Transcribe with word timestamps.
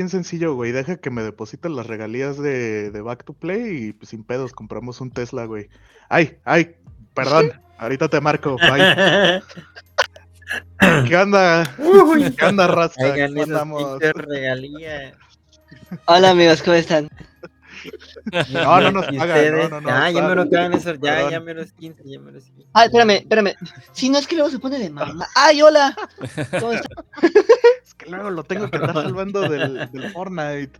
bien 0.00 0.08
sencillo, 0.08 0.54
güey. 0.54 0.72
Deja 0.72 0.96
que 0.96 1.10
me 1.10 1.22
depositen 1.22 1.76
las 1.76 1.86
regalías 1.86 2.38
de, 2.38 2.90
de 2.90 3.02
Back 3.02 3.22
to 3.24 3.34
Play 3.34 3.88
y 3.88 3.92
pues, 3.92 4.08
sin 4.08 4.24
pedos 4.24 4.54
compramos 4.54 4.98
un 5.02 5.10
Tesla, 5.10 5.44
güey. 5.44 5.68
Ay, 6.08 6.38
ay, 6.46 6.74
perdón. 7.12 7.52
Ahorita 7.78 8.08
te 8.08 8.18
marco. 8.18 8.56
Bye. 8.56 9.42
¿Qué 11.06 11.16
onda? 11.18 11.64
¿Qué 11.76 12.44
onda, 12.46 12.66
regalías. 14.14 15.12
Hola 16.06 16.30
amigos, 16.30 16.62
¿cómo 16.62 16.76
están? 16.76 17.10
No, 18.52 18.80
no 18.80 18.92
nos 18.92 19.12
¿Y 19.12 19.18
pagan, 19.18 19.52
no, 19.52 19.68
no, 19.68 19.80
no, 19.82 19.90
Ah, 19.90 20.10
ya 20.10 20.22
me 20.22 20.34
lo 20.34 20.42
acaban 20.42 20.72
eso, 20.72 20.94
ya, 20.94 21.00
Perdón. 21.00 21.30
ya 21.30 21.40
me 21.40 21.54
los 21.54 21.72
15, 21.72 22.02
ya 22.06 22.20
me 22.20 22.32
los 22.32 22.44
15. 22.44 22.68
Ah, 22.72 22.84
espérame, 22.86 23.10
espérame. 23.10 23.54
Si 23.92 24.08
no 24.08 24.18
es 24.18 24.26
que 24.26 24.36
luego 24.36 24.50
se 24.50 24.58
pone 24.58 24.78
de 24.78 24.88
mamá. 24.90 25.26
¡Ay, 25.34 25.60
hola! 25.62 25.94
¿Cómo 26.58 26.72
están? 26.72 27.04
Que 28.02 28.10
luego 28.10 28.30
lo 28.30 28.44
tengo 28.44 28.68
que 28.70 28.76
estar 28.76 28.94
salvando 28.94 29.40
del, 29.48 29.90
del 29.90 30.10
Fortnite. 30.12 30.78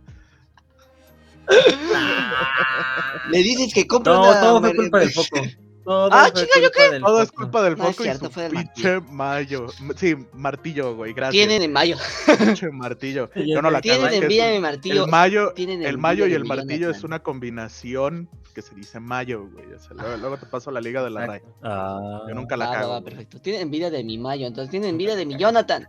Le 3.29 3.37
dices 3.39 3.73
que 3.73 3.87
compra 3.87 4.13
No, 4.13 4.21
una 4.29 4.41
todo 4.41 4.59
fue 4.61 4.75
culpa 4.75 4.99
del 4.99 5.11
foco. 5.11 5.41
Todo 5.83 6.09
Ah, 6.11 6.29
fue 6.31 6.41
chinga, 6.45 6.59
¿yo 6.61 6.69
culpa 6.71 6.89
del 6.91 7.01
Todo 7.01 7.21
es 7.21 7.29
foco. 7.29 7.41
culpa 7.41 7.63
del 7.63 7.77
No 7.77 7.83
es 7.83 7.89
foco 7.95 8.03
y 8.03 8.05
cierto, 8.05 8.25
su 8.25 8.31
fue 8.31 8.43
del 8.43 8.51
pinche 8.51 8.99
mayo. 9.01 9.65
Sí, 9.97 10.15
martillo, 10.33 10.95
güey, 10.95 11.13
gracias. 11.13 11.31
Tienen 11.47 11.63
en 11.63 11.73
mayo. 11.73 11.97
Pinche 12.37 12.69
martillo. 12.71 13.29
Yo 13.35 13.61
no 13.61 13.71
la 13.71 13.81
Tienen 13.81 14.01
cagué, 14.03 14.13
es 14.15 14.19
que 14.19 14.25
envidia 14.25 14.45
de 14.47 14.53
mi 14.53 14.59
martillo. 14.59 15.05
El 15.05 15.11
mayo, 15.11 15.53
tienen 15.53 15.81
el 15.81 15.87
envidia 15.87 16.01
mayo 16.01 16.25
y 16.27 16.29
de 16.29 16.35
el 16.35 16.41
mi 16.43 16.47
martillo 16.49 16.89
es 16.91 17.03
una 17.03 17.19
combinación 17.19 18.29
que 18.53 18.61
se 18.61 18.75
dice 18.75 18.99
mayo, 18.99 19.47
güey. 19.51 19.73
O 19.73 19.79
sea, 19.79 19.93
luego, 19.95 20.17
luego 20.17 20.37
te 20.37 20.45
paso 20.45 20.69
la 20.71 20.81
liga 20.81 21.03
de 21.03 21.09
la. 21.09 21.41
Ah, 21.63 22.21
Yo 22.27 22.35
nunca 22.35 22.55
la 22.57 22.65
Ah, 22.65 22.67
va, 22.69 22.73
cago. 22.75 22.89
va, 22.91 22.99
güey. 22.99 23.09
perfecto. 23.11 23.41
Tienen 23.41 23.63
envidia 23.63 23.89
de 23.89 24.03
mi 24.03 24.17
mayo, 24.19 24.45
entonces 24.45 24.69
tienen 24.69 24.89
envidia 24.91 25.15
de 25.15 25.25
mi 25.25 25.35
Jonathan. 25.37 25.87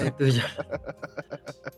El 0.00 0.12
tuyo. 0.14 0.42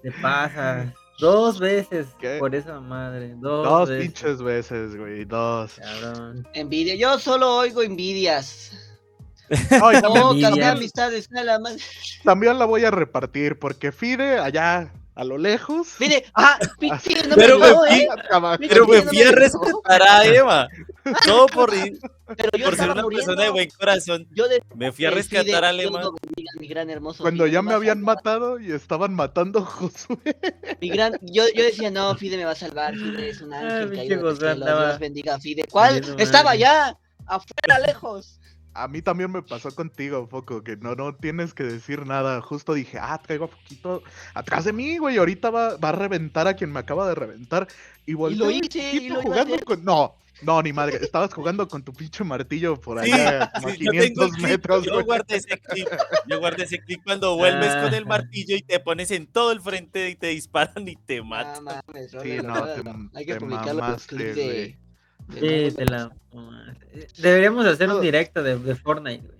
Te 0.02 0.12
pasa. 0.22 0.92
Dos 1.20 1.58
veces 1.58 2.06
¿Qué? 2.20 2.36
por 2.38 2.54
esa 2.54 2.80
madre. 2.80 3.34
Dos, 3.38 3.68
Dos 3.68 3.88
veces. 3.88 4.04
pinches 4.04 4.42
veces, 4.42 4.96
güey. 4.96 5.24
Dos. 5.24 5.74
Cabrón. 5.80 6.46
Envidia. 6.54 6.94
Yo 6.94 7.18
solo 7.18 7.56
oigo 7.56 7.82
envidias. 7.82 8.72
No, 9.80 9.90
y 9.92 10.00
también, 10.02 10.12
No, 10.24 10.30
Envidia. 10.32 10.48
cambié 10.50 10.64
amistades, 10.66 11.30
nada 11.30 11.58
más. 11.58 11.78
también 12.22 12.58
la 12.58 12.66
voy 12.66 12.84
a 12.84 12.90
repartir 12.90 13.58
porque 13.58 13.92
Fide 13.92 14.38
allá 14.38 14.92
a 15.18 15.24
lo 15.24 15.36
lejos. 15.36 15.88
Mire, 15.98 16.24
ah, 16.34 16.56
pinche, 16.78 17.26
no 17.26 17.34
Pero 17.34 17.58
me 17.58 17.66
me 17.66 17.74
fui- 17.74 17.88
¿eh? 17.90 18.08
Pero 18.68 18.86
me 18.86 19.02
fui 19.02 19.20
a 19.22 19.24
me 19.24 19.32
respetar 19.32 20.02
a 20.02 20.24
Emma. 20.24 20.68
No 21.26 21.46
por, 21.46 21.70
ir- 21.74 21.98
Pero 22.36 22.50
yo 22.56 22.64
por 22.66 22.76
ser 22.76 22.90
una 22.90 23.02
muriendo. 23.02 23.26
persona 23.26 23.42
de 23.42 23.50
buen 23.50 23.68
corazón. 23.70 24.28
Yo 24.30 24.46
de 24.46 24.62
Me 24.76 24.92
fui 24.92 25.06
a 25.06 25.10
rescatar 25.10 25.64
a 25.64 25.72
mi 25.72 26.68
gran 26.68 26.88
hermoso 26.88 27.22
Cuando 27.24 27.44
Fide, 27.44 27.52
ya 27.54 27.62
me 27.62 27.70
me 27.70 27.74
habían 27.74 28.00
matado 28.00 28.60
y 28.60 28.70
estaban 28.70 29.12
matando 29.14 29.58
a 29.58 29.64
Josué. 29.64 30.18
Mi 30.80 30.88
gran, 30.88 31.18
yo, 31.22 31.44
yo 31.52 31.64
decía, 31.64 31.90
no, 31.90 32.14
Fide 32.14 32.36
me 32.36 32.44
va 32.44 32.52
a 32.52 32.54
salvar, 32.54 32.94
Fide 32.94 33.30
es 33.30 33.40
un 33.40 33.52
Ah, 33.52 33.58
ángel 33.58 33.88
pinche 33.88 34.08
caído 34.08 34.34
Dios 34.34 34.98
bendiga 35.00 35.34
a 35.34 35.40
Fide. 35.40 35.64
¿Cuál? 35.68 36.00
Estaba 36.18 36.52
allá, 36.52 36.96
afuera, 37.26 37.80
lejos. 37.84 38.38
A 38.82 38.88
mí 38.88 39.02
también 39.02 39.30
me 39.32 39.42
pasó 39.42 39.74
contigo, 39.74 40.26
Foco, 40.28 40.62
que 40.62 40.76
no, 40.76 40.94
no 40.94 41.14
tienes 41.14 41.54
que 41.54 41.64
decir 41.64 42.06
nada. 42.06 42.40
Justo 42.40 42.74
dije, 42.74 42.98
ah, 43.00 43.18
traigo 43.24 43.46
a 43.46 43.48
Foquito 43.48 44.02
atrás 44.34 44.64
de 44.64 44.72
mí, 44.72 44.98
güey. 44.98 45.16
Ahorita 45.18 45.50
va, 45.50 45.76
va 45.76 45.88
a 45.90 45.92
reventar 45.92 46.46
a 46.48 46.54
quien 46.54 46.72
me 46.72 46.80
acaba 46.80 47.08
de 47.08 47.14
reventar. 47.14 47.66
Y 48.06 48.14
volteo 48.14 48.46
lo 48.46 48.50
y 48.50 48.60
hice, 48.62 48.92
y 48.94 49.08
lo 49.08 49.14
iba 49.14 49.18
a 49.20 49.22
jugando 49.22 49.54
hacer. 49.54 49.64
con. 49.64 49.84
No, 49.84 50.14
no, 50.42 50.62
ni 50.62 50.72
madre. 50.72 50.98
Estabas 51.02 51.34
jugando 51.34 51.66
con 51.66 51.82
tu 51.82 51.92
pinche 51.92 52.22
martillo 52.22 52.80
por 52.80 53.02
Sí, 53.04 53.10
allá, 53.10 53.50
como 53.54 53.68
a 53.68 53.72
sí, 53.72 53.78
yo 53.84 53.90
tengo 53.90 54.02
el 54.02 54.12
500 54.14 54.32
clip, 54.36 54.48
metros, 54.48 54.84
Yo 54.84 54.92
güey. 54.92 55.04
guardé 55.04 55.36
ese 55.36 55.58
clip. 55.58 55.88
Yo 56.28 56.38
guardé 56.38 56.62
ese 56.64 56.78
clip 56.78 57.00
cuando 57.04 57.36
vuelves 57.36 57.74
con 57.82 57.92
el 57.94 58.04
Ah. 58.04 58.06
martillo 58.06 58.54
y 58.56 58.62
te 58.62 58.78
pones 58.78 59.10
en 59.10 59.26
todo 59.26 59.50
el 59.50 59.60
frente 59.60 60.08
y 60.10 60.14
te 60.14 60.28
disparan 60.28 60.86
y 60.86 60.94
te 60.94 61.20
matan. 61.22 61.64
mames, 61.64 62.10
Sí, 62.22 62.36
no, 62.44 62.64
te-. 62.64 62.82
Hay 63.18 63.26
que 63.26 63.34
te 63.34 63.40
publicar 63.40 63.74
los 63.74 64.06
clips 64.06 64.34
güey. 64.36 64.48
de... 64.48 64.78
de 65.28 65.70
Sí, 65.70 65.76
te 65.76 65.84
la. 65.86 66.10
Deberíamos 67.18 67.66
hacer 67.66 67.88
un 67.88 67.94
Todo. 67.94 68.00
directo 68.02 68.42
de, 68.42 68.58
de 68.58 68.74
Fortnite, 68.74 69.26
güey. 69.26 69.38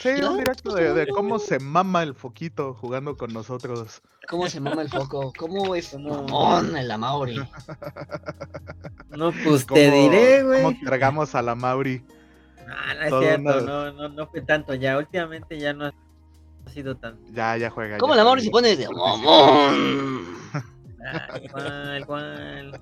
Sí, 0.00 0.20
¿No? 0.20 0.32
un 0.32 0.38
directo 0.38 0.74
de, 0.74 0.92
de 0.92 1.06
cómo 1.06 1.38
se 1.38 1.60
mama 1.60 2.02
el 2.02 2.14
Foquito 2.14 2.74
jugando 2.74 3.16
con 3.16 3.32
nosotros. 3.32 4.02
¿Cómo 4.28 4.48
se 4.48 4.58
mama 4.60 4.82
el 4.82 4.88
foco? 4.90 5.32
¿Cómo 5.38 5.74
es 5.76 5.94
mamón 5.98 6.76
el 6.76 6.90
Amauri? 6.90 7.36
No, 9.10 9.30
pues 9.44 9.64
¿Cómo, 9.64 9.74
te 9.76 9.90
diré, 9.90 10.42
güey. 10.42 10.62
cómo 10.62 10.76
cargamos 10.84 11.34
a 11.36 11.42
la 11.42 11.54
Mauri. 11.54 12.04
Ah, 12.68 12.94
no 12.94 13.02
es 13.02 13.08
todo 13.10 13.20
cierto, 13.22 13.40
una- 13.42 13.60
no, 13.62 13.92
no, 13.92 14.08
no 14.08 14.26
fue 14.26 14.40
tanto 14.42 14.74
ya. 14.74 14.98
Últimamente 14.98 15.58
ya 15.58 15.72
no 15.72 15.86
ha 15.86 15.92
sido 16.72 16.96
tanto. 16.96 17.22
Ya, 17.32 17.56
ya 17.56 17.70
juega. 17.70 17.98
¿Cómo 17.98 18.14
ya 18.14 18.20
el 18.20 18.26
Amauri 18.26 18.48
juega. 18.50 18.68
se 18.68 18.74
pone 18.74 18.76
de 18.76 18.88
mamón? 18.94 20.38
Ah, 21.10 21.38
¿Cuál, 21.52 22.06
cuál? 22.06 22.80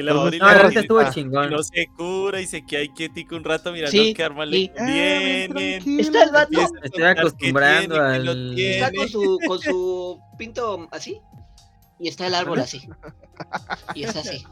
Entonces, 0.00 0.14
Mauri 0.14 0.38
No, 0.38 0.46
la 0.70 0.80
estuvo 0.80 0.98
ah, 0.98 1.10
chingón. 1.10 1.50
no 1.50 1.62
se 1.62 1.86
cura 1.96 2.40
y 2.40 2.46
se 2.46 2.64
queda 2.64 2.80
ahí 2.80 2.88
quietico 2.90 3.36
un 3.36 3.44
rato 3.44 3.72
mirando 3.72 3.90
Sí, 3.90 4.12
qué 4.14 4.22
arma 4.24 4.44
sí. 4.44 4.50
le 4.50 4.72
ven 4.74 4.86
vienen. 4.86 5.50
tranquilo. 5.52 6.00
Está 6.02 6.22
el 6.24 6.30
vato. 6.32 6.60
estoy 6.82 7.02
acostumbrando 7.04 7.94
tiene, 7.94 8.08
al-. 8.14 8.58
Está 8.58 8.92
con 8.92 9.08
su, 9.08 9.38
con 9.46 9.58
su 9.60 10.20
pinto 10.38 10.88
así 10.90 11.20
y 11.98 12.08
está 12.08 12.26
el 12.26 12.34
árbol 12.34 12.60
así. 12.60 12.88
Y 13.94 14.04
es 14.04 14.16
así. 14.16 14.44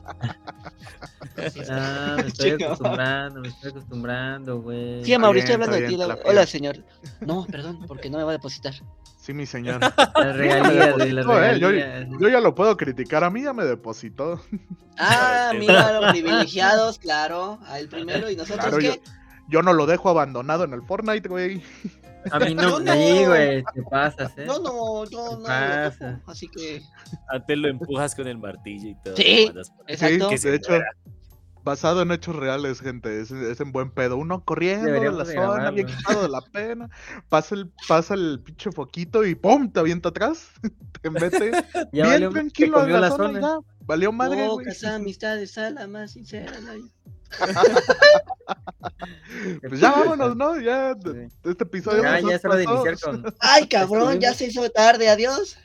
Así 1.37 1.61
es. 1.61 1.71
Ah, 1.71 2.17
me 2.21 2.29
estoy 2.29 2.51
acostumbrando, 2.63 3.41
me 3.41 3.49
estoy 3.49 3.71
acostumbrando, 3.71 4.61
güey. 4.61 5.05
Sí, 5.05 5.17
Mauricio, 5.19 5.49
bien, 5.49 5.63
hablando 5.63 5.77
de 5.77 5.93
está 5.93 6.15
ti. 6.15 6.23
la- 6.25 6.31
Hola, 6.31 6.47
señor. 6.47 6.77
No, 7.21 7.45
perdón, 7.47 7.85
porque 7.87 8.09
no 8.11 8.19
me 8.19 8.25
va 8.25 8.31
a 8.31 8.35
depositar. 8.35 8.75
Sí, 9.19 9.33
mi 9.33 9.47
señor. 9.47 9.81
Las 9.81 10.37
regalías, 10.37 10.93
güey, 10.95 11.13
las 11.13 11.27
No, 11.27 11.43
eh, 11.43 11.59
yo-. 11.59 11.71
Yo 12.19 12.29
ya 12.29 12.41
lo 12.41 12.55
puedo 12.55 12.77
criticar, 12.77 13.25
a 13.25 13.31
mí 13.31 13.43
ya 13.43 13.53
me 13.55 13.65
depositó. 13.65 14.41
Ah, 14.99 15.53
mira, 15.59 15.99
los 16.01 16.13
privilegiados, 16.13 16.99
claro. 16.99 17.59
A 17.67 17.79
el 17.79 17.89
primero 17.89 18.29
y 18.31 18.37
nosotros 18.37 18.67
Claro, 18.67 18.79
qué. 18.79 19.01
Yo 19.49 19.63
no 19.63 19.73
lo 19.73 19.87
dejo 19.87 20.09
abandonado 20.11 20.65
en 20.65 20.73
el 20.75 20.83
Fortnite, 20.83 21.29
güey. 21.29 21.63
A 22.33 22.39
mí 22.41 22.55
no, 22.55 22.81
no. 22.81 22.93
sí, 22.93 23.25
güey, 23.27 23.63
te 23.75 23.83
pasas, 23.91 24.33
¿eh? 24.39 24.45
No, 24.47 24.59
no, 24.59 25.05
yo 25.11 25.37
no. 25.39 25.45
pasa? 25.45 26.21
Así 26.27 26.49
que. 26.49 26.83
Antes 27.29 27.59
lo 27.59 27.69
empujas 27.69 28.15
con 28.15 28.27
el 28.27 28.39
martillo 28.39 28.89
y 28.91 28.95
todo. 29.03 29.17
Sí. 29.17 29.51
Exacto. 29.87 30.31
Sí, 30.37 30.49
de 30.49 30.57
hecho, 30.57 30.73
basado 31.63 32.03
en 32.03 32.13
hechos 32.13 32.37
reales, 32.37 32.81
gente. 32.81 33.21
Es, 33.21 33.31
es 33.31 33.61
en 33.61 33.73
buen 33.73 33.91
pedo. 33.91 34.17
Uno 34.17 34.45
corriendo 34.45 34.87
Deberíamos 34.87 35.19
la 35.19 35.25
zona, 35.25 35.41
grabarlo. 35.41 35.73
bien 35.73 35.87
quitado 35.87 36.23
de 36.23 36.29
la 36.29 36.41
pena. 36.43 36.91
Pasa 37.29 37.55
el, 37.55 37.71
pasa 37.89 38.15
el 38.15 38.41
pinche 38.45 38.71
foquito 38.73 39.25
y 39.25 39.35
¡pum! 39.35 39.71
Te 39.71 39.81
avienta 39.81 40.11
atrás. 40.11 40.49
Te 41.03 41.11
mete 41.11 41.51
Ya 41.75 41.89
bien 41.93 42.07
valió, 42.07 42.31
tranquilo 42.31 42.85
en 42.85 42.93
la, 42.93 43.01
la 43.01 43.11
zona. 43.11 43.31
y 43.39 43.43
zona. 43.43 43.61
ya. 43.63 43.77
Valió 43.87 44.13
madre, 44.13 44.37
güey. 44.49 44.49
Pocas 44.67 44.85
amistades 44.85 45.57
a 45.59 45.71
la 45.71 45.87
más 45.87 46.13
sincera. 46.13 46.53
la- 46.61 46.75
Pues 49.69 49.81
ya 49.81 49.91
vámonos, 49.93 50.37
¿no? 50.37 50.61
Ya 50.61 50.95
Sí. 51.03 51.11
este 51.45 51.65
episodio 51.65 52.03
Ya, 52.03 52.21
ya 52.21 52.37
es 52.37 52.45
hora 52.45 52.57
de 52.57 52.65
pasó. 52.65 52.87
iniciar 52.87 52.99
con. 53.01 53.35
Ay, 53.41 53.67
cabrón, 53.67 54.21
ya 54.21 54.33
se 54.35 54.47
hizo 54.47 54.69
tarde, 54.71 55.09
adiós. 55.09 55.59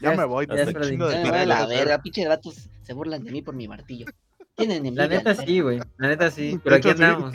Ya 0.00 0.12
me 0.14 0.24
voy, 0.24 0.46
ya 0.46 0.66
tengo 0.66 0.80
de 0.80 0.88
chingo 0.90 1.08
de 1.08 1.14
Ya 1.14 1.20
me 1.22 1.28
iniciar. 1.28 1.28
voy 1.28 1.28
a 1.28 1.32
tarea 1.32 1.46
la 1.46 1.66
que 1.68 1.74
verga, 1.74 2.02
pinche 2.02 2.28
vatos 2.28 2.68
se 2.82 2.92
burlan 2.92 3.24
de 3.24 3.30
mí 3.30 3.40
por 3.42 3.54
mi 3.54 3.66
martillo. 3.68 4.06
Tienen 4.56 4.84
envidia. 4.84 5.04
La 5.04 5.08
neta 5.08 5.34
¿no? 5.34 5.42
sí, 5.42 5.60
güey. 5.60 5.80
La 5.96 6.08
neta 6.08 6.30
sí. 6.30 6.52
De 6.52 6.58
Pero 6.58 6.76
aquí 6.76 6.90
andamos. 6.90 7.34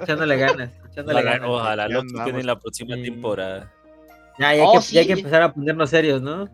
Echándole 0.00 0.36
ganas. 0.36 0.70
Echándole 0.90 1.18
Ojalá, 1.20 1.32
ganas. 1.32 1.48
ojalá 1.50 1.88
lo 1.88 2.00
andamos. 2.00 2.40
en 2.40 2.46
la 2.46 2.58
próxima 2.60 2.94
Sí. 2.96 3.02
temporada. 3.02 3.72
Ya, 4.38 4.44
ya, 4.44 4.48
hay 4.48 4.60
Oh, 4.64 4.72
que, 4.80 4.86
ya 4.94 5.00
hay 5.00 5.06
sí. 5.06 5.12
que 5.14 5.18
empezar 5.20 5.42
a 5.42 5.52
ponernos 5.52 5.90
serios, 5.90 6.22
¿no? 6.22 6.48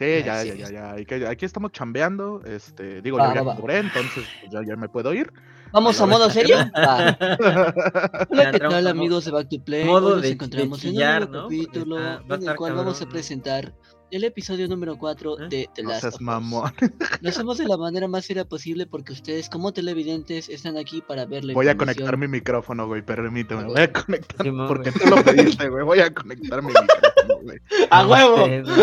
Sí, 0.00 0.22
ya, 0.24 0.42
ya, 0.42 0.52
sí. 0.54 0.58
ya, 0.58 1.16
ya. 1.18 1.28
Aquí 1.30 1.44
estamos 1.44 1.72
chambeando. 1.72 2.40
Este, 2.46 3.02
digo, 3.02 3.18
Va, 3.18 3.28
yo 3.28 3.34
ya 3.34 3.42
va, 3.42 3.52
va. 3.52 3.60
cobré, 3.60 3.78
entonces 3.80 4.24
pues, 4.40 4.50
ya, 4.52 4.60
ya 4.66 4.74
me 4.76 4.88
puedo 4.88 5.12
ir. 5.12 5.30
Vamos 5.72 6.00
a 6.00 6.06
modo 6.06 6.30
serio. 6.30 6.56
Hola, 6.74 8.50
¿qué 8.50 8.58
tal 8.58 8.86
amigos 8.86 9.26
de 9.26 9.30
Back 9.30 9.48
to 9.50 9.62
Play? 9.62 9.84
modo 9.84 10.06
Hoy 10.08 10.12
nos 10.14 10.22
de- 10.22 10.28
encontramos 10.30 10.80
de 10.80 10.88
en 10.88 10.94
un 10.94 10.96
chillar, 10.96 11.28
nuevo 11.28 11.34
¿no? 11.34 11.48
Capítulo 11.48 11.98
en 12.34 12.48
el 12.48 12.56
cual 12.56 12.72
vamos 12.74 12.94
a 12.96 12.98
cabrón. 13.00 13.12
presentar 13.12 13.74
el 14.10 14.24
episodio 14.24 14.66
número 14.68 14.96
4 14.98 15.38
¿Eh? 15.38 15.48
de 15.50 15.68
The 15.74 15.82
No 15.84 15.90
Last 15.90 16.00
seas 16.00 16.14
of 16.14 16.20
Us. 16.20 16.26
mamón. 16.26 16.72
Lo 17.20 17.28
hacemos 17.28 17.58
de 17.58 17.68
la 17.68 17.76
manera 17.76 18.08
más 18.08 18.24
seria 18.24 18.44
posible 18.46 18.86
porque 18.86 19.12
ustedes 19.12 19.48
como 19.50 19.72
televidentes 19.72 20.48
están 20.48 20.76
aquí 20.78 21.02
para 21.06 21.26
ver 21.26 21.44
la 21.44 21.52
Voy 21.54 21.68
a 21.68 21.76
conectar 21.76 22.16
mi 22.16 22.26
micrófono, 22.26 22.86
güey, 22.88 23.02
permíteme. 23.02 23.64
Voy 23.64 23.80
a 23.82 23.92
conectar. 23.92 24.44
Simón, 24.46 24.66
porque 24.66 24.90
tú 24.92 25.08
lo 25.08 25.22
pediste, 25.22 25.68
güey. 25.68 25.84
Voy 25.84 26.00
a 26.00 26.12
conectar 26.12 26.62
mi 26.62 26.68
micrófono, 26.68 27.42
güey. 27.42 27.58
¡A 27.90 28.06
huevo! 28.08 28.36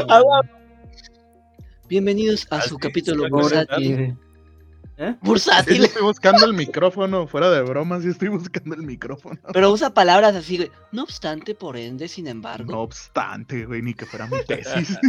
¡A 0.09 0.21
huevo! 0.21 0.41
Bienvenidos 1.89 2.45
a 2.49 2.57
Ah, 2.57 2.61
su 2.63 2.77
capítulo 2.77 3.29
bursátil. 4.97 5.13
Sí, 5.13 5.17
Bursátil. 5.21 5.83
estoy 5.85 6.01
buscando 6.03 6.45
el 6.45 6.53
micrófono, 6.53 7.27
fuera 7.27 7.49
de 7.51 7.61
bromas, 7.61 8.03
sí 8.03 8.09
estoy 8.09 8.29
buscando 8.29 8.75
el 8.75 8.81
micrófono. 8.83 9.39
Pero 9.53 9.71
usa 9.71 9.93
palabras 9.93 10.35
así, 10.35 10.57
güey. 10.57 10.71
No 10.91 11.03
obstante, 11.03 11.53
por 11.55 11.77
ende, 11.77 12.07
sin 12.07 12.27
embargo. 12.27 12.71
No 12.71 12.81
obstante, 12.81 13.65
güey, 13.65 13.81
ni 13.81 13.93
que 13.93 14.05
fuera 14.05 14.27
mi 14.27 14.37
tesis. 14.45 14.97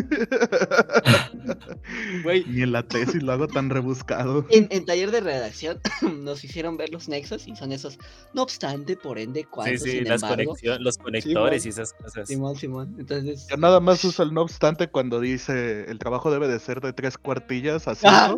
Güey. 2.23 2.45
Ni 2.47 2.63
en 2.63 2.73
la 2.73 2.83
tesis 2.83 3.23
lo 3.23 3.33
hago 3.33 3.49
tan 3.49 3.71
rebuscado. 3.71 4.45
En, 4.51 4.67
en 4.71 4.85
taller 4.85 5.11
de 5.11 5.21
redacción 5.21 5.81
nos 6.23 6.45
hicieron 6.45 6.77
ver 6.77 6.91
los 6.91 7.09
nexos 7.09 7.47
y 7.47 7.57
son 7.57 7.73
esos. 7.73 7.99
No 8.35 8.43
obstante, 8.43 8.97
por 8.97 9.19
ende, 9.19 9.45
cuando, 9.45 9.79
Sí, 9.79 9.85
sí, 9.85 9.91
sin 9.99 10.09
las 10.09 10.23
embargo. 10.23 10.45
conexiones, 10.47 10.81
los 10.81 10.99
conectores 10.99 11.67
y 11.67 11.69
esas 11.71 11.93
cosas. 11.93 12.29
Simón, 12.29 12.57
Simón. 12.57 12.95
Entonces. 12.99 13.47
Yo 13.51 13.57
nada 13.57 13.81
más 13.81 14.05
uso 14.05 14.23
el 14.23 14.33
no 14.35 14.43
obstante 14.43 14.89
cuando 14.89 15.21
dice 15.21 15.85
el 15.91 15.99
trabajo 15.99 16.31
debe 16.31 16.49
de 16.49 16.59
ser 16.59 16.81
de 16.81 16.93
tres 16.93 17.17
cuartillas 17.19 17.87
a 17.89 17.95
Ah, 18.05 18.35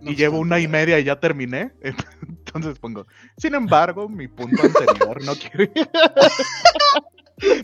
no 0.00 0.10
y 0.10 0.14
llevo 0.16 0.38
una 0.38 0.60
y 0.66 0.68
media 0.68 0.98
y 0.98 1.04
ya 1.04 1.18
terminé. 1.18 1.72
Entonces 2.28 2.78
pongo, 2.78 3.06
sin 3.38 3.54
embargo, 3.54 4.08
mi 4.08 4.28
punto 4.28 4.62
anterior 4.62 5.22
no 5.24 5.34
quiere. 5.34 5.70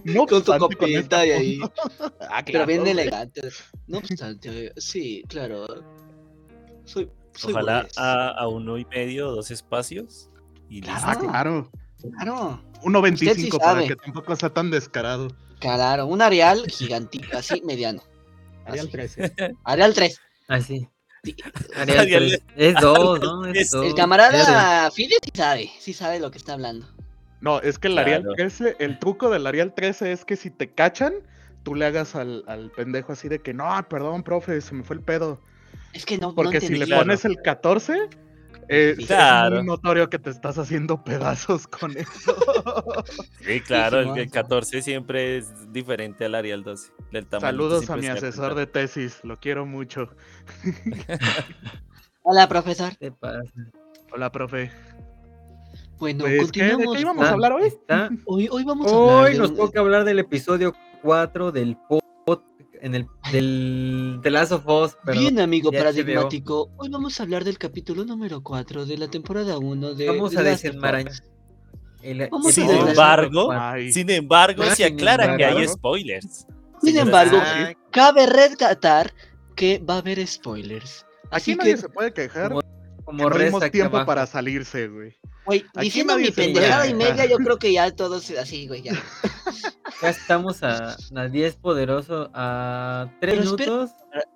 no 0.04 0.26
Con 0.26 0.44
tu 0.44 0.52
obstante, 0.52 0.76
copita 0.76 1.26
y 1.26 1.30
ahí. 1.30 1.60
Ah, 2.30 2.42
Pero 2.44 2.64
claro, 2.64 2.66
bien 2.66 2.80
güey. 2.80 2.92
elegante. 2.92 3.42
No 3.86 3.98
obstante, 3.98 4.72
sí, 4.76 5.22
claro. 5.28 5.66
Soy. 6.84 7.10
soy 7.36 7.52
Ojalá 7.52 7.86
a, 7.96 8.28
a 8.30 8.48
uno 8.48 8.78
y 8.78 8.84
medio, 8.86 9.30
dos 9.30 9.50
espacios. 9.50 10.30
Y 10.68 10.80
Claro. 10.80 11.00
Ah, 11.04 11.10
listo. 11.14 11.26
claro. 11.28 11.70
Claro. 12.18 12.62
1.25 12.82 13.58
para 13.58 13.72
sabe. 13.72 13.86
que 13.88 13.96
tampoco 13.96 14.34
sea 14.36 14.50
tan 14.50 14.70
descarado. 14.70 15.28
Claro. 15.60 16.06
Un 16.06 16.20
Arial 16.22 16.64
gigantito, 16.68 17.36
así, 17.38 17.60
mediano. 17.64 18.02
Arial 18.64 18.86
Así. 18.86 18.92
13. 18.92 19.32
Arial 19.64 19.94
3. 19.94 20.20
Ah, 20.48 20.60
sí. 20.60 20.80
Sí. 20.80 20.88
Tres. 21.86 22.42
Es 22.56 22.74
dos, 22.80 23.20
¿no? 23.20 23.46
Es- 23.46 23.56
Es 23.58 23.70
dos. 23.70 23.86
El 23.86 23.94
camarada 23.94 24.90
Fide 24.90 25.16
sí 25.22 25.30
sabe, 25.34 25.70
sí 25.78 25.92
sabe 25.92 26.18
lo 26.20 26.30
que 26.30 26.38
está 26.38 26.54
hablando. 26.54 26.86
No, 27.40 27.60
es 27.60 27.78
que 27.78 27.88
el 27.88 27.98
Arial 27.98 28.22
Claro. 28.22 28.36
13, 28.36 28.76
el 28.78 28.98
truco 28.98 29.28
del 29.30 29.46
Arial 29.46 29.74
13 29.74 30.12
es 30.12 30.24
que 30.24 30.36
si 30.36 30.50
te 30.50 30.70
cachan, 30.70 31.12
tú 31.64 31.74
le 31.74 31.86
hagas 31.86 32.14
al, 32.14 32.44
al 32.46 32.70
pendejo 32.70 33.12
así 33.12 33.28
de 33.28 33.40
que 33.40 33.52
no, 33.52 33.64
perdón, 33.88 34.22
profe, 34.22 34.60
se 34.60 34.74
me 34.74 34.84
fue 34.84 34.96
el 34.96 35.02
pedo. 35.02 35.40
Es 35.92 36.06
que 36.06 36.18
no, 36.18 36.28
no 36.28 36.34
Porque 36.34 36.60
si 36.60 36.66
entendí. 36.66 36.86
le 36.90 36.96
pones 36.96 37.24
el 37.24 37.36
14, 37.42 38.08
eh, 38.74 38.94
es 38.98 39.50
muy 39.52 39.64
notorio 39.64 40.08
que 40.08 40.18
te 40.18 40.30
estás 40.30 40.56
haciendo 40.58 41.02
pedazos 41.04 41.66
con 41.66 41.96
eso. 41.96 42.34
Sí, 43.44 43.60
claro, 43.60 44.00
el, 44.00 44.16
el 44.18 44.30
14 44.30 44.82
siempre 44.82 45.36
es 45.38 45.72
diferente 45.72 46.24
al 46.24 46.34
Arial 46.36 46.62
12. 46.62 46.92
Del 47.10 47.26
tamaño 47.26 47.46
Saludos 47.48 47.90
a 47.90 47.96
mi 47.96 48.06
asesor 48.06 48.54
de 48.54 48.66
tesis, 48.66 49.18
lo 49.24 49.38
quiero 49.38 49.66
mucho. 49.66 50.08
Hola, 52.22 52.48
profesor. 52.48 52.96
¿Qué 52.98 53.10
pasa? 53.10 53.42
Hola, 54.12 54.30
profe. 54.30 54.70
Bueno, 55.98 56.24
Pues, 56.24 56.50
¿qué- 56.52 56.64
de 56.64 56.68
qué 56.70 56.74
continuamos. 56.84 57.00
íbamos 57.00 57.26
a 57.26 57.30
hablar 57.32 57.52
hoy? 57.52 57.72
Hoy, 58.26 58.48
hoy 58.50 58.64
vamos 58.64 58.86
a 58.92 58.96
hablar 58.96 59.24
Hoy 59.24 59.32
de 59.32 59.38
nos 59.38 59.54
toca 59.54 59.80
hablar 59.80 60.04
del 60.04 60.18
episodio 60.20 60.74
4 61.02 61.52
del 61.52 61.76
en 62.82 62.96
el 62.96 63.06
del 63.30 64.18
The 64.22 64.30
Last 64.30 64.50
of 64.52 64.66
Us, 64.66 64.96
perdón. 65.04 65.22
Bien, 65.22 65.40
amigo 65.40 65.70
paradigmático. 65.70 66.68
Hoy 66.76 66.88
vamos 66.90 67.18
a 67.18 67.22
hablar 67.22 67.44
del 67.44 67.56
capítulo 67.56 68.04
número 68.04 68.42
4 68.42 68.86
de 68.86 68.98
la 68.98 69.08
temporada 69.08 69.56
1 69.56 69.94
de. 69.94 70.08
Vamos 70.08 70.32
The 70.32 70.38
a 70.38 70.42
desenmarañar. 70.42 71.12
El 72.02 72.28
Vamos 72.28 72.52
Sin 72.52 72.68
a 72.68 72.90
embargo, 72.90 73.52
sin 73.92 74.10
embargo, 74.10 74.64
Ah, 74.66 74.74
se 74.74 74.84
sin 74.88 74.94
aclara 74.94 75.36
que 75.36 75.44
hay 75.44 75.52
embargo. 75.52 75.72
spoilers. 75.72 76.46
Sin 76.82 76.98
embargo, 76.98 77.38
señores. 77.40 77.76
cabe 77.92 78.26
rescatar 78.26 79.12
que 79.54 79.78
va 79.78 79.94
a 79.94 79.98
haber 79.98 80.26
spoilers. 80.26 81.06
aquí 81.30 81.52
Así 81.52 81.54
nadie 81.54 81.74
que, 81.76 81.80
se 81.82 81.88
puede 81.88 82.12
quejar. 82.12 82.48
Como, 82.48 82.60
que 82.62 83.04
como 83.04 83.28
no 83.28 83.56
aquí 83.58 83.70
tiempo 83.70 84.04
para 84.04 84.26
salirse, 84.26 84.88
güey. 84.88 85.14
Güey, 85.46 85.64
diciendo 85.80 86.16
mi 86.16 86.30
pendejada 86.30 86.86
y 86.86 86.94
media, 86.94 87.26
yo 87.26 87.36
creo 87.44 87.58
que 87.58 87.72
ya 87.72 87.90
todos 87.90 88.30
así, 88.30 88.66
güey, 88.68 88.82
ya. 88.82 88.92
Ya 90.00 90.08
estamos 90.10 90.62
a, 90.62 90.96
a 91.14 91.28
10 91.28 91.56
poderoso, 91.56 92.30
a 92.34 93.08
3 93.20 93.34
Pero 93.34 93.42
espera- 93.50 93.70
minutos. 93.72 93.90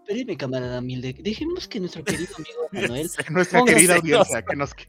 Espéreme, 0.06 0.37
camarada 0.37 0.81
Milde. 0.81 1.14
Dejemos 1.19 1.67
que 1.69 1.81
nuestro 1.81 2.05
querido 2.05 2.35
amigo 2.37 2.61
Manuel. 2.73 3.11
Nuestra 3.31 3.64
querida 3.64 3.97
audiencia, 3.97 4.43
que 4.43 4.56
nos, 4.56 4.75
que 4.75 4.87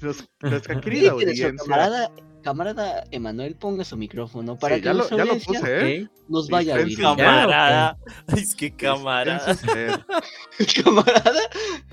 nos- 0.00 0.28
nuestra 0.40 0.80
querida 0.80 1.10
audiencia. 1.12 1.54
camarada, 1.56 2.12
camarada 2.42 3.04
Emanuel 3.10 3.56
ponga 3.56 3.84
su 3.84 3.96
micrófono 3.96 4.56
para 4.58 4.76
Sí, 4.76 4.82
que 4.82 4.84
ya, 4.86 4.94
lo, 4.94 5.08
ya 5.08 5.24
lo 5.24 5.38
puse, 5.38 5.60
¿eh? 5.96 6.08
nos 6.28 6.48
vaya 6.48 6.76
a 6.76 6.78
oír. 6.80 6.98
Camarada. 7.00 7.98
Es 8.36 8.54
que 8.54 8.70
camarada. 8.76 9.52
Usted, 10.58 10.84
camarada. 10.84 11.40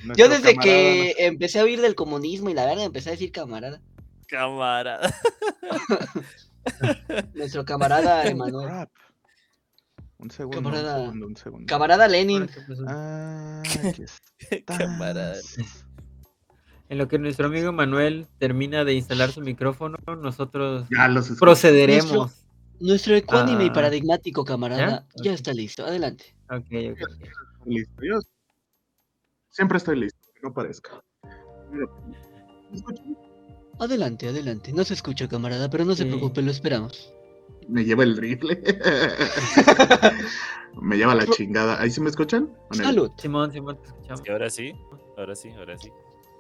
nuestro 0.04 0.16
Yo 0.16 0.30
desde 0.30 0.54
camarada 0.56 0.62
que 0.62 1.16
empecé 1.20 1.60
a 1.60 1.64
oír 1.64 1.82
del 1.82 1.96
comunismo 1.96 2.50
y 2.50 2.54
la 2.54 2.66
verdad 2.66 2.84
empecé 2.86 3.10
a 3.10 3.12
decir 3.14 3.32
camarada. 3.32 3.57
Camarada. 4.28 5.14
Nuestro 7.34 7.64
camarada 7.66 8.26
Emanuel. 8.28 8.88
Un 10.20 10.32
segundo, 10.32 10.58
Camarada- 10.58 10.98
un 10.98 11.04
segundo, 11.06 11.28
un 11.28 11.36
segundo. 11.38 11.66
Camarada 11.68 12.08
Lenin. 12.08 12.50
Ah. 12.88 13.62
Camarada. 14.66 15.36
En 16.90 16.98
lo 16.98 17.08
que 17.08 17.20
nuestro 17.20 17.48
amigo 17.48 17.72
Manuel 17.72 18.28
termina 18.40 18.84
de 18.84 18.94
instalar 18.96 19.32
su 19.32 19.42
micrófono, 19.42 19.98
nosotros 20.18 20.88
Ya 20.90 21.08
procederemos. 21.40 22.44
Nuestro 22.80 23.16
ecuánime 23.16 23.66
y 23.66 23.70
Ah. 23.70 23.74
paradigmático 23.74 24.44
camarada 24.46 25.06
¿Ya? 25.24 25.34
está 25.34 25.54
listo. 25.54 25.86
Adelante. 25.86 26.36
Ok, 26.50 26.66
ok. 26.92 27.00
Estoy 27.00 27.74
listo. 27.74 28.04
Yo 28.04 28.20
siempre 29.50 29.78
estoy 29.78 30.00
listo, 30.00 30.20
que 30.34 30.42
no 30.42 30.54
parezca. 30.54 31.02
Mira, 31.72 31.88
¿me 32.70 32.76
escuchan? 32.78 33.18
Adelante, 33.80 34.28
adelante. 34.28 34.74
No 34.74 34.84
se 34.84 34.94
escucha, 34.94 35.28
camarada, 35.28 35.70
pero 35.70 35.86
no 35.86 35.96
se 35.96 36.06
preocupe, 36.06 36.42
lo 36.42 36.52
esperamos. 36.52 37.14
Me 37.68 37.84
lleva 37.84 38.04
el 38.04 38.18
rifle. 38.18 38.62
me 40.82 40.98
lleva 40.98 41.16
la 41.16 41.28
chingada. 41.28 41.80
¿Ahí 41.82 41.92
sí 41.92 42.02
me 42.02 42.10
escuchan? 42.10 42.50
Salud. 42.72 43.12
Simón, 43.18 43.52
Simón, 43.52 43.78
te 43.82 43.88
escuchamos. 43.88 44.22
Y 44.26 44.32
ahora 44.32 44.50
sí, 44.50 44.74
ahora 45.18 45.36
sí, 45.36 45.50
ahora 45.52 45.78
sí. 45.78 45.92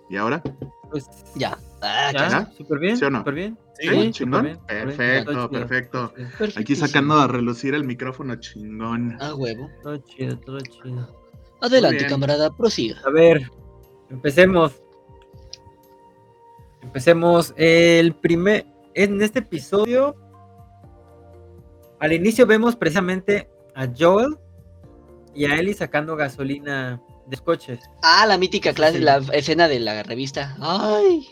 ¿Y 0.10 0.16
ahora? 0.16 0.42
Pues, 0.90 1.08
Ya. 1.36 1.58
Ah, 1.82 2.12
¿Ya? 2.12 2.30
¿Ya? 2.30 2.52
¿Súper 2.58 2.80
bien? 2.80 2.98
¿Sí 2.98 3.06
o 3.06 3.10
no? 3.10 3.20
¿Súper 3.20 3.34
bien? 3.36 3.58
Sí, 3.80 3.88
¿Sí? 3.88 4.12
¿Chingón? 4.12 4.44
bien, 4.46 4.56
súper 4.56 4.86
bien. 4.86 4.98
Perfecto, 4.98 5.50
perfecto. 5.50 6.14
Aquí 6.56 6.76
sacando 6.76 7.16
a 7.16 7.28
relucir 7.28 7.76
el 7.76 7.84
micrófono 7.84 8.36
chingón. 8.38 9.22
A 9.22 9.36
huevo. 9.36 9.70
Todo 9.84 9.98
chido, 9.98 10.40
todo 10.40 10.60
chido. 10.62 11.16
Adelante, 11.62 12.08
camarada, 12.08 12.56
prosiga. 12.56 13.00
A 13.06 13.10
ver, 13.10 13.52
empecemos. 14.10 14.82
Empecemos. 16.88 17.54
El 17.58 18.16
primer. 18.16 18.66
En 18.94 19.22
este 19.22 19.40
episodio. 19.40 20.16
Al 22.00 22.14
inicio 22.14 22.46
vemos 22.46 22.76
precisamente 22.76 23.50
a 23.76 23.88
Joel 23.98 24.38
y 25.36 25.46
a 25.46 25.56
Ellie 25.56 25.74
sacando 25.74 26.16
gasolina 26.16 27.02
de 27.26 27.32
los 27.36 27.42
coches. 27.42 27.80
Ah, 28.04 28.26
la 28.28 28.38
mítica 28.38 28.74
clase, 28.74 29.00
Sí. 29.00 29.04
la 29.04 29.18
escena 29.34 29.68
de 29.68 29.80
la 29.80 30.02
revista. 30.04 30.56
Ay. 30.60 31.28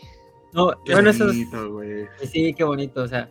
No, 0.52 0.72
Qué 0.84 0.92
bueno, 0.92 1.10
eso 1.10 1.24
es, 1.24 1.32
bonito, 1.32 1.72
güey. 1.72 2.06
Sí, 2.30 2.52
qué 2.54 2.64
bonito, 2.64 3.02
o 3.02 3.08
sea. 3.08 3.30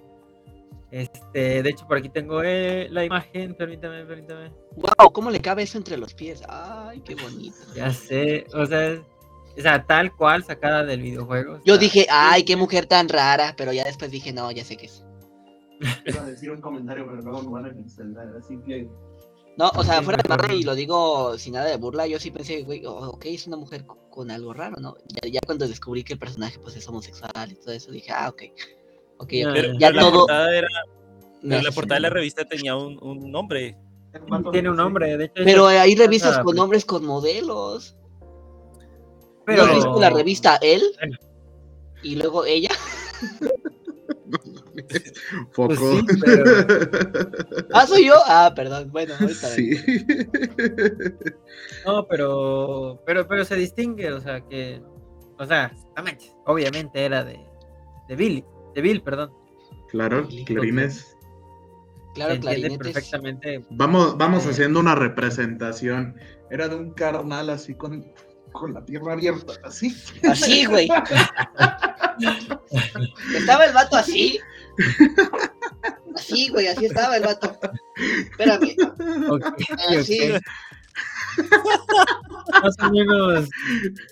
Este, 0.91 1.61
de 1.61 1.69
hecho, 1.69 1.85
por 1.87 1.97
aquí 1.97 2.09
tengo 2.09 2.41
eh, 2.41 2.87
la 2.89 3.03
imagen, 3.03 3.53
permítame, 3.55 4.05
permítame. 4.05 4.51
Wow, 4.77 5.11
¿cómo 5.11 5.29
le 5.29 5.41
cabe 5.41 5.63
eso 5.63 5.77
entre 5.77 5.97
los 5.97 6.13
pies? 6.13 6.41
Ay, 6.47 7.01
qué 7.01 7.15
bonito. 7.15 7.57
Ya 7.75 7.91
sé, 7.91 8.45
o 8.53 8.65
sea, 8.65 8.97
o 9.57 9.61
sea, 9.61 9.85
tal 9.85 10.15
cual 10.15 10.43
sacada 10.43 10.83
del 10.83 11.01
videojuego. 11.01 11.61
Yo 11.65 11.73
está- 11.75 11.83
dije, 11.83 12.07
ay, 12.09 12.43
qué 12.43 12.55
mujer 12.55 12.85
tan 12.85 13.09
rara, 13.09 13.53
pero 13.57 13.71
ya 13.73 13.83
después 13.83 14.11
dije, 14.11 14.33
no, 14.33 14.51
ya 14.51 14.63
sé 14.63 14.77
qué 14.77 14.85
es. 14.87 15.03
Iba 16.05 16.21
a 16.21 16.25
decir 16.25 16.51
un 16.51 16.61
comentario, 16.61 17.05
pero 17.05 17.21
luego 17.21 17.43
me 17.43 17.51
van 17.51 17.65
a 17.65 17.73
cancelar, 17.73 18.27
así 18.37 18.57
que... 18.65 18.87
No, 19.57 19.71
o 19.75 19.83
sea, 19.85 20.01
fuera 20.01 20.21
de 20.21 20.27
madre, 20.27 20.55
y 20.55 20.63
lo 20.63 20.75
digo 20.75 21.37
sin 21.37 21.53
nada 21.53 21.67
de 21.69 21.77
burla, 21.77 22.05
yo 22.07 22.19
sí 22.19 22.29
pensé, 22.29 22.63
güey, 22.63 22.85
oh, 22.85 23.11
ok, 23.11 23.25
es 23.27 23.47
una 23.47 23.55
mujer 23.55 23.85
co- 23.85 23.97
con 24.09 24.29
algo 24.29 24.53
raro, 24.53 24.75
¿no? 24.81 24.95
Ya, 25.07 25.29
ya 25.29 25.39
cuando 25.45 25.65
descubrí 25.65 26.03
que 26.03 26.13
el 26.13 26.19
personaje 26.19 26.59
pues 26.59 26.75
es 26.75 26.85
homosexual 26.89 27.31
y 27.51 27.55
todo 27.55 27.71
eso, 27.73 27.89
dije, 27.91 28.11
ah, 28.11 28.27
ok. 28.27 28.41
Ok. 29.19 29.29
Pero, 29.29 29.73
ya 29.79 29.87
pero 29.87 29.93
la, 29.93 30.01
todo. 30.01 30.11
portada 30.19 30.57
era, 30.57 30.67
pero 31.41 31.61
la 31.61 31.71
portada 31.71 31.95
de 31.95 32.01
la 32.01 32.09
revista 32.09 32.43
tenía 32.43 32.75
un, 32.75 32.99
un 33.01 33.31
nombre. 33.31 33.77
Tiene 34.51 34.69
un 34.69 34.75
nombre, 34.75 35.15
de 35.17 35.25
hecho. 35.25 35.33
Pero 35.45 35.67
hay 35.67 35.95
revistas 35.95 36.39
con 36.39 36.55
nombres 36.57 36.83
con 36.83 37.05
modelos. 37.05 37.95
Pero- 39.45 39.65
¿No 39.65 39.69
has 39.71 39.75
visto 39.75 39.99
la 40.01 40.09
revista 40.09 40.55
Él? 40.61 40.81
Y 42.03 42.15
luego 42.15 42.45
ella. 42.45 42.69
Foco. 45.51 45.73
Pues 45.75 45.79
sí, 45.79 46.05
pero- 46.23 46.43
Ah, 47.73 47.87
soy 47.87 48.05
yo. 48.07 48.15
Ah, 48.27 48.51
perdón. 48.55 48.91
Bueno, 48.91 49.13
ahorita. 49.19 49.47
Sí. 49.47 49.77
No, 51.85 52.05
pero, 52.07 53.01
pero, 53.05 53.27
pero 53.27 53.45
se 53.45 53.55
distingue, 53.55 54.11
o 54.11 54.19
sea, 54.21 54.41
que, 54.41 54.81
o 55.39 55.45
sea, 55.45 55.71
obviamente 56.45 57.03
era 57.05 57.23
de, 57.23 57.39
de 58.07 58.15
Billy, 58.15 58.43
de 58.73 58.81
Bill, 58.81 59.01
perdón. 59.01 59.31
Claro, 59.89 60.27
clarines. 60.45 61.15
Claro, 62.13 62.39
clarinetes. 62.39 62.77
perfectamente. 62.77 63.65
Vamos, 63.71 64.17
vamos 64.17 64.45
Eh. 64.45 64.49
haciendo 64.49 64.79
una 64.79 64.95
representación. 64.95 66.15
Era 66.49 66.67
de 66.67 66.75
un 66.75 66.91
carnal 66.91 67.49
así 67.49 67.75
con 67.75 68.05
con 68.55 68.73
la 68.73 68.83
pierna 68.83 69.13
abierta, 69.13 69.53
así. 69.63 69.95
Así, 70.27 70.65
güey. 70.65 70.89
Estaba 73.35 73.65
el 73.65 73.73
vato 73.73 73.97
así. 73.97 74.39
Así, 76.15 76.49
güey, 76.49 76.67
así 76.67 76.85
estaba 76.85 77.17
el 77.17 77.23
vato. 77.23 77.57
Espérame. 78.31 78.75
Ok, 79.29 79.45
Así. 79.99 80.31
ok. 80.31 80.41
Más 82.63 82.75
o 82.81 82.89
menos. 82.91 83.49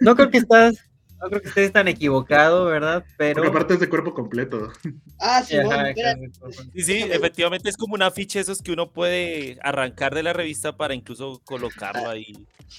No 0.02 0.16
creo 0.16 0.30
que 0.30 0.40
estás. 0.40 0.76
No 1.24 1.30
creo 1.30 1.42
que 1.42 1.48
estés 1.48 1.72
tan 1.72 1.88
equivocado, 1.88 2.66
¿verdad? 2.66 3.06
Pero. 3.18 3.36
Porque 3.36 3.50
aparte 3.50 3.74
es 3.76 3.80
de 3.80 3.88
cuerpo 3.88 4.14
completo. 4.14 4.74
Ah, 5.20 5.42
sí. 5.42 5.56
Sí, 6.74 6.82
sí, 6.84 6.98
efectivamente 7.10 7.70
es 7.70 7.78
como 7.78 7.94
un 7.94 8.02
afiche 8.02 8.42
esos 8.42 8.62
que 8.62 8.74
uno 8.74 8.92
puede 8.92 9.58
arrancar 9.64 10.14
de 10.14 10.24
la 10.24 10.34
revista 10.34 10.76
para 10.76 10.94
incluso 10.94 11.42
colocarlo 11.46 12.10
ahí. 12.10 12.34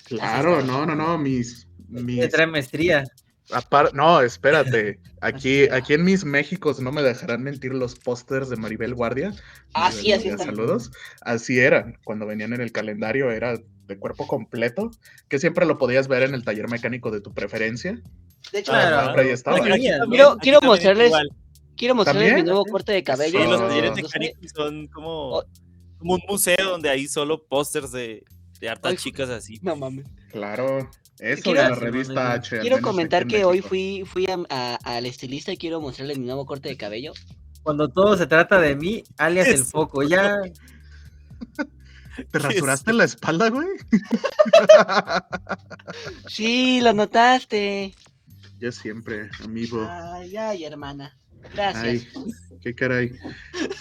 Claro, 0.06 0.60
no, 0.62 0.84
no, 0.84 0.94
no, 0.94 1.16
mis... 1.16 1.66
mis... 1.88 2.30
Maestría. 2.48 3.04
apar- 3.50 3.92
No, 3.94 4.20
espérate. 4.20 4.98
Aquí, 5.22 5.66
aquí 5.70 5.94
en 5.94 6.04
mis 6.04 6.26
Méxicos 6.26 6.80
no 6.80 6.92
me 6.92 7.02
dejarán 7.02 7.42
mentir 7.42 7.72
los 7.72 7.94
pósters 7.94 8.50
de 8.50 8.56
Maribel 8.56 8.94
Guardia. 8.94 9.32
Ah, 9.72 9.90
Maribel 9.90 10.20
sí, 10.20 10.28
así. 10.28 10.44
Saludos. 10.44 10.90
Así 11.22 11.58
eran. 11.60 11.96
Cuando 12.04 12.26
venían 12.26 12.52
en 12.52 12.60
el 12.60 12.72
calendario 12.72 13.30
era 13.30 13.56
de 13.86 13.98
cuerpo 13.98 14.26
completo, 14.26 14.90
que 15.28 15.38
siempre 15.38 15.66
lo 15.66 15.76
podías 15.78 16.08
ver 16.08 16.22
en 16.22 16.34
el 16.34 16.42
taller 16.44 16.68
mecánico 16.68 17.10
de 17.10 17.20
tu 17.20 17.32
preferencia. 17.34 18.00
De 18.54 18.60
hecho, 18.60 18.70
Claro. 18.70 19.00
Siempre 19.02 19.22
ahí 19.24 19.28
estaba. 19.30 19.56
Aquí- 19.56 19.70
aquí 19.72 19.88
también, 19.88 20.10
Quiero- 20.10 20.30
aquí 20.30 20.38
quiero 20.42 20.60
mostrarles- 20.60 21.12
quiero 21.76 21.94
mostrarles 21.96 22.34
mi 22.34 22.42
nuevo 22.44 22.64
corte 22.66 22.92
de 22.92 23.02
cabello. 23.02 23.42
Sí, 23.42 23.48
los 23.50 23.60
Ah. 23.60 23.66
talleres 23.68 23.94
mecánicos 23.96 24.50
son 24.54 24.86
como, 24.86 25.38
Oh. 25.38 25.44
como 25.98 26.14
un 26.14 26.20
museo 26.28 26.70
donde 26.70 26.88
hay 26.88 27.08
solo 27.08 27.42
pósters 27.44 27.90
de, 27.90 28.22
de 28.60 28.68
hartas 28.68 28.92
Ay, 28.92 28.96
chicas 28.96 29.28
así. 29.28 29.58
No 29.60 29.74
mames. 29.74 30.06
Claro. 30.30 30.88
Eso 31.18 31.42
Quiero- 31.42 31.62
de 31.62 31.68
la 31.70 31.74
revista 31.74 32.32
H. 32.32 32.60
Quiero 32.60 32.80
comentar 32.80 33.26
que 33.26 33.44
hoy 33.44 33.60
fui, 33.60 34.04
fui 34.06 34.26
a- 34.26 34.38
a- 34.48 34.78
al 34.96 35.06
estilista 35.06 35.52
y 35.52 35.56
quiero 35.56 35.80
mostrarle 35.80 36.14
mi 36.14 36.24
nuevo 36.26 36.46
corte 36.46 36.68
de 36.68 36.76
cabello. 36.76 37.12
Cuando 37.64 37.88
todo 37.88 38.16
se 38.16 38.26
trata 38.28 38.60
de 38.60 38.76
mí, 38.76 39.02
alias 39.18 39.48
el 39.48 39.64
foco. 39.64 40.04
Ya. 40.04 40.36
¿Te 42.30 42.38
rasuraste 42.38 42.92
la 42.92 43.02
espalda, 43.04 43.50
güey? 43.50 43.66
Sí, 46.28 46.80
lo 46.80 46.92
notaste. 46.92 47.94
Yo 48.58 48.72
siempre, 48.72 49.28
amigo. 49.42 49.86
Ay, 49.90 50.36
ay, 50.36 50.64
hermana. 50.64 51.16
Gracias. 51.52 51.84
Ay, 51.84 52.06
qué 52.62 52.74
caray. 52.74 53.10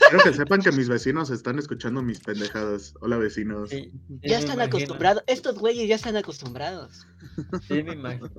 Quiero 0.09 0.23
que 0.23 0.33
sepan 0.33 0.61
que 0.61 0.71
mis 0.73 0.89
vecinos 0.89 1.29
están 1.29 1.57
escuchando 1.59 2.01
mis 2.01 2.19
pendejadas. 2.19 2.93
Hola, 2.99 3.17
vecinos. 3.17 3.69
sí, 3.69 3.91
ya 4.21 4.39
están 4.39 4.55
imagino. 4.55 4.63
acostumbrados. 4.63 5.23
Estos 5.27 5.57
güeyes 5.59 5.87
ya 5.87 5.95
están 5.95 6.17
acostumbrados. 6.17 7.07
Sí, 7.67 7.81
me 7.83 7.93
imagino. 7.93 8.29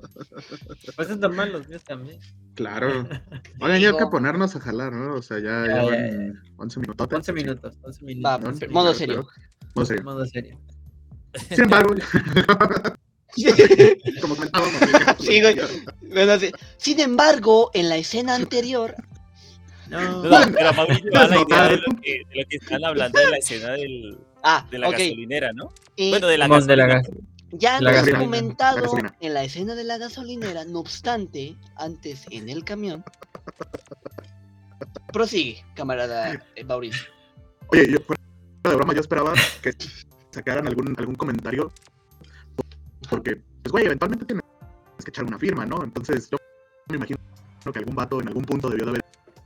Pues 0.95 1.09
es 1.09 1.17
normal, 1.17 1.53
los 1.53 1.67
míos 1.67 1.83
también. 1.83 2.19
Claro. 2.53 2.87
Oigan, 3.61 3.81
ya 3.81 3.89
hay 3.89 3.97
que 3.97 4.05
ponernos 4.11 4.55
a 4.55 4.59
jalar, 4.59 4.93
¿no? 4.93 5.15
O 5.15 5.21
sea, 5.23 5.39
ya, 5.39 5.65
Ya, 5.65 5.83
ya 5.83 5.83
ya, 5.83 5.91
van 5.91 6.43
11 6.57 6.79
minutos. 6.81 7.07
11 7.11 7.33
minutos, 7.33 7.77
11 7.81 8.05
minutos. 8.05 8.31
Va, 8.31 8.35
Once 8.47 8.67
modo 8.67 8.93
minutos, 8.93 8.97
serio. 8.97 9.27
Modo 9.73 9.85
serio. 9.85 10.03
Modo 10.03 10.25
serio. 10.27 10.59
Sin 11.49 11.63
embargo, 11.63 11.95
como 14.21 14.35
comentábamos. 14.35 14.73
Sí, 15.19 15.41
güey. 15.41 15.57
Bueno, 16.01 16.39
sí. 16.39 16.51
Sin 16.77 16.99
embargo, 16.99 17.71
en 17.73 17.89
la 17.89 17.97
escena 17.97 18.35
anterior, 18.35 18.95
No, 19.89 20.23
No, 20.23 20.29
pero 20.51 20.71
lleva 21.03 21.27
la 21.27 21.41
idea 21.41 21.67
de 21.69 21.77
lo, 21.77 21.95
que, 22.01 22.21
de 22.29 22.35
lo 22.41 22.47
que 22.49 22.55
están 22.57 22.83
hablando 22.85 23.19
de 23.19 23.29
la 23.29 23.37
escena 23.37 23.71
del, 23.71 24.17
ah, 24.43 24.65
de 24.71 24.79
la 24.79 24.87
ok. 24.89 24.93
gasolinera, 24.93 25.53
¿no? 25.53 25.71
eh, 25.97 26.09
Bueno, 26.09 26.27
de 26.27 26.37
la 26.37 26.45
Simón, 26.45 26.67
de 26.67 26.75
la 26.77 26.85
gas- 26.87 27.09
ya 27.51 27.79
la 27.79 27.91
hemos 27.91 28.05
gasolina, 28.05 28.19
comentado 28.19 28.97
en 29.21 29.33
la 29.33 29.43
escena 29.43 29.75
de 29.75 29.83
la 29.83 29.97
gasolinera, 29.97 30.65
no 30.65 30.79
obstante, 30.79 31.55
antes 31.75 32.25
en 32.31 32.49
el 32.49 32.63
camión. 32.65 33.03
Prosigue, 35.13 35.63
camarada 35.75 36.33
eh, 36.55 36.63
Mauricio. 36.63 37.05
Oye, 37.67 37.89
yo, 37.91 37.99
de 38.69 38.75
broma, 38.75 38.93
yo 38.93 38.99
esperaba 39.01 39.33
que 39.61 39.71
sacaran 40.31 40.67
algún, 40.67 40.93
algún 40.97 41.15
comentario. 41.15 41.71
Porque, 43.15 43.37
pues, 43.63 43.71
güey, 43.71 43.85
eventualmente 43.85 44.25
tienes 44.25 44.43
que 45.01 45.09
echar 45.09 45.23
una 45.23 45.39
firma, 45.39 45.65
¿no? 45.65 45.81
Entonces, 45.85 46.29
yo 46.29 46.37
me 46.89 46.97
imagino 46.97 47.17
que 47.71 47.79
algún 47.79 47.95
vato 47.95 48.19
en 48.19 48.27
algún 48.27 48.43
punto 48.43 48.69
debió 48.69 48.83
de 48.85 48.91
haber 48.91 49.05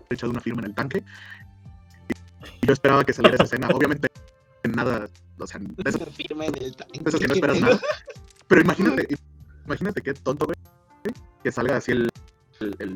echado 0.10 0.32
una 0.32 0.42
firma 0.42 0.62
en 0.62 0.66
el 0.70 0.74
tanque. 0.74 1.04
Y 2.62 2.66
yo 2.66 2.74
esperaba 2.74 3.04
que 3.04 3.14
saliera 3.14 3.36
esa 3.36 3.44
escena. 3.44 3.68
Obviamente, 3.74 4.08
nada, 4.74 5.08
o 5.38 5.46
sea, 5.46 5.60
de 5.60 5.90
esas, 5.90 6.02
Firma 6.16 6.48
en 6.48 6.56
el 6.64 6.76
tanque. 6.76 7.00
de 7.00 7.10
esas 7.10 7.20
que 7.22 7.28
no 7.28 7.34
esperas 7.36 7.62
nada. 7.62 7.80
Pero 8.48 8.62
imagínate, 8.62 9.08
imagínate 9.68 10.02
qué 10.02 10.14
tonto, 10.16 10.48
güey, 10.48 10.58
que 11.44 11.52
salga 11.52 11.78
así 11.78 11.92
el, 11.92 12.10
el. 12.80 12.96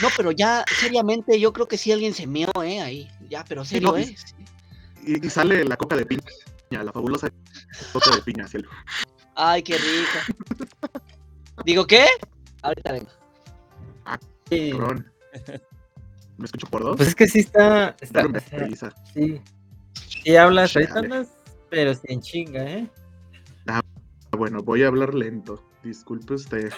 No, 0.00 0.08
pero 0.16 0.30
ya, 0.30 0.64
seriamente, 0.80 1.38
yo 1.38 1.52
creo 1.52 1.68
que 1.68 1.76
sí 1.76 1.92
alguien 1.92 2.14
se 2.14 2.26
meó, 2.26 2.50
¿eh? 2.64 2.80
Ahí. 2.80 3.10
Ya, 3.28 3.44
pero 3.44 3.66
serio, 3.66 3.92
no, 3.92 3.98
¿eh? 3.98 4.16
Y, 5.04 5.26
y 5.26 5.28
sale 5.28 5.62
la 5.66 5.76
coca 5.76 5.94
de 5.96 6.06
piña, 6.06 6.22
la 6.70 6.90
fabulosa 6.90 7.30
coca 7.92 8.16
de 8.16 8.22
piña, 8.22 8.46
el- 8.54 8.66
Ay, 9.42 9.62
qué 9.62 9.78
rico. 9.78 10.98
¿Digo 11.64 11.86
qué? 11.86 12.04
Ahorita 12.60 12.92
vengo. 12.92 13.08
sí. 14.50 14.70
cabrón. 14.70 15.10
¿Me 16.36 16.44
escucho 16.44 16.66
por 16.66 16.82
dos? 16.82 16.96
Pues 16.98 17.08
es 17.08 17.14
que 17.14 17.26
sí 17.26 17.40
está. 17.40 17.96
está 18.02 18.26
o 18.26 18.76
sea, 18.76 18.92
sí. 19.14 19.40
Sí 19.94 20.36
hablas, 20.36 20.76
andas, 20.76 21.28
pero 21.70 21.94
sin 21.94 22.20
chinga, 22.20 22.62
¿eh? 22.64 22.90
Bueno, 24.36 24.62
voy 24.62 24.82
a 24.84 24.88
hablar 24.88 25.14
lento. 25.14 25.64
Disculpe 25.82 26.34
usted. 26.34 26.72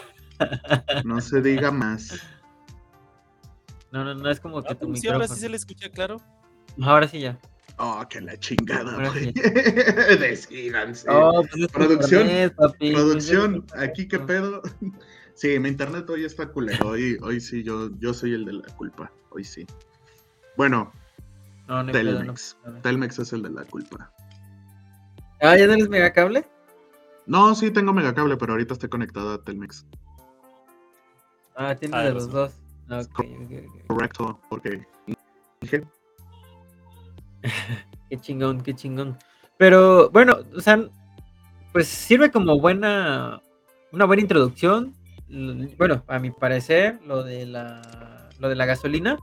No 1.05 1.21
se 1.21 1.41
diga 1.43 1.71
más. 1.71 2.21
No, 3.91 4.05
no, 4.05 4.15
no 4.15 4.31
es 4.31 4.41
como 4.41 4.63
que 4.63 4.73
Ah, 4.73 4.75
tu 4.75 4.87
pero 4.87 4.97
sí, 4.97 5.07
ahora 5.07 5.19
micrófono. 5.19 5.35
sí 5.37 5.41
se 5.41 5.49
le 5.49 5.57
escucha 5.57 5.89
claro. 5.91 6.17
Ahora 6.81 7.07
sí 7.09 7.21
ya. 7.21 7.39
Oh, 7.79 8.05
que 8.09 8.21
la 8.21 8.37
chingada, 8.39 9.09
güey. 9.11 9.33
Oh, 11.09 11.43
pues 11.51 11.67
Producción. 11.73 12.29
Producción, 12.93 13.63
Pues 13.67 13.83
es 13.83 13.89
aquí 13.89 14.09
qué 14.09 14.19
pedo. 14.19 14.63
Sí, 15.35 15.59
mi 15.59 15.71
internet 15.71 16.09
hoy 16.11 16.25
está 16.27 16.47
culero. 16.47 16.89
Hoy, 16.91 17.17
hoy 17.23 17.41
sí, 17.41 17.63
yo, 17.63 17.89
yo 17.99 18.13
soy 18.13 18.35
el 18.35 18.45
de 18.45 18.53
la 18.53 18.67
culpa. 18.77 19.11
Hoy 19.31 19.45
sí. 19.45 19.67
Bueno, 20.59 20.93
No, 21.67 21.83
no 21.83 21.89
hay 21.89 21.93
pedo, 21.93 22.13
no 22.13 22.19
Telmex. 22.19 22.57
Telmex 22.83 23.19
es 23.19 23.33
el 23.33 23.43
de 23.43 23.51
la 23.51 23.65
culpa. 23.65 24.13
Ah, 25.41 25.57
¿ya 25.57 25.67
no 25.67 25.73
eres 25.73 25.89
megacable? 25.89 26.47
No, 27.27 27.55
sí 27.55 27.71
tengo 27.71 27.95
megacable, 27.95 28.37
pero 28.37 28.53
ahorita 28.53 28.75
estoy 28.75 28.91
conectado 28.91 29.33
a 29.33 29.43
Telmex. 29.43 29.87
Ah, 31.57 31.75
tienes 31.75 31.99
Ah, 31.99 32.03
de 32.05 32.13
los 32.13 32.31
dos. 32.31 32.53
Ah, 32.91 33.01
ok, 33.01 33.19
ok, 33.21 33.53
ok. 33.69 33.87
Correcto, 33.87 34.41
porque 34.51 34.87
dije, 35.63 35.83
Qué 38.11 38.21
chingón, 38.21 38.63
qué 38.63 38.75
chingón. 38.75 39.17
Pero 39.57 40.11
bueno, 40.11 40.41
o 40.55 40.61
sea, 40.61 40.79
pues 41.73 41.89
sirve 41.89 42.31
como 42.31 42.61
buena, 42.61 43.41
una 43.91 44.05
buena 44.05 44.21
introducción. 44.21 44.95
Bueno, 45.79 46.05
a 46.09 46.19
mi 46.19 46.31
parecer, 46.31 47.01
lo 47.07 47.23
de 47.23 47.47
la, 47.47 48.29
lo 48.39 48.51
de 48.51 48.55
la 48.55 48.67
gasolina. 48.67 49.17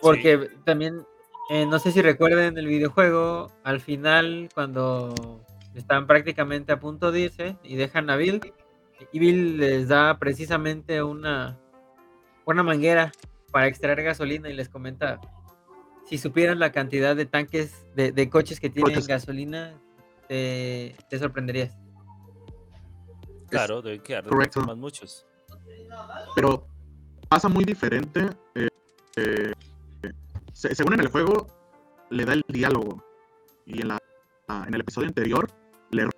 Porque 0.00 0.50
también, 0.64 1.04
eh, 1.50 1.66
no 1.66 1.80
sé 1.80 1.90
si 1.90 2.00
recuerden 2.00 2.56
el 2.58 2.66
videojuego, 2.66 3.50
al 3.64 3.80
final, 3.80 4.48
cuando 4.54 5.42
están 5.74 6.06
prácticamente 6.06 6.72
a 6.72 6.78
punto 6.78 7.10
de 7.10 7.20
irse 7.20 7.56
y 7.64 7.76
dejan 7.76 8.10
a 8.10 8.16
Bill, 8.16 8.40
y 9.10 9.18
Bill 9.18 9.58
les 9.58 9.88
da 9.88 10.18
precisamente 10.18 11.02
una, 11.02 11.58
una 12.44 12.62
manguera 12.62 13.10
para 13.50 13.66
extraer 13.66 14.02
gasolina 14.02 14.48
y 14.48 14.54
les 14.54 14.68
comenta, 14.68 15.20
si 16.12 16.18
supieran 16.18 16.58
la 16.58 16.72
cantidad 16.72 17.16
de 17.16 17.24
tanques, 17.24 17.86
de, 17.96 18.12
de 18.12 18.28
coches 18.28 18.60
que 18.60 18.68
tienen 18.68 18.92
Coches. 18.92 19.06
gasolina, 19.08 19.80
te, 20.28 20.94
te 21.08 21.18
sorprenderías. 21.18 21.74
Claro, 23.48 23.80
deben 23.80 24.02
quedar 24.02 24.24
correcto. 24.26 24.60
más 24.60 24.76
muchos. 24.76 25.24
pero 26.34 26.66
pasa 27.30 27.48
muy 27.48 27.64
diferente. 27.64 28.28
eh, 28.54 28.68
eh, 29.16 29.52
se- 30.52 30.74
según 30.74 30.92
en 30.92 31.00
el 31.00 31.08
juego, 31.08 31.46
le 32.10 32.26
da 32.26 32.34
el 32.34 32.44
diálogo. 32.46 33.02
Y 33.64 33.80
en, 33.80 33.88
la, 33.88 33.98
en 34.66 34.74
el 34.74 34.82
episodio 34.82 35.08
anterior, 35.08 35.48
le 35.92 36.10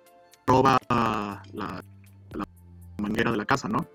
roba 0.45 0.77
la, 0.89 1.41
la 1.53 1.81
manguera 2.97 3.31
de 3.31 3.37
la 3.37 3.45
casa, 3.45 3.69
¿no? 3.69 3.87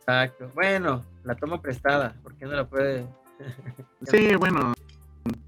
Exacto. 0.00 0.50
Bueno, 0.54 1.02
la 1.24 1.34
toma 1.34 1.62
prestada, 1.62 2.14
porque 2.22 2.44
no 2.44 2.52
la 2.52 2.68
puede... 2.68 3.06
Sí, 4.02 4.34
bueno, 4.36 4.74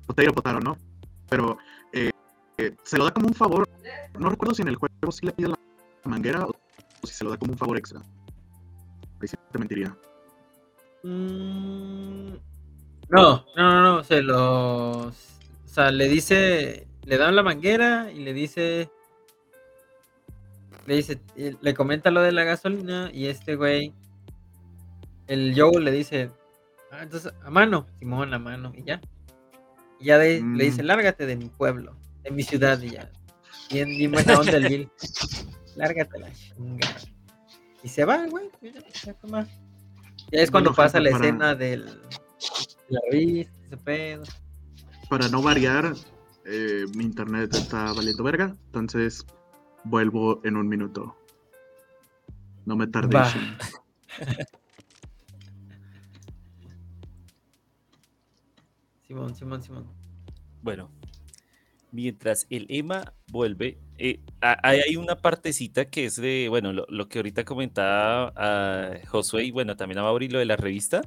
potero, 0.07 0.33
potaro, 0.33 0.61
¿no? 0.61 0.77
Pero 1.29 1.59
eh, 1.93 2.11
eh, 2.59 2.75
se 2.83 2.99
lo 2.99 3.05
da 3.05 3.11
como 3.13 3.29
un 3.29 3.35
favor. 3.35 3.69
No 4.19 4.29
recuerdo 4.31 4.55
si 4.55 4.63
en 4.63 4.69
el 4.69 4.77
juego 4.77 5.11
sí 5.11 5.27
le 5.27 5.33
pide 5.33 5.49
la 5.49 5.57
manguera 6.05 6.45
o 6.47 6.55
si 7.07 7.15
se 7.15 7.25
lo 7.25 7.31
da 7.31 7.37
como 7.37 7.53
un 7.53 7.59
favor 7.59 7.77
extra. 7.77 8.01
Ahí 9.21 9.29
sí 9.29 9.37
te 9.51 9.59
mentiría. 9.59 9.97
Mm, 11.03 12.35
No, 13.09 13.45
no, 13.57 13.71
no, 13.71 13.83
no, 13.83 14.05
se 14.05 14.23
lo... 14.23 15.09
O 15.09 15.13
sea, 15.67 15.91
le 15.91 16.09
dice, 16.09 16.87
le 17.05 17.17
dan 17.17 17.35
la 17.37 17.43
manguera 17.43 18.11
y 18.13 18.21
le 18.25 18.33
dice... 18.33 18.91
le 20.87 20.97
dice, 20.97 21.21
le 21.37 21.75
comenta 21.75 22.11
lo 22.11 22.21
de 22.21 22.33
la 22.33 22.45
gasolina 22.45 23.11
y 23.13 23.27
este 23.27 23.57
güey, 23.57 23.93
el 25.29 25.55
Joe 25.57 25.81
le 25.81 25.91
dice, 25.93 26.31
ah, 26.91 27.03
entonces 27.03 27.33
a 27.43 27.51
mano, 27.51 27.87
Simón 27.99 28.35
a 28.35 28.39
mano 28.39 28.73
y 28.77 28.83
ya. 28.85 29.01
Y 30.03 30.07
ya 30.07 30.19
de- 30.19 30.43
le 30.43 30.65
dice, 30.65 30.83
Mm. 30.83 30.87
lárgate 30.87 31.27
de 31.27 31.37
mi 31.37 31.49
pueblo, 31.49 31.97
de 32.25 32.31
mi 32.33 32.43
ciudad 32.43 32.81
y 32.83 32.91
ya. 32.91 33.11
Bien, 33.71 33.89
bien 33.89 34.11
buena 34.11 34.39
onda 34.39 34.57
el 34.57 34.69
Bill. 34.69 34.91
Lárgate 35.77 36.19
la 36.19 36.33
chingada. 36.33 36.97
Y 37.85 37.89
se 37.89 38.05
va, 38.05 38.27
güey. 38.27 38.51
Ya, 38.61 38.73
ya 39.05 39.15
toma. 39.15 39.47
Ya 40.31 40.41
es 40.41 40.51
cuando 40.51 40.71
Bueno, 40.71 40.77
pasa 40.77 40.99
la 41.01 41.11
para- 41.13 41.25
escena 41.25 41.55
del, 41.55 41.85
de 41.87 41.93
la 42.89 43.01
revista, 43.11 43.53
ese 43.67 43.77
pedo. 43.77 44.23
Para 45.09 45.29
no 45.29 45.41
variar, 45.41 45.95
eh, 46.47 46.85
mi 46.97 47.05
internet 47.05 47.55
está 47.55 47.93
valiendo 47.93 48.25
verga, 48.25 48.57
entonces 48.67 49.25
vuelvo 49.85 50.41
en 50.45 50.57
un 50.57 50.69
minuto. 50.69 51.17
No 52.67 52.77
me 52.77 52.87
tardé. 52.89 53.19
Simón, 59.13 59.35
Simón, 59.35 59.63
Simón. 59.63 59.87
Bueno, 60.63 60.91
mientras 61.91 62.47
el 62.49 62.65
Emma 62.71 63.13
vuelve, 63.31 63.79
eh, 63.99 64.21
hay, 64.41 64.97
una 64.97 65.17
partecita 65.17 65.85
que 65.91 66.07
es 66.07 66.17
de, 66.17 66.47
bueno, 66.49 66.73
lo, 66.73 66.87
lo 66.89 67.11
que 67.11 67.19
ahorita 67.19 67.45
comentaba 67.45 68.33
a 68.35 69.07
Josué 69.07 69.45
y 69.45 69.51
bueno, 69.51 69.77
también 69.77 69.99
a 69.99 70.03
Mauri 70.03 70.29
lo 70.29 70.39
de 70.39 70.47
la 70.47 70.57
revista, 70.57 71.03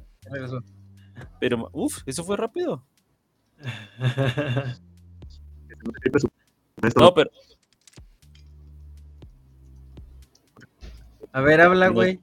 pero 1.40 1.68
uff, 1.72 2.02
eso 2.06 2.22
fue 2.22 2.36
rápido. 2.36 2.86
No, 6.94 7.14
pero 7.14 7.30
A 11.32 11.40
ver, 11.40 11.60
habla, 11.62 11.88
No. 11.88 11.94
güey. 11.94 12.20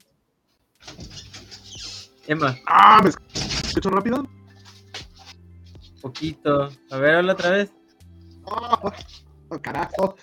Emma, 2.28 2.56
¡Ah! 2.66 3.00
¿Me 3.02 3.10
escucho 3.10 3.90
rápido? 3.90 4.26
Poquito. 6.04 6.68
A 6.90 6.98
ver, 6.98 7.14
habla 7.16 7.32
otra 7.32 7.50
vez. 7.50 7.72
¡Oh, 8.44 8.92
oh, 9.48 9.58
carajo! 9.58 10.16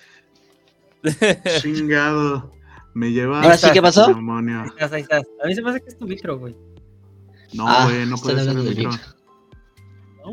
Chingado. 1.61 2.51
Me 2.93 3.11
lleva. 3.11 3.41
¿Ahora 3.41 3.57
sí 3.57 3.69
qué 3.73 3.81
pasó? 3.81 4.05
Ahí 4.05 4.67
estás, 4.67 4.93
ahí 4.93 5.01
estás. 5.01 5.23
A 5.43 5.47
mí 5.47 5.55
se 5.55 5.61
me 5.61 5.71
hace 5.71 5.81
que 5.81 5.89
es 5.89 5.97
tu 5.97 6.05
micro, 6.05 6.37
güey. 6.37 6.55
No, 7.53 7.67
Ah, 7.67 7.85
güey, 7.85 8.05
no 8.05 8.17
puede 8.17 8.43
ser 8.43 8.55
el 8.55 8.63
del 8.63 8.77
micro. 8.77 8.91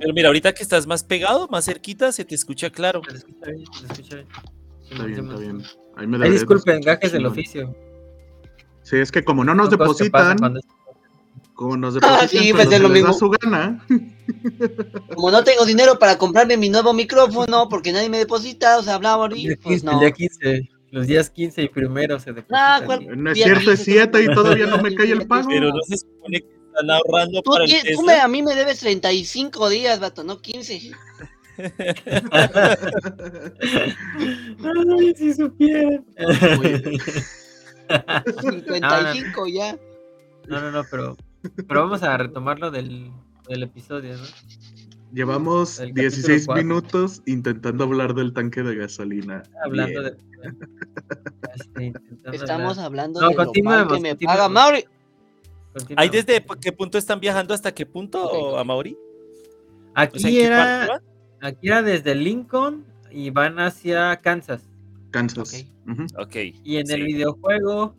Pero 0.00 0.12
mira, 0.12 0.28
ahorita 0.28 0.52
que 0.52 0.62
estás 0.62 0.87
más 0.87 1.02
pegado, 1.02 1.49
más 1.49 1.64
cerquita, 1.64 2.12
se 2.12 2.25
te 2.25 2.35
escucha 2.35 2.69
claro. 2.69 3.00
Se 3.09 3.17
escucha 3.17 3.50
bien, 3.50 3.64
se 3.73 3.87
escucha 3.87 4.14
bien. 4.17 4.28
Está 4.90 5.05
bien, 5.05 5.25
está 5.25 5.40
bien. 5.40 5.62
Ahí 5.97 6.07
me 6.07 6.25
Ay, 6.25 6.33
disculpen, 6.33 6.81
gajes 6.83 7.12
del 7.12 7.25
oficio. 7.25 7.75
Sí, 8.83 8.97
es 8.97 9.11
que 9.11 9.25
como 9.25 9.45
no 9.45 9.55
nos 9.55 9.71
depositan, 9.71 10.37
como 11.59 11.77
nos 11.77 11.97
Ah, 12.03 12.21
depositan, 12.23 12.29
sí, 12.45 12.53
pues, 12.53 12.81
lo 12.81 12.88
mismo. 12.88 13.12
su 13.12 13.29
gana. 13.31 13.85
Como 15.15 15.31
no 15.33 15.43
tengo 15.43 15.65
dinero 15.65 15.99
para 15.99 16.17
comprarme 16.19 16.57
mi 16.57 16.69
nuevo 16.71 16.93
micrófono 16.93 17.69
porque 17.69 17.91
nadie 17.93 18.09
me 18.09 18.19
deposita, 18.19 18.79
o 18.79 18.83
sea, 18.83 18.95
hablaba 18.95 19.23
ahorita, 19.25 19.57
pues 19.62 19.83
15, 19.83 19.87
no. 19.87 19.93
el 19.95 19.99
día 20.00 20.11
15, 20.12 20.69
los 20.93 21.07
días 21.09 21.31
15 21.31 21.62
y 21.62 21.69
primero 21.69 22.21
se 22.21 22.31
Ah, 22.31 22.35
depositan. 22.35 22.85
¿cuál- 22.87 23.23
No 23.25 23.31
es 23.33 23.38
cierto, 23.38 23.73
es 23.73 23.81
15, 23.85 23.93
7 23.93 24.23
y 24.23 24.27
todavía 24.35 24.67
no 24.67 24.79
me 24.79 24.95
cae 24.95 25.11
el 25.11 25.27
pago. 25.27 25.49
Pero 25.49 25.71
no 25.71 25.81
se 25.83 25.97
supone 25.97 26.41
que 26.43 26.47
están 26.69 26.91
ahorrando 26.91 27.43
Tú, 27.43 27.50
para 27.50 27.65
el 27.65 27.73
tú 27.95 28.03
me- 28.03 28.21
a 28.21 28.29
mí 28.29 28.43
me 28.43 28.55
debes 28.55 28.79
35 28.81 29.69
días, 29.69 29.99
vato, 29.99 30.23
no 30.23 30.41
15. 30.41 30.93
Ay, 34.99 35.15
si 35.17 35.35
supieran. 35.35 36.05
55 38.41 39.47
ya. 39.49 39.77
No, 40.47 40.61
no, 40.61 40.71
no, 40.71 40.85
pero, 40.91 41.17
pero 41.68 41.83
vamos 41.83 42.02
a 42.02 42.16
retomar 42.16 42.59
lo 42.59 42.71
del, 42.71 43.11
del 43.49 43.62
episodio, 43.62 44.16
¿no? 44.16 44.25
Llevamos 45.12 45.78
El 45.78 45.88
capítulo 45.88 46.11
16 46.11 46.47
cuatro. 46.47 46.62
minutos 46.62 47.23
intentando 47.26 47.85
hablar 47.85 48.14
del 48.14 48.33
tanque 48.35 48.62
de 48.62 48.76
gasolina. 48.76 49.42
Hablando 49.64 50.00
Bien. 50.02 50.16
de. 51.75 52.37
Estamos 52.37 52.78
hablar. 52.78 52.87
hablando 52.87 53.21
No, 53.21 53.28
de 53.30 53.35
lo 53.35 53.52
que 53.52 54.00
me 54.00 54.16
paga 54.16 54.49
Mauri. 54.49 54.85
¿Hay 55.97 56.09
desde 56.11 56.45
qué 56.61 56.73
punto 56.73 56.99
están 56.99 57.21
viajando 57.21 57.54
hasta 57.54 57.73
qué 57.73 57.87
punto, 57.87 58.59
a 58.59 58.64
Mauri? 58.64 58.97
Aquí 59.95 60.18
O 60.18 60.21
sea, 60.21 60.30
¿en 60.30 60.37
qué 60.37 60.49
parte 60.49 60.85
era, 60.85 61.02
aquí 61.40 61.66
era 61.68 61.83
desde 61.83 62.14
Lincoln 62.14 62.85
y 63.11 63.30
van 63.30 63.59
hacia 63.61 64.16
Kansas. 64.21 64.62
Kansas. 65.11 65.66
Ok. 66.18 66.37
Y 66.64 66.76
en 66.76 66.90
el 66.90 67.04
videojuego 67.04 67.97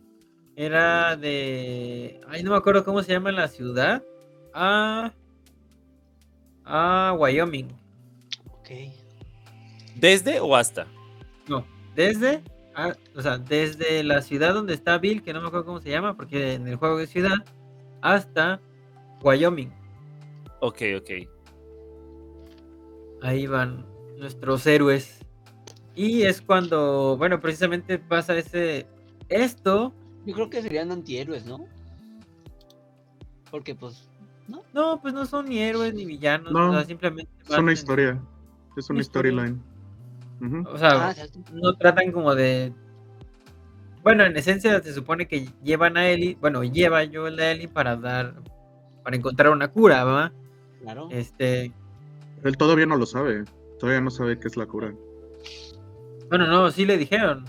era 0.56 1.16
de. 1.16 2.20
Ay, 2.28 2.42
no 2.42 2.50
me 2.50 2.56
acuerdo 2.56 2.84
cómo 2.84 3.02
se 3.02 3.12
llama 3.12 3.32
la 3.32 3.48
ciudad. 3.48 4.02
A. 4.54 5.12
A 6.64 7.14
Wyoming. 7.18 7.68
Ok. 8.52 8.70
¿Desde 9.96 10.40
o 10.40 10.54
hasta? 10.56 10.86
No, 11.48 11.66
desde. 11.94 12.42
a- 12.74 12.94
o 13.16 13.22
sea, 13.22 13.38
desde 13.38 14.02
la 14.04 14.22
ciudad 14.22 14.54
donde 14.54 14.74
está 14.74 14.98
Bill, 14.98 15.22
que 15.22 15.32
no 15.32 15.40
me 15.40 15.48
acuerdo 15.48 15.66
cómo 15.66 15.80
se 15.80 15.90
llama, 15.90 16.16
porque 16.16 16.54
en 16.54 16.68
el 16.68 16.76
juego 16.76 17.00
es 17.00 17.10
ciudad, 17.10 17.36
hasta 18.00 18.60
Wyoming. 19.22 19.72
Ok, 20.60 20.82
ok. 20.98 21.10
Ahí 23.22 23.46
van 23.46 23.84
nuestros 24.18 24.66
héroes. 24.66 25.18
Y 25.94 26.22
es 26.22 26.40
cuando, 26.40 27.16
bueno, 27.18 27.40
precisamente 27.40 27.98
pasa 27.98 28.36
ese. 28.36 28.86
Esto. 29.28 29.92
Yo 30.26 30.34
creo 30.34 30.50
que 30.50 30.62
serían 30.62 30.90
antihéroes, 30.92 31.46
¿no? 31.46 31.66
Porque 33.50 33.74
pues, 33.74 34.08
No, 34.72 35.00
pues 35.00 35.14
no 35.14 35.26
son 35.26 35.46
ni 35.48 35.58
héroes 35.58 35.94
ni 35.94 36.04
villanos. 36.04 36.52
No, 36.52 36.70
o 36.70 36.72
sea, 36.72 36.84
simplemente. 36.84 37.30
Es 37.42 37.50
una 37.50 37.58
en- 37.58 37.68
historia. 37.70 38.20
Es 38.76 38.90
una 38.90 39.02
storyline. 39.02 39.60
O 40.66 40.78
sea, 40.78 41.10
ah, 41.10 41.14
no 41.52 41.74
tratan 41.74 42.12
como 42.12 42.34
de. 42.34 42.72
Bueno, 44.02 44.24
en 44.24 44.34
esencia 44.36 44.80
se 44.82 44.94
supone 44.94 45.28
que 45.28 45.48
llevan 45.62 45.98
a 45.98 46.08
Ellie, 46.08 46.38
bueno, 46.40 46.64
lleva 46.64 47.04
yo 47.04 47.26
a 47.26 47.28
Ellie 47.50 47.68
para 47.68 47.96
dar, 47.96 48.34
para 49.04 49.16
encontrar 49.16 49.50
una 49.52 49.68
cura, 49.68 50.04
¿va? 50.04 50.32
claro. 50.80 51.08
Este, 51.10 51.72
Él 52.42 52.56
todavía 52.56 52.86
no 52.86 52.96
lo 52.96 53.04
sabe. 53.04 53.44
Todavía 53.78 54.00
no 54.00 54.10
sabe 54.10 54.38
qué 54.38 54.48
es 54.48 54.56
la 54.56 54.64
cura. 54.66 54.94
bueno, 56.30 56.46
no, 56.46 56.70
sí 56.70 56.86
le 56.86 56.96
dijeron. 56.96 57.44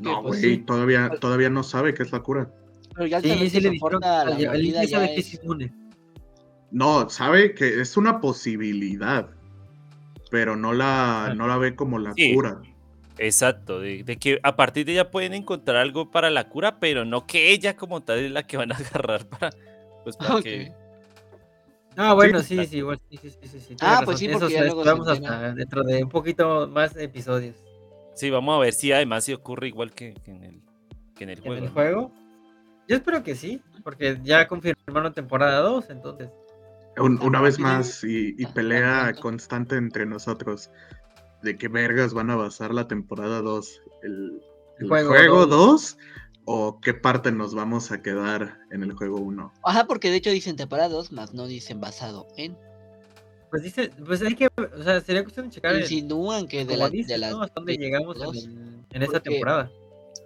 No, 0.00 0.22
pues, 0.22 0.40
güey, 0.40 0.54
sí. 0.56 0.62
todavía, 0.62 1.10
todavía 1.20 1.50
no 1.50 1.62
sabe 1.62 1.94
qué 1.94 2.02
es 2.02 2.12
la 2.12 2.20
cura. 2.20 2.50
Pero 2.94 3.06
ya 3.06 3.20
Sí, 3.20 3.28
sí 3.50 3.60
le 3.60 3.70
dijeron. 3.70 4.00
mordida, 4.00 4.84
ya 4.84 4.88
sabe 4.88 5.14
que 5.14 5.20
es 5.20 5.34
inmune. 5.34 5.72
No, 6.70 7.08
sabe 7.10 7.54
que 7.54 7.80
es 7.80 7.96
una 7.96 8.20
posibilidad, 8.20 9.28
pero 10.30 10.56
no 10.56 10.72
la, 10.72 11.26
Ah. 11.26 11.34
no 11.34 11.46
la 11.48 11.56
ve 11.58 11.74
como 11.74 11.98
la 11.98 12.14
Sí. 12.14 12.34
cura. 12.34 12.60
Exacto, 13.18 13.80
de, 13.80 14.02
de 14.04 14.16
que 14.16 14.40
a 14.42 14.56
partir 14.56 14.86
de 14.86 14.92
ella 14.92 15.10
pueden 15.10 15.34
encontrar 15.34 15.76
algo 15.76 16.10
para 16.10 16.30
la 16.30 16.48
cura, 16.48 16.78
pero 16.80 17.04
no 17.04 17.26
que 17.26 17.50
ella 17.52 17.76
como 17.76 18.00
tal 18.02 18.18
es 18.20 18.30
la 18.30 18.46
que 18.46 18.56
van 18.56 18.72
a 18.72 18.76
agarrar 19.04 19.26
para, 19.28 19.50
pues, 20.04 20.16
para 20.16 20.40
que... 20.42 20.72
Ah, 21.96 22.14
bueno, 22.14 22.40
sí, 22.42 22.64
sí, 22.66 22.78
igual, 22.78 22.98
sí, 23.10 23.18
sí, 23.20 23.30
sí, 23.30 23.48
sí, 23.48 23.60
sí, 23.60 23.76
Ah, 23.80 24.00
pues 24.04 24.18
sí, 24.20 24.28
porque 24.28 24.46
Eso 24.46 24.54
ya 24.54 24.64
luego 24.64 24.84
vamos 24.84 25.08
hasta 25.08 25.52
dentro 25.52 25.82
de 25.82 26.02
un 26.04 26.08
poquito 26.08 26.68
más 26.68 26.96
episodios. 26.96 27.56
Sí, 28.20 28.28
vamos 28.28 28.54
a 28.54 28.58
ver 28.58 28.74
si 28.74 28.92
además 28.92 29.24
se 29.24 29.32
ocurre 29.32 29.68
igual 29.68 29.92
que, 29.92 30.12
que 30.12 30.30
en 30.30 30.44
el, 30.44 30.62
que 31.14 31.24
en 31.24 31.30
el 31.30 31.38
En 31.38 31.42
juego. 31.42 31.56
el 31.56 31.64
¿no? 31.64 31.70
juego, 31.70 32.12
yo 32.86 32.96
espero 32.96 33.22
que 33.22 33.34
sí, 33.34 33.62
porque 33.82 34.20
ya 34.22 34.46
confirmaron 34.46 35.14
temporada 35.14 35.60
2, 35.60 35.88
entonces. 35.88 36.28
Un- 36.98 37.18
una 37.22 37.40
vez 37.40 37.58
más, 37.58 38.04
y, 38.04 38.44
pelea 38.48 39.14
constante 39.18 39.76
entre 39.76 40.04
nosotros. 40.04 40.70
¿De 41.42 41.56
qué 41.56 41.68
vergas 41.68 42.12
van 42.12 42.28
a 42.28 42.36
basar 42.36 42.74
la 42.74 42.86
temporada 42.86 43.40
2? 43.40 43.80
¿El, 44.02 44.42
el 44.80 44.88
juego 44.88 45.08
juego, 45.08 45.46
dos. 45.46 45.96
2? 45.96 45.98
¿O 46.44 46.78
qué 46.82 46.92
parte 46.92 47.32
nos 47.32 47.54
vamos 47.54 47.90
a 47.90 48.02
quedar 48.02 48.58
en 48.70 48.82
el 48.82 48.92
juego 48.92 49.16
1? 49.16 49.50
Ajá, 49.64 49.86
porque 49.86 50.10
de 50.10 50.16
hecho 50.16 50.28
dicen 50.28 50.58
separados, 50.58 51.10
más 51.10 51.32
no 51.32 51.46
dicen 51.46 51.80
basado 51.80 52.26
en. 52.36 52.54
Pues 53.50 53.62
dice, 53.62 53.90
pues 54.06 54.22
hay 54.22 54.34
que, 54.34 54.46
o 54.46 54.82
sea, 54.82 55.00
sería 55.00 55.22
cuestión 55.22 55.46
de 55.46 55.54
checar 55.54 55.76
Insinúan 55.76 56.46
que 56.46 56.64
de 56.64 56.76
la, 56.76 56.88
dices, 56.88 57.08
de 57.08 57.18
la 57.18 57.30
¿no? 57.30 57.42
Hasta 57.42 57.54
dónde 57.56 57.76
llegamos 57.76 58.16
en, 58.16 58.22
dos, 58.22 58.48
en 58.92 59.02
esta 59.02 59.20
temporada. 59.20 59.70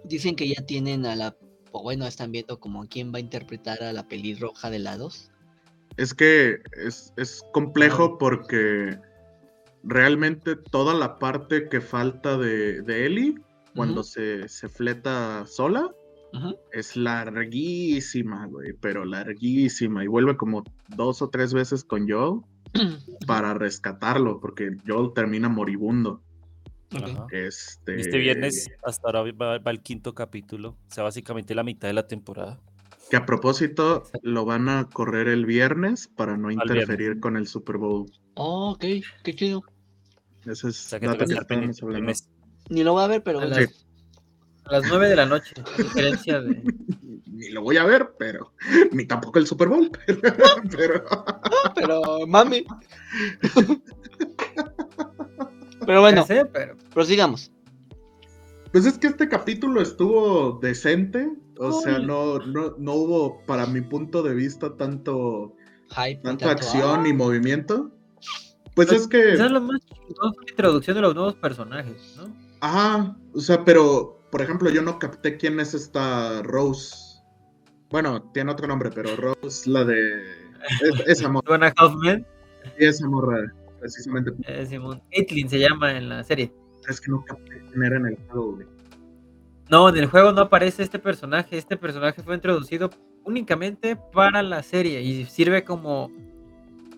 dicen 0.03 0.35
que 0.35 0.47
ya 0.47 0.63
tienen 0.65 1.05
a 1.05 1.15
la 1.15 1.35
o 1.75 1.83
bueno, 1.83 2.07
están 2.07 2.31
viendo 2.31 2.57
como 2.57 2.87
quién 2.87 3.13
va 3.13 3.17
a 3.17 3.19
interpretar 3.19 3.83
a 3.83 3.91
la 3.91 4.07
pelirroja 4.07 4.69
de 4.69 4.79
la 4.79 4.95
2. 4.95 5.29
Es 5.97 6.13
que 6.13 6.59
es, 6.77 7.11
es 7.17 7.43
complejo 7.51 8.17
porque 8.17 8.97
realmente 9.83 10.55
toda 10.55 10.93
la 10.93 11.19
parte 11.19 11.67
que 11.67 11.81
falta 11.81 12.37
de, 12.37 12.81
de 12.81 13.05
Ellie, 13.05 13.35
cuando 13.75 14.03
se, 14.03 14.47
se 14.47 14.69
fleta 14.69 15.45
sola, 15.45 15.93
es 16.71 16.95
larguísima, 16.95 18.45
güey, 18.47 18.71
pero 18.79 19.03
larguísima. 19.03 20.03
Y 20.03 20.07
vuelve 20.07 20.37
como 20.37 20.63
dos 20.95 21.21
o 21.21 21.29
tres 21.29 21.53
veces 21.53 21.83
con 21.83 22.09
Joel 22.09 22.41
para 23.27 23.53
rescatarlo, 23.53 24.39
porque 24.39 24.77
Joel 24.85 25.13
termina 25.13 25.49
moribundo. 25.49 26.21
Ajá. 26.91 27.27
Este, 27.31 27.99
Este 27.99 28.17
viernes 28.17 28.69
hasta 28.83 29.07
ahora 29.07 29.31
va, 29.33 29.57
va 29.59 29.71
el 29.71 29.81
quinto 29.81 30.13
capítulo, 30.13 30.77
o 30.89 30.93
sea, 30.93 31.03
básicamente 31.03 31.55
la 31.55 31.63
mitad 31.63 31.87
de 31.87 31.93
la 31.93 32.07
temporada. 32.07 32.59
Que 33.09 33.17
a 33.17 33.25
propósito, 33.25 34.03
lo 34.23 34.45
van 34.45 34.67
a 34.67 34.89
correr 34.89 35.27
el 35.27 35.45
viernes 35.45 36.07
para 36.07 36.37
no 36.37 36.49
interferir 36.49 37.19
con 37.19 37.37
el 37.37 37.47
Super 37.47 37.77
Bowl. 37.77 38.09
Oh, 38.33 38.71
ok, 38.71 38.85
qué 39.23 39.35
chido. 39.35 39.63
Ese 40.45 40.67
O 40.67 40.69
es 40.69 40.75
sea, 40.75 40.99
que 40.99 41.07
dato 41.07 41.23
estábamos 41.23 41.81
hablando. 41.83 42.13
Ni 42.69 42.83
lo 42.83 42.95
va 42.95 43.05
a 43.05 43.07
ver, 43.07 43.23
pero 43.23 43.41
A 43.41 43.45
las, 43.45 43.85
a 44.65 44.71
las 44.71 44.83
9 44.87 45.09
de 45.09 45.15
la 45.15 45.25
noche, 45.27 45.53
a 45.57 45.81
diferencia 45.81 46.41
de... 46.41 46.63
Ni 47.45 47.51
lo 47.51 47.61
voy 47.61 47.77
a 47.77 47.83
ver, 47.85 48.13
pero 48.17 48.53
ni 48.91 49.05
tampoco 49.05 49.37
el 49.37 49.45
Super 49.45 49.67
Bowl. 49.67 49.91
Pero, 50.77 51.03
pero 51.75 52.25
mami. 52.27 52.65
pero 55.85 56.01
bueno, 56.01 56.25
sé, 56.25 56.45
pero 56.45 56.75
prosigamos. 56.93 57.51
pues 58.71 58.85
es 58.85 58.97
que 58.97 59.07
este 59.07 59.29
capítulo 59.29 59.81
estuvo 59.81 60.59
decente. 60.59 61.29
O 61.57 61.71
sea, 61.81 61.99
no, 61.99 62.39
no, 62.39 62.75
no 62.77 62.93
hubo, 62.93 63.45
para 63.45 63.65
mi 63.65 63.79
punto 63.81 64.21
de 64.23 64.33
vista, 64.33 64.75
tanto, 64.75 65.55
Hype, 65.91 66.21
tanto 66.21 66.45
tanto- 66.45 66.49
acción 66.49 66.99
ah, 66.99 67.03
ni 67.03 67.13
movimiento. 67.13 67.91
Pues 68.73 68.89
Pues, 68.89 69.01
es 69.03 69.07
que. 69.07 69.31
quizás 69.31 69.51
lo 69.51 69.61
más 69.61 69.79
la 69.89 70.31
introducción 70.49 70.95
de 70.95 71.01
los 71.01 71.15
nuevos 71.15 71.35
personajes, 71.35 72.15
¿no? 72.17 72.35
Ajá, 72.59 73.15
o 73.33 73.39
sea, 73.39 73.63
pero, 73.63 74.19
por 74.31 74.41
ejemplo, 74.41 74.69
yo 74.69 74.81
no 74.81 74.99
capté 74.99 75.37
quién 75.37 75.59
es 75.61 75.73
esta 75.73 76.41
Rose. 76.41 77.04
Bueno, 77.89 78.21
tiene 78.33 78.51
otro 78.51 78.67
nombre, 78.67 78.89
pero 78.93 79.15
Rose, 79.15 79.69
la 79.69 79.83
de. 79.83 80.21
es- 80.81 81.07
esa 81.07 81.29
morra, 81.29 81.73
Hoffman, 81.79 82.25
esa 82.77 83.07
morra, 83.07 83.53
precisamente. 83.79 84.31
eh, 84.47 84.65
Simón. 84.65 85.01
Caitlyn 85.11 85.49
se 85.49 85.59
llama 85.59 85.95
en 85.97 86.09
la 86.09 86.23
serie. 86.23 86.51
Es 86.89 86.99
que 87.01 87.11
no 87.11 87.23
capté 87.25 87.61
era 87.75 87.97
en 87.97 88.05
el 88.07 88.17
juego, 88.27 88.53
güey. 88.55 88.67
No, 89.69 89.89
en 89.89 89.97
el 89.97 90.05
juego 90.07 90.31
no 90.31 90.41
aparece 90.41 90.83
este 90.83 90.99
personaje. 90.99 91.57
Este 91.57 91.75
personaje 91.77 92.21
fue 92.21 92.35
introducido 92.35 92.89
únicamente 93.23 93.95
para 93.95 94.43
la 94.43 94.61
serie 94.63 95.01
y 95.01 95.25
sirve 95.25 95.63
como. 95.63 96.11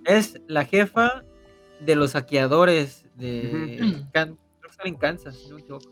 Es 0.06 0.40
la 0.48 0.64
jefa 0.66 1.24
de 1.82 1.96
los 1.96 2.12
saqueadores 2.12 3.06
de. 3.16 4.04
Can- 4.14 4.38
creo 4.62 4.72
que 4.84 4.90
en 4.90 4.96
Kansas, 4.96 5.36
si 5.38 5.50
no 5.50 5.56
me 5.56 5.62
equivoco. 5.62 5.90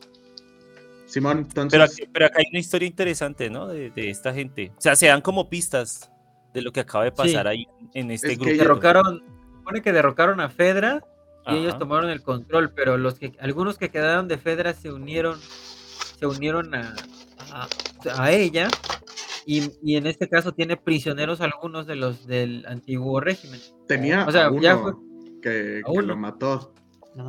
Simón, 1.05 1.39
entonces. 1.39 1.71
Pero, 1.71 1.83
aquí- 1.83 2.09
pero 2.11 2.25
acá 2.27 2.39
hay 2.39 2.45
una 2.51 2.59
historia 2.59 2.87
interesante, 2.87 3.49
¿no? 3.49 3.67
De, 3.67 3.91
de 3.91 4.09
esta 4.09 4.33
gente. 4.33 4.71
O 4.77 4.81
sea, 4.81 4.95
se 4.95 5.07
dan 5.07 5.21
como 5.21 5.49
pistas 5.49 6.11
de 6.53 6.61
lo 6.61 6.71
que 6.71 6.79
acaba 6.81 7.03
de 7.03 7.11
pasar 7.11 7.45
Sí. 7.45 7.47
ahí 7.49 7.67
en 7.93 8.11
este 8.11 8.33
Es 8.33 8.37
que 8.39 8.45
grupo. 8.45 8.57
Derrocaron. 8.57 9.23
Supone 9.57 9.81
que 9.81 9.91
derrocaron 9.93 10.39
a 10.41 10.49
Fedra 10.49 11.03
y 11.47 11.55
ellos 11.57 11.77
tomaron 11.79 12.09
el 12.09 12.21
control, 12.21 12.71
pero 12.75 12.97
los 12.97 13.15
que 13.19 13.33
algunos 13.39 13.77
que 13.77 13.89
quedaron 13.89 14.27
de 14.27 14.37
Fedra 14.37 14.73
se 14.73 14.91
unieron 14.91 15.39
se 16.19 16.25
unieron 16.27 16.73
a, 16.75 16.95
a, 17.51 17.67
a 18.17 18.31
ella 18.31 18.67
y, 19.45 19.71
y 19.83 19.95
en 19.97 20.07
este 20.07 20.29
caso 20.29 20.53
tiene 20.53 20.77
prisioneros 20.77 21.41
algunos 21.41 21.87
de 21.87 21.95
los 21.95 22.25
del 22.27 22.65
antiguo 22.67 23.19
régimen. 23.19 23.59
tenía 23.87 24.25
o 24.27 24.31
sea, 24.31 24.45
a 24.45 24.51
uno 24.51 24.61
ya 24.61 24.77
fue- 24.77 24.93
que, 25.41 25.81
a 25.83 25.85
que 25.85 25.91
uno. 25.91 26.01
lo 26.03 26.17
mató. 26.17 26.73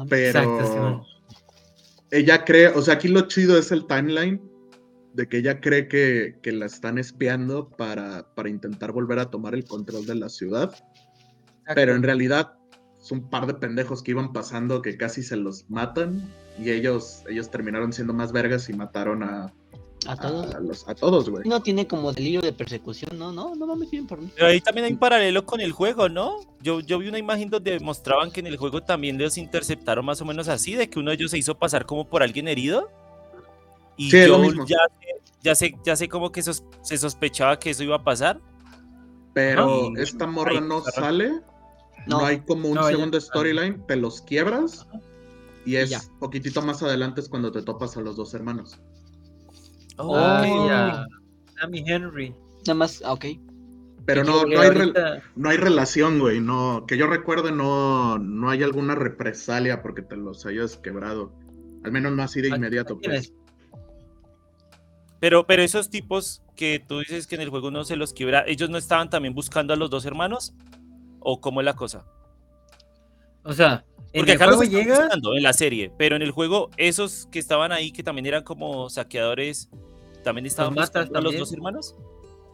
Pero 0.09 0.27
Exacto, 0.29 0.67
Simón. 0.73 1.03
Ella 2.11 2.45
cree, 2.45 2.69
o 2.69 2.83
sea, 2.83 2.95
aquí 2.95 3.09
lo 3.09 3.23
chido 3.23 3.59
es 3.59 3.73
el 3.73 3.87
timeline 3.87 4.41
de 5.15 5.29
que 5.29 5.39
ella 5.39 5.61
cree 5.61 5.89
que, 5.89 6.39
que 6.43 6.53
la 6.53 6.67
están 6.67 6.99
espiando 6.99 7.71
para, 7.71 8.35
para 8.35 8.49
intentar 8.49 8.93
volver 8.93 9.19
a 9.19 9.31
tomar 9.31 9.55
el 9.55 9.65
control 9.65 10.05
de 10.07 10.15
la 10.15 10.29
ciudad. 10.29 10.75
Pero 11.75 11.95
en 11.95 12.03
realidad 12.03 12.53
es 13.01 13.11
un 13.11 13.29
par 13.29 13.47
de 13.47 13.55
pendejos 13.55 14.03
que 14.03 14.13
iban 14.13 14.33
pasando 14.33 14.83
que 14.83 14.97
casi 14.97 15.23
se 15.23 15.37
los 15.37 15.69
matan 15.71 16.23
y 16.59 16.71
ellos, 16.71 17.25
ellos 17.29 17.51
terminaron 17.51 17.93
siendo 17.93 18.13
más 18.13 18.33
vergas 18.33 18.69
y 18.69 18.75
mataron 18.75 19.23
a, 19.23 19.53
A 20.09 20.17
todos. 20.17 20.55
a, 20.55 20.61
los, 20.61 20.89
a 20.89 20.95
todos, 20.95 21.29
güey. 21.31 21.49
No 21.49 21.61
tiene 21.63 21.87
como 21.87 22.13
delirio 22.13 22.41
de 22.43 22.53
persecución, 22.53 23.19
¿no? 23.19 23.33
No, 23.33 23.55
no 23.55 23.67
mames 23.67 23.91
bien 23.91 24.07
por 24.07 24.21
mí. 24.21 24.31
Pero 24.35 24.47
ahí 24.49 24.61
también 24.61 24.87
hay 24.87 24.93
un 24.93 24.99
paralelo 24.99 25.45
con 25.47 25.61
el 25.61 25.73
juego, 25.73 26.09
¿no? 26.09 26.37
Yo, 26.63 26.81
yo 26.81 26.99
vi 26.99 27.09
una 27.09 27.19
imagen 27.19 27.51
donde 27.51 27.79
mostraban 27.81 28.31
que 28.31 28.41
en 28.41 28.47
el 28.47 28.57
juego 28.57 28.83
también 28.83 29.19
los 29.19 29.37
interceptaron 29.39 30.05
más 30.05 30.21
o 30.21 30.25
menos 30.25 30.49
así, 30.49 30.75
de 30.75 30.89
que 30.89 30.99
uno 30.99 31.11
de 31.11 31.17
ellos 31.17 31.31
se 31.31 31.39
hizo 31.39 31.55
pasar 31.57 31.87
como 31.87 32.09
por 32.09 32.23
alguien 32.23 32.49
herido. 32.49 32.91
Y 33.97 34.11
Sí, 34.11 34.27
yo 34.27 34.39
mismo. 34.39 34.67
ya, 34.67 34.77
sé- 35.01 35.33
ya 35.43 35.55
sé, 35.55 35.75
ya 35.85 35.97
sé 35.97 36.09
como 36.09 36.31
que 36.33 36.43
sos- 36.43 36.65
se 36.83 36.99
sospechaba 36.99 37.59
que 37.59 37.71
eso 37.71 37.83
iba 37.83 37.97
a 37.97 38.05
pasar. 38.05 38.41
Pero 39.35 39.95
esta 39.97 40.27
morra 40.27 40.61
no 40.61 40.83
sale, 40.83 41.29
no, 42.07 42.21
No. 42.21 42.25
hay 42.25 42.41
como 42.41 42.69
un 42.69 42.75
No, 42.77 42.87
segundo 42.87 43.21
storyline, 43.21 43.85
te 43.87 43.97
los 43.97 44.23
quiebras 44.23 44.87
y 45.67 45.73
Y 45.73 45.77
es 45.77 46.11
poquitito 46.21 46.63
más 46.63 46.83
adelante 46.83 47.21
es 47.21 47.29
cuando 47.29 47.51
te 47.53 47.61
topas 47.63 47.97
a 47.97 48.01
los 48.01 48.17
dos 48.17 48.33
hermanos. 48.35 48.79
Ah, 49.99 50.43
Oh. 50.47 50.67
y 50.67 50.71
a 50.71 51.07
Sammy 51.61 51.85
Henry. 51.87 52.35
Nada 52.67 52.75
más, 52.75 53.03
ah, 53.05 53.13
ok. 53.13 53.25
Pero 54.05 54.23
no, 54.23 54.45
no, 54.45 54.61
hay, 54.61 54.71
no 55.35 55.49
hay 55.49 55.57
relación, 55.57 56.21
güey. 56.21 56.41
No, 56.41 56.85
que 56.87 56.97
yo 56.97 57.07
recuerde, 57.09 57.51
no, 57.51 58.19
no 58.19 58.51
hay 58.51 58.63
alguna 58.63 58.95
represalia 58.95 59.83
porque 59.83 60.03
te 60.03 60.17
los 60.17 60.47
hayas 60.47 60.77
quebrado. 60.77 61.33
Al 61.83 61.91
menos 61.93 62.13
no 62.13 62.23
así 62.23 62.41
de 62.41 62.53
¿A- 62.53 62.57
inmediato. 62.57 62.99
Pues. 63.01 63.21
es? 63.21 63.33
Pero, 65.19 65.47
pero 65.47 65.63
esos 65.63 65.89
tipos 65.91 66.43
que 66.55 66.79
tú 66.87 66.99
dices 67.01 67.27
que 67.27 67.35
en 67.37 67.41
el 67.41 67.49
juego 67.49 67.71
no 67.71 67.85
se 67.85 67.97
los 67.97 68.13
quiebra, 68.13 68.45
¿ellos 68.47 68.71
no 68.71 68.79
estaban 68.79 69.09
también 69.11 69.35
buscando 69.35 69.73
a 69.73 69.77
los 69.77 69.91
dos 69.91 70.05
hermanos? 70.05 70.55
¿O 71.21 71.41
cómo 71.41 71.61
es 71.61 71.65
la 71.65 71.75
cosa? 71.75 72.05
O 73.43 73.53
sea, 73.53 73.85
Porque 74.15 74.33
el 74.33 74.37
acá 74.37 74.47
los 74.47 74.69
llega. 74.69 74.99
buscando 74.99 75.37
en 75.37 75.43
la 75.43 75.53
serie, 75.53 75.93
pero 75.99 76.17
en 76.17 76.23
el 76.23 76.31
juego 76.31 76.71
esos 76.77 77.27
que 77.31 77.39
estaban 77.39 77.73
ahí, 77.73 77.93
que 77.93 78.03
también 78.03 78.27
eran 78.27 78.43
como 78.45 78.89
saqueadores, 78.89 79.69
¿también 80.25 80.47
estaban 80.47 80.75
matas 80.75 81.05
buscando 81.05 81.19
a 81.19 81.23
los 81.23 81.39
dos 81.39 81.53
hermanos? 81.53 81.97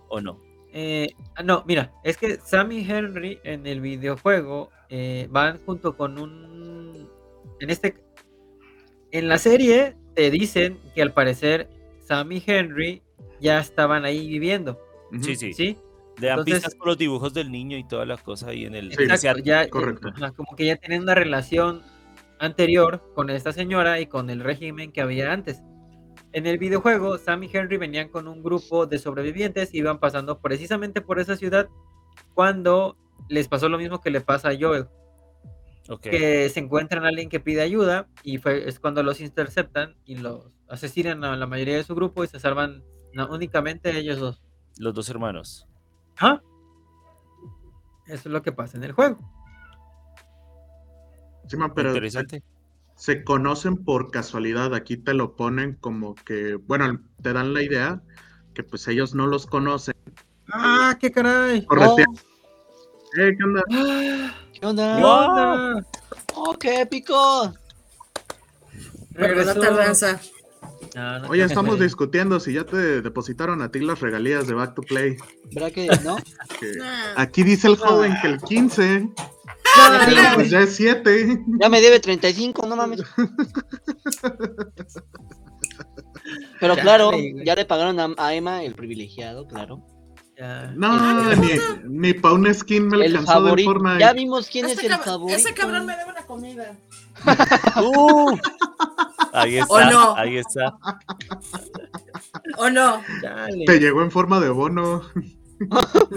¿O 0.09 0.21
no? 0.21 0.41
eh, 0.73 1.15
ah, 1.37 1.43
no, 1.43 1.65
mira, 1.67 1.93
es 2.03 2.17
que 2.17 2.39
Sam 2.45 2.73
y 2.73 2.91
Henry 2.91 3.39
en 3.45 3.67
el 3.67 3.81
videojuego 3.81 4.71
eh, 4.89 5.29
van 5.31 5.61
junto 5.65 5.97
con 5.97 6.19
un. 6.19 7.09
En 7.61 7.71
este. 7.71 7.95
En 9.11 9.29
la 9.29 9.39
serie 9.39 9.95
te 10.15 10.31
dicen 10.31 10.79
que 10.95 11.03
al 11.03 11.13
parecer 11.13 11.69
Sam 12.01 12.33
y 12.33 12.43
Henry 12.45 13.03
ya 13.41 13.59
estaban 13.59 14.05
ahí 14.05 14.27
viviendo. 14.27 14.81
Sí, 15.21 15.37
sí. 15.37 15.53
¿Sí? 15.53 15.77
Le 16.23 16.29
dan 16.29 16.39
Entonces- 16.39 16.55
pistas 16.63 16.75
por 16.77 16.87
los 16.87 16.99
dibujos 16.99 17.35
del 17.35 17.51
niño 17.51 17.77
y 17.77 17.85
todas 17.85 18.07
las 18.07 18.23
cosas 18.23 18.49
ahí 18.51 18.65
en 18.65 18.75
el... 18.75 18.93
Exacto, 18.93 19.43
ya, 19.45 19.69
correcto. 19.69 20.09
ajá, 20.09 20.31
como 20.31 20.55
que 20.57 20.67
ya 20.67 20.77
tienen 20.77 21.03
una 21.03 21.15
relación 21.15 21.83
anterior 22.39 23.03
con 23.15 23.29
esta 23.29 23.53
señora 23.53 24.01
y 24.01 24.07
con 24.07 24.31
el 24.31 24.41
régimen 24.41 24.93
que 24.93 25.01
había 25.01 25.33
antes. 25.33 25.61
En 26.33 26.47
el 26.47 26.59
videojuego, 26.59 27.19
Sam 27.19 27.43
y 27.43 27.51
Henry 27.53 27.77
venían 27.77 28.09
con 28.09 28.27
un 28.29 28.43
grupo 28.43 28.87
de 28.87 28.99
sobrevivientes 28.99 29.75
y 29.75 29.79
iban 29.79 29.99
pasando 29.99 30.39
precisamente 30.41 31.01
por 31.01 31.19
esa 31.19 31.37
ciudad 31.37 31.69
cuando 32.35 32.97
les 33.29 33.49
pasó 33.49 33.69
lo 33.69 33.77
mismo 33.79 34.01
que 34.01 34.11
le 34.11 34.21
pasa 34.21 34.51
a 34.51 34.57
Joel, 34.59 34.87
Ok. 35.89 36.03
que 36.03 36.49
se 36.51 36.61
encuentran 36.61 37.05
a 37.05 37.09
alguien 37.09 37.29
que 37.29 37.41
pide 37.41 37.61
ayuda 37.63 38.07
y 38.23 38.39
fue, 38.39 38.69
es 38.69 38.79
cuando 38.79 39.03
los 39.03 39.21
interceptan 39.21 39.97
y 40.05 40.17
los 40.17 40.47
asesinan 40.69 41.25
a 41.25 41.37
la 41.37 41.47
mayoría 41.47 41.77
de 41.77 41.85
su 41.85 41.95
grupo 41.95 42.23
y 42.25 42.29
se 42.29 42.39
salvan 42.41 42.85
no, 43.13 43.29
únicamente 43.29 43.97
ellos 43.99 44.19
dos. 44.21 44.43
Los 44.79 44.95
dos 44.95 45.09
hermanos. 45.11 45.67
Ajá. 46.17 46.43
Eso 48.07 48.29
es 48.29 48.33
lo 48.33 48.43
que 48.43 48.53
pasa 48.53 48.77
en 48.77 48.85
el 48.85 48.93
juego. 48.93 49.19
Sí, 51.49 51.57
man, 51.57 51.73
pero 51.75 51.91
se, 51.91 51.97
Interesante. 51.97 52.43
se 52.97 53.25
conocen 53.25 53.85
por 53.85 54.11
casualidad. 54.11 54.75
Aquí 54.75 54.97
te 54.97 55.15
lo 55.15 55.35
ponen 55.37 55.75
como 55.77 56.15
que, 56.15 56.55
bueno, 56.55 57.01
te 57.23 57.33
dan 57.33 57.55
la 57.55 57.63
idea 57.63 58.03
que 58.55 58.63
pues 58.63 58.87
ellos 58.89 59.15
no 59.15 59.27
los 59.27 59.47
conocen. 59.47 59.95
¡Ah, 60.53 60.97
qué 61.01 61.11
caray! 61.11 61.65
Corretean. 61.67 62.09
Eh, 63.19 63.35
¿qué 63.37 63.45
onda? 63.45 63.63
¿Qué 63.69 64.67
onda? 64.67 64.97
¿Qué 64.97 65.05
onda? 65.05 65.87
¡Oh, 66.35 66.55
qué 66.59 66.83
épico! 66.83 67.53
Perdón 69.15 69.47
la 69.47 69.53
Regresó. 69.55 69.61
tardanza. 69.61 70.21
No, 70.95 71.19
no 71.21 71.29
Oye, 71.29 71.43
estamos 71.45 71.81
discutiendo 71.81 72.39
si 72.39 72.53
ya 72.53 72.65
te 72.65 73.01
depositaron 73.01 73.63
a 73.63 73.71
ti 73.71 73.81
las 73.81 74.01
regalías 74.01 74.47
de 74.47 74.55
Back 74.55 74.75
to 74.75 74.83
Play. 74.83 75.17
¿Verdad 75.53 75.73
que 75.73 75.87
no? 76.05 76.17
que 76.61 76.73
Nah. 76.77 77.15
aquí 77.17 77.43
dice 77.43 77.69
el 77.69 77.77
joven 77.77 78.15
que 78.21 78.29
el 78.29 78.39
15, 78.41 79.09
Ya 79.77 79.91
me 79.91 79.99
pero 80.05 80.17
debe- 80.21 80.35
pues 80.35 80.51
ya 80.51 80.61
es 80.61 80.77
7. 80.77 81.39
Ya 81.61 81.69
me 81.71 81.81
debe 81.81 81.99
35, 81.99 82.67
no 82.67 82.77
mames. 82.77 83.01
Pero 86.61 86.77
claro, 86.77 87.11
ya 87.45 87.55
le 87.55 87.65
pagaron 87.65 87.99
a, 87.99 88.15
a 88.19 88.35
Emma 88.35 88.63
el 88.63 88.75
privilegiado, 88.75 89.47
claro. 89.47 89.83
Ya. 90.39 90.73
No, 90.77 91.35
ni, 91.37 91.51
ni 91.85 92.15
pa' 92.15 92.33
un 92.33 92.53
skin 92.55 92.89
me 92.89 92.97
El 92.97 93.03
alcanzó 93.17 93.33
del 93.35 93.43
favorito. 93.45 93.71
Fortnite. 93.73 94.01
Ya 94.01 94.13
vimos 94.13 94.49
quién 94.49 94.67
es 94.67 94.79
el 94.83 94.91
cab- 94.91 95.05
favorito. 95.05 95.39
ese 95.39 95.53
cabrón 95.55 95.87
me 95.87 95.97
debe 95.97 96.11
una 96.11 96.23
comida. 96.27 96.77
¡Uh! 97.83 98.37
Ahí 99.33 99.59
está, 99.59 99.73
¿O 99.75 99.81
no? 99.91 100.17
ahí 100.17 100.37
está. 100.37 100.77
¿O 102.59 102.71
no? 102.71 103.03
Te 103.67 103.79
llegó 103.81 104.03
en 104.03 104.11
forma 104.11 104.41
de 104.41 104.49
bono. 104.51 105.03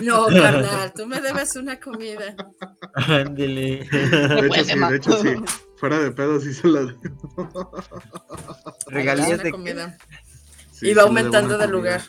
No, 0.02 0.26
carnal, 0.28 0.92
tú 0.96 1.06
me 1.06 1.22
debes 1.22 1.56
una 1.56 1.80
comida. 1.80 2.36
Ándele. 2.96 3.88
De 3.92 4.48
hecho, 4.48 4.64
sí, 4.66 4.80
de 4.80 4.96
hecho, 4.96 5.22
sí. 5.22 5.30
Fuera 5.78 6.00
de 6.00 6.12
pedo 6.12 6.40
sí 6.40 6.54
se 6.54 6.68
la 6.68 6.96
Regalías 8.88 9.28
Una 9.30 9.44
de 9.44 9.52
comida. 9.52 9.98
sí, 10.72 10.90
y 10.90 10.94
va 10.94 11.04
aumentando 11.04 11.58
debo 11.58 11.62
de 11.62 11.68
lugar. 11.68 12.02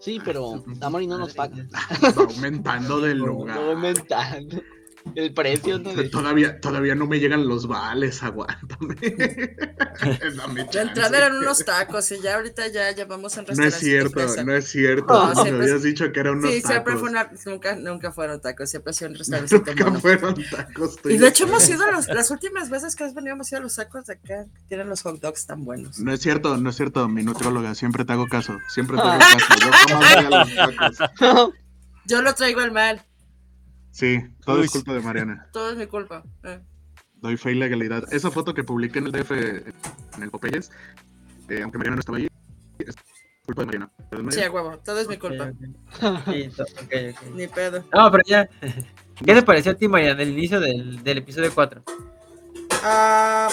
Sí, 0.00 0.20
pero 0.24 0.64
Damari 0.66 1.06
no 1.06 1.16
nos 1.18 1.32
paga. 1.34 1.64
Va 2.02 2.22
aumentando 2.24 3.00
del 3.00 3.18
No 3.20 3.26
lugar. 3.26 3.58
aumentando. 3.58 4.62
El 5.14 5.34
precio, 5.34 5.78
¿no? 5.78 5.92
De- 5.94 6.08
Todavía, 6.08 6.60
todavía 6.60 6.94
no 6.94 7.06
me 7.06 7.18
llegan 7.20 7.46
los 7.46 7.66
vales, 7.66 8.22
aguántame. 8.22 8.96
Chance. 10.70 10.80
entrada 10.80 11.18
eran 11.18 11.36
unos 11.36 11.64
tacos 11.64 12.10
y 12.12 12.20
ya 12.20 12.36
ahorita 12.36 12.68
ya 12.68 12.92
llevamos 12.92 13.36
en 13.36 13.44
No 13.56 13.64
es 13.64 13.74
cierto, 13.74 14.20
no 14.44 14.54
es 14.54 14.68
cierto. 14.68 15.06
No, 15.34 15.42
siempre- 15.42 15.64
habías 15.66 15.82
dicho 15.82 16.10
que 16.12 16.20
eran 16.20 16.38
unos 16.38 16.50
Sí, 16.50 16.60
siempre 16.62 16.94
tacos. 16.94 17.00
fue 17.00 17.10
una, 17.10 17.30
nunca, 17.46 17.76
nunca 17.76 18.12
fueron 18.12 18.40
tacos, 18.40 18.70
siempre 18.70 18.90
ha 18.90 18.94
sido 18.94 19.10
un 19.10 19.16
restaurante 19.18 19.56
Nunca 19.74 20.00
fueron 20.00 20.34
tacos. 20.50 20.98
Y 21.04 21.18
de 21.18 21.28
hecho 21.28 21.44
hemos 21.44 21.68
ido 21.68 21.84
a 21.84 21.90
los, 21.92 22.06
las 22.08 22.30
últimas 22.30 22.70
veces 22.70 22.96
que 22.96 23.04
has 23.04 23.14
venido 23.14 23.34
hemos 23.34 23.50
ido 23.52 23.58
a 23.60 23.62
los 23.62 23.74
sacos 23.74 24.06
de 24.06 24.14
acá, 24.14 24.44
que 24.54 24.62
tienen 24.68 24.88
los 24.88 25.02
hot 25.02 25.20
dogs 25.20 25.46
tan 25.46 25.64
buenos. 25.64 25.98
No 25.98 26.12
es 26.12 26.20
cierto, 26.20 26.56
no 26.56 26.70
es 26.70 26.76
cierto, 26.76 27.08
mi 27.08 27.22
nutrióloga, 27.22 27.74
siempre 27.74 28.04
te 28.04 28.12
hago 28.12 28.26
caso, 28.28 28.58
siempre 28.68 28.96
te 28.96 29.02
Ah. 29.02 29.18
hago 29.18 29.20
caso. 29.20 29.54
Yo 29.60 30.28
a 30.38 30.44
los 30.44 30.54
tacos. 31.18 31.54
Yo 32.04 32.20
lo 32.22 32.34
traigo 32.34 32.60
al 32.60 32.72
mal, 32.72 33.02
Sí, 33.92 34.18
todo 34.44 34.58
Uy. 34.58 34.64
es 34.64 34.70
culpa 34.72 34.94
de 34.94 35.00
Mariana. 35.00 35.46
todo 35.52 35.70
es 35.70 35.76
mi 35.76 35.86
culpa. 35.86 36.24
eh. 36.44 36.60
Doy 37.16 37.36
fe 37.36 37.52
y 37.52 37.54
legalidad. 37.54 38.12
Esa 38.12 38.30
foto 38.32 38.52
que 38.52 38.64
publiqué 38.64 38.98
en 38.98 39.06
el 39.06 39.12
DF, 39.12 39.30
en 39.30 40.22
el 40.22 40.30
Popeyes, 40.30 40.72
eh, 41.48 41.60
aunque 41.62 41.78
Mariana 41.78 41.96
no 41.96 42.00
estaba 42.00 42.18
ahí, 42.18 42.26
es 42.80 42.96
culpa 43.46 43.62
de 43.62 43.66
Mariana. 43.66 43.92
Sí, 44.30 44.42
a 44.42 44.50
huevo, 44.50 44.78
todo 44.78 44.98
es 44.98 45.06
mi 45.08 45.18
culpa. 45.18 45.52
Sí. 46.32 46.50
Ni 47.34 47.46
pedo. 47.46 47.84
No, 47.94 48.10
pero 48.10 48.24
ya. 48.26 48.48
¿Qué 49.24 49.34
te 49.34 49.42
pareció 49.42 49.70
a 49.70 49.74
ti, 49.76 49.86
Mariana, 49.86 50.20
el 50.22 50.30
inicio 50.30 50.58
del, 50.58 51.00
del 51.04 51.18
episodio 51.18 51.52
4? 51.54 51.84
Ah, 52.82 53.48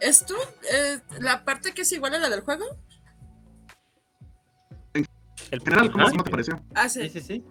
¿Es 0.00 0.26
tú? 0.26 0.34
eh, 0.72 0.98
la 1.20 1.44
parte 1.44 1.72
que 1.74 1.82
es 1.82 1.92
igual 1.92 2.14
a 2.14 2.18
la 2.18 2.28
del 2.28 2.40
juego? 2.40 2.64
El 4.94 5.06
En 5.52 5.60
general, 5.60 5.92
¿cómo, 5.92 6.02
Ajá. 6.04 6.10
cómo 6.10 6.24
te 6.24 6.30
pareció? 6.30 6.60
Ah, 6.74 6.88
Sí, 6.88 7.02
sí. 7.08 7.10
sí, 7.10 7.20
sí. 7.20 7.44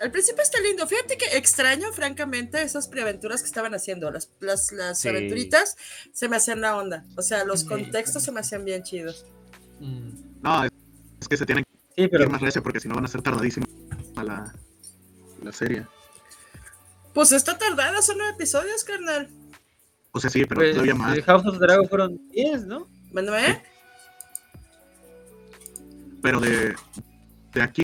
Al 0.00 0.10
principio 0.12 0.42
está 0.42 0.60
lindo. 0.60 0.86
Fíjate 0.86 1.16
que 1.18 1.36
extraño, 1.36 1.92
francamente, 1.92 2.62
esas 2.62 2.86
preaventuras 2.88 3.40
que 3.42 3.46
estaban 3.48 3.74
haciendo. 3.74 4.10
Las, 4.10 4.30
las, 4.40 4.70
las 4.72 4.98
Sí. 5.00 5.08
aventuritas 5.08 5.76
se 6.12 6.28
me 6.28 6.36
hacían 6.36 6.60
la 6.60 6.76
onda. 6.76 7.04
O 7.16 7.22
sea, 7.22 7.44
los 7.44 7.60
Sí. 7.60 7.66
contextos 7.66 8.22
se 8.22 8.30
me 8.32 8.40
hacían 8.40 8.64
bien 8.64 8.82
chidos. 8.82 9.26
Mm, 9.80 10.10
No, 10.42 10.64
es, 10.64 10.70
que 11.28 11.36
se 11.36 11.44
tienen 11.46 11.64
que 11.64 11.70
Sí, 11.96 12.02
ir 12.04 12.10
pero 12.10 12.30
más 12.30 12.40
recio 12.40 12.62
porque 12.62 12.78
si 12.80 12.86
no 12.88 12.94
van 12.94 13.04
a 13.04 13.08
ser 13.08 13.22
tardadísimos 13.22 13.68
a 14.16 14.22
la, 14.22 14.54
la 15.42 15.52
serie. 15.52 15.84
Pues 17.12 17.32
está 17.32 17.58
tardada, 17.58 18.00
son 18.02 18.18
nueve 18.18 18.34
episodios, 18.34 18.84
carnal. 18.84 19.28
O 20.12 20.20
sea, 20.20 20.30
sí, 20.30 20.44
pero 20.44 20.60
pues, 20.60 20.70
todavía 20.72 20.94
más. 20.94 21.16
el 21.16 21.24
House 21.24 21.44
of 21.46 21.58
Dragon 21.58 21.88
fueron 21.88 22.28
10, 22.30 22.66
¿no? 22.66 22.88
Bueno, 23.10 23.36
¿eh? 23.36 23.62
Pero 26.22 26.40
de, 26.40 26.74
de 27.52 27.62
aquí, 27.62 27.82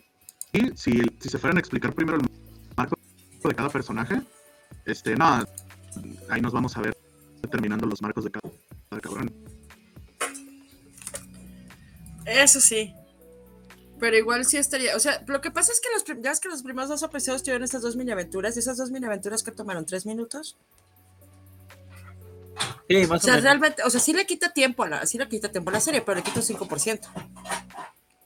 si, 0.75 1.01
si 1.19 1.29
se 1.29 1.37
fueran 1.37 1.57
a 1.57 1.59
explicar 1.59 1.93
primero 1.93 2.17
el 2.17 2.27
marco 2.75 2.97
de 3.43 3.55
cada 3.55 3.69
personaje, 3.69 4.21
este, 4.85 5.15
no, 5.15 5.43
ahí 6.29 6.41
nos 6.41 6.53
vamos 6.53 6.75
a 6.77 6.81
ver 6.81 6.97
terminando 7.49 7.85
los 7.85 8.01
marcos 8.01 8.23
de 8.23 8.31
cada, 8.31 8.53
cada 8.89 9.01
cabrón. 9.01 9.31
Eso 12.25 12.59
sí. 12.59 12.93
Pero 13.99 14.17
igual 14.17 14.45
sí 14.45 14.57
estaría. 14.57 14.95
O 14.95 14.99
sea, 14.99 15.23
lo 15.27 15.41
que 15.41 15.51
pasa 15.51 15.71
es 15.71 15.79
que 15.79 15.89
los, 15.93 16.21
ya 16.21 16.31
es 16.31 16.39
que 16.39 16.49
los 16.49 16.63
primeros 16.63 16.89
dos 16.89 17.03
episodios 17.03 17.43
tuvieron 17.43 17.63
estas 17.63 17.81
dos 17.81 17.95
mini 17.95 18.11
aventuras. 18.11 18.55
Y 18.55 18.59
esas 18.59 18.77
dos 18.77 18.91
mini 18.91 19.05
aventuras 19.05 19.43
que 19.43 19.51
tomaron 19.51 19.85
tres 19.85 20.05
minutos. 20.05 20.57
Sí, 22.89 23.05
O 23.05 23.07
más 23.07 23.21
o, 23.21 23.25
sea, 23.25 23.33
menos. 23.33 23.43
realmente, 23.43 23.83
o 23.83 23.89
sea, 23.89 23.99
sí 23.99 24.13
le 24.13 24.25
quita 24.25 24.53
tiempo 24.53 24.83
a 24.83 24.89
la, 24.89 25.05
sí 25.05 25.17
le 25.17 25.27
quita 25.27 25.51
tiempo 25.51 25.69
a 25.69 25.73
la 25.73 25.79
serie, 25.79 26.01
pero 26.01 26.17
le 26.17 26.23
quita 26.23 26.39
un 26.39 26.45
5%. 26.45 26.99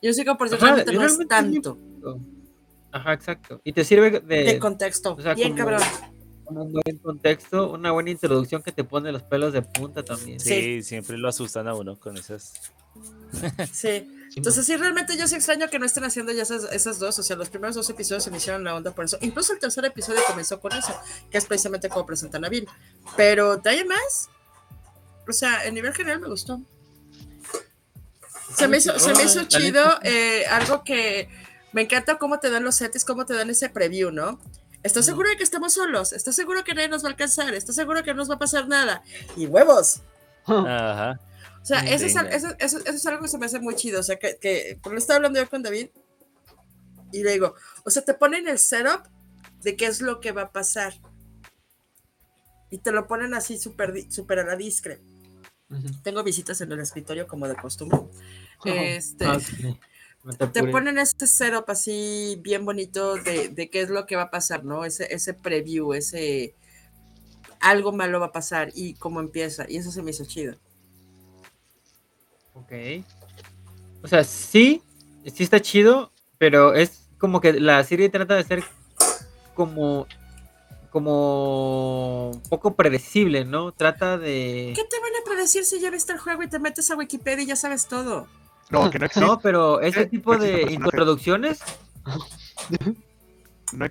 Y 0.02 0.08
un 0.08 0.14
5% 0.14 0.54
Ajá, 0.54 0.66
realmente 0.66 0.94
no 0.94 1.04
es 1.04 1.18
realmente 1.28 1.70
Ajá, 2.92 3.14
exacto. 3.14 3.62
Y 3.64 3.74
te 3.74 3.84
sirve 3.84 4.12
de, 4.12 4.44
de 4.44 4.60
contexto. 4.60 5.14
o 5.14 5.22
sea, 5.22 5.34
Bien 5.34 5.56
cabrón. 5.56 5.82
un 6.48 6.74
buen 6.74 6.98
contexto, 6.98 7.72
una 7.72 7.92
buena 7.92 8.10
introducción 8.10 8.64
que 8.64 8.72
te 8.72 8.84
pone 8.84 9.12
los 9.12 9.24
pelos 9.24 9.54
de 9.54 9.62
punta 9.62 10.04
también. 10.04 10.40
Sí, 10.40 10.82
siempre 10.82 11.18
lo 11.18 11.30
asustan 11.30 11.68
a 11.68 11.76
uno 11.76 12.00
con 12.00 12.18
esas. 12.18 12.54
Sí. 13.72 14.16
Entonces 14.36 14.66
sí, 14.66 14.76
realmente 14.76 15.18
yo 15.18 15.28
sí 15.28 15.36
extraño 15.36 15.70
que 15.70 15.80
no 15.80 15.86
estén 15.86 16.04
haciendo 16.04 16.32
ya 16.32 16.44
esas, 16.44 16.72
esas 16.72 17.00
dos. 17.00 17.18
O 17.18 17.24
sea, 17.24 17.36
los 17.36 17.50
primeros 17.50 17.76
dos 17.76 17.90
episodios 17.90 18.24
se 18.24 18.30
me 18.30 18.38
hicieron 18.38 18.64
la 18.64 18.76
onda 18.76 18.92
por 18.92 19.06
eso. 19.06 19.18
Incluso 19.22 19.54
el 19.54 19.60
tercer 19.60 19.84
episodio 19.86 20.22
comenzó 20.28 20.60
con 20.60 20.72
eso, 20.74 20.94
que 21.32 21.38
es 21.40 21.46
precisamente 21.46 21.90
como 21.90 22.06
presentan 22.06 22.46
a 22.46 22.50
Bill. 22.50 22.68
Pero 23.18 23.58
de 23.58 23.70
ahí 23.70 23.84
más, 23.86 24.30
o 25.28 25.34
sea, 25.34 25.66
en 25.66 25.74
nivel 25.74 25.94
general 25.94 26.20
me 26.20 26.28
gustó. 26.28 26.62
Se 28.56 28.68
me 28.68 28.78
hizo, 28.78 28.98
se 29.00 29.14
me 29.14 29.24
hizo 29.24 29.44
chido 29.46 29.84
eh, 30.04 30.46
algo 30.48 30.84
que 30.84 31.28
me 31.72 31.82
encanta 31.84 32.18
cómo 32.18 32.40
te 32.40 32.50
dan 32.50 32.64
los 32.64 32.76
sets, 32.76 33.06
cómo 33.06 33.26
te 33.26 33.34
dan 33.34 33.50
ese 33.50 33.70
preview, 33.70 34.12
¿no? 34.12 34.40
¿Estás 34.82 35.06
seguro 35.06 35.30
de 35.30 35.36
que 35.38 35.44
estamos 35.44 35.74
solos? 35.74 36.14
¿Estás 36.14 36.36
seguro 36.36 36.64
que 36.64 36.74
nadie 36.74 36.88
nos 36.88 37.04
va 37.04 37.10
a 37.10 37.12
alcanzar? 37.12 37.54
¿Estás 37.54 37.76
seguro 37.76 38.02
que 38.04 38.12
no 38.12 38.18
nos 38.18 38.30
va 38.30 38.36
a 38.36 38.40
pasar 38.40 38.68
nada? 38.68 39.04
Y 39.36 39.46
huevos. 39.46 40.02
Ajá. 40.46 41.20
O 41.62 41.66
sea, 41.66 41.80
eso 41.82 42.06
es, 42.06 42.16
eso, 42.16 42.48
eso- 42.60 42.80
eso 42.80 42.90
es 42.90 43.06
algo 43.06 43.22
que 43.22 43.28
se 43.28 43.38
me 43.38 43.46
hace 43.46 43.60
muy 43.60 43.76
chido. 43.76 44.00
O 44.00 44.04
sea, 44.04 44.18
que, 44.18 44.38
que 44.40 44.80
por 44.82 44.94
lo 44.94 44.98
estaba 44.98 45.18
hablando 45.18 45.40
yo 45.40 45.50
con 45.50 45.62
David 45.64 45.90
y 47.12 47.24
le 47.24 47.34
digo, 47.34 47.56
o 47.84 47.90
sea, 47.92 48.04
te 48.04 48.14
ponen 48.14 48.48
el 48.48 48.58
setup 48.58 49.04
de 49.62 49.76
qué 49.76 49.86
es 49.88 50.00
lo 50.02 50.22
que 50.22 50.32
va 50.32 50.44
a 50.44 50.52
pasar. 50.52 50.94
Y 52.72 52.78
te 52.78 52.92
lo 52.92 53.08
ponen 53.08 53.34
así 53.34 53.58
súper 53.60 54.10
súper 54.12 54.40
a 54.40 54.46
la 54.46 54.56
discre. 54.56 55.02
Tengo 56.04 56.24
visitas 56.24 56.62
en 56.62 56.72
el 56.72 56.80
escritorio 56.80 57.28
como 57.28 57.48
de 57.48 57.56
costumbre. 57.56 58.00
Este, 58.64 59.26
Ah, 59.26 59.40
sí. 59.40 59.78
No 60.24 60.34
te 60.34 60.64
ponen 60.66 60.98
este 61.00 61.28
setup 61.28 61.70
así 61.70 62.38
bien 62.42 62.66
bonito 62.66 63.16
de, 63.16 63.50
de 63.50 63.70
qué 63.70 63.82
es 63.82 63.90
lo 63.90 64.06
que 64.06 64.16
va 64.16 64.24
a 64.24 64.32
pasar, 64.32 64.66
¿no? 64.66 64.84
Ese, 64.84 65.14
ese 65.14 65.34
preview, 65.34 65.94
ese 65.94 66.56
algo 67.60 67.92
malo 67.92 68.20
va 68.20 68.28
a 68.28 68.32
pasar 68.32 68.72
y 68.76 68.96
cómo 68.96 69.20
empieza. 69.20 69.66
Y 69.70 69.78
eso 69.78 69.92
se 69.92 70.02
me 70.02 70.12
hizo 70.12 70.26
chido. 70.26 70.56
Ok. 72.54 72.72
O 74.04 74.08
sea, 74.08 74.24
sí, 74.24 74.82
sí 75.34 75.44
está 75.44 75.62
chido, 75.62 76.12
pero 76.38 76.74
es 76.74 77.08
como 77.18 77.42
que 77.42 77.54
la 77.54 77.84
serie 77.84 78.10
trata 78.10 78.36
de 78.36 78.44
ser 78.44 78.64
como 79.56 80.08
como 80.90 82.42
poco 82.50 82.76
predecible, 82.76 83.46
¿no? 83.46 83.72
Trata 83.72 84.18
de 84.18 84.74
¿Qué 84.76 84.84
te 84.84 85.00
van 85.00 85.16
a 85.22 85.24
predecir 85.24 85.64
si 85.64 85.80
ya 85.80 85.92
viste 85.92 86.14
el 86.14 86.20
juego 86.20 86.42
y 86.42 86.48
te 86.48 86.58
metes 86.58 86.90
a 86.90 86.96
Wikipedia 86.96 87.44
y 87.44 87.48
ya 87.48 87.56
sabes 87.56 87.88
todo? 87.88 88.28
No, 88.70 88.90
que 88.90 89.00
no 89.00 89.06
existe. 89.08 89.28
No, 89.28 89.40
pero 89.40 89.82
ese 89.82 90.06
tipo 90.06 90.34
no 90.38 90.44
de 90.44 90.62
introducciones 90.72 91.60
No 93.72 93.86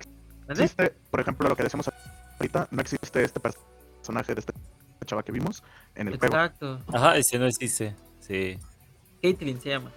existe, 0.47 0.93
por 1.11 1.19
ejemplo, 1.19 1.49
lo 1.49 1.55
que 1.55 1.63
decimos 1.63 1.89
ahorita, 2.39 2.67
no 2.71 2.81
existe 2.81 3.23
este 3.23 3.39
personaje 3.39 4.33
de 4.33 4.39
este 4.39 4.53
chava 5.05 5.23
que 5.23 5.31
vimos 5.31 5.63
en 5.95 6.09
el 6.09 6.17
juego. 6.17 6.35
Exacto. 6.35 6.79
Ajá, 6.93 7.17
ese 7.17 7.39
no 7.39 7.45
existe. 7.47 7.95
Sí. 8.19 8.57
Caitlyn 9.21 9.59
se 9.59 9.69
llama. 9.69 9.91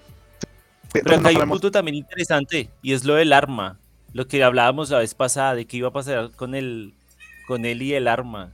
Pero 0.92 1.06
Entonces 1.06 1.18
acá 1.18 1.22
no 1.22 1.28
hay 1.28 1.36
un 1.36 1.48
punto 1.50 1.70
también 1.70 1.96
interesante 1.96 2.70
y 2.82 2.92
es 2.92 3.04
lo 3.04 3.14
del 3.14 3.32
arma. 3.32 3.78
Lo 4.12 4.26
que 4.26 4.42
hablábamos 4.44 4.90
la 4.90 4.98
vez 4.98 5.14
pasada 5.14 5.54
de 5.54 5.66
qué 5.66 5.78
iba 5.78 5.88
a 5.88 5.92
pasar 5.92 6.30
con 6.32 6.54
el 6.54 6.94
con 7.46 7.64
él 7.64 7.82
y 7.82 7.94
el 7.94 8.08
arma. 8.08 8.52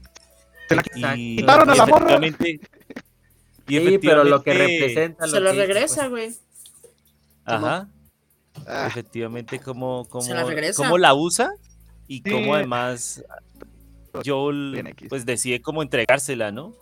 Se 0.67 0.75
la 0.75 1.15
Y, 1.15 1.37
quitaron 1.37 1.69
a 1.69 1.75
la 1.75 1.85
morra. 1.85 2.19
Y 3.69 3.79
Sí, 3.87 3.97
pero 3.99 4.23
lo 4.23 4.43
que 4.43 4.53
representa 4.53 5.27
Se 5.27 5.39
lo 5.39 5.51
que 5.51 5.57
regresa, 5.57 6.09
pues. 6.09 6.41
güey. 6.41 6.91
Ajá. 7.45 7.87
Ah, 8.67 8.87
Efectivamente, 8.87 9.59
cómo, 9.59 10.05
cómo, 10.09 10.21
Se 10.23 10.33
la 10.33 10.45
cómo 10.75 10.97
la 10.97 11.13
usa 11.13 11.51
y 12.07 12.17
Sí. 12.17 12.29
cómo 12.31 12.55
además 12.55 13.23
Joel 14.25 14.95
pues 15.07 15.25
decide 15.25 15.61
cómo 15.61 15.81
entregársela, 15.83 16.51
¿no? 16.51 16.75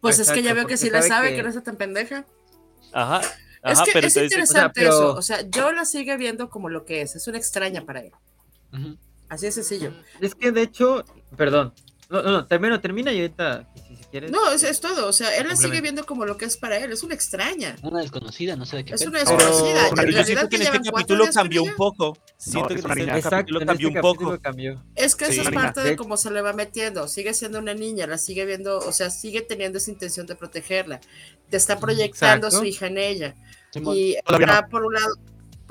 Pues 0.00 0.18
es 0.18 0.30
que 0.30 0.42
ya 0.42 0.54
veo 0.54 0.66
que 0.66 0.76
sí 0.76 0.90
le 0.90 1.02
sabe 1.02 1.30
que- 1.30 1.36
que 1.36 1.42
no 1.42 1.48
está 1.48 1.62
tan 1.62 1.76
pendeja. 1.76 2.24
Ajá. 2.92 3.20
Es 3.64 3.80
que 3.80 3.90
pero 3.92 4.06
es 4.06 4.16
entonces 4.16 4.22
interesante 4.32 4.72
pero- 4.80 4.90
eso. 4.90 5.14
O 5.14 5.22
sea, 5.22 5.40
yo 5.48 5.72
la 5.72 5.84
sigue 5.84 6.16
viendo 6.16 6.48
como 6.50 6.68
lo 6.68 6.84
que 6.84 7.02
es. 7.02 7.16
Es 7.16 7.26
una 7.26 7.38
extraña 7.38 7.84
para 7.84 8.00
él. 8.00 8.12
Así 9.28 9.46
de 9.46 9.52
sencillo. 9.52 9.92
Es 10.20 10.34
que 10.34 10.52
de 10.52 10.62
hecho, 10.62 11.04
perdón. 11.36 11.72
No, 12.08 12.22
no, 12.22 12.30
no, 12.30 12.46
termino, 12.46 12.80
termina 12.80 13.12
y 13.12 13.20
ahorita, 13.22 13.68
si, 14.06 14.10
si 14.10 14.10
quieres. 14.10 14.30
No, 14.30 14.50
es, 14.52 14.62
es 14.62 14.80
todo. 14.80 15.08
O 15.08 15.12
sea, 15.12 15.36
él 15.36 15.48
la 15.48 15.56
sigue 15.56 15.80
viendo 15.80 16.04
como 16.06 16.24
lo 16.24 16.36
que 16.36 16.44
es 16.44 16.56
para 16.56 16.78
él. 16.78 16.92
Es 16.92 17.02
una 17.02 17.14
extraña. 17.14 17.76
Una 17.82 18.00
desconocida, 18.00 18.56
no 18.56 18.64
sé 18.66 18.76
de 18.78 18.84
qué. 18.84 18.94
Es 18.94 19.02
una 19.02 19.18
Pero- 19.24 19.36
desconocida. 19.36 19.88
En 19.88 19.94
niña. 19.94 20.18
yo 20.20 20.24
siento 20.24 20.48
que 20.48 20.56
que 20.58 20.64
en 20.64 20.74
este 20.74 20.90
capítulo 20.90 21.24
cambió 21.32 21.62
un 21.62 21.68
ella. 21.68 21.76
poco. 21.76 22.18
Siento 22.36 22.74
es 22.74 22.82
que 22.84 22.92
en 23.02 23.08
este 23.10 23.30
capítulo 23.30 23.60
cambió 23.66 23.88
este 23.88 23.98
un 23.98 24.02
poco. 24.02 24.38
Es 24.94 25.16
que 25.16 25.26
Sí, 25.26 25.40
eso 25.40 25.48
es 25.48 25.54
parte 25.54 25.80
De 25.80 25.96
cómo 25.96 26.16
se 26.16 26.30
le 26.30 26.40
va 26.42 26.52
metiendo. 26.52 27.08
Sigue 27.08 27.34
siendo 27.34 27.58
una 27.58 27.74
niña, 27.74 28.06
la 28.06 28.18
sigue 28.18 28.44
viendo, 28.46 28.78
o 28.78 28.92
sea, 28.92 29.10
sigue 29.10 29.42
teniendo 29.42 29.78
esa 29.78 29.90
intención 29.90 30.26
de 30.26 30.34
protegerla. 30.36 31.00
Te 31.50 31.56
está 31.56 31.78
proyectando 31.78 32.46
Exacto. 32.48 32.64
su 32.64 32.64
hija 32.64 32.86
en 32.86 32.98
ella. 32.98 33.34
Y 33.74 34.14
está 34.14 34.66
por 34.68 34.84
un 34.84 34.94
lado. 34.94 35.14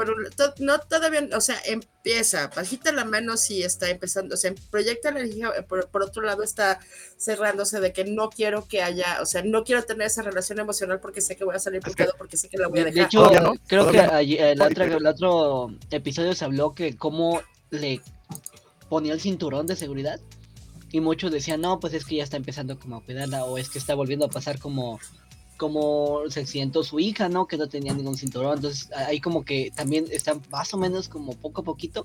Un- 0.10 0.30
to- 0.36 0.54
no 0.60 0.80
todavía, 0.80 1.28
o 1.36 1.42
sea, 1.42 1.58
empieza, 1.66 2.48
bajita 2.56 2.92
la 2.92 3.06
mano 3.06 3.38
sí 3.38 3.64
está 3.64 3.90
empezando, 3.90 4.36
o 4.36 4.38
sea, 4.38 4.54
proyecta 4.70 5.10
energía, 5.10 5.52
eh, 5.58 5.64
por, 5.64 5.88
por 5.90 6.04
otro 6.04 6.22
lado 6.22 6.44
está 6.44 6.80
cerrándose 7.18 7.80
de 7.80 7.94
que 7.94 8.04
no 8.06 8.30
quiero 8.30 8.68
que 8.68 8.82
haya, 8.84 9.20
o 9.22 9.26
sea, 9.26 9.42
no 9.44 9.64
quiero 9.64 9.84
tener 9.84 10.08
esa 10.08 10.22
relación 10.22 10.60
emocional 10.60 11.00
porque 11.00 11.22
sé 11.22 11.36
que 11.36 11.46
voy 11.46 11.56
a 11.56 11.60
salir 11.60 11.82
putado, 11.82 12.14
porque 12.18 12.38
sé 12.38 12.50
que 12.50 12.58
la 12.58 12.68
voy 12.68 12.80
a 12.80 12.84
De, 12.86 12.92
de 12.92 12.96
dejar. 12.96 13.08
hecho, 13.08 13.32
no, 13.42 13.54
creo 13.68 13.90
que 13.92 13.98
no. 14.04 14.12
allí- 14.14 14.38
el, 14.38 14.62
otro, 14.62 14.76
pero- 14.76 14.98
el 14.98 15.08
otro 15.08 15.68
episodio 15.92 16.36
se 16.36 16.46
habló 16.46 16.74
que 16.76 16.96
cómo 16.98 17.42
le 17.72 18.02
ponía 18.90 19.14
el 19.14 19.22
cinturón 19.22 19.66
de 19.68 19.76
seguridad 19.76 20.20
y 20.92 21.00
muchos 21.02 21.32
decían, 21.32 21.62
no, 21.62 21.80
pues 21.80 21.94
es 21.94 22.06
que 22.06 22.18
ya 22.18 22.24
está 22.24 22.38
empezando 22.38 22.78
como 22.80 22.98
a 22.98 23.04
cuidarla 23.04 23.44
o 23.46 23.58
es 23.58 23.70
que 23.70 23.80
está 23.80 23.96
volviendo 23.96 24.26
a 24.26 24.30
pasar 24.30 24.60
como 24.60 25.00
como 25.58 26.22
se 26.30 26.42
accidentó 26.42 26.84
su 26.84 27.00
hija, 27.00 27.30
¿no? 27.30 27.48
Que 27.48 27.58
no 27.58 27.68
tenía 27.70 27.94
ningún 27.94 28.18
cinturón, 28.18 28.56
entonces 28.58 28.92
ahí 28.94 29.20
como 29.22 29.46
que 29.46 29.72
también 29.76 30.06
están 30.12 30.42
más 30.52 30.74
o 30.74 30.78
menos 30.78 31.08
como 31.10 31.34
poco 31.36 31.62
a 31.62 31.64
poquito 31.64 32.04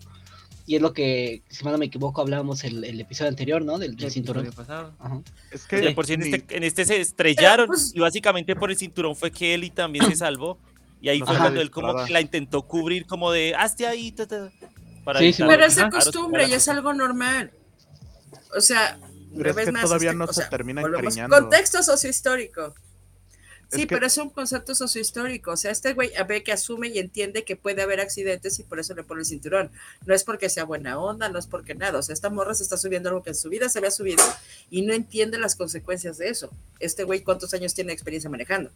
y 0.67 0.77
es 0.77 0.83
lo 0.83 0.93
que, 0.93 1.43
si 1.49 1.65
mal 1.65 1.73
no 1.73 1.79
me 1.79 1.87
equivoco, 1.87 2.21
hablábamos 2.21 2.63
el, 2.63 2.85
el 2.85 3.01
episodio 3.01 3.29
anterior, 3.31 3.65
¿no? 3.65 3.79
Del, 3.79 3.97
del 3.97 4.05
El 4.07 4.13
cinturón. 4.13 4.53
pasado. 4.53 4.93
Ajá. 5.01 5.21
Es 5.51 5.65
que 5.65 5.91
por 5.93 6.07
sí 6.07 6.13
en 6.13 6.23
este, 6.23 6.57
en 6.57 6.63
este 6.63 6.85
se 6.85 7.01
estrellaron 7.01 7.67
pues- 7.67 7.93
y 7.95 7.99
básicamente 7.99 8.55
por 8.55 8.71
el 8.71 8.77
cinturón 8.77 9.17
fue 9.17 9.33
que 9.33 9.55
Eli 9.55 9.71
también 9.71 10.07
se 10.07 10.15
salvó. 10.17 10.59
Y 11.03 11.09
ahí 11.09 11.19
No 11.21 11.27
fue 11.27 11.35
se 11.35 11.41
cuando 11.41 11.61
él 11.63 11.71
como 11.71 12.05
que 12.05 12.13
la 12.13 12.21
intentó 12.21 12.63
cubrir 12.63 13.07
como 13.07 13.33
de 13.33 13.55
hazte 13.57 13.87
ahí, 13.87 14.13
ta, 14.13 14.29
ta", 14.29 14.53
para 15.03 15.19
Sí, 15.19 15.33
sí, 15.33 15.43
Pero 15.49 15.65
es 15.65 15.75
de 15.75 15.89
costumbre 15.89 16.47
y 16.47 16.53
es 16.53 16.69
algo 16.69 16.93
normal. 16.93 17.51
O 18.57 18.61
sea, 18.61 19.01
Pero 19.35 19.51
es 19.51 19.57
que 19.65 19.73
más, 19.73 19.83
todavía 19.83 20.11
este, 20.11 20.19
no 20.19 20.25
o 20.27 20.29
se 20.29 20.35
sea, 20.43 20.51
termina 20.51 20.83
volvemos- 20.83 21.17
encariñando. 21.17 21.37
Contexto 21.37 21.83
sociohistórico. 21.83 22.75
Sí, 23.73 23.83
Es 23.83 23.87
que- 23.87 23.95
pero 23.95 24.07
es 24.07 24.19
un 24.19 24.31
concepto 24.31 24.75
sociohistórico. 24.75 25.53
O 25.53 25.57
sea, 25.57 25.71
este 25.71 25.95
güey 25.95 26.11
ve 26.29 26.43
que 26.43 26.51
asume 26.53 26.89
y 26.89 26.99
entiende 26.99 27.45
que 27.45 27.55
puede 27.57 27.83
haber 27.83 28.01
accidentes 28.01 28.59
y 28.59 28.65
por 28.65 28.81
eso 28.81 28.95
le 28.95 29.05
pone 29.05 29.21
el 29.21 29.27
cinturón. 29.27 29.71
No 30.07 30.15
es 30.15 30.25
porque 30.25 30.49
sea 30.49 30.65
buena 30.65 30.99
onda, 30.99 31.29
no 31.29 31.39
es 31.39 31.47
porque 31.47 31.75
nada. 31.75 31.99
O 31.99 32.03
sea, 32.03 32.13
esta 32.13 32.31
morra 32.31 32.55
se 32.55 32.65
está 32.65 32.77
subiendo 32.77 33.09
algo 33.11 33.23
que 33.23 33.31
en 33.31 33.37
su 33.37 33.49
vida 33.49 33.69
se 33.69 33.79
había 33.79 33.91
subido 33.93 34.25
y 34.71 34.83
no 34.83 34.93
entiende 34.93 35.39
las 35.39 35.55
consecuencias 35.55 36.19
de 36.19 36.29
eso. 36.31 36.51
Este 36.81 37.05
güey, 37.05 37.23
¿cuántos 37.23 37.55
años 37.55 37.73
tiene 37.75 37.93
experiencia 37.93 38.29
manejando? 38.29 38.71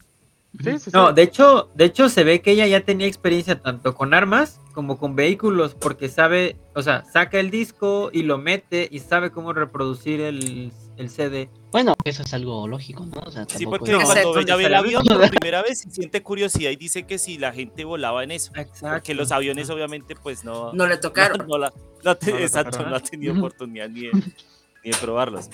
Sí, 0.63 0.71
sí, 0.75 0.79
sí. 0.85 0.91
No, 0.93 1.13
de 1.13 1.23
hecho, 1.23 1.69
de 1.75 1.87
hecho 1.87 2.09
se 2.09 2.23
ve 2.23 2.41
que 2.41 2.53
ella 2.53 2.69
ya 2.69 2.81
tenía 2.85 3.09
experiencia 3.09 3.61
tanto 3.61 3.97
con 3.97 4.15
armas 4.15 4.61
como 4.73 4.99
con 4.99 5.17
vehículos, 5.17 5.75
porque 5.75 6.09
sabe, 6.09 6.57
o 6.77 6.83
sea, 6.83 7.05
saca 7.13 7.41
el 7.41 7.51
disco 7.51 8.11
y 8.13 8.23
lo 8.23 8.39
mete 8.39 8.87
y 8.89 9.01
sabe 9.01 9.33
cómo 9.33 9.53
reproducir 9.53 10.21
el, 10.21 10.71
el 10.97 11.11
CD. 11.11 11.49
Bueno, 11.73 11.95
eso 12.05 12.23
es 12.23 12.33
algo 12.35 12.69
lógico, 12.69 13.05
¿no? 13.07 13.21
O 13.27 13.31
sea, 13.31 13.47
Sí, 13.49 13.67
porque 13.67 13.91
es- 13.91 13.99
No, 13.99 14.05
cuando 14.05 14.13
exacto, 14.21 14.39
ella 14.41 14.57
ve 14.57 14.65
el 14.67 14.75
avión 14.75 15.05
por 15.05 15.29
primera 15.31 15.63
vez 15.63 15.85
y 15.87 15.91
siente 15.91 16.23
curiosidad 16.23 16.71
y 16.71 16.77
dice 16.77 17.05
que 17.05 17.19
si 17.19 17.37
la 17.39 17.53
gente 17.53 17.85
volaba 17.85 18.23
en 18.23 18.31
eso. 18.31 18.53
Exacto. 18.55 18.89
Porque 18.95 19.15
los 19.15 19.33
aviones 19.33 19.69
obviamente 19.71 20.15
pues 20.15 20.45
no... 20.45 20.73
No 20.73 20.87
le 20.87 20.97
tocaron. 20.99 21.39
no, 21.39 21.45
no 21.49 21.59
la- 21.59 21.73
no 22.05 22.17
te- 22.17 22.31
No 22.33 22.39
le 22.39 22.45
exacto, 22.45 22.71
tocaron. 22.73 22.91
no 22.91 22.97
ha 22.97 23.01
tenido 23.01 23.35
oportunidad 23.37 23.89
ni 23.89 24.03
de, 24.03 24.13
ni 24.13 24.91
de 24.91 24.97
probarlos. 25.01 25.49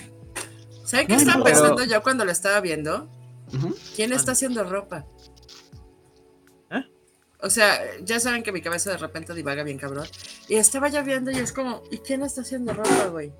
¿Saben 0.85 1.07
qué 1.07 1.15
estaba 1.15 1.43
pero- 1.43 1.55
pensando 1.59 1.83
yo 1.85 2.01
cuando 2.03 2.23
lo 2.25 2.31
estaba 2.31 2.59
viendo? 2.61 3.09
¿Quién 3.95 4.13
está 4.13 4.31
haciendo 4.33 4.63
ropa? 4.63 5.05
¿Eh? 6.69 6.83
O 7.41 7.49
sea, 7.49 7.79
ya 8.03 8.19
saben 8.19 8.43
que 8.43 8.51
mi 8.51 8.61
cabeza 8.61 8.91
de 8.91 8.97
repente 8.97 9.33
divaga 9.33 9.63
bien 9.63 9.77
cabrón. 9.77 10.07
Y 10.47 10.55
estaba 10.55 10.87
ya 10.89 11.01
viendo 11.01 11.31
y 11.31 11.35
es 11.37 11.51
como, 11.51 11.81
¿y 11.91 11.97
quién 11.97 12.21
está 12.23 12.41
haciendo 12.41 12.73
ropa, 12.73 13.07
güey? 13.11 13.31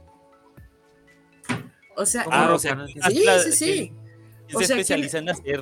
O 2.01 2.05
sea, 2.05 2.23
¿Cómo 2.25 2.35
Ah, 2.35 2.53
o 2.53 2.59
sea, 2.59 2.75
No 2.75 2.87
sí, 2.87 2.99
Atlas- 3.01 3.43
sí, 3.45 3.51
sí. 3.53 3.65
¿quién- 3.65 3.95
quién 4.47 4.57
O 4.57 4.59
se 4.59 4.65
sea, 4.67 4.75
¿quién- 4.75 4.79
especializa 4.79 5.17
en 5.19 5.29
hacer... 5.29 5.61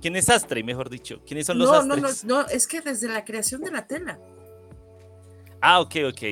¿Quién 0.00 0.16
es 0.16 0.24
sastre, 0.24 0.62
mejor 0.64 0.88
dicho? 0.88 1.20
¿Quiénes 1.26 1.46
son 1.46 1.58
los 1.58 1.68
No, 1.70 1.82
no, 1.82 1.94
sastres? 1.94 2.24
no, 2.24 2.42
no, 2.42 2.48
es 2.48 2.66
que 2.66 2.80
desde 2.80 3.08
la 3.08 3.22
creación 3.24 3.60
de 3.60 3.70
la 3.70 3.86
tela. 3.86 4.18
Ah, 5.60 5.80
ok, 5.80 5.94
ok. 6.08 6.22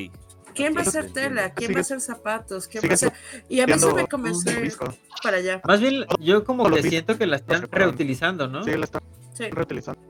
¿Quién 0.54 0.74
va 0.74 0.80
a 0.80 0.82
hacer 0.84 1.12
tela? 1.12 1.52
¿Quién 1.52 1.74
va 1.74 1.78
a 1.78 1.80
hacer 1.82 2.00
zapatos? 2.00 2.66
¿Quién 2.66 2.82
va 2.84 2.90
a 2.90 2.94
hacer? 2.94 3.12
Y 3.48 3.60
a 3.60 3.66
mí 3.66 3.78
se 3.78 3.92
me 3.92 4.06
comenzó 4.06 4.48
a 4.48 4.52
ir 4.54 4.62
disco. 4.62 4.92
para 5.22 5.36
allá. 5.36 5.60
Más 5.64 5.80
bien, 5.80 6.04
yo 6.18 6.44
como 6.44 6.68
que 6.70 6.82
siento 6.82 7.18
que 7.18 7.26
la 7.26 7.36
están 7.36 7.62
reutilizando, 7.70 8.48
¿no? 8.48 8.64
Sí, 8.64 8.72
la 8.74 8.84
están 8.86 9.02
Sí. 9.34 9.50
reutilizando. 9.50 10.00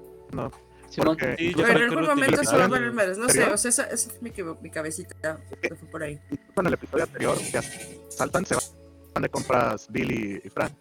Porque 0.97 1.35
Sí, 1.37 1.51
yo 1.55 1.65
Pero 1.67 1.79
en 1.81 1.83
algún 1.91 2.07
momento 2.07 2.43
se 2.45 2.57
va 2.57 2.65
a 2.65 2.69
madres, 2.69 3.19
no 3.19 3.29
sé, 3.29 3.45
o 3.45 3.57
sea, 3.59 3.69
esa, 3.69 3.85
esa 3.91 4.09
fue 4.11 4.21
mi, 4.23 4.33
mi 4.63 4.71
cabecita, 4.71 5.39
fue 5.79 5.89
por 5.91 6.03
ahí. 6.03 6.19
en 6.57 6.67
el 6.67 6.73
episodio 6.73 7.05
anterior 7.05 7.37
que 7.37 7.61
saltan, 8.09 8.47
se 8.47 8.55
van 8.55 8.65
de 9.23 9.29
compras 9.29 9.87
Billy 9.91 10.41
y 10.45 10.49
Fran. 10.51 10.77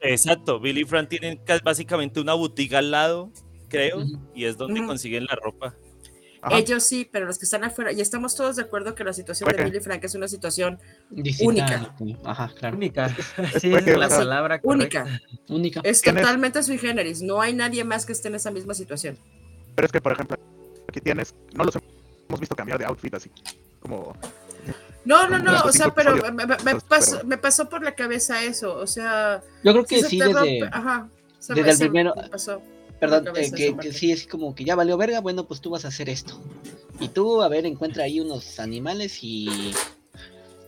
Exacto, 0.00 0.58
Billy 0.60 0.82
y 0.82 0.84
Fran 0.84 1.08
tienen 1.08 1.38
ca- 1.44 1.60
básicamente 1.62 2.20
una 2.20 2.34
boutique 2.34 2.74
al 2.74 2.90
lado, 2.90 3.30
creo, 3.68 3.98
Ujú. 3.98 4.18
y 4.34 4.44
es 4.44 4.56
donde 4.56 4.80
Ujú. 4.80 4.88
consiguen 4.88 5.24
la 5.24 5.36
ropa. 5.36 5.74
Ajá. 6.40 6.56
Ellos 6.58 6.84
sí, 6.84 7.08
pero 7.10 7.26
los 7.26 7.36
que 7.36 7.44
están 7.46 7.64
afuera, 7.64 7.90
y 7.90 8.00
estamos 8.00 8.36
todos 8.36 8.54
de 8.56 8.62
acuerdo 8.62 8.94
que 8.94 9.02
la 9.02 9.12
situación 9.12 9.48
de 9.50 9.56
Ok. 9.56 9.64
Billy 9.64 9.80
Frank 9.80 10.04
es 10.04 10.14
una 10.14 10.28
situación 10.28 10.78
Distinta. 11.10 11.96
Ajá, 12.24 12.52
claro. 12.56 12.76
Única. 12.76 13.08
Sí, 13.60 13.74
es 13.74 13.86
la 13.86 14.08
palabra 14.08 14.60
correcta. 14.60 15.02
única. 15.04 15.20
Única. 15.48 15.80
Es 15.82 16.00
totalmente 16.00 16.62
sui 16.62 16.78
generis. 16.78 17.22
No 17.22 17.40
hay 17.40 17.54
nadie 17.54 17.82
más 17.82 18.06
que 18.06 18.12
esté 18.12 18.28
en 18.28 18.36
esa 18.36 18.52
misma 18.52 18.74
situación. 18.74 19.18
Pero 19.74 19.86
es 19.86 19.92
que, 19.92 20.00
por 20.00 20.12
ejemplo, 20.12 20.36
aquí 20.88 21.00
tienes, 21.00 21.34
no 21.54 21.64
los 21.64 21.76
hemos 22.28 22.38
visto 22.40 22.54
cambiar 22.54 22.78
de 22.78 22.84
outfit 22.84 23.14
así, 23.14 23.30
como 23.80 24.16
No, 25.04 25.28
no, 25.28 25.38
no, 25.38 25.62
o 25.64 25.72
sea, 25.72 25.94
pero 25.94 26.16
me, 26.32 26.46
me- 26.46 26.56
me 26.64 26.80
pasó, 26.80 27.24
me 27.24 27.38
pasó 27.38 27.68
por 27.68 27.82
la 27.82 27.94
cabeza 27.94 28.44
eso. 28.44 28.76
O 28.76 28.86
sea, 28.86 29.42
Yo 29.64 29.72
creo 29.72 29.84
que 29.84 30.02
sí, 30.02 30.18
desde. 30.18 30.64
Ajá. 30.70 31.08
se 31.38 31.54
desde 31.54 31.64
me- 31.66 31.70
el 31.72 31.78
primero- 31.78 32.14
pasó. 32.30 32.60
Perdón, 33.00 33.24
cabeza 33.26 33.56
eh, 33.56 33.76
que, 33.80 33.92
sí 33.92 34.10
es 34.10 34.26
como 34.26 34.54
que 34.56 34.64
ya 34.64 34.74
valió 34.74 34.96
verga, 34.96 35.20
bueno, 35.20 35.46
pues 35.46 35.60
tú 35.60 35.70
vas 35.70 35.84
a 35.84 35.88
hacer 35.88 36.08
esto. 36.08 36.38
Y 36.98 37.08
tú, 37.08 37.42
a 37.42 37.48
ver, 37.48 37.64
encuentra 37.64 38.02
ahí 38.04 38.18
unos 38.18 38.58
animales 38.58 39.20
y 39.22 39.72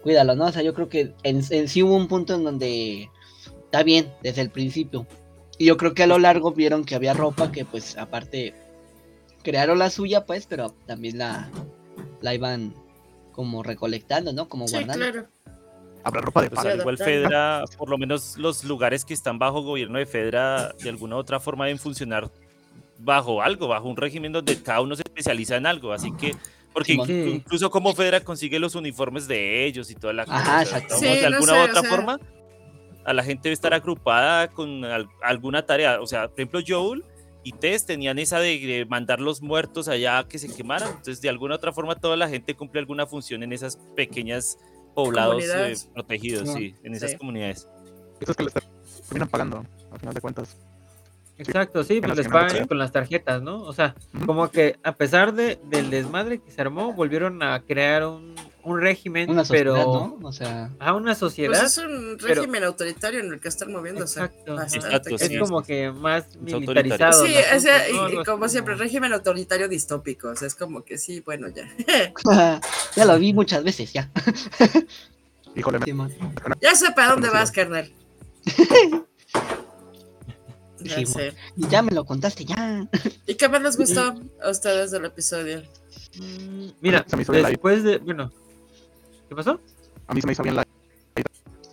cuídalo, 0.03 0.37
¿no? 0.37 0.47
O 0.47 0.53
sea, 0.53 0.63
yo 0.63 0.73
creo 0.73 0.89
que 0.89 1.13
en, 1.25 1.43
en 1.51 1.69
sí 1.69 1.83
hubo 1.83 1.97
un 1.97 2.07
punto 2.07 2.37
en 2.37 2.45
donde 2.45 3.11
está 3.65 3.83
bien 3.83 4.13
desde 4.23 4.43
el 4.43 4.51
principio. 4.51 5.07
Y 5.59 5.67
yo 5.67 5.77
creo 5.77 5.93
que 5.93 6.05
a 6.05 6.07
lo 6.07 6.19
largo 6.21 6.53
vieron 6.53 6.85
que 6.85 6.95
había 6.95 7.15
ropa 7.15 7.51
que 7.53 7.65
pues 7.65 7.99
aparte 7.99 8.55
crearon 9.43 9.79
la 9.81 9.91
suya, 9.91 10.25
pues, 10.25 10.47
pero 10.47 10.71
también 10.87 11.19
la, 11.19 11.51
la 12.23 12.33
iban 12.35 12.75
como 13.33 13.63
recolectando, 13.63 14.33
¿no? 14.33 14.49
Como 14.49 14.67
Sí, 14.69 14.75
guardando. 14.77 15.11
claro. 15.11 15.29
habrá 16.03 16.21
ropa 16.23 16.41
de 16.43 16.47
O 16.49 16.51
sea, 16.53 16.63
para. 16.63 16.75
igual. 16.77 16.97
Fedra, 16.99 17.65
por 17.77 17.91
lo 17.91 17.99
menos 17.99 18.37
los 18.39 18.65
lugares 18.65 19.05
que 19.05 19.13
están 19.15 19.39
bajo 19.39 19.63
gobierno 19.63 19.99
de 19.99 20.07
Fedra, 20.07 20.73
de 20.83 20.89
alguna 20.89 21.17
u 21.17 21.19
otra 21.19 21.41
forma 21.41 21.67
deben 21.67 21.79
funcionar 21.79 22.31
bajo 22.99 23.43
algo, 23.43 23.69
bajo 23.69 23.89
un 23.89 23.97
régimen 23.97 24.33
donde 24.33 24.63
cada 24.63 24.81
uno 24.81 24.97
se 24.97 25.03
especializa 25.03 25.57
en 25.57 25.67
algo. 25.67 25.93
Así 25.93 26.11
que, 26.13 26.35
porque 26.73 26.95
Sí. 26.95 27.33
incluso 27.35 27.71
como 27.71 27.95
Fedra 27.95 28.21
consigue 28.21 28.59
los 28.59 28.75
uniformes 28.75 29.27
de 29.29 29.67
ellos 29.67 29.91
y 29.91 29.95
toda 29.95 30.13
la 30.15 30.25
cosa. 30.25 30.61
Ajá, 30.61 30.79
o 30.91 30.97
Sí, 30.99 31.05
de 31.07 31.21
no 31.23 31.27
alguna 31.37 31.53
sé, 31.53 31.59
u 31.59 31.63
o 31.63 31.65
otra 31.65 31.81
sea- 31.83 31.91
forma, 31.91 32.21
a 33.05 33.13
la 33.13 33.23
gente 33.23 33.43
debe 33.45 33.55
estar 33.55 33.75
agrupada 33.75 34.49
con 34.49 34.85
al- 34.85 35.09
alguna 35.23 35.65
tarea. 35.67 36.01
O 36.01 36.07
sea, 36.07 36.29
por 36.29 36.41
ejemplo, 36.41 36.61
Joel 36.67 37.05
y 37.43 37.53
Tess 37.53 37.87
tenían 37.87 38.19
esa 38.19 38.39
de, 38.39 38.59
de 38.59 38.87
mandar 38.87 39.21
los 39.21 39.41
muertos 39.43 39.89
allá 39.89 40.19
a 40.19 40.29
que 40.29 40.39
se 40.39 40.49
quemaran. 40.55 40.89
Entonces, 40.91 41.21
de 41.21 41.29
alguna 41.29 41.55
u 41.55 41.57
otra 41.57 41.73
forma, 41.73 41.95
toda 41.95 42.17
la 42.17 42.29
gente 42.29 42.55
cumple 42.55 42.81
alguna 42.81 43.07
función 43.07 43.43
en 43.43 43.53
esas 43.53 43.77
pequeñas 43.97 44.59
poblados 44.95 45.43
eh, 45.45 45.75
protegidos, 45.95 46.53
sí, 46.53 46.75
en 46.83 46.95
esas 46.95 47.13
Sí. 47.13 47.17
comunidades. 47.17 47.69
Eso 48.21 48.33
es 48.33 48.37
que 48.37 48.43
les 48.45 48.53
terminan 49.09 49.29
pagando, 49.29 49.65
al 49.91 49.99
final 49.99 50.15
de 50.15 50.21
cuentas. 50.21 50.59
Exacto, 51.39 51.83
sí, 51.85 52.03
pues 52.03 52.17
les 52.19 52.29
pagan 52.29 52.67
con 52.67 52.77
las 52.77 52.93
tarjetas, 52.93 53.41
¿no? 53.41 53.63
O 53.63 53.73
sea, 53.73 53.95
como 54.27 54.51
que 54.51 54.77
a 54.83 54.93
pesar 54.93 55.33
de, 55.33 55.59
del 55.71 55.89
desmadre 55.89 56.39
que 56.43 56.51
se 56.51 56.61
armó, 56.61 56.93
volvieron 56.93 57.43
a 57.43 57.61
crear 57.63 58.05
un, 58.05 58.35
un 58.63 58.81
régimen, 58.81 59.31
Una 59.31 59.45
sociedad, 59.45 59.75
pero 59.77 60.17
¿no? 60.21 60.29
O 60.29 60.33
sea, 60.33 60.71
a 60.79 60.95
una 60.95 61.13
Pues 61.13 61.19
sociedad 61.19 61.65
es 61.65 61.79
un 61.79 62.17
pero- 62.21 62.35
régimen 62.35 62.65
autoritario 62.65 63.21
en 63.21 63.33
el 63.33 63.41
que 63.41 63.49
están 63.49 63.73
moviéndose. 63.73 64.21
Exacto, 64.23 64.61
es 65.17 65.23
sí. 65.23 65.39
como 65.39 65.63
que 65.63 65.91
más 65.91 66.37
militarizado. 66.41 67.25
Sí, 67.27 67.35
el 67.35 67.57
o 67.57 67.61
sea, 67.61 67.77
asunto, 67.83 68.09
¿no? 68.09 68.21
y- 68.21 68.25
como 68.25 68.49
siempre, 68.49 68.75
régimen 68.75 69.13
autoritario 69.13 69.69
distópico. 69.69 70.29
O 70.29 70.37
sea, 70.37 70.47
es 70.49 70.55
como 70.55 70.85
que 70.85 70.99
sí, 70.99 71.21
bueno, 71.21 71.49
ya. 71.49 71.69
ya 72.97 73.05
lo 73.05 73.19
vi 73.19 73.33
muchas 73.33 73.65
veces, 73.65 73.93
ya. 73.93 74.11
Híjole, 75.57 75.79
me- 75.81 75.85
Simón. 75.87 76.15
ya 76.61 76.75
sé 76.75 76.91
para 76.93 77.13
dónde 77.13 77.29
vas, 77.31 77.51
carnal. 77.51 77.91
Ya 80.83 80.97
Sí, 80.97 81.07
sé. 81.07 81.35
Y 81.57 81.69
ya 81.69 81.83
me 81.83 81.93
lo 81.93 82.05
contaste, 82.05 82.45
ya. 82.47 82.89
¿Y 83.27 83.35
qué 83.35 83.49
más 83.51 83.61
les 83.63 83.77
gustó 83.77 84.15
a 84.43 84.51
ustedes 84.51 84.91
del 84.91 85.05
episodio? 85.05 85.63
Mm, 86.19 86.69
Mira, 86.81 87.05
después 87.29 87.85
de, 87.85 87.99
bueno, 87.99 88.33
¿qué 89.31 89.37
pasó? 89.37 89.61
a 90.09 90.15
mí 90.15 90.21
se 90.21 90.27
me 90.27 90.33
hizo 90.33 90.43
bien 90.43 90.57
la, 90.57 90.67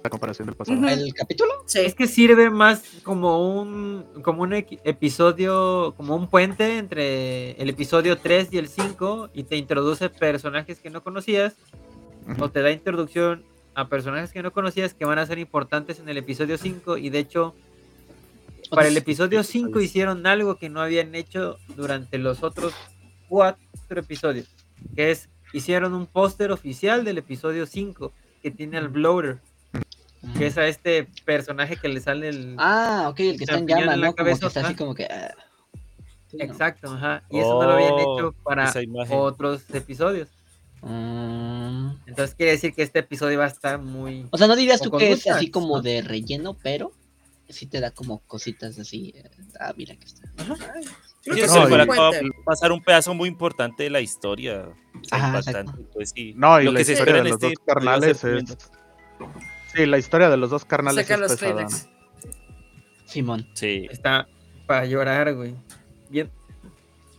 la 0.04 0.10
comparación 0.12 0.46
del 0.46 0.56
pasado. 0.56 0.88
¿El 0.88 1.12
capítulo? 1.16 1.52
Sí. 1.66 1.80
Es 1.80 1.96
que 1.96 2.06
sirve 2.06 2.52
más 2.52 2.84
como 3.02 3.60
un 3.60 4.06
como 4.22 4.44
un 4.44 4.54
episodio, 4.54 5.96
como 5.98 6.16
un 6.16 6.30
puente 6.30 6.78
entre 6.78 7.54
el 7.54 7.70
episodio 7.70 8.20
3 8.20 8.50
y 8.52 8.60
el 8.60 8.70
5 8.70 9.32
y 9.34 9.44
te 9.44 9.58
introduce 9.58 10.08
personajes 10.10 10.80
que 10.80 10.92
no 10.92 11.02
conocías 11.02 11.56
o 12.40 12.50
te 12.50 12.62
da 12.62 12.70
introducción 12.70 13.44
a 13.74 13.90
personajes 13.90 14.32
que 14.32 14.44
no 14.44 14.54
conocías 14.54 14.94
que 14.94 15.06
van 15.06 15.18
a 15.18 15.26
ser 15.26 15.40
importantes 15.40 16.00
en 16.00 16.10
el 16.10 16.18
episodio 16.18 16.60
5 16.60 16.98
y 16.98 17.10
de 17.10 17.20
hecho 17.20 17.56
para 18.70 18.88
el 18.88 18.98
episodio 18.98 19.44
5 19.44 19.82
hicieron 19.82 20.28
algo 20.28 20.58
que 20.58 20.70
no 20.70 20.80
habían 20.80 21.16
hecho 21.16 21.58
durante 21.76 22.20
los 22.20 22.44
otros 22.44 22.74
cuatro 23.28 23.58
episodios. 23.90 24.48
Que 24.96 25.12
es, 25.12 25.30
hicieron 25.54 25.94
un 25.94 26.06
póster 26.08 26.52
oficial 26.52 27.04
del 27.04 27.18
episodio 27.18 27.66
5 27.66 28.12
que 28.42 28.52
tiene 28.52 28.78
al 28.78 28.90
Bloater, 28.90 29.40
que 30.38 30.48
es 30.48 30.58
a 30.58 30.68
este 30.68 31.08
personaje 31.26 31.78
que 31.78 31.88
le 31.88 32.02
sale 32.02 32.30
el... 32.30 32.56
Ah, 32.58 33.08
ok, 33.10 33.20
el 33.20 33.38
que 33.38 33.44
está 33.44 33.58
en 33.58 33.68
llama, 33.68 33.82
en 33.82 33.88
la 33.88 33.96
¿no? 33.96 34.02
Como 34.02 34.12
que 34.14 34.18
cabeza, 34.18 34.48
está 34.48 34.60
así 34.62 34.68
ajá. 34.70 34.78
como 34.78 34.96
que. 34.96 35.06
ah. 35.06 35.36
Sí, 36.30 36.38
¿no? 36.38 36.44
Exacto, 36.44 36.92
ajá. 36.92 37.24
Y 37.30 37.40
eso 37.40 37.54
no 37.54 37.64
lo 37.68 37.74
habían 37.74 37.94
Oh, 37.94 38.18
hecho 38.18 38.32
para 38.44 38.74
otros 39.12 39.64
episodios. 39.74 40.28
Mm. 40.82 41.90
Entonces 42.06 42.36
quiere 42.36 42.52
decir 42.54 42.74
que 42.74 42.84
este 42.84 43.00
episodio 43.00 43.40
va 43.40 43.46
a 43.46 43.50
estar 43.50 43.80
muy... 43.80 44.28
O 44.32 44.38
sea, 44.38 44.48
no 44.48 44.56
dirías 44.56 44.82
tú 44.82 44.92
que 44.92 45.12
es 45.12 45.28
así 45.28 45.50
como 45.50 45.78
¿no? 45.78 45.82
de 45.82 46.02
relleno, 46.02 46.56
pero 46.62 46.92
sí 47.50 47.66
te 47.66 47.80
da 47.80 47.92
como 47.92 48.20
cositas 48.20 48.78
así. 48.78 49.14
eh, 49.16 49.30
Ah, 49.60 49.74
mira 49.76 49.96
que 49.96 50.06
está. 50.06 50.30
Creo 51.28 51.68
que 51.68 51.86
no, 51.86 52.08
a 52.08 52.12
pasar 52.46 52.72
un 52.72 52.84
pedazo 52.84 53.14
muy 53.14 53.30
importante 53.30 53.84
de 53.84 53.90
la 53.90 54.02
historia. 54.02 54.70
exacto. 55.04 55.74
pues 55.94 56.12
sí. 56.16 56.34
No, 56.36 56.60
y 56.62 56.66
Lo 56.66 56.72
la 56.72 56.80
que 56.80 56.86
se 56.86 56.94
historia 56.94 57.18
espera 57.18 57.24
de 57.24 57.30
los 57.30 57.34
este 57.34 57.48
dos 57.48 57.66
carnales 57.66 58.24
es. 58.24 58.58
Sí, 59.74 59.86
la 59.86 59.98
historia 59.98 60.30
de 60.30 60.38
los 60.38 60.50
dos 60.50 60.66
carnales 60.66 61.06
Saca 61.06 61.16
es 61.16 61.32
los 61.32 61.40
pesada. 61.40 61.68
Simón. 63.06 63.48
Sí. 63.54 63.88
Está 63.90 64.28
para 64.66 64.86
llorar, 64.86 65.34
güey. 65.34 65.56
Bien, 66.10 66.30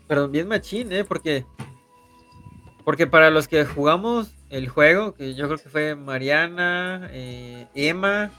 perdón, 0.07 0.33
bien 0.33 0.49
machín, 0.49 0.93
¿eh? 0.93 1.05
Porque, 1.05 1.45
porque 2.85 3.07
para 3.07 3.31
los 3.31 3.49
que 3.49 3.65
jugamos 3.65 4.35
el 4.51 4.69
juego, 4.69 5.15
que 5.15 5.35
yo 5.35 5.47
creo 5.47 5.59
que 5.59 5.69
fue 5.69 5.95
Mariana, 5.95 7.09
eh, 7.13 7.67
Emma, 7.75 8.31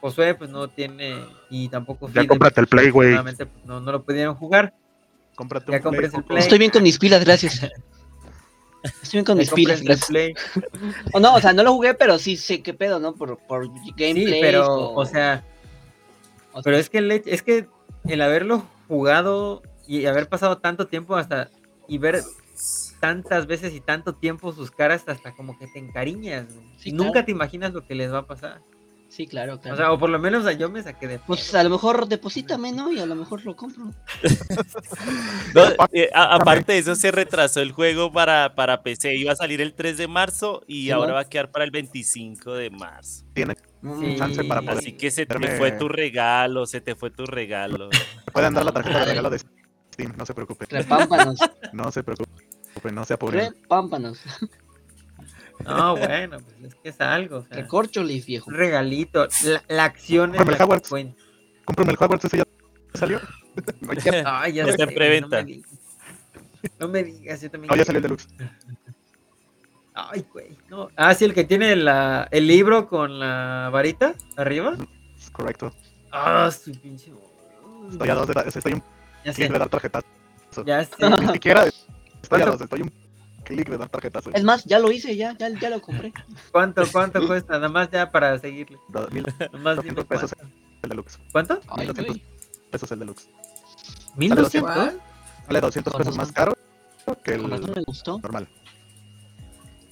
Josué, 0.00 0.34
pues 0.34 0.50
no 0.50 0.68
tiene, 0.68 1.24
y 1.48 1.68
tampoco 1.68 2.10
Ya 2.10 2.26
cómprate 2.26 2.60
el 2.60 2.66
Play, 2.66 2.90
güey. 2.90 3.20
pues, 3.22 3.38
no, 3.64 3.80
no 3.80 3.92
lo 3.92 4.02
pudieron 4.02 4.34
jugar. 4.34 4.74
Cómprate 5.34 5.72
Ya 5.72 5.78
un 5.78 5.94
Play. 5.96 6.10
el. 6.14 6.24
Play. 6.24 6.38
Estoy 6.40 6.58
bien 6.58 6.70
con 6.70 6.82
mis 6.82 6.98
pilas, 6.98 7.24
gracias. 7.24 7.62
Estoy 8.82 9.12
bien 9.18 9.24
con 9.24 9.38
mis 9.38 9.50
pilas, 9.50 9.80
gracias. 9.82 10.08
Play. 10.08 10.34
O 11.12 11.20
no, 11.20 11.34
o 11.34 11.40
sea, 11.40 11.52
no 11.52 11.62
lo 11.62 11.72
jugué, 11.72 11.94
pero 11.94 12.18
sí 12.18 12.36
sé 12.36 12.62
qué 12.62 12.74
pedo, 12.74 12.98
¿no? 12.98 13.14
Por, 13.14 13.38
por 13.38 13.64
Sí, 13.66 13.92
gameplay. 13.96 14.40
pero, 14.40 14.90
o 14.92 15.06
sea, 15.06 15.44
o 16.52 16.62
pero 16.62 16.76
es 16.76 16.90
que, 16.90 16.98
el, 16.98 17.10
es 17.12 17.42
que 17.42 17.66
el 18.04 18.20
haberlo 18.20 18.66
jugado 18.88 19.62
y 19.86 20.06
haber 20.06 20.28
pasado 20.28 20.58
tanto 20.58 20.86
tiempo 20.86 21.16
hasta 21.16 21.50
y 21.88 21.98
ver 21.98 22.22
tantas 23.00 23.46
veces 23.46 23.72
y 23.72 23.80
tanto 23.80 24.14
tiempo 24.14 24.52
sus 24.52 24.70
caras 24.70 25.02
hasta 25.06 25.32
como 25.34 25.58
que 25.58 25.66
te 25.68 25.78
encariñas. 25.78 26.46
Sí, 26.78 26.90
y 26.90 26.92
nunca 26.92 27.12
claro. 27.12 27.26
te 27.26 27.32
imaginas 27.32 27.72
lo 27.72 27.86
que 27.86 27.94
les 27.94 28.12
va 28.12 28.18
a 28.18 28.26
pasar. 28.26 28.60
Sí, 29.14 29.26
claro, 29.26 29.60
claro. 29.60 29.74
O 29.74 29.76
sea, 29.78 29.92
o 29.92 29.98
por 29.98 30.10
lo 30.10 30.18
menos 30.18 30.42
o 30.44 30.48
sea, 30.48 30.56
yo 30.56 30.68
me 30.70 30.82
saqué 30.82 31.06
de 31.06 31.18
pues 31.18 31.54
a 31.54 31.62
lo 31.62 31.70
mejor 31.70 32.08
deposítame, 32.08 32.72
¿no? 32.72 32.90
Y 32.92 32.98
a 32.98 33.06
lo 33.06 33.14
mejor 33.14 33.44
lo 33.44 33.54
compro. 33.56 33.90
No, 35.54 35.62
eh, 35.92 36.08
a- 36.14 36.36
aparte 36.36 36.72
de 36.72 36.78
eso, 36.78 36.94
se 36.94 37.10
retrasó 37.10 37.60
el 37.60 37.72
juego 37.72 38.10
para, 38.12 38.54
para 38.54 38.82
PC. 38.82 39.14
Iba 39.16 39.32
a 39.32 39.36
salir 39.36 39.60
el 39.60 39.74
3 39.74 39.98
de 39.98 40.08
marzo 40.08 40.62
y 40.66 40.84
Sí, 40.84 40.90
ahora 40.90 41.08
¿no? 41.08 41.14
va 41.14 41.20
a 41.20 41.28
quedar 41.28 41.50
para 41.50 41.64
el 41.64 41.70
25 41.70 42.54
de 42.54 42.70
marzo. 42.70 43.24
Tiene 43.34 43.54
Sí. 44.00 44.16
chance 44.16 44.44
para 44.44 44.62
poder. 44.62 44.78
Así 44.78 44.92
que 44.92 45.10
se 45.10 45.26
te 45.26 45.34
Verme- 45.34 45.58
fue 45.58 45.72
tu 45.72 45.88
regalo, 45.88 46.66
se 46.66 46.80
te 46.80 46.94
fue 46.94 47.10
tu 47.10 47.26
regalo. 47.26 47.90
Pueden 48.32 48.54
dar 48.54 48.64
la 48.64 48.72
tarjeta 48.72 49.00
de 49.00 49.04
regalo 49.06 49.28
de 49.30 49.38
Steam, 49.40 50.14
no 50.16 50.24
se 50.24 50.32
preocupe. 50.34 50.66
Repámpanos, 50.70 51.38
No 51.72 51.90
se 51.92 52.02
preocupe, 52.02 52.32
no 52.92 53.04
se 53.04 53.14
apuren. 53.14 53.52
repámpanos. 53.60 54.20
No, 55.64 55.96
bueno, 55.96 56.38
pues 56.40 56.72
es 56.72 56.74
que 56.76 56.88
es 56.88 57.00
algo. 57.00 57.38
O 57.38 57.42
sea, 57.46 57.56
Recorcholis, 57.58 58.26
viejo. 58.26 58.50
un 58.50 58.56
regalito. 58.56 59.28
La, 59.44 59.62
la 59.68 59.84
acción 59.84 60.30
es 60.34 60.38
Cómprame 60.38 60.52
la 60.52 60.56
el 60.56 60.62
Hogwarts. 60.64 60.88
cuenta. 60.88 61.22
Cómprame 61.64 61.92
el 61.92 61.96
Hogwarts, 62.00 62.24
ese 62.24 62.36
ya 62.38 62.44
salió. 62.94 63.20
No, 63.82 63.92
ya, 63.92 64.22
Ay, 64.40 64.54
ya 64.54 64.64
Está 64.64 64.84
en 64.84 64.94
preventa. 64.94 65.42
No 65.42 65.44
me 65.46 65.52
digas, 65.52 65.70
no 66.80 66.88
me 66.88 67.02
digas, 67.02 67.40
yo 67.42 67.50
también. 67.50 67.68
no, 67.70 67.76
ya 67.76 67.84
salió 67.84 67.98
el 67.98 68.02
deluxe. 68.02 68.28
Ay, 69.94 70.24
güey. 70.32 70.56
No. 70.70 70.88
Ah, 70.96 71.14
sí, 71.14 71.24
el 71.26 71.34
que 71.34 71.44
tiene 71.44 71.76
la, 71.76 72.26
el 72.30 72.46
libro 72.46 72.88
con 72.88 73.18
la 73.20 73.68
varita 73.70 74.14
arriba. 74.36 74.74
Es 75.18 75.30
correcto. 75.30 75.72
Ah, 76.10 76.50
su 76.50 76.72
pinche. 76.72 77.12
Estoy 77.90 78.08
a 78.08 78.14
dos 78.14 78.26
de 78.26 78.32
dar, 78.34 78.48
estoy 78.48 78.72
un 78.72 78.82
Ya 79.24 79.32
sé, 79.34 79.48
de 79.48 79.58
dar 79.58 79.68
tarjetazo. 79.68 80.06
ya 80.64 80.82
sé. 80.84 81.10
Ni 81.20 81.32
siquiera 81.34 81.64
estoy 82.22 82.40
a 82.42 82.46
dos, 82.46 82.60
estoy 82.60 82.80
un 82.82 82.92
clic 83.42 83.68
de 83.68 83.78
dar 83.78 83.88
tarjetazo. 83.88 84.30
Es 84.32 84.44
más, 84.44 84.64
ya 84.64 84.78
lo 84.78 84.90
hice, 84.92 85.16
ya, 85.16 85.36
ya, 85.38 85.48
ya 85.50 85.70
lo 85.70 85.80
compré. 85.80 86.12
¿Cuánto, 86.50 86.82
cuánto 86.92 87.26
cuesta? 87.26 87.54
Nada 87.54 87.68
más 87.68 87.90
ya 87.90 88.10
para 88.10 88.38
seguirle. 88.38 88.78
Nada 88.88 89.08
más 89.58 89.76
dime 89.82 89.94
200 89.94 90.04
pesos 90.06 90.34
cuánto. 90.34 90.56
el 90.82 90.88
deluxe. 90.90 91.18
¿Cuánto? 91.32 91.60
Ay, 91.68 91.86
1200 91.86 92.06
güey. 92.16 92.24
pesos 92.70 92.92
el 92.92 92.98
deluxe. 93.00 93.28
¿Mil 94.16 94.28
Sale 94.30 94.40
doscientos? 94.42 94.74
¿Cuál? 94.74 95.00
Vale 95.46 95.60
200 95.60 95.92
Con 95.92 96.00
pesos 96.00 96.16
más 96.16 96.32
caro 96.32 96.52
que 97.24 97.34
el 97.34 97.42
me 97.48 97.82
gustó. 97.84 98.18
normal. 98.20 98.48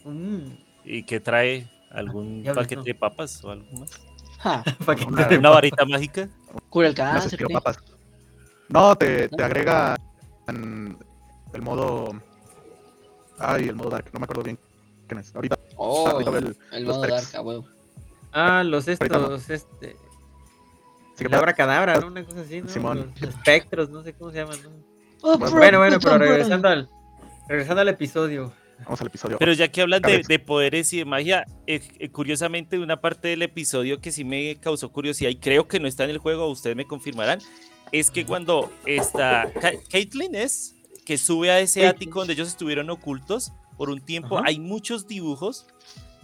Mm, 0.05 0.47
¿Y 0.85 1.03
qué 1.05 1.21
trae? 1.21 1.69
¿Algún 1.91 2.43
Ya 2.45 2.53
ves, 2.53 2.59
paquete 2.63 2.77
no. 2.77 2.83
de 2.85 2.95
papas 2.95 3.45
o 3.45 3.51
algo 3.51 3.67
más? 3.79 3.91
Ja, 4.39 4.63
Una- 5.09 5.25
de 5.27 5.39
¿Una 5.39 5.51
varita 5.51 5.85
mágica? 5.85 6.29
cura 6.69 6.89
el 6.89 6.95
cáncer. 6.95 7.39
No, 8.69 8.95
te, 8.97 9.29
te 9.29 9.43
agrega 9.43 9.97
en 10.47 10.97
el 11.53 11.63
modo. 11.63 12.23
Ay, 13.41 13.69
el 13.69 13.75
modo 13.75 13.91
Dark, 13.91 14.11
no 14.13 14.21
me 14.21 14.25
acuerdo 14.25 14.43
bien 14.43 14.59
quién 15.09 15.21
es. 15.21 15.35
Ahorita, 15.35 15.59
Oh, 15.77 16.07
ahorita 16.09 16.39
el. 16.73 16.85
modo 16.85 17.01
perks. 17.01 17.33
dark, 17.33 17.37
a 17.37 17.43
huevo. 17.43 17.67
Ah, 18.33 18.63
los 18.65 18.87
no. 18.87 18.93
estos, 18.93 19.51
este. 19.51 19.97
Sí, 21.17 21.25
que 21.25 21.29
Labra 21.29 21.53
cadabra, 21.55 21.99
¿no? 22.01 22.07
Una 22.07 22.25
cosa 22.25 22.41
así, 22.43 22.61
¿no? 22.61 22.69
Simón. 22.69 23.13
Los 23.21 23.31
espectros, 23.35 23.91
no 23.91 24.03
sé 24.03 24.15
cómo 24.15 24.31
se 24.31 24.39
llaman, 24.39 24.59
¿no? 24.63 24.71
Oh, 25.23 25.37
Bueno, 25.39 25.57
Bueno, 25.57 25.79
bueno, 25.79 25.99
pero 26.01 26.19
regresando 26.19 26.69
al, 26.69 26.89
regresando 27.49 27.81
al 27.83 27.89
episodio. 27.89 28.53
Vamos 28.85 29.01
al 29.03 29.09
episodio. 29.09 29.37
Pero 29.39 29.53
ya 29.53 29.69
que 29.69 29.83
hablas 29.83 30.01
de, 30.01 30.39
poderes 30.39 30.91
y 30.95 30.99
de 30.99 31.05
magia, 31.05 31.45
eh, 31.67 31.83
eh, 31.99 32.09
curiosamente 32.11 32.79
una 32.79 33.01
parte 33.03 33.29
del 33.29 33.43
episodio 33.43 34.01
que 34.01 34.11
sí 34.13 34.25
me 34.25 34.57
causó 34.57 34.91
curiosidad 34.91 35.29
y 35.29 35.37
creo 35.37 35.69
que 35.69 35.79
no 35.81 35.87
está 35.87 36.05
en 36.05 36.11
el 36.11 36.19
juego, 36.19 36.47
ustedes 36.49 36.77
me 36.77 36.87
confirmarán, 36.87 37.41
es 37.93 38.11
que 38.11 38.25
cuando 38.25 38.73
está 38.87 39.51
Caitlyn 39.91 40.35
es 40.35 40.75
que 41.05 41.19
sube 41.19 41.51
a 41.51 41.61
ese 41.61 41.87
ático 41.87 42.21
donde 42.21 42.35
ellos 42.35 42.49
estuvieron 42.49 42.91
ocultos 42.91 43.53
por 43.77 43.91
un 43.91 44.01
tiempo, 44.01 44.39
Ajá. 44.39 44.49
hay 44.49 44.59
muchos 44.61 45.07
dibujos 45.09 45.67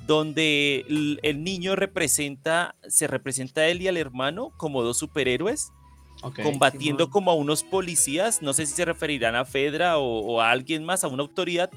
donde 0.06 0.84
el, 0.88 1.18
el 1.22 1.42
niño 1.42 1.74
representa, 1.74 2.74
se 2.86 3.06
representa 3.06 3.62
a 3.62 3.66
él 3.68 3.82
y 3.82 3.88
al 3.88 3.96
hermano 3.96 4.52
como 4.56 4.82
dos 4.82 4.98
superhéroes 4.98 5.72
Ok. 6.22 6.40
combatiendo 6.42 7.10
como 7.10 7.30
a 7.30 7.34
unos 7.34 7.62
policías, 7.62 8.40
no 8.40 8.54
sé 8.54 8.64
si 8.66 8.72
se 8.72 8.84
referirán 8.86 9.34
a 9.34 9.44
Fedra 9.44 9.98
o, 9.98 10.20
o 10.20 10.40
a 10.40 10.50
alguien 10.50 10.82
más, 10.84 11.04
a 11.04 11.08
una 11.08 11.22
autoridad, 11.22 11.70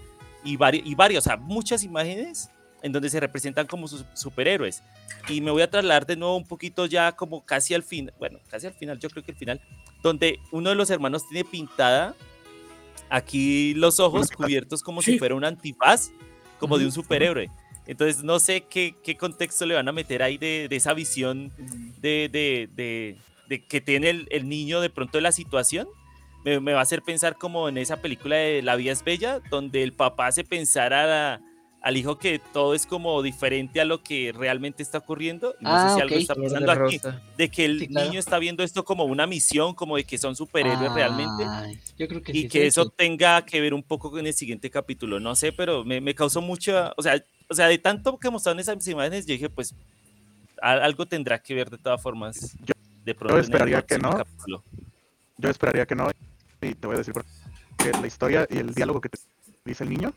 y, 0.45 0.55
vari- 0.57 0.81
y 0.85 0.95
varios, 0.95 1.25
o 1.25 1.29
sea, 1.29 1.35
muchas 1.37 1.83
imágenes 1.83 2.49
en 2.81 2.93
donde 2.93 3.09
se 3.09 3.19
representan 3.19 3.67
como 3.67 3.89
sus 3.89 4.05
superhéroes. 4.13 4.81
Y 5.27 5.41
me 5.41 5.51
voy 5.51 5.61
a 5.61 5.69
trasladar 5.69 6.05
de 6.05 6.15
nuevo 6.15 6.37
un 6.37 6.45
poquito 6.47 6.85
ya 6.85 7.11
como 7.11 7.43
casi 7.43 7.73
al 7.73 7.83
fin, 7.83 8.11
bueno, 8.17 8.39
casi 8.47 8.67
al 8.67 8.73
final, 8.73 8.97
yo 8.99 9.09
creo 9.09 9.23
que 9.25 9.31
al 9.33 9.37
final, 9.37 9.59
donde 10.01 10.39
uno 10.51 10.69
de 10.69 10.75
los 10.75 10.89
hermanos 10.89 11.27
tiene 11.27 11.43
pintada 11.43 12.15
aquí 13.09 13.73
los 13.75 13.99
ojos 13.99 14.29
cubiertos 14.31 14.81
como 14.83 15.01
si 15.01 15.13
Sí. 15.13 15.19
fuera 15.19 15.35
un 15.35 15.45
antifaz, 15.45 16.11
como 16.59 16.77
de 16.77 16.85
un 16.85 16.91
superhéroe. 16.91 17.49
Entonces 17.87 18.23
no 18.23 18.39
sé 18.39 18.61
qué, 18.69 18.95
qué 19.03 19.17
contexto 19.17 19.65
le 19.65 19.73
van 19.75 19.87
a 19.87 19.91
meter 19.91 20.21
ahí 20.21 20.37
de, 20.37 20.67
de 20.69 20.75
esa 20.75 20.93
visión 20.93 21.51
de, 21.99 22.29
de- 22.31 22.69
de- 22.75 23.17
de 23.47 23.65
que 23.65 23.81
tiene 23.81 24.11
el, 24.11 24.27
el 24.29 24.47
niño 24.47 24.79
de 24.79 24.89
pronto 24.91 25.17
de 25.17 25.23
la 25.23 25.31
situación. 25.31 25.87
Me, 26.45 26.59
me 26.59 26.73
va 26.73 26.79
a 26.79 26.83
hacer 26.83 27.01
pensar 27.01 27.35
como 27.35 27.67
en 27.67 27.77
esa 27.79 27.97
película 27.97 28.35
de 28.37 28.61
La 28.61 28.75
vida 28.75 28.91
es 28.91 29.03
bella, 29.03 29.41
donde 29.49 29.81
el 29.83 29.91
papá 29.93 30.27
hace 30.27 30.43
pensar 30.43 30.93
a 30.93 31.05
la- 31.07 31.41
al 31.81 31.95
hijo 31.95 32.17
que 32.17 32.39
todo 32.51 32.73
es 32.75 32.85
como 32.85 33.21
diferente 33.21 33.79
a 33.79 33.85
lo 33.85 34.03
que 34.03 34.33
realmente 34.35 34.83
está 34.83 34.97
ocurriendo. 34.97 35.55
No 35.61 35.69
Ah, 35.73 35.89
sé 35.89 35.95
si 35.95 36.01
algo 36.01 36.15
ok. 36.15 36.21
está 36.21 36.35
pasando 36.35 36.65
de 36.65 36.71
aquí, 36.71 36.97
rosa. 36.97 37.21
de 37.37 37.49
que 37.49 37.65
el 37.65 37.79
Sí, 37.79 37.87
claro. 37.87 38.07
niño 38.07 38.19
está 38.19 38.37
viendo 38.37 38.63
esto 38.63 38.83
como 38.83 39.05
una 39.05 39.25
misión, 39.25 39.73
como 39.73 39.95
de 39.95 40.03
que 40.03 40.17
son 40.17 40.35
superhéroes 40.35 40.91
realmente 40.93 41.45
Ay, 41.47 41.79
Yo 41.97 42.07
creo 42.09 42.21
que 42.21 42.31
y 42.33 42.41
sí 42.43 42.47
que 42.49 42.67
es 42.67 42.73
eso 42.77 42.89
tenga 42.89 43.45
que 43.45 43.61
ver 43.61 43.73
un 43.73 43.81
poco 43.83 44.11
con 44.11 44.27
el 44.27 44.33
siguiente 44.33 44.69
capítulo. 44.69 45.19
No 45.21 45.35
sé, 45.35 45.53
pero 45.53 45.85
me, 45.85 46.01
me 46.01 46.13
causó 46.13 46.41
mucha, 46.41 46.91
o 46.97 47.01
sea, 47.01 47.23
o 47.47 47.53
sea, 47.53 47.67
de 47.67 47.77
tanto 47.77 48.17
que 48.17 48.29
mostraron 48.29 48.59
esas 48.59 48.85
imágenes, 48.87 49.25
yo 49.25 49.33
dije, 49.33 49.49
pues 49.49 49.73
a- 50.61 50.73
algo 50.73 51.05
tendrá 51.05 51.39
que 51.39 51.53
ver 51.53 51.69
de 51.69 51.77
todas 51.77 52.01
formas. 52.01 52.57
Yo- 52.65 52.73
de 53.05 53.15
pronto 53.15 53.37
el 53.37 53.43
esperaría 53.43 53.81
que 53.81 53.97
no. 53.97 54.17
capítulo. 54.17 54.63
Yo 55.37 55.49
esperaría 55.49 55.85
que 55.85 55.95
no. 55.95 56.09
Y 56.61 56.75
te 56.75 56.85
voy 56.87 56.95
a 56.95 56.97
decir 56.99 57.13
por 57.13 57.23
qué. 57.77 57.91
La 57.99 58.05
historia 58.05 58.45
y 58.49 58.57
el 58.57 58.73
diálogo 58.75 58.99
que 58.99 59.07
te 59.07 59.17
dice 59.63 59.85
el 59.85 59.89
niño 59.91 60.13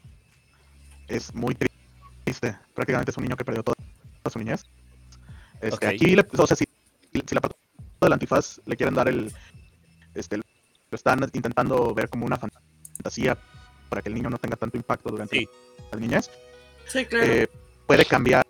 es 1.16 1.34
muy 1.34 1.54
triste. 1.54 2.56
Prácticamente 2.74 3.10
es 3.10 3.16
un 3.16 3.24
niño 3.24 3.36
que 3.36 3.44
perdió 3.44 3.62
toda, 3.62 3.74
toda 4.22 4.32
su 4.32 4.38
niñez. 4.38 4.64
Este. 5.60 5.86
Aquí, 5.86 6.16
le- 6.16 6.26
o 6.36 6.46
sea, 6.46 6.56
si, 6.56 6.64
si 7.26 7.34
la 7.34 7.40
parte 7.40 7.56
del 8.00 8.12
antifaz 8.12 8.60
le 8.66 8.76
quieren 8.76 8.94
dar 8.94 9.08
el. 9.08 9.32
Este, 10.14 10.36
lo 10.38 10.42
están 10.92 11.22
intentando 11.32 11.94
ver 11.94 12.08
como 12.08 12.26
una 12.26 12.36
fantasía 12.36 13.36
para 13.88 14.02
que 14.02 14.08
el 14.08 14.14
niño 14.14 14.30
no 14.30 14.38
tenga 14.38 14.56
tanto 14.56 14.76
impacto 14.76 15.10
durante 15.10 15.38
Sí. 15.38 15.48
la 15.92 15.98
niñez. 15.98 16.30
Sí, 16.86 17.04
claro. 17.06 17.26
eh, 17.26 17.48
puede 17.86 18.04
cambiar 18.04 18.46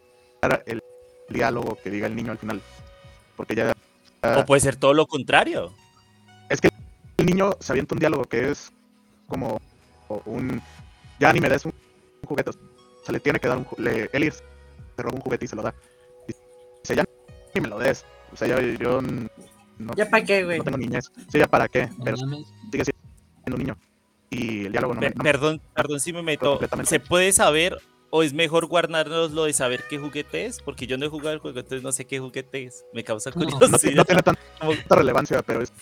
el 0.66 0.82
diálogo 1.28 1.76
que 1.82 1.90
diga 1.90 2.06
el 2.06 2.16
niño 2.16 2.32
al 2.32 2.38
final. 2.38 2.60
Porque 3.36 3.54
ya. 3.54 3.74
O 4.22 4.44
puede 4.44 4.60
ser 4.60 4.76
todo 4.76 4.94
lo 4.94 5.06
contrario. 5.06 5.74
Es 6.48 6.60
que 6.60 6.68
el 7.18 7.26
niño 7.26 7.50
se 7.60 7.72
avienta 7.72 7.94
un 7.94 7.98
diálogo 8.00 8.24
que 8.24 8.50
es 8.50 8.70
como 9.26 9.60
un 10.26 10.60
ya 11.18 11.32
ni 11.32 11.40
me 11.40 11.48
des 11.48 11.64
un 11.64 11.72
juguete. 12.26 12.50
O 12.50 13.04
sea, 13.04 13.12
le 13.12 13.20
tiene 13.20 13.38
que 13.40 13.48
dar 13.48 13.58
un 13.58 13.64
ju- 13.66 13.78
le, 13.78 14.08
Eli 14.12 14.30
se 14.30 14.42
roba 14.98 15.14
un 15.16 15.20
juguete 15.20 15.44
y 15.44 15.48
se 15.48 15.56
lo 15.56 15.62
da. 15.62 15.74
Y 16.28 16.32
dice, 16.82 16.96
ya 16.96 17.04
ni 17.54 17.60
me 17.60 17.68
lo 17.68 17.78
des. 17.78 18.04
O 18.32 18.36
sea, 18.36 18.48
ya 18.48 18.60
yo 18.60 18.98
n- 19.00 19.28
no, 19.78 19.92
¿Ya 19.96 20.08
para 20.08 20.24
qué, 20.24 20.44
güey? 20.44 20.58
no 20.58 20.64
tengo 20.64 20.78
niñez. 20.78 21.10
Sí, 21.30 21.38
ya 21.38 21.46
para 21.48 21.68
qué, 21.68 21.88
pero 22.04 22.16
sigue 22.16 22.84
siendo 22.84 22.96
un 23.54 23.58
niño. 23.58 23.76
Y 24.30 24.66
el 24.66 24.72
diálogo 24.72 24.94
no, 24.94 25.00
me- 25.00 25.10
no 25.10 25.22
perdón, 25.22 25.60
perdón 25.74 26.00
si 26.00 26.12
me 26.12 26.22
meto. 26.22 26.50
completamente. 26.52 26.88
¿Se 26.88 27.00
puede 27.00 27.32
saber 27.32 27.78
o 28.10 28.22
es 28.22 28.32
mejor 28.32 28.66
guardarnos 28.66 29.32
lo 29.32 29.44
de 29.44 29.52
saber 29.52 29.84
qué 29.90 29.98
juguete 29.98 30.46
es? 30.46 30.60
Porque 30.62 30.86
yo 30.86 30.96
no 30.96 31.04
he 31.06 31.08
jugado 31.08 31.32
el 31.32 31.38
juego, 31.40 31.58
entonces 31.58 31.82
no 31.82 31.92
sé 31.92 32.06
qué 32.06 32.18
juguete 32.20 32.64
es. 32.64 32.84
Me 32.94 33.02
causa 33.04 33.30
no 33.34 33.44
no, 33.44 33.50
curiosidad. 33.58 33.94
no 33.96 34.04
tiene 34.04 34.22
tanta 34.22 34.40
relevancia, 34.94 35.42
pero 35.42 35.62
es, 35.62 35.72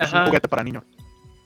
es 0.00 0.12
un 0.12 0.26
juguete 0.26 0.48
para 0.48 0.64
niño. 0.64 0.82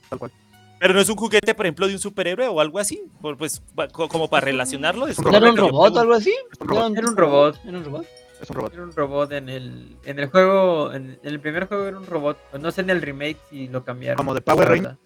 Tal 0.09 0.17
cual. 0.19 0.31
Pero 0.79 0.93
no 0.93 0.99
es 0.99 1.09
un 1.09 1.15
juguete, 1.15 1.55
por 1.55 1.65
ejemplo, 1.65 1.87
de 1.87 1.93
un 1.93 1.99
superhéroe 1.99 2.47
o 2.47 2.59
algo 2.61 2.77
así. 2.79 3.03
Por- 3.21 3.37
Pues 3.37 3.61
como 4.09 4.29
para 4.29 4.45
relacionarlo. 4.45 5.07
Es 5.07 5.17
un 5.17 5.25
¿No 5.25 5.37
era 5.37 5.49
un 5.51 5.57
robot 5.57 5.95
o 5.95 5.99
algo 5.99 6.13
así? 6.13 6.33
Es 6.51 6.59
un 6.59 6.67
robot. 6.67 6.97
Era 6.97 7.07
un 7.07 7.17
robot. 7.17 7.59
¿Era 7.65 7.77
un 7.77 7.83
robot? 7.85 8.05
Es 8.41 8.49
un 8.51 8.55
robot. 8.55 8.73
Era 8.73 8.83
un 8.83 8.91
robot 8.93 9.31
en 9.31 9.49
el, 9.49 9.97
en 10.05 10.19
el 10.19 10.27
juego, 10.29 10.93
en, 10.93 11.19
en 11.23 11.33
el 11.33 11.39
primer 11.39 11.67
juego 11.67 11.85
era 11.85 11.97
un 11.97 12.05
robot. 12.05 12.37
No 12.59 12.69
sé 12.71 12.81
en 12.81 12.91
el 12.91 13.01
remake 13.01 13.37
si 13.49 13.67
lo 13.67 13.83
cambiaron. 13.83 14.17
Como 14.17 14.33
de 14.35 14.41
Power 14.41 14.67
Ranger. 14.69 14.97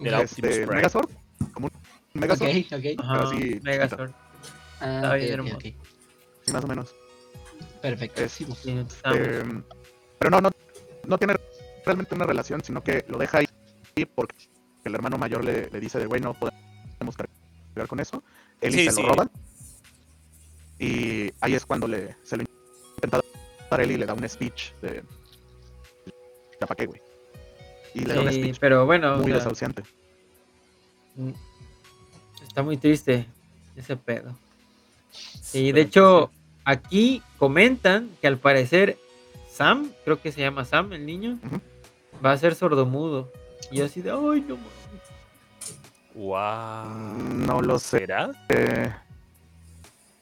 Optimus 0.00 0.32
Este. 0.38 0.66
Megazord. 0.66 1.08
Como 1.52 1.66
un 2.14 2.20
Megazord. 2.20 2.50
Ok, 2.50 2.72
ok. 2.72 2.84
Ajá, 3.04 3.22
así, 3.22 3.60
Megazord. 3.62 4.10
Ah, 4.80 4.94
Estaba 4.96 5.14
ok, 5.14 5.20
bien 5.20 5.40
ok, 5.40 5.46
hermoso. 5.46 5.56
ok. 5.56 5.62
Sí, 6.44 6.52
más 6.52 6.64
o 6.64 6.66
menos. 6.66 6.94
Perfecto. 7.82 8.22
Es- 8.22 8.32
Sí, 8.32 8.46
Sí, 8.62 8.70
estaba 8.78 9.14
muy- 9.16 9.24
Eh, 9.24 9.62
pero 10.18 10.30
no, 10.30 10.40
no, 10.40 10.50
no 11.06 11.18
tiene 11.18 11.36
realmente 11.84 12.14
una 12.14 12.26
relación, 12.26 12.62
sino 12.64 12.82
que 12.82 13.04
lo 13.08 13.18
deja 13.18 13.38
ahí 13.38 13.46
porque 14.06 14.36
el 14.84 14.94
hermano 14.94 15.18
mayor 15.18 15.44
le, 15.44 15.68
le 15.70 15.80
dice 15.80 15.98
de, 15.98 16.06
güey, 16.06 16.20
no 16.20 16.34
podemos 16.34 17.16
cargar 17.16 17.88
con 17.88 18.00
eso. 18.00 18.22
Él 18.60 18.72
Sí, 18.72 18.84
se 18.86 18.92
sí. 18.92 19.02
lo 19.02 19.08
roban. 19.08 19.30
Y 20.78 21.30
ahí 21.40 21.54
es 21.54 21.66
cuando 21.66 21.88
le, 21.88 22.16
se 22.22 22.36
lo 22.36 22.44
intenta 22.96 23.20
dar 23.70 23.80
él 23.80 23.90
y 23.92 23.96
le 23.96 24.06
da 24.06 24.14
un 24.14 24.28
speech 24.28 24.72
de... 24.80 25.02
¿Ya 26.60 26.66
para 26.66 26.76
qué, 26.76 26.86
güey? 26.86 27.00
Y 27.94 28.00
le 28.00 28.14
da 28.14 28.20
un 28.20 28.28
Sí, 28.32 28.34
speech 28.42 28.58
pero 28.60 28.86
bueno, 28.86 29.14
o 29.14 29.18
muy 29.18 29.26
sea, 29.26 29.36
desahuciante. 29.36 29.82
mm, 31.16 31.30
está 32.46 32.62
muy 32.62 32.76
triste 32.76 33.26
ese 33.76 33.96
pedo. 33.96 34.36
Y 35.52 35.72
de 35.72 35.80
hecho, 35.82 36.30
aquí 36.64 37.22
comentan 37.38 38.10
que 38.20 38.26
al 38.28 38.38
parecer 38.38 38.98
Sam, 39.50 39.90
creo 40.04 40.20
que 40.20 40.30
se 40.30 40.40
llama 40.40 40.64
Sam, 40.64 40.92
el 40.92 41.04
niño, 41.06 41.38
va 42.24 42.32
a 42.32 42.36
ser 42.38 42.54
sordomudo. 42.54 43.32
Y 43.70 43.76
yo 43.78 43.84
así 43.86 44.00
de, 44.02 44.10
ay, 44.10 44.44
no 44.48 44.56
mames". 44.56 44.78
Wow. 46.14 47.46
No 47.46 47.60
lo 47.62 47.78
sé. 47.78 47.98
¿Será? 48.00 48.30
Eh, 48.48 48.92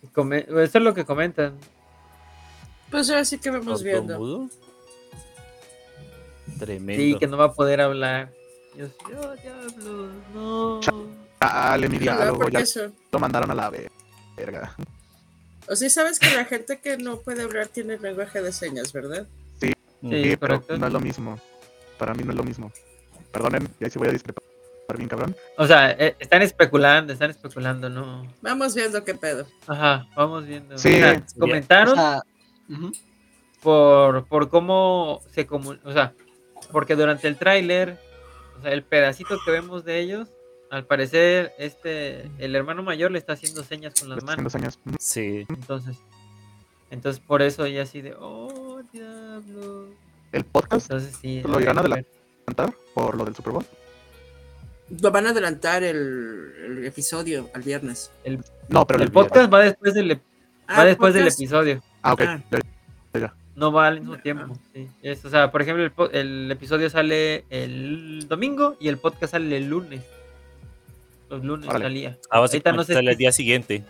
Eso 0.02 0.78
es 0.78 0.84
lo 0.84 0.94
que 0.94 1.04
comentan. 1.04 1.56
Pues 2.90 3.08
ahora 3.10 3.24
sí 3.24 3.38
que 3.38 3.50
vamos 3.50 3.82
viendo. 3.82 4.48
Tremendo. 6.58 7.02
Sí, 7.02 7.16
que 7.18 7.26
no 7.26 7.36
va 7.36 7.46
a 7.46 7.52
poder 7.52 7.80
hablar. 7.80 8.30
Y 8.74 8.78
yo 8.78 8.86
así, 8.86 8.94
oh, 9.16 9.34
diablos, 9.42 10.10
no. 10.34 10.80
dale 11.40 11.88
mi 11.88 11.98
diálogo, 11.98 12.48
ya 12.48 12.60
eso. 12.60 12.92
lo 13.10 13.18
mandaron 13.18 13.50
a 13.50 13.54
la 13.54 13.70
ve- 13.70 13.90
verga. 14.36 14.74
O 15.68 15.74
sí 15.74 15.90
sabes 15.90 16.18
que 16.18 16.32
la 16.34 16.44
gente 16.44 16.78
que 16.80 16.96
no 16.96 17.18
puede 17.18 17.42
hablar 17.42 17.66
tiene 17.68 17.98
lenguaje 17.98 18.40
de 18.40 18.52
señas, 18.52 18.92
¿verdad? 18.92 19.26
Sí, 19.60 19.72
Sí, 20.02 20.36
pero 20.36 20.60
correcto. 20.60 20.78
no 20.78 20.86
es 20.86 20.92
lo 20.92 21.00
mismo. 21.00 21.38
Para 21.98 22.14
mí 22.14 22.22
no 22.22 22.30
es 22.30 22.36
lo 22.36 22.44
mismo. 22.44 22.70
Perdonen, 23.36 23.68
y 23.78 23.84
ahí 23.84 23.90
sí 23.90 23.98
voy 23.98 24.08
a 24.08 24.12
discrepar 24.12 24.42
bien 24.96 25.08
cabrón. 25.08 25.36
O 25.58 25.66
sea, 25.66 25.90
eh, 25.90 26.16
están 26.18 26.42
especulando, 26.42 27.12
están 27.12 27.30
especulando, 27.30 27.90
no. 27.90 28.26
Vamos 28.40 28.74
viendo 28.74 29.04
qué 29.04 29.14
pedo. 29.14 29.46
Ajá, 29.66 30.06
vamos 30.16 30.46
viendo. 30.46 30.78
Sí. 30.78 30.90
Mira, 30.90 31.22
O 31.36 31.40
comentaron 31.40 32.22
por, 33.62 34.26
por 34.26 34.48
cómo 34.48 35.20
se 35.32 35.46
comun... 35.46 35.80
O 35.84 35.92
sea, 35.92 36.14
porque 36.70 36.94
durante 36.94 37.28
el 37.28 37.36
tráiler, 37.36 37.98
o 38.58 38.62
sea, 38.62 38.72
el 38.72 38.84
pedacito 38.84 39.36
que 39.44 39.50
vemos 39.50 39.84
de 39.84 40.00
ellos, 40.00 40.28
al 40.70 40.86
parecer, 40.86 41.52
este, 41.58 42.30
el 42.38 42.54
hermano 42.54 42.82
mayor 42.82 43.10
le 43.10 43.18
está 43.18 43.34
haciendo 43.34 43.64
señas 43.64 43.94
con 43.98 44.08
las 44.08 44.22
manos. 44.24 44.52
señas. 44.52 44.78
Sí. 44.98 45.44
Entonces, 45.48 45.98
entonces 46.90 47.22
por 47.24 47.42
eso 47.42 47.64
ella 47.64 47.82
así 47.82 48.00
de, 48.00 48.14
oh, 48.18 48.80
diablo. 48.92 49.88
El 50.32 50.44
podcast 50.44 50.90
Entonces 50.90 51.16
sí. 51.20 51.42
¿Lo 51.42 51.60
irán 51.60 51.78
a 51.78 51.82
cantar 52.46 52.72
por 52.94 53.16
lo 53.16 53.24
del 53.24 53.34
Super 53.34 53.52
Bowl. 53.52 53.66
Lo 55.02 55.10
van 55.10 55.26
a 55.26 55.30
adelantar 55.30 55.82
el, 55.82 56.52
el 56.64 56.86
episodio 56.86 57.50
al 57.54 57.62
viernes. 57.62 58.10
No, 58.68 58.86
pero 58.86 59.02
El 59.02 59.10
podcast 59.10 59.52
va 59.52 59.62
después 59.62 59.94
del, 59.94 60.20
Ah, 60.68 60.78
va 60.78 60.84
después 60.84 61.12
del 61.14 61.26
episodio. 61.28 61.82
Ah, 62.02 62.12
ok. 62.12 62.20
Ah. 62.22 63.34
No 63.56 63.72
va 63.72 63.86
al 63.88 64.00
mismo 64.00 64.18
tiempo. 64.18 64.56
sí. 64.74 64.86
Es, 65.02 65.24
o 65.24 65.30
sea, 65.30 65.50
por 65.50 65.62
ejemplo, 65.62 65.84
el, 66.12 66.16
el 66.16 66.50
episodio 66.52 66.90
sale 66.90 67.44
el 67.50 68.26
domingo 68.28 68.76
y 68.78 68.88
el 68.88 68.98
podcast 68.98 69.32
sale 69.32 69.56
el 69.56 69.68
lunes. 69.68 70.02
Los 71.30 71.42
lunes 71.42 71.66
Órale. 71.68 71.84
salía. 71.86 72.18
Ah, 72.30 72.36
Ahorita 72.38 72.72
no 72.72 72.84
sé 72.84 72.92
sale 72.94 73.10
el 73.12 73.16
día 73.16 73.32
siguiente. 73.32 73.82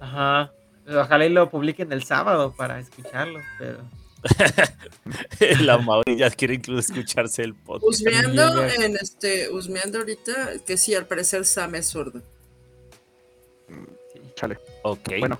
Ajá. 0.00 0.52
Ojalá 0.88 1.26
y 1.26 1.30
lo 1.30 1.50
publiquen 1.50 1.92
el 1.92 2.04
sábado 2.04 2.54
para 2.56 2.78
escucharlo, 2.78 3.40
pero 3.58 3.78
La 5.60 5.78
Mauri 5.78 6.16
ya 6.16 6.30
quiere 6.30 6.54
incluso 6.54 6.80
escucharse 6.92 7.42
el 7.42 7.54
podcast. 7.54 7.84
Husmeando 7.88 8.64
en 8.64 8.96
este, 8.96 9.50
husmeando 9.50 9.98
ahorita 9.98 10.52
que 10.66 10.76
sí, 10.76 10.94
al 10.94 11.06
parecer 11.06 11.44
Sam 11.44 11.74
es 11.76 11.86
sordo. 11.86 12.20
sí. 14.12 14.20
chale. 14.34 14.58
Ok. 14.82 15.08
Bueno, 15.18 15.38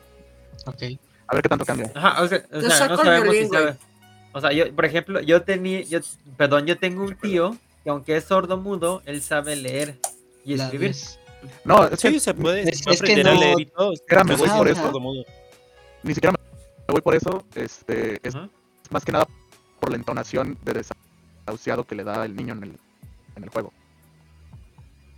Ok. 0.66 0.82
a 1.28 1.34
ver 1.34 1.42
qué 1.42 1.48
tanto 1.48 1.64
cambia. 1.64 1.90
Ajá, 1.94 2.22
o 2.22 2.28
sea, 2.28 2.44
o 2.52 2.60
Yo 2.60 2.68
sea, 2.68 2.78
saco 2.78 2.96
no 2.96 3.02
sabemos 3.04 3.28
si 3.28 3.32
violín, 3.32 3.48
güey. 3.48 3.62
sabe. 3.64 3.76
O 4.32 4.40
sea, 4.40 4.52
yo, 4.52 4.74
por 4.74 4.84
ejemplo, 4.84 5.20
yo 5.20 5.42
tenía, 5.42 5.80
yo, 5.82 6.00
perdón, 6.36 6.66
yo 6.66 6.78
tengo 6.78 7.04
un 7.04 7.16
tío 7.16 7.56
que 7.84 7.90
aunque 7.90 8.16
es 8.16 8.24
sordo 8.24 8.56
mudo, 8.58 9.02
él 9.06 9.22
sabe 9.22 9.56
leer 9.56 9.96
y 10.44 10.54
escribir. 10.54 10.94
No, 11.64 11.84
es 11.86 12.00
que 12.00 12.10
Sí, 12.10 12.20
se 12.20 12.34
puede, 12.34 12.68
Es- 12.68 12.86
es 12.86 13.00
que 13.00 13.12
a 13.20 13.24
no- 13.24 13.34
leer 13.40 13.60
y 13.60 13.66
todo. 13.66 13.92
Era 14.08 14.24
me 14.24 14.34
voy 14.36 14.48
por 14.48 14.68
eso. 14.68 14.92
Ni 16.02 16.14
siquiera 16.14 16.32
me 16.32 16.92
voy 16.92 17.00
por 17.00 17.14
eso. 17.14 17.44
Este, 17.54 18.18
es 18.26 18.34
Ajá. 18.34 18.48
Más 18.90 19.04
que 19.04 19.12
nada 19.12 19.26
por 19.80 19.90
la 19.90 19.96
entonación 19.96 20.58
de 20.64 20.82
desahuciado 21.46 21.84
que 21.84 21.94
le 21.94 22.04
da 22.04 22.24
el 22.24 22.34
niño 22.36 22.54
en 22.54 22.62
el, 22.64 22.78
en 23.36 23.44
el 23.44 23.48
juego. 23.50 23.72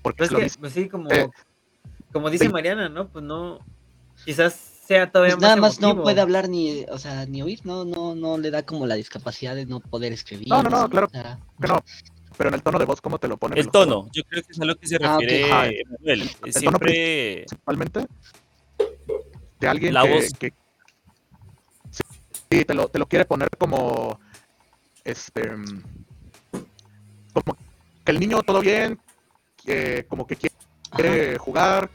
Porque 0.03 0.19
Pero 0.19 0.25
es 0.25 0.37
que, 0.37 0.43
mismo. 0.45 0.61
pues 0.61 0.73
sí, 0.73 0.89
como, 0.89 1.11
Eh, 1.11 1.29
como 2.13 2.31
dice 2.31 2.47
sí. 2.47 2.51
Mariana, 2.53 2.89
¿no? 2.89 3.09
Pues 3.09 3.25
no, 3.25 3.59
quizás 4.25 4.55
sea 4.55 5.11
todavía 5.11 5.35
Pues 5.35 5.43
más 5.43 5.49
nada 5.51 5.61
más 5.61 5.81
no 5.81 6.03
puede 6.03 6.21
hablar 6.21 6.49
ni, 6.49 6.85
o 6.91 6.99
sea, 6.99 7.27
ni 7.27 7.43
oír, 7.43 7.61
no, 7.65 7.85
no, 7.85 8.15
no 8.15 8.39
le 8.39 8.51
da 8.51 8.63
como 8.65 8.87
la 8.87 8.95
discapacidad 8.95 9.55
de 9.55 9.67
no 9.67 9.81
poder 9.81 10.13
escribir. 10.13 10.49
No, 10.49 10.63
no, 10.63 10.71
no, 10.71 10.85
o 10.85 10.89
claro. 10.89 11.09
sea, 11.11 11.39
Que 11.61 11.69
no, 11.69 11.83
pero 12.39 12.49
en 12.49 12.55
el 12.55 12.63
tono 12.63 12.79
de 12.79 12.85
voz, 12.87 13.01
¿cómo 13.01 13.19
te 13.19 13.29
lo 13.29 13.37
ponen? 13.37 13.59
en 13.59 13.65
El 13.65 13.71
juegos? 13.71 13.89
tono, 13.89 14.11
yo 14.15 14.23
creo 14.25 14.43
que 14.43 14.53
es 14.53 14.61
a 14.61 14.65
lo 14.65 14.77
que 14.77 14.87
se 14.87 14.97
Ah, 15.03 15.19
refiere 15.19 15.45
Ajá, 15.53 15.67
Emanuel. 15.67 16.23
el 16.23 16.31
tono 16.39 16.53
Siempre 16.53 17.45
Principalmente 17.47 18.07
de 19.61 19.69
alguien 19.69 19.93
La 19.95 20.03
que, 20.05 20.09
voz. 20.15 20.33
que- 20.39 20.53
sí, 22.51 22.65
te 22.65 22.75
lo, 22.75 22.89
te 22.89 22.99
lo 22.99 23.07
quiere 23.07 23.25
poner 23.25 23.49
como 23.59 24.19
este 25.05 25.51
mm, 25.51 25.83
como 27.33 27.57
que 28.05 28.13
el 28.13 28.21
niño 28.21 28.43
todo 28.43 28.61
bien, 28.61 28.99
como 30.09 30.27
que 30.27 30.37
quiere 30.37 31.37
ajá, 31.37 31.39
jugar, 31.39 31.91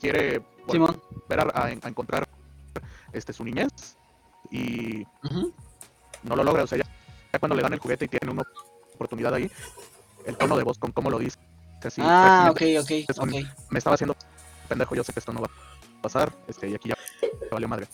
quiere 0.00 0.42
Simón. 0.68 1.00
volver 1.28 1.50
a, 1.54 1.70
encontrar 1.70 2.24
este 3.12 3.32
su 3.32 3.44
niñez 3.44 3.68
y 4.50 5.04
no 6.22 6.36
lo 6.36 6.44
logra, 6.44 6.64
o 6.64 6.66
sea, 6.66 6.78
ya, 6.78 6.84
ya 7.32 7.38
cuando 7.38 7.56
le 7.56 7.62
dan 7.62 7.72
el 7.72 7.78
juguete 7.78 8.04
y 8.04 8.08
tiene 8.08 8.32
una 8.32 8.42
oportunidad 8.94 9.34
ahí, 9.34 9.50
el 10.26 10.36
tono 10.36 10.56
de 10.56 10.64
voz 10.64 10.78
con 10.78 10.92
cómo 10.92 11.10
lo 11.10 11.18
dice, 11.18 11.38
así, 11.82 12.02
ah, 12.04 12.48
ok, 12.50 12.62
ok, 12.80 12.90
es 13.08 13.18
un- 13.18 13.30
ok. 13.30 13.36
me 13.70 13.78
estaba 13.78 13.94
haciendo 13.94 14.14
pendejo, 14.68 14.94
yo 14.94 15.04
sé 15.04 15.12
que 15.12 15.20
esto 15.20 15.32
no 15.32 15.40
va 15.40 15.46
a 15.46 16.02
pasar, 16.02 16.32
este, 16.48 16.68
y 16.68 16.74
aquí 16.74 16.88
ya 16.90 16.96
me 17.40 17.48
valió 17.50 17.68
madre. 17.68 17.86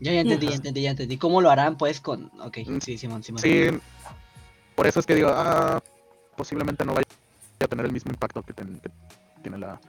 Ya, 0.00 0.12
ya 0.12 0.20
entendí, 0.20 0.46
ya 0.48 0.54
entendí, 0.54 0.82
ya 0.82 0.90
entendí. 0.90 1.16
¿Cómo 1.18 1.40
lo 1.40 1.50
harán, 1.50 1.76
pues, 1.76 2.00
con...? 2.00 2.30
Ok, 2.40 2.58
Mm, 2.66 2.78
sí, 2.80 2.98
Simón, 2.98 3.22
Simón. 3.22 3.40
Sí, 3.42 3.68
por 4.74 4.86
eso 4.86 5.00
es 5.00 5.06
que 5.06 5.14
digo, 5.14 5.30
ah, 5.32 5.80
posiblemente 6.36 6.84
no 6.84 6.94
vaya 6.94 7.04
a 7.60 7.66
tener 7.66 7.86
el 7.86 7.92
mismo 7.92 8.10
impacto 8.10 8.42
que, 8.42 8.52
ten- 8.52 8.80
que 8.80 8.90
tiene 9.42 9.58
la, 9.58 9.80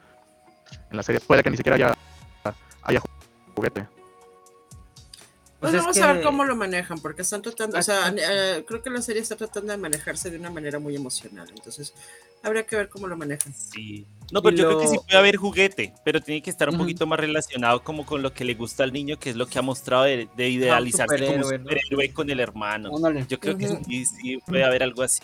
en 0.92 0.98
la 0.98 1.04
serie. 1.04 1.20
Puede 1.22 1.44
que 1.44 1.50
ni 1.52 1.58
siquiera 1.58 1.76
haya, 1.76 1.96
haya 2.84 3.02
juguete. 3.56 3.88
Pues, 5.60 5.74
es 5.74 5.80
vamos 5.82 5.98
a 5.98 6.14
ver 6.14 6.24
cómo 6.24 6.44
lo 6.44 6.56
manejan, 6.56 7.00
porque 7.00 7.22
están 7.22 7.42
tratando, 7.42 7.78
o 7.78 7.82
sea, 7.82 8.14
eh, 8.16 8.64
creo 8.68 8.82
que 8.82 8.90
la 8.90 9.02
serie 9.02 9.22
está 9.22 9.36
tratando 9.36 9.72
de 9.72 9.78
manejarse 9.78 10.30
de 10.30 10.38
una 10.38 10.50
manera 10.50 10.80
muy 10.80 10.96
emocional, 10.96 11.48
entonces 11.56 11.94
habría 12.44 12.66
que 12.66 12.76
ver 12.76 12.90
cómo 12.90 13.08
lo 13.08 13.18
manejan. 13.18 13.54
Sí. 13.54 14.06
No, 14.32 14.42
pero 14.42 14.56
Y 14.56 14.60
yo 14.60 14.68
creo 14.68 14.80
que 14.80 14.88
sí 14.88 14.98
puede 15.06 15.18
haber 15.18 15.38
juguete, 15.38 15.94
pero 16.04 16.22
tiene 16.22 16.42
que 16.42 16.50
estar 16.50 16.70
un 16.70 16.78
poquito 16.78 17.08
más 17.08 17.20
relacionado 17.20 17.84
como 17.84 18.06
con 18.06 18.22
lo 18.22 18.34
que 18.34 18.44
le 18.44 18.54
gusta 18.54 18.84
al 18.84 18.94
niño, 18.94 19.18
que 19.18 19.30
es 19.30 19.36
lo 19.36 19.48
que 19.48 19.60
ha 19.60 19.62
mostrado 19.62 20.04
de, 20.04 20.28
de 20.36 20.50
idealizarse 20.50 21.26
como 21.26 21.38
un 21.38 21.44
superhéroe, 21.44 22.08
¿no? 22.08 22.14
con 22.14 22.30
el 22.30 22.40
hermano. 22.40 22.92
Yo 23.28 23.40
creo 23.40 23.58
que 23.58 23.68
sí, 23.68 24.06
sí 24.06 24.38
puede 24.46 24.64
haber 24.64 24.84
algo 24.84 25.04
así. 25.04 25.22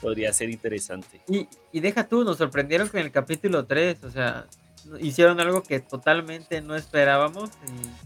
podría 0.00 0.32
ser 0.32 0.50
interesante. 0.50 1.20
Y, 1.28 1.48
y 1.72 1.80
deja 1.80 2.06
tú, 2.08 2.24
nos 2.24 2.38
sorprendieron 2.38 2.88
con 2.88 3.00
el 3.00 3.10
capítulo 3.10 3.66
3, 3.66 4.04
o 4.04 4.10
sea, 4.10 4.46
hicieron 5.00 5.40
algo 5.40 5.62
que 5.62 5.80
totalmente 5.80 6.60
no 6.60 6.74
esperábamos 6.76 7.50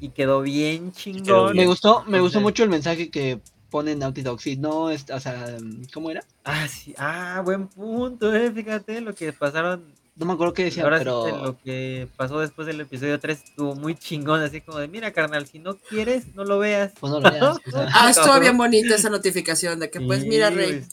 y, 0.01 0.07
y 0.07 0.09
quedó 0.11 0.43
bien 0.43 0.93
chingón. 0.93 1.57
Me 1.57 1.67
gustó, 1.67 2.05
me 2.07 2.21
gustó 2.21 2.39
Entonces- 2.39 2.43
mucho 2.43 2.63
el 2.65 2.71
mensaje 2.71 3.11
que 3.11 3.41
pone 3.71 3.95
Naughty 3.95 4.23
Dog. 4.23 4.41
Si 4.41 4.57
no, 4.57 4.91
es, 4.91 5.07
o 5.11 5.21
sea, 5.21 5.57
¿cómo 5.95 6.11
era? 6.11 6.25
Ah, 6.45 6.67
sí, 6.69 6.95
ah, 6.99 7.41
buen 7.45 7.69
punto, 7.69 8.35
eh, 8.35 8.51
fíjate 8.53 9.01
lo 9.01 9.15
que 9.15 9.33
pasaron. 9.33 9.85
No 10.17 10.27
me 10.27 10.33
acuerdo 10.35 10.53
qué 10.53 10.65
decía, 10.65 10.83
Ahora 10.83 10.99
pero 10.99 11.45
lo 11.45 11.59
que 11.59 12.07
pasó 12.17 12.41
después 12.41 12.67
del 12.67 12.81
episodio 12.81 13.19
3 13.19 13.43
estuvo 13.43 13.75
muy 13.75 13.95
chingón, 13.95 14.43
así 14.43 14.61
como 14.61 14.79
de, 14.79 14.89
mira, 14.89 15.13
carnal, 15.13 15.47
si 15.47 15.59
no 15.61 15.77
quieres, 15.79 16.35
no 16.35 16.45
lo 16.45 16.59
veas. 16.59 16.93
pues 17.01 17.11
no 17.13 17.21
lo 17.21 17.31
veas. 17.31 17.57
o 17.67 17.71
sea, 17.71 17.89
Ah, 17.95 18.11
estuvo 18.11 18.39
bien 18.39 18.59
bonita 18.59 18.97
esa 18.97 19.09
notificación 19.09 19.79
de 19.81 19.89
que, 19.89 20.01
pues, 20.01 20.27
mira. 20.27 20.51
Rey, 20.51 20.85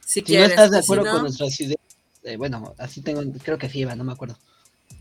si 0.00 0.06
si 0.06 0.20
no 0.20 0.26
quieres. 0.26 0.50
estás 0.50 0.70
de 0.70 0.78
si 0.82 0.84
acuerdo 0.84 1.04
no, 1.04 1.12
con 1.12 1.22
nuestras 1.22 1.60
ideas, 1.60 1.78
eh, 2.22 2.36
bueno, 2.38 2.74
así 2.78 3.02
tengo, 3.02 3.22
creo 3.42 3.58
que 3.58 3.68
sí 3.68 3.80
iba, 3.80 3.94
no 3.96 4.04
me 4.04 4.12
acuerdo. 4.12 4.38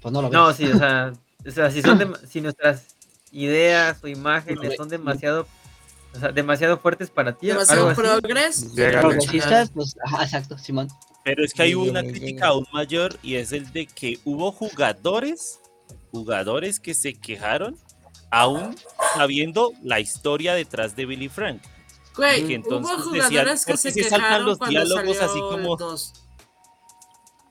Pues 0.04 0.14
no 0.14 0.22
lo. 0.22 0.30
No, 0.30 0.54
sí, 0.54 0.66
o 0.68 0.78
sea, 0.78 1.14
o 1.48 1.50
sea 1.52 1.72
si, 1.72 1.82
son 1.82 1.98
dem- 2.00 2.18
si 2.28 2.42
nuestras 2.42 2.96
ideas 3.32 3.98
o 4.04 4.08
imágenes 4.08 4.76
son 4.78 4.90
demasiado, 4.90 5.48
o 6.16 6.20
sea, 6.20 6.32
demasiado 6.32 6.78
fuertes 6.78 7.10
para 7.10 7.34
ti, 7.34 7.48
demasiado 7.48 7.94
progres. 7.96 8.68
Pues, 9.74 9.96
ajá, 10.06 10.24
exacto, 10.24 10.58
Simón. 10.60 10.88
Pero 11.24 11.44
es 11.44 11.54
que 11.54 11.64
hay 11.64 11.70
Sí, 11.70 11.76
una 11.76 12.02
sí, 12.02 12.08
sí. 12.08 12.12
crítica 12.20 12.48
aún 12.50 12.68
mayor 12.74 13.18
y 13.24 13.36
es 13.36 13.52
el 13.54 13.72
de 13.72 13.88
que 13.88 14.20
hubo 14.26 14.52
jugadores, 14.52 15.60
jugadores 16.12 16.80
que 16.80 16.94
se 16.94 17.14
quejaron 17.14 17.78
aún 18.30 18.76
sabiendo 19.16 19.72
la 19.84 20.00
historia 20.02 20.54
detrás 20.54 20.96
de 20.96 21.06
Billy 21.06 21.30
Frank. 21.30 21.62
Güey, 22.18 22.46
que 22.46 22.56
entonces 22.56 22.98
hubo 22.98 23.12
decían, 23.12 23.30
jugadores 23.30 23.66
que 23.66 23.74
¿por 23.74 23.82
qué 23.82 23.92
se 23.92 24.04
se 24.04 24.10
saltan 24.10 24.20
quejaron 24.28 24.46
los 24.48 24.58
cuando 24.58 24.80
diálogos 24.86 25.22
así 25.22 25.40
como- 25.40 25.78
2. 25.78 26.14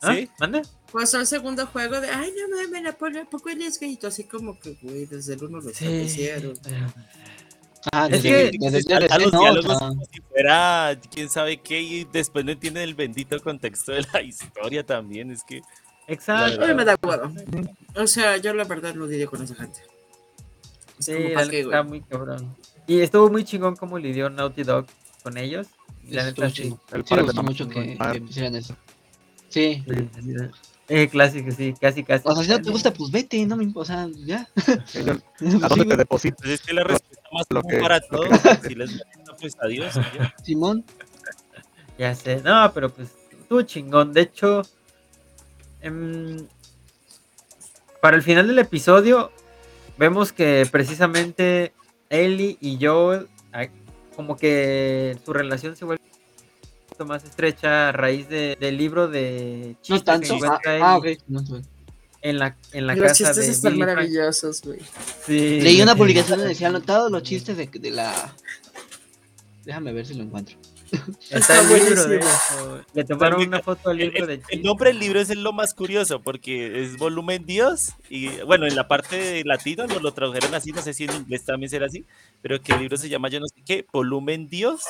¿Ah? 0.03 0.14
¿Sí? 0.14 0.30
¿Mande? 0.38 0.62
Pasó 0.93 1.20
el 1.20 1.26
segundo 1.26 1.66
juego 1.66 2.01
de, 2.01 2.09
ay, 2.11 2.32
no 2.38 2.57
mames, 2.57 2.82
la 2.82 2.93
pone, 2.93 3.24
poco 3.24 3.49
él 3.49 3.62
es 3.62 3.80
gayito, 3.80 4.09
así 4.09 4.24
como 4.24 4.59
que, 4.61 4.76
güey, 4.82 5.07
desde 5.07 5.34
el 5.34 5.45
uno 5.45 5.59
lo 5.61 5.70
Sí. 5.70 5.84
establecieron. 5.84 6.53
Ah, 7.93 8.07
Es 8.11 8.22
desde, 8.22 8.51
que- 8.51 8.59
desde 8.61 8.82
saltan 8.82 9.09
DLC, 9.09 9.24
los 9.24 9.32
¿no? 9.32 9.40
Diálogos 9.40 9.78
sea, 9.78 9.88
como 9.88 10.05
si 10.05 10.20
fuera 10.20 11.01
quién 11.12 11.28
sabe 11.30 11.57
qué 11.61 11.80
y 11.80 12.05
después 12.05 12.45
no 12.45 12.53
entienden 12.53 12.82
el 12.84 12.95
bendito 12.95 13.40
contexto 13.43 13.93
de 13.93 14.07
la 14.12 14.22
historia 14.22 14.84
también. 14.86 15.30
Es 15.32 15.43
que 15.43 15.62
Exacto. 16.07 16.62
A 16.64 16.68
mí 16.68 16.74
me 16.74 16.84
da 16.84 16.97
huevo. 17.03 17.32
O 17.97 18.07
sea, 18.07 18.36
yo 18.36 18.53
la 18.55 18.64
verdad 18.64 18.95
no 18.95 19.07
lidio 19.07 19.28
con 19.30 19.43
esa 19.43 19.55
gente. 19.55 19.80
Es 20.99 21.07
Sí, 21.07 21.12
como, 21.14 21.28
la 21.30 21.34
¿pa' 21.34 21.40
neta 21.40 21.51
qué, 21.51 21.64
güey? 21.64 21.76
está 21.76 21.82
muy 21.82 22.01
cabrón. 22.03 22.57
Y 22.86 23.01
estuvo 23.01 23.30
muy 23.30 23.45
chingón 23.45 23.76
como 23.76 23.99
lidió 23.99 24.28
Naughty 24.28 24.62
Dog 24.62 24.86
con 25.22 25.36
ellos. 25.38 25.66
Y 26.05 26.12
la 26.14 26.24
neta 26.24 26.51
sí. 26.51 26.62
Sí, 26.64 27.14
me 27.14 27.22
gustó 27.22 27.43
no- 27.43 27.43
mucho 27.49 27.68
que, 27.68 27.97
que 27.97 28.22
hicieran 28.28 28.57
eso. 28.57 28.76
Sí. 29.49 29.82
Sí, 29.86 29.95
sí, 29.97 30.22
sí. 30.22 30.34
Eh, 30.89 31.09
clásico, 31.09 31.51
sí, 31.53 31.74
casi, 31.80 32.03
casi. 32.05 32.22
O 32.26 32.35
sea, 32.35 32.45
si 32.45 32.51
no 32.51 32.61
te 32.62 32.70
gusta, 32.70 32.93
pues 32.93 33.11
vete, 33.11 33.45
no 33.47 33.57
me 33.57 33.70
O 33.74 33.85
sea, 33.85 34.09
ya. 34.24 34.49
Yo- 34.95 35.12
¿A 35.62 35.68
dónde 35.68 35.76
te 35.76 35.85
güey. 35.85 35.97
deposito? 35.97 36.37
pues 36.39 36.51
es 36.51 36.61
que 36.61 36.72
la 36.74 36.85
respuesta 36.85 37.28
más 37.33 37.47
Lo 37.51 37.62
que- 37.62 37.78
para 37.78 38.01
todos, 38.01 38.28
que- 38.41 38.68
si 38.68 38.74
les 38.74 38.91
gusta, 38.93 39.37
pues 39.41 39.57
adiós. 39.61 39.95
ya. 39.95 40.35
Simón. 40.45 40.85
Ya 41.99 42.14
sé, 42.14 42.41
no, 42.43 42.70
pero 42.74 42.91
pues 42.91 43.09
estuvo 43.41 43.62
chingón. 43.62 44.12
De 44.12 44.22
hecho, 44.22 44.62
em, 45.80 46.47
para 48.01 48.16
el 48.16 48.22
final 48.22 48.49
del 48.49 48.59
episodio, 48.59 49.30
vemos 49.99 50.33
que 50.33 50.66
precisamente 50.70 51.72
Ellie 52.11 52.59
y 52.61 52.78
Joel, 52.85 53.28
como 54.16 54.37
que 54.37 55.16
su 55.24 55.33
relación 55.33 55.76
se 55.76 55.85
vuelve 55.85 56.03
poquito 57.03 57.07
más 57.07 57.24
estrecha 57.24 57.88
a 57.88 57.92
raíz 57.92 58.28
de- 58.28 58.57
del 58.61 58.76
libro 58.76 59.09
de 59.09 59.76
No 59.76 59.82
chistes 59.82 60.05
tanto. 60.05 60.26
que 60.28 60.32
Ah, 60.32 60.36
encuentra 60.36 60.72
ah, 60.92 60.98
Ellie 61.03 61.14
ok. 61.14 61.22
No, 61.28 61.40
sí. 61.46 61.55
en 62.22 62.38
la, 62.38 62.57
en 62.72 62.86
la 62.86 62.94
Los 62.94 63.03
casa 63.03 63.14
chistes 63.16 63.36
de 63.46 63.53
están 63.53 63.72
Billy 63.72 63.84
maravillosos, 63.86 64.62
güey. 64.62 64.80
Sí. 65.26 65.61
Leí 65.61 65.82
una 65.82 65.96
publicación 65.96 66.38
donde 66.38 66.55
decían 66.55 66.80
todos 66.82 67.11
los 67.11 67.22
chistes 67.22 67.57
de, 67.57 67.66
de 67.66 67.90
la. 67.90 68.34
Déjame 69.64 69.92
ver 69.92 70.07
si 70.07 70.14
lo 70.14 70.24
encuentro. 70.24 70.57
Está 71.30 71.38
Está 71.59 71.61
el 71.74 71.84
libro, 71.86 72.05
de 72.07 72.16
hecho. 72.16 72.84
Le 72.92 73.05
tomaron 73.05 73.30
También- 73.32 73.48
una 73.48 73.62
foto 73.62 73.88
al 73.88 73.98
El, 74.00 74.09
libro 74.11 74.26
de 74.26 74.34
el- 74.34 74.42
el 74.50 74.62
nombre 74.62 74.90
del 74.90 74.98
libro 74.98 75.20
es 75.20 75.34
lo 75.34 75.53
más 75.55 75.72
curioso 75.72 76.20
porque 76.20 76.82
es 76.82 76.98
volumen 76.98 77.46
Dios 77.46 77.92
y 78.11 78.28
bueno, 78.42 78.66
en 78.66 78.76
la 78.76 78.88
parte 78.88 79.16
de 79.16 79.42
latino 79.44 79.86
lo, 79.86 80.00
lo 80.00 80.12
tradujeron 80.12 80.55
así, 80.55 80.70
no 80.70 80.82
sé 80.82 80.92
si 80.92 81.05
en 81.05 81.14
inglés 81.14 81.44
también 81.46 81.70
será 81.70 81.86
así, 81.86 82.05
pero 82.42 82.61
que 82.61 82.72
el 82.74 82.80
libro 82.80 82.98
se 82.98 83.09
llama 83.09 83.30
yo 83.30 83.40
no 83.40 83.46
sé 83.46 83.62
qué, 83.64 83.86
volumen 83.90 84.48
Dios 84.48 84.82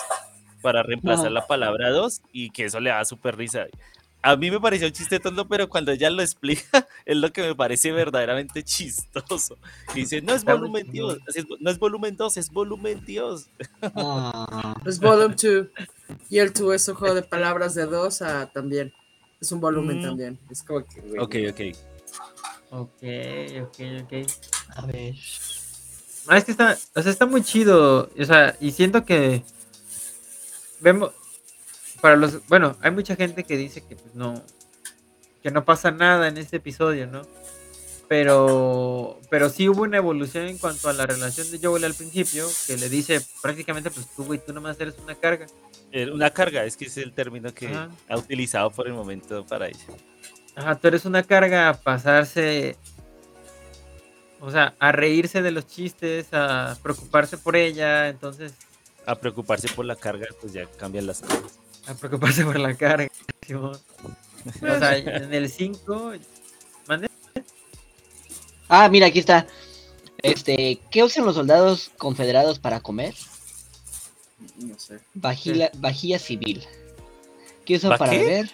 para 0.63 0.83
reemplazar 0.83 1.31
la 1.33 1.47
palabra 1.47 1.91
dos 1.91 2.23
y 2.33 2.51
que 2.51 2.65
eso 2.65 2.81
le 2.81 2.91
da 2.91 3.05
súper 3.05 3.37
risa. 3.37 3.67
A 4.25 4.37
mí 4.37 4.53
me 4.53 4.61
pareció 4.61 4.87
un 4.87 4.93
chiste 4.93 5.19
tonto, 5.19 5.49
pero 5.49 5.69
cuando 5.69 5.91
ella 5.91 6.09
lo 6.09 6.23
explica 6.23 6.63
es 7.05 7.17
lo 7.17 7.33
que 7.33 7.43
me 7.43 7.55
parece 7.57 7.91
verdaderamente 7.91 8.63
chistoso. 8.63 9.59
Y 9.95 10.01
dice, 10.01 10.23
no 10.23 10.33
es 10.33 10.45
volumen. 10.45 10.89
Dios, 10.93 11.19
es- 11.35 11.45
no 11.59 11.71
es 11.71 11.79
volumen 11.79 12.17
2, 12.17 12.37
es 12.37 12.49
volumen 12.51 13.05
Dios. 13.05 13.49
Ah, 13.83 14.75
Es 14.87 15.01
Volume 15.01 15.35
2. 15.35 15.67
Y 16.31 16.39
el 16.39 16.53
2 16.53 16.75
es 16.75 16.89
un 16.89 16.95
juego 16.95 17.15
de 17.17 17.23
palabras 17.23 17.75
de 17.75 17.85
dos 17.87 18.23
a 18.23 18.47
también. 18.53 18.93
Es 19.41 19.51
un 19.51 19.61
volumen 19.61 19.99
Mm. 19.99 20.03
también. 20.03 20.39
Es 20.51 20.63
como 20.63 20.87
que. 20.87 21.01
Ok, 21.19 21.37
ok. 21.51 21.77
Ok, 22.71 23.03
ok, 23.63 23.79
ok. 24.05 24.31
a 24.77 24.87
ver. 24.87 25.15
Ah, 26.29 26.39
es 26.39 26.45
que 26.45 26.53
está, 26.53 26.79
o 26.95 27.03
sea, 27.03 27.11
está 27.11 27.27
muy 27.27 27.43
chido. 27.43 28.09
O 28.19 28.25
sea, 28.25 28.57
y 28.61 28.71
siento 28.71 29.05
que 29.05 29.43
vemos 30.83 31.13
para 32.01 32.17
los, 32.17 32.47
bueno, 32.49 32.77
hay 32.81 32.91
mucha 32.91 33.17
gente 33.17 33.45
que 33.45 33.57
dice 33.57 33.83
que 33.83 33.97
pues, 33.97 34.15
no, 34.15 34.43
que 35.43 35.51
no 35.51 35.65
pasa 35.65 35.91
nada 35.91 36.29
en 36.29 36.37
este 36.37 36.57
episodio, 36.57 37.07
¿no? 37.07 37.23
Pero, 38.09 39.21
pero 39.31 39.49
sí 39.49 39.69
hubo 39.69 39.83
una 39.83 39.97
evolución 39.97 40.47
en 40.47 40.59
cuanto 40.59 40.89
a 40.89 40.93
la 40.93 41.07
relación 41.07 41.51
de 41.51 41.59
Joel 41.59 41.85
al 41.85 41.95
principio, 41.95 42.47
que 42.67 42.77
le 42.77 42.89
dice 42.91 43.25
prácticamente, 43.41 43.91
pues 43.91 44.07
tú, 44.15 44.25
güey, 44.25 44.39
tú 44.45 44.53
nomás 44.53 44.79
eres 44.81 44.97
una 45.03 45.15
carga. 45.15 45.47
Eh, 45.93 46.11
Una 46.11 46.31
carga, 46.31 46.65
es 46.65 46.77
que 46.77 46.87
es 46.87 46.97
el 46.97 47.13
término 47.13 47.53
que 47.55 47.69
Ajá. 47.69 47.91
ha 48.09 48.17
utilizado 48.17 48.71
por 48.71 48.87
el 48.87 48.95
momento 48.95 49.47
para 49.47 49.69
ella. 49.69 49.85
Ajá, 50.57 50.75
tú 50.75 50.89
eres 50.89 51.05
una 51.05 51.23
carga 51.23 51.69
a 51.69 51.75
pasarse, 51.75 52.77
o 54.41 54.51
sea, 54.51 54.75
a 54.79 54.91
reírse 54.93 55.41
de 55.41 55.51
los 55.51 55.67
chistes, 55.67 56.29
a 56.33 56.77
preocuparse 56.83 57.39
por 57.39 57.57
ella, 57.57 58.09
entonces 58.09 58.55
A 59.07 59.15
preocuparse 59.17 59.69
por 59.69 59.85
la 59.85 59.97
carga, 59.97 60.27
pues 60.41 60.53
ya 60.53 60.67
cambian 60.77 61.07
las 61.07 61.21
cosas. 61.21 61.59
A 61.87 61.95
preocuparse 61.95 62.45
por 62.45 62.59
la 62.59 62.75
carga. 62.75 63.09
Simón. 63.47 63.79
O 64.57 64.79
sea, 64.79 64.97
en 64.97 65.35
el 65.35 65.49
5. 65.49 66.13
¿Mande? 66.87 67.09
Ah, 68.69 68.89
mira, 68.89 69.07
aquí 69.07 69.19
está. 69.19 69.47
Este, 70.23 70.81
¿qué 70.91 71.03
usan 71.03 71.25
los 71.25 71.35
soldados 71.35 71.91
confederados 71.99 72.59
para 72.59 72.81
comer? 72.81 73.15
No 74.59 74.79
sé. 74.79 75.01
Vajilla, 75.15 75.71
vajilla 75.77 76.19
civil. 76.19 76.65
¿Qué 77.65 77.77
usan 77.77 77.93
¿Va 77.93 77.99
para 77.99 78.13
qué? 78.13 78.19
beber? 78.19 78.51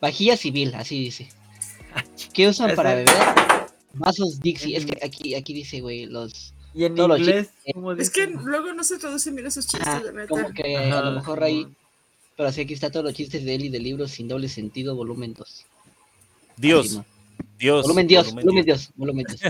Vajilla 0.00 0.36
civil, 0.36 0.74
así 0.74 0.98
dice. 0.98 1.28
¿Qué 2.32 2.48
usan 2.48 2.74
para 2.74 2.94
beber? 2.94 3.14
Vasos 3.92 4.40
Dixie. 4.40 4.76
Es 4.76 4.86
que 4.86 4.98
aquí, 5.04 5.34
aquí 5.34 5.52
dice, 5.52 5.80
güey, 5.80 6.06
los. 6.06 6.53
Y 6.74 6.84
en 6.84 6.94
Todos 6.96 7.08
los 7.10 7.18
inglés, 7.20 7.46
chistes. 7.54 7.74
¿cómo 7.74 7.92
Es 7.92 8.10
que 8.10 8.26
luego 8.26 8.72
no 8.74 8.82
se 8.84 8.98
traducen 8.98 9.34
bien 9.36 9.46
esos 9.46 9.66
chistes, 9.66 9.88
Ah, 9.88 10.02
la 10.04 10.12
neta. 10.12 10.28
como 10.28 10.50
que 10.52 10.76
a 10.76 10.88
Ajá, 10.98 11.02
lo 11.10 11.12
mejor 11.12 11.42
ahí. 11.44 11.68
Pero 12.36 12.48
así 12.48 12.62
aquí 12.62 12.74
está 12.74 12.90
todos 12.90 13.04
los 13.04 13.14
chistes 13.14 13.44
de 13.44 13.54
él 13.54 13.64
y 13.66 13.68
del 13.68 13.84
libro 13.84 14.08
sin 14.08 14.26
doble 14.26 14.48
sentido, 14.48 14.96
volumen 14.96 15.34
2. 15.34 15.66
Dios. 16.56 17.00
Dios. 17.58 17.82
Volumen 17.82 18.06
Dios, 18.08 18.34
volumen 18.34 18.64
Dios, 18.64 18.90
volumen 18.96 19.26
Dios. 19.26 19.40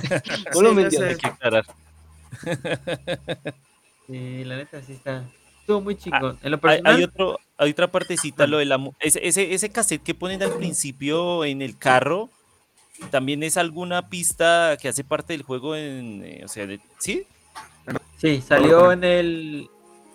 Volumen 0.53 0.89
Dios. 0.91 1.03
Hay 1.03 1.17
que 1.17 1.27
aclarar. 1.27 1.65
Sí, 4.07 4.45
la 4.45 4.57
neta 4.57 4.83
sí 4.83 4.93
está. 4.93 5.25
Estuvo 5.61 5.81
muy 5.81 5.97
lo 6.05 6.37
Hay, 6.43 6.59
personal, 6.59 6.97
hay 6.97 7.05
otro, 7.05 7.39
hay 7.57 7.71
otra 7.71 7.91
partecita, 7.91 8.47
lo 8.47 8.59
de 8.59 8.67
la 8.67 8.79
ese, 9.01 9.27
ese, 9.27 9.55
ese 9.55 9.71
cassette 9.71 10.03
que 10.03 10.15
ponen 10.15 10.43
al 10.43 10.53
principio 10.53 11.43
en 11.47 11.63
el 11.63 11.79
carro, 11.79 12.29
también 13.11 13.43
es 13.43 13.57
alguna 13.57 14.09
pista 14.09 14.77
que 14.81 14.89
hace 14.89 15.05
parte 15.05 15.33
del 15.33 15.43
juego 15.43 15.75
en, 15.77 16.23
eh, 16.25 16.43
o 16.45 16.49
sea, 16.49 16.67
de- 16.67 16.81
¿sí? 16.99 17.27
sí, 18.19 18.41
salió 18.41 18.93
en 18.93 19.05
el, 19.05 19.69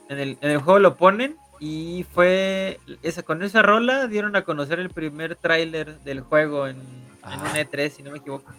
en 0.10 0.20
el. 0.20 0.38
En 0.42 0.52
el 0.52 0.58
juego 0.60 0.80
lo 0.80 0.96
ponen. 0.98 1.36
Y 1.62 2.06
fue. 2.14 2.80
Esa, 3.04 3.22
con 3.24 3.44
esa 3.44 3.62
rola 3.62 4.08
dieron 4.08 4.36
a 4.38 4.44
conocer 4.46 4.80
el 4.80 4.90
primer 4.90 5.36
tráiler 5.36 6.00
del 6.00 6.22
juego 6.22 6.68
en, 6.68 6.78
en 6.78 7.40
un 7.42 7.48
Ah. 7.48 7.54
E3, 7.60 7.90
si 7.90 8.02
no 8.02 8.12
me 8.12 8.20
equivoco. 8.20 8.50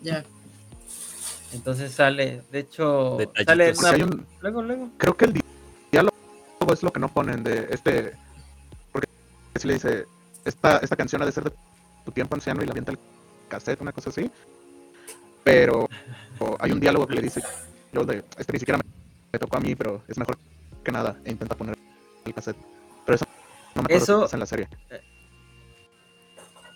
Ya. 0.00 0.24
Entonces 1.52 1.92
sale. 1.92 2.42
De 2.50 2.60
hecho, 2.60 3.16
Detallitos. 3.18 3.78
sale 3.78 4.04
una- 4.04 4.14
un- 4.16 4.26
Luego, 4.40 4.62
luego. 4.62 4.90
creo 4.96 5.16
que 5.16 5.24
el 5.26 5.32
di- 5.34 5.44
diálogo 5.92 6.14
es 6.72 6.82
lo 6.82 6.90
que 6.90 7.00
no 7.00 7.08
ponen 7.08 7.44
de 7.44 7.68
este. 7.70 8.14
Porque 8.92 9.08
si 9.60 9.68
le 9.68 9.74
dice, 9.74 10.06
esta, 10.44 10.78
esta 10.78 10.96
canción 10.96 11.20
ha 11.22 11.26
de 11.26 11.32
ser 11.32 11.44
de 11.44 11.52
tu 12.04 12.12
tiempo 12.12 12.34
anciano 12.34 12.62
y 12.62 12.66
la 12.66 12.72
avienta 12.72 12.92
el 12.92 12.98
cassette, 13.46 13.80
una 13.80 13.92
cosa 13.92 14.10
así. 14.10 14.30
Pero 15.44 15.88
hay 16.58 16.72
un 16.72 16.80
diálogo 16.80 17.06
que 17.06 17.14
le 17.14 17.22
dice, 17.22 17.42
yo 17.92 18.04
de, 18.04 18.24
este 18.38 18.52
ni 18.52 18.58
siquiera 18.58 18.78
me, 18.78 18.84
me 19.32 19.38
tocó 19.38 19.56
a 19.56 19.60
mí, 19.60 19.74
pero 19.74 20.02
es 20.08 20.18
mejor 20.18 20.38
que 20.84 20.92
nada, 20.92 21.16
e 21.24 21.30
intenta 21.30 21.54
poner 21.56 21.76
el 22.24 22.34
cassette. 22.34 22.56
Pero 23.04 23.16
eso 23.16 23.24
No 23.74 23.82
me 23.82 23.86
acuerdo 23.94 24.24
Eso- 24.24 24.34
en 24.34 24.40
la 24.40 24.46
serie. 24.46 24.68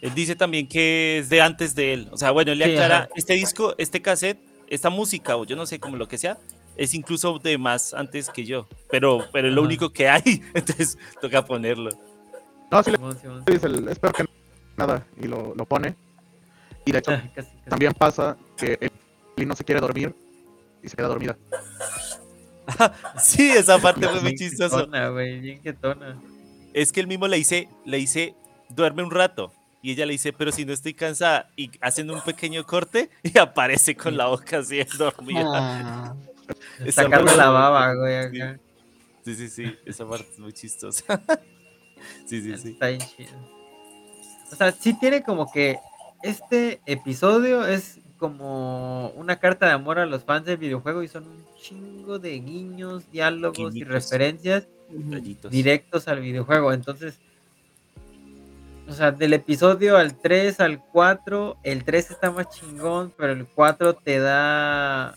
Él 0.02 0.14
dice 0.14 0.34
también 0.34 0.66
que 0.66 1.18
es 1.18 1.28
de 1.28 1.42
antes 1.42 1.74
de 1.74 1.92
él. 1.92 2.08
O 2.10 2.16
sea, 2.16 2.30
bueno, 2.30 2.52
él 2.52 2.58
le 2.58 2.66
Sí, 2.66 2.72
aclara, 2.72 2.98
ajá. 3.00 3.08
este 3.16 3.34
disco, 3.34 3.74
este 3.76 4.00
cassette, 4.00 4.38
esta 4.68 4.88
música, 4.88 5.36
o 5.36 5.44
yo 5.44 5.56
no 5.56 5.66
sé, 5.66 5.78
como 5.78 5.96
lo 5.96 6.08
que 6.08 6.16
sea, 6.16 6.38
es 6.76 6.94
incluso 6.94 7.38
de 7.38 7.58
más 7.58 7.92
antes 7.92 8.30
que 8.30 8.44
yo. 8.46 8.66
Pero, 8.90 9.26
pero 9.32 9.48
es 9.48 9.54
lo 9.54 9.62
único 9.62 9.92
que 9.92 10.08
hay, 10.08 10.42
entonces 10.54 10.96
toca 11.20 11.44
ponerlo. 11.44 11.90
No, 12.70 12.82
sí 12.82 12.92
le 12.92 13.52
dice 13.52 13.66
el 13.66 13.88
espero 13.88 14.12
que 14.14 14.24
nada 14.76 15.04
y 15.20 15.26
lo, 15.26 15.54
lo 15.54 15.66
pone. 15.66 15.96
Y 16.84 16.92
de 16.92 16.98
hecho, 16.98 17.10
Casi, 17.12 17.28
casi. 17.28 17.50
también 17.68 17.92
pasa 17.92 18.36
que 18.56 18.78
Ellie 19.36 19.46
no 19.46 19.54
se 19.54 19.64
quiere 19.64 19.80
dormir 19.80 20.14
y 20.82 20.88
se 20.88 20.96
queda 20.96 21.08
dormida. 21.08 21.36
Sí, 23.20 23.50
esa 23.50 23.78
parte 23.78 24.06
fue 24.08 24.20
muy 24.20 24.34
quietona. 24.36 26.20
Es 26.72 26.92
que 26.92 27.00
él 27.00 27.06
mismo 27.08 27.26
le 27.26 27.36
dice, 27.36 27.68
le 27.84 27.96
dice, 27.96 28.34
duerme 28.68 29.02
un 29.02 29.10
rato. 29.10 29.52
Y 29.82 29.92
ella 29.92 30.06
le 30.06 30.12
dice, 30.12 30.32
pero 30.32 30.52
si 30.52 30.64
no 30.64 30.72
estoy 30.72 30.94
cansada. 30.94 31.50
Y 31.56 31.70
hacen 31.80 32.10
un 32.10 32.20
pequeño 32.20 32.64
corte 32.64 33.10
y 33.22 33.36
aparece 33.38 33.96
con 33.96 34.16
la 34.16 34.26
boca 34.26 34.58
así 34.58 34.80
dormida. 34.98 35.42
Ah, 35.52 36.14
Sacando 36.90 37.26
parte- 37.26 37.36
la 37.36 37.50
baba, 37.50 37.94
güey, 37.94 38.16
acá. 38.16 38.58
Sí, 39.24 39.34
sí, 39.34 39.48
sí, 39.48 39.76
esa 39.84 40.08
parte 40.08 40.28
es 40.32 40.38
muy 40.38 40.52
chistosa. 40.52 41.04
Sí, 42.26 42.40
sí, 42.40 42.56
sí. 42.56 42.70
Está 42.70 42.86
bien 42.88 43.00
chido. 43.00 43.32
O 44.52 44.56
sea, 44.56 44.72
sí 44.72 44.94
tiene 44.98 45.22
como 45.22 45.50
que 45.50 45.76
este 46.22 46.80
episodio 46.86 47.66
es 47.66 48.00
como 48.18 49.10
una 49.10 49.38
carta 49.38 49.66
de 49.66 49.72
amor 49.72 49.98
a 49.98 50.06
los 50.06 50.24
fans 50.24 50.44
del 50.44 50.58
videojuego 50.58 51.02
y 51.02 51.08
son 51.08 51.26
un 51.26 51.44
chingo 51.60 52.18
de 52.18 52.38
guiños, 52.38 53.10
diálogos 53.10 53.74
y 53.74 53.84
referencias 53.84 54.68
directos 55.50 56.06
al 56.08 56.20
videojuego. 56.20 56.72
Entonces, 56.72 57.18
o 58.88 58.92
sea, 58.92 59.12
del 59.12 59.32
episodio 59.32 59.96
al 59.96 60.18
3 60.18 60.60
al 60.60 60.84
4, 60.84 61.58
el 61.62 61.84
3 61.84 62.10
está 62.10 62.30
más 62.30 62.50
chingón, 62.50 63.12
pero 63.16 63.32
el 63.32 63.46
4 63.46 63.94
te 63.94 64.18
da, 64.18 65.14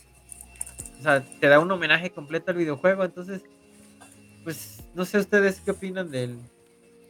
o 0.99 1.03
sea, 1.03 1.21
te 1.21 1.47
da 1.47 1.59
un 1.59 1.71
homenaje 1.71 2.11
completo 2.11 2.51
al 2.51 2.57
videojuego. 2.57 3.03
Entonces, 3.03 3.41
pues, 4.43 4.83
no 4.93 5.05
sé 5.05 5.17
ustedes 5.17 5.59
qué 5.59 5.71
opinan 5.71 6.11
del, 6.11 6.37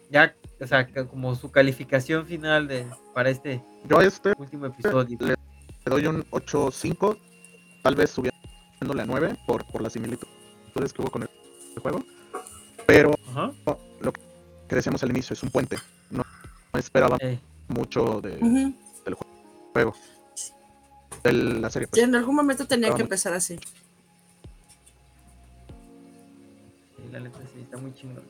ya, 0.09 0.35
o 0.61 0.67
sea, 0.67 0.85
que 0.87 1.05
como 1.07 1.35
su 1.35 1.51
calificación 1.51 2.25
final 2.25 2.67
de, 2.67 2.85
para 3.13 3.29
este 3.29 3.63
Yo 3.89 3.99
este 4.01 4.33
último 4.37 4.65
episodio. 4.67 5.17
le 5.21 5.35
doy 5.85 6.07
un 6.07 6.23
8.5, 6.31 7.17
tal 7.83 7.95
vez 7.95 8.11
subiéndole 8.11 9.01
a 9.01 9.05
9 9.05 9.37
por, 9.47 9.65
por 9.67 9.81
las 9.81 9.93
similitudes 9.93 10.93
que 10.93 11.01
hubo 11.01 11.09
con 11.11 11.23
el, 11.23 11.29
el 11.75 11.81
juego. 11.81 12.03
Pero 12.85 13.13
Ajá. 13.29 13.51
lo 14.01 14.11
que 14.13 14.75
decíamos 14.75 15.01
al 15.03 15.09
inicio 15.11 15.33
es 15.33 15.41
un 15.43 15.49
puente. 15.49 15.77
No, 16.11 16.23
no 16.73 16.79
esperaba 16.79 17.17
Eh, 17.21 17.39
mucho 17.69 18.21
de, 18.21 18.37
del 18.37 19.15
juego. 19.73 19.95
De 21.23 21.31
la 21.33 21.69
serie. 21.69 21.87
Sí, 21.87 21.91
Pues. 21.91 22.03
en 22.03 22.15
algún 22.15 22.35
momento 22.35 22.65
tenía 22.67 22.93
que 22.93 23.01
empezar 23.01 23.33
así. 23.33 23.57
sí, 26.97 27.03
la 27.11 27.19
neta 27.19 27.39
sí, 27.53 27.61
está 27.61 27.77
muy 27.77 27.93
chingón. 27.93 28.23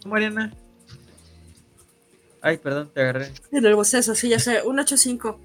¿Tú, 0.00 0.08
Mariana? 0.08 0.52
Ay, 2.46 2.58
perdón, 2.58 2.92
te 2.94 3.00
agarré. 3.00 3.32
En 3.50 3.66
el 3.66 3.74
boceto, 3.74 4.14
sí, 4.14 4.28
ya 4.28 4.38
sé, 4.38 4.62
un 4.62 4.78
8.5 4.78 5.36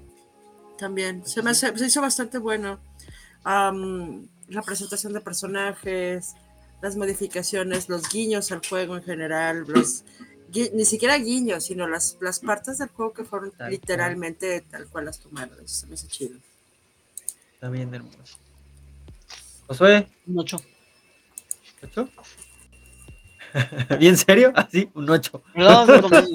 también. 0.78 1.26
Se 1.26 1.42
me 1.42 1.50
hace- 1.50 1.76
se 1.76 1.86
hizo 1.86 2.00
bastante 2.00 2.38
bueno. 2.38 2.78
La 3.44 4.62
presentación 4.64 5.12
de 5.12 5.20
personajes, 5.20 6.34
las 6.80 6.94
modificaciones, 6.94 7.88
los 7.88 8.08
guiños 8.08 8.52
al 8.52 8.64
juego 8.64 8.96
en 8.96 9.02
general, 9.02 9.64
los 9.66 10.04
gui- 10.52 10.70
ni 10.74 10.84
siquiera 10.84 11.16
guiños, 11.18 11.64
sino 11.64 11.88
las, 11.88 12.18
las 12.20 12.38
partes 12.38 12.78
del 12.78 12.88
juego 12.90 13.12
que 13.12 13.24
fueron 13.24 13.50
Tal 13.50 13.70
literalmente 13.72 14.60
tal 14.70 14.86
cual 14.86 15.06
las 15.06 15.18
tomaron. 15.18 15.56
Eso 15.64 15.74
se 15.80 15.86
me 15.88 15.94
hace 15.94 16.06
chido. 16.06 16.38
Está 17.54 17.68
bien 17.68 17.92
hermoso. 17.92 18.38
Josué, 19.66 20.06
un 20.26 20.38
8. 20.38 20.56
¿ocho? 21.82 22.08
¿Bien 23.98 24.16
serio? 24.16 24.52
Así, 24.54 24.88
un 24.94 25.08
8. 25.08 25.42
Perdón, 25.54 25.86
perdón. 25.86 26.28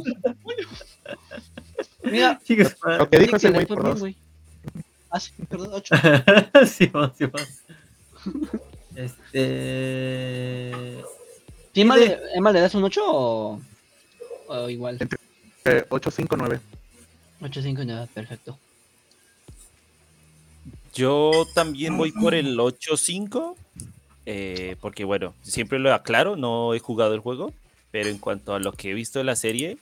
Mira, 2.03 2.39
Chicos, 2.43 2.76
Lo 2.84 3.09
que 3.09 3.20
dijo 3.20 3.39
sí 3.39 3.47
ese 3.47 3.53
güey 3.53 3.65
por 3.65 3.84
dos. 3.84 3.99
güey. 3.99 4.15
Ah, 5.09 5.20
sí, 5.20 5.32
perdón, 5.49 5.70
8. 5.74 5.95
Simón, 6.65 7.13
Simón. 7.18 7.41
Este. 8.95 11.03
¿Sí, 11.74 11.82
Emma, 11.82 11.97
le, 11.97 12.18
Emma, 12.34 12.51
le 12.51 12.61
das 12.61 12.76
un 12.76 12.84
8 12.84 13.01
o, 13.05 13.61
o 14.47 14.70
igual? 14.70 14.97
Eh, 15.65 15.86
8, 15.89 16.11
5, 16.11 16.36
9. 16.38 16.59
8, 17.41 17.61
5, 17.61 17.86
nada, 17.86 18.07
perfecto. 18.07 18.57
Yo 20.93 21.45
también 21.53 21.95
voy 21.95 22.11
por 22.11 22.34
el 22.34 22.57
8-5, 22.57 23.55
eh, 24.30 24.75
porque 24.82 25.05
bueno, 25.05 25.34
siempre 25.41 25.80
lo 25.80 25.93
aclaro, 25.93 26.36
no 26.36 26.73
he 26.73 26.80
jugado 26.80 27.13
el 27.13 27.21
juego, 27.21 27.53
pero 27.91 28.09
en 28.09 28.17
cuanto 28.17 28.53
a 28.53 28.59
lo 28.59 28.73
que 28.73 28.91
he 28.91 28.93
visto 28.93 29.19
de 29.19 29.25
la 29.25 29.38
serie, 29.38 29.78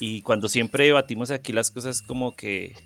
y 0.00 0.20
cuando 0.20 0.50
siempre 0.50 0.84
debatimos 0.84 1.30
aquí 1.30 1.54
las 1.54 1.70
cosas 1.70 2.02
como 2.02 2.36
que, 2.36 2.76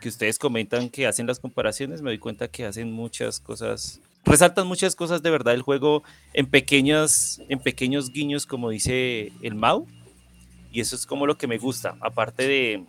que 0.00 0.08
ustedes 0.08 0.38
comentan 0.38 0.90
que 0.90 1.08
hacen 1.08 1.26
las 1.26 1.40
comparaciones, 1.40 2.02
me 2.02 2.10
doy 2.10 2.18
cuenta 2.18 2.46
que 2.46 2.64
hacen 2.64 2.92
muchas 2.92 3.40
cosas, 3.40 4.00
resaltan 4.24 4.68
muchas 4.68 4.94
cosas 4.94 5.24
de 5.24 5.30
verdad 5.32 5.50
del 5.50 5.62
juego 5.62 6.04
en, 6.32 6.46
pequeñas, 6.46 7.42
en 7.48 7.58
pequeños 7.58 8.12
guiños, 8.12 8.46
como 8.46 8.70
dice 8.70 9.32
el 9.42 9.56
Mau, 9.56 9.88
y 10.70 10.80
eso 10.80 10.94
es 10.94 11.04
como 11.04 11.26
lo 11.26 11.36
que 11.36 11.48
me 11.48 11.58
gusta, 11.58 11.96
aparte 12.00 12.46
de, 12.46 12.84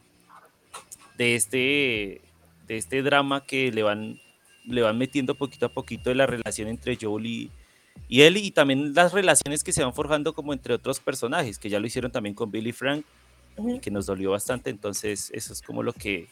de 1.18 1.34
este 1.34 2.22
de 2.68 2.78
este 2.78 3.02
drama 3.02 3.44
que 3.44 3.72
le 3.72 3.82
van, 3.82 4.20
le 4.70 4.82
van 4.82 4.98
metiendo 4.98 5.36
poquito 5.36 5.66
a 5.68 5.70
poquito 5.74 6.10
de 6.10 6.16
la 6.16 6.26
relación 6.26 6.68
entre 6.68 6.98
Joel 7.00 7.26
y, 7.26 7.52
y 8.08 8.22
Ellie 8.22 8.46
y 8.46 8.52
también 8.52 8.94
las 8.94 9.14
relaciones 9.14 9.64
que 9.64 9.72
se 9.72 9.84
van 9.84 9.94
forjando 9.94 10.34
como 10.34 10.54
entre 10.54 10.74
otros 10.74 11.00
personajes, 11.00 11.60
que 11.60 11.70
ya 11.70 11.80
lo 11.80 11.88
hicieron 11.88 12.12
también 12.12 12.36
con 12.36 12.52
Billy 12.52 12.72
Frank, 12.72 13.06
y 13.58 13.80
que 13.80 13.92
nos 13.92 14.06
dolió 14.06 14.32
bastante, 14.32 14.70
entonces 14.70 15.32
eso 15.34 15.52
es 15.52 15.62
como 15.62 15.84
lo 15.84 15.92
que 15.92 16.30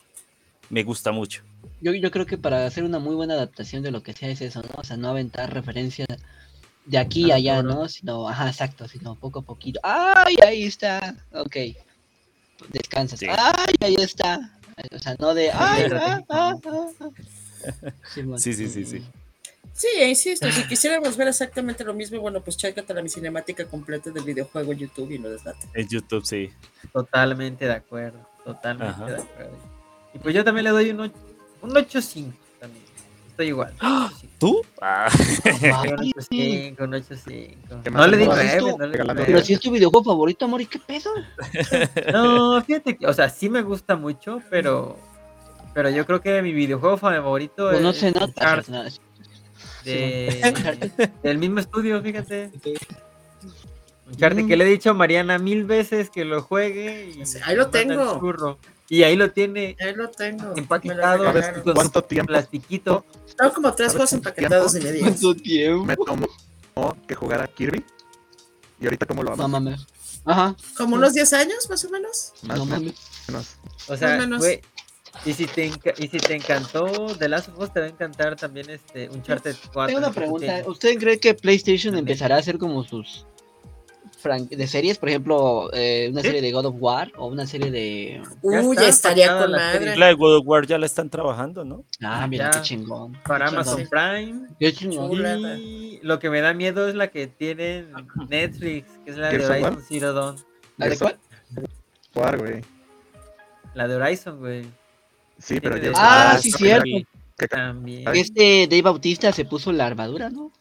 me 0.70 0.84
gusta 0.84 1.12
mucho. 1.12 1.44
Yo, 1.82 1.94
yo 1.94 2.10
creo 2.12 2.26
que 2.26 2.38
para 2.38 2.66
hacer 2.66 2.84
una 2.84 3.00
muy 3.00 3.16
buena 3.16 3.34
adaptación 3.34 3.84
de 3.84 3.92
lo 3.92 4.02
que 4.02 4.14
sea 4.14 4.30
es 4.30 4.42
eso, 4.42 4.62
¿no? 4.62 4.70
O 4.78 4.84
sea, 4.84 4.98
no 4.98 5.10
aventar 5.10 5.54
referencias 5.54 6.08
de 6.86 6.98
aquí 6.98 7.28
y 7.28 7.32
Ah, 7.32 7.36
allá. 7.36 7.64
¿no? 7.64 7.88
Sino, 7.88 8.28
ajá, 8.28 8.48
exacto, 8.48 8.88
sino 8.88 9.16
poco 9.16 9.40
a 9.40 9.42
poquito. 9.44 9.80
¡Ay, 9.84 10.36
ahí 10.46 10.64
está! 10.64 11.16
Ok. 11.34 11.58
Descansas. 12.70 13.20
Sí. 13.20 13.28
¡Ay, 13.30 13.76
ahí 13.82 13.96
está! 13.96 14.58
O 14.92 15.00
sea, 15.00 15.16
no 15.20 15.34
de. 15.34 15.52
¡Ay, 15.52 15.84
ah, 15.94 16.22
ah, 16.30 16.56
ah, 16.66 16.90
ah". 17.00 17.10
Sí, 18.38 18.54
sí, 18.54 18.68
sí, 18.70 18.86
sí. 18.86 19.06
Sí, 19.74 19.88
insisto, 20.08 20.52
si 20.52 20.64
quisiéramos 20.64 21.16
ver 21.16 21.28
exactamente 21.28 21.84
lo 21.84 21.94
mismo, 21.94 22.20
bueno, 22.20 22.42
pues 22.42 22.58
chécate 22.58 22.94
la 22.96 23.08
cinemática 23.08 23.64
completa 23.66 24.10
del 24.10 24.24
videojuego 24.24 24.72
en 24.72 24.80
YouTube 24.80 25.12
y 25.12 25.20
no 25.20 25.30
desdate. 25.30 25.68
En 25.76 25.88
YouTube, 25.88 26.26
sí. 26.26 26.50
Totalmente 26.92 27.66
de 27.66 27.74
acuerdo. 27.74 28.18
Totalmente 28.44 28.92
Ajá. 28.96 29.06
de 29.06 29.22
acuerdo. 29.22 29.58
Y 30.16 30.18
pues 30.20 30.34
yo 30.34 30.44
también 30.44 30.64
le 30.64 30.72
doy 30.72 30.90
un 30.90 31.02
8, 31.02 31.14
un 31.62 31.70
8.5 31.72 32.34
también. 32.60 32.84
Estoy 33.30 33.48
igual. 33.50 33.72
¡Ah! 33.80 34.10
8.5. 34.12 34.28
¿Tú? 34.40 34.62
Ah, 34.82 35.10
Un 35.46 35.52
8.5, 35.52 36.82
un 36.82 36.92
8.5. 36.94 37.84
¿Qué 37.84 37.92
No 37.92 38.08
le 38.08 38.18
di 38.18 38.24
te 38.24 38.30
9, 38.30 38.46
esto? 38.46 38.78
no 38.80 38.88
le 38.88 38.98
di 38.98 39.24
Pero 39.28 39.42
si 39.44 39.54
es 39.54 39.60
tu 39.60 39.70
videojuego 39.70 40.06
favorito, 40.06 40.46
amor, 40.46 40.62
¿y 40.62 40.66
qué 40.66 40.80
pedo? 40.80 41.12
No, 42.12 42.60
fíjate 42.64 42.98
que, 42.98 43.06
o 43.06 43.14
sea, 43.14 43.30
sí 43.30 43.48
me 43.48 43.62
gusta 43.62 43.96
mucho, 43.96 44.42
pero 44.50 44.98
pero 45.78 45.92
yo 45.92 46.08
creo 46.08 46.22
que 46.22 46.42
mi 46.42 46.54
videojuego 46.54 46.98
favorito 46.98 47.70
Pues 47.70 47.82
no 47.82 47.92
es 47.92 47.98
se 47.98 48.12
nota. 48.12 48.64
De- 49.86 51.12
del 51.24 51.38
mismo 51.38 51.60
estudio, 51.60 52.02
fíjate. 52.02 52.50
Uncharted, 54.08 54.44
Mm. 54.44 54.48
que 54.48 54.58
le 54.58 54.64
he 54.64 54.68
dicho 54.70 54.90
a 54.90 54.94
Mariana 54.96 55.38
mil 55.38 55.66
veces 55.66 56.10
que 56.10 56.26
lo 56.26 56.42
juegue 56.42 57.14
y 57.16 57.26
Sí, 57.28 57.38
ahí 57.46 57.56
lo 57.56 57.70
tengo. 57.70 58.20
churro. 58.20 58.58
Y 58.90 59.04
ahí 59.04 59.16
lo 59.16 59.32
tiene 59.32 59.76
Ahí 59.80 59.94
lo 59.94 60.10
tengo. 60.10 60.46
me 60.46 60.50
lo 60.50 60.58
empaquetado 60.58 61.02
¿Sabes 61.26 61.34
regalaron. 61.36 61.64
con 61.64 61.74
cuánto 61.76 62.04
tiempo 62.06 62.28
plastiquito. 62.30 63.06
Tengo 63.38 63.54
como 63.54 63.74
tres 63.76 63.92
¿Sabes 63.92 64.10
juegos 64.10 64.14
empaquetados 64.14 64.76
y 64.76 64.80
tiempo? 64.80 64.88
me 64.88 64.98
digas. 64.98 65.20
¿Cuánto 65.22 65.42
tiempo? 65.44 65.86
Me 65.86 65.96
tomó 65.96 66.28
que 67.08 67.14
jugar 67.14 67.42
a 67.42 67.48
Kirby. 67.48 67.86
Y 68.80 68.86
ahorita, 68.86 69.06
¿cómo 69.06 69.22
lo 69.22 69.36
No 69.36 69.44
amas? 69.44 69.62
mames. 69.62 69.88
Ajá. 70.26 70.56
Como 70.76 70.96
unos 70.96 71.14
10 71.14 71.34
años, 71.34 71.70
más 71.70 71.86
o 71.86 71.90
menos. 71.92 72.34
Más 72.42 72.58
No 72.58 72.66
menos. 72.66 72.96
O 73.88 73.96
sea, 73.96 74.08
Más 74.10 74.18
o 74.18 74.20
menos. 74.22 74.40
güey, 74.40 74.62
y 75.26 75.34
si 75.34 75.46
te 75.46 75.66
y 75.98 76.08
si 76.08 76.18
te 76.20 76.36
encantó 76.36 76.86
The 77.18 77.28
Last 77.30 77.50
of 77.50 77.60
Us, 77.60 77.74
te 77.74 77.80
va 77.82 77.86
a 77.86 77.90
encantar 77.90 78.36
también 78.36 78.70
este 78.70 79.10
Uncharted 79.10 79.56
4. 79.74 79.88
Tengo 79.88 80.00
una 80.00 80.12
pregunta. 80.14 80.62
¿Usted 80.68 80.98
cree 80.98 81.20
que 81.20 81.34
PlayStation 81.34 81.94
También. 81.94 82.08
empezará 82.08 82.36
a 82.36 82.40
hacer 82.40 82.58
como 82.58 82.84
sus 82.84 83.26
fran- 84.22 84.48
de 84.48 84.68
series? 84.68 84.98
Por 84.98 85.10
ejemplo, 85.10 85.70
eh, 85.74 86.08
una 86.12 86.22
Sí. 86.22 86.28
serie 86.28 86.42
de 86.42 86.52
God 86.52 86.66
of 86.68 86.76
War 86.80 87.12
o 87.18 87.28
una 87.28 87.46
serie 87.46 87.72
de. 87.72 88.22
Uy, 88.42 88.76
ya 88.78 88.88
estaría 88.88 89.38
con 89.38 89.52
la 89.52 89.58
madre. 89.58 89.96
la 89.98 90.08
de 90.08 90.14
God 90.14 90.38
of 90.38 90.44
War 90.46 90.66
ya 90.68 90.78
la 90.78 90.86
están 90.86 91.10
trabajando, 91.10 91.66
¿no? 91.66 91.84
Ah, 92.02 92.26
mira, 92.28 92.46
Ya. 92.52 92.60
qué 92.60 92.66
chingón. 92.66 93.14
Para 93.26 93.46
qué 93.46 93.52
Amazon 93.56 93.78
chingón. 93.78 93.90
Prime. 93.90 94.48
Qué 94.60 94.74
chingón. 94.74 95.60
Y 95.60 96.00
lo 96.04 96.20
que 96.20 96.30
me 96.30 96.42
da 96.42 96.54
miedo 96.54 96.88
es 96.88 96.96
la 96.96 97.08
que 97.10 97.28
tiene 97.28 97.86
Netflix, 98.30 98.88
que 99.04 99.12
es 99.12 99.18
la 99.18 99.28
de 99.30 99.32
¿Gears 99.40 99.46
of 99.46 99.50
War? 99.62 99.74
Horizon 99.74 99.86
Zero 99.90 100.14
Dawn. 100.14 100.36
¿La 100.78 100.88
de 100.90 100.98
cuál? 100.98 101.18
Jugar, 102.14 102.38
güey. 102.38 102.62
La 103.74 103.88
de 103.88 103.96
Horizon, 103.96 104.40
güey. 104.40 104.66
Sí, 105.40 105.60
pero 105.60 105.76
Tiene 105.76 105.94
ya 105.96 106.00
de- 106.02 106.06
Ah, 106.08 106.30
está- 106.36 106.42
sí, 106.42 106.52
cierto. 106.52 106.84
pegado. 106.84 107.06
¿Qué 107.38 107.48
ca- 107.48 107.58
También. 107.58 108.08
Este 108.16 108.68
Dave 108.68 108.82
Bautista 108.82 109.32
se 109.32 109.46
puso 109.46 109.72
la 109.72 109.86
armadura, 109.86 110.30
¿no? 110.30 110.52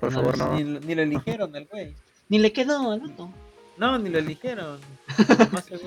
Por 0.00 0.12
No, 0.12 0.20
favor, 0.20 0.36
no. 0.38 0.52
Ni, 0.54 0.62
ni 0.86 0.94
lo 0.94 1.02
eligieron 1.02 1.54
el 1.56 1.66
güey. 1.66 1.94
Ni 2.28 2.38
le 2.38 2.52
quedó, 2.52 2.96
¿no? 2.98 3.32
No, 3.78 3.98
ni 3.98 4.10
lo 4.10 4.18
eligieron. 4.18 4.78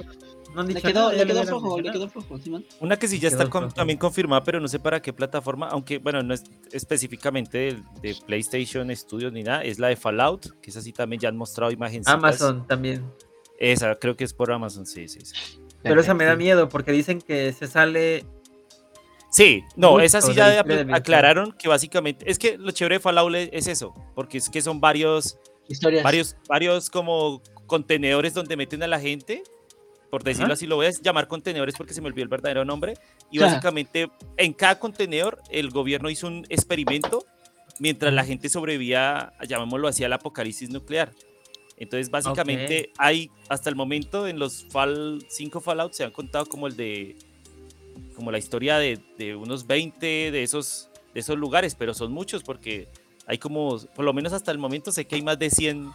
No 0.55 0.63
Le 0.63 0.81
quedó, 0.81 1.11
nada, 1.11 1.13
le 1.13 1.27
quedó 1.27 1.43
flojo, 1.43 1.79
le 1.79 1.91
quedó 1.91 2.09
flojo, 2.09 2.39
Simón. 2.39 2.65
Una 2.79 2.97
que 2.97 3.07
sí 3.07 3.19
ya 3.19 3.27
está 3.27 3.47
con- 3.47 3.71
también 3.71 3.99
confirmada, 3.99 4.43
pero 4.43 4.59
no 4.59 4.67
sé 4.67 4.79
para 4.79 4.99
qué 4.99 5.13
plataforma, 5.13 5.67
aunque 5.69 5.99
bueno, 5.99 6.23
no 6.23 6.33
es 6.33 6.43
específicamente 6.71 7.57
de, 7.59 7.83
de 8.01 8.15
PlayStation 8.25 8.89
Studios 8.95 9.31
ni 9.31 9.43
nada, 9.43 9.61
es 9.61 9.77
la 9.77 9.89
de 9.89 9.95
Fallout, 9.95 10.59
que 10.59 10.71
es 10.71 10.77
así 10.77 10.91
también 10.91 11.19
ya 11.19 11.29
han 11.29 11.37
mostrado 11.37 11.71
imágenes. 11.71 12.07
Amazon 12.07 12.65
también. 12.65 13.05
Esa, 13.59 13.93
creo 13.97 14.15
que 14.15 14.23
es 14.23 14.33
por 14.33 14.51
Amazon, 14.51 14.87
sí, 14.87 15.07
sí, 15.07 15.19
sí. 15.23 15.59
Pero 15.83 16.01
esa 16.01 16.13
me 16.13 16.25
da 16.25 16.35
miedo 16.35 16.67
porque 16.69 16.91
dicen 16.91 17.21
que 17.21 17.53
se 17.53 17.67
sale. 17.67 18.25
Sí, 19.31 19.63
no, 19.75 19.91
Mucho 19.91 20.03
esa 20.05 20.21
sí 20.21 20.33
ya 20.33 20.61
aclararon 20.91 21.51
que 21.51 21.67
básicamente, 21.67 22.29
es 22.29 22.39
que 22.39 22.57
lo 22.57 22.71
chévere 22.71 22.95
de 22.95 22.99
Fallout 22.99 23.35
es- 23.35 23.49
es 23.53 23.67
eso, 23.67 23.93
porque 24.15 24.39
es 24.39 24.49
que 24.49 24.61
son 24.61 24.81
varios, 24.81 25.37
Historias. 25.67 26.03
varios, 26.03 26.35
varios 26.47 26.89
como 26.89 27.41
contenedores 27.67 28.33
donde 28.33 28.57
meten 28.57 28.81
a 28.81 28.87
la 28.87 28.99
gente, 28.99 29.43
por 30.09 30.23
decirlo 30.23 30.45
Ajá. 30.47 30.53
así, 30.53 30.65
lo 30.65 30.77
voy 30.77 30.87
a 30.87 30.89
llamar 30.89 31.27
contenedores 31.27 31.75
porque 31.75 31.93
se 31.93 32.01
me 32.01 32.07
olvidó 32.07 32.23
el 32.23 32.29
verdadero 32.29 32.65
nombre, 32.65 32.95
y 33.29 33.37
Ajá. 33.37 33.47
básicamente 33.51 34.09
en 34.37 34.53
cada 34.53 34.79
contenedor 34.79 35.39
el 35.51 35.69
gobierno 35.69 36.09
hizo 36.09 36.25
un 36.25 36.47
experimento 36.49 37.23
mientras 37.77 38.11
la 38.11 38.25
gente 38.25 38.49
sobrevivía, 38.49 39.33
llamémoslo 39.47 39.87
así, 39.87 40.03
al 40.03 40.13
apocalipsis 40.13 40.71
nuclear. 40.71 41.11
Entonces, 41.79 42.09
básicamente, 42.11 42.91
hay 42.97 43.31
hasta 43.47 43.69
el 43.69 43.75
momento 43.75 44.27
en 44.27 44.37
los 44.37 44.65
Fall 44.69 45.25
5 45.29 45.61
Fallout 45.61 45.93
se 45.93 46.03
han 46.03 46.11
contado 46.11 46.45
como 46.45 46.67
el 46.67 46.75
de 46.75 47.15
como 48.15 48.31
la 48.31 48.37
historia 48.37 48.77
de, 48.77 48.99
de 49.17 49.35
unos 49.35 49.65
20 49.65 50.05
de 50.31 50.43
esos 50.43 50.89
de 51.13 51.21
esos 51.21 51.37
lugares, 51.37 51.75
pero 51.75 51.93
son 51.93 52.11
muchos 52.11 52.43
porque 52.43 52.87
hay 53.25 53.37
como 53.37 53.79
por 53.95 54.03
lo 54.05 54.13
menos 54.13 54.33
hasta 54.33 54.51
el 54.51 54.57
momento 54.57 54.91
sé 54.91 55.05
que 55.05 55.15
hay 55.15 55.21
más 55.21 55.39
de 55.39 55.49
100 55.49 55.89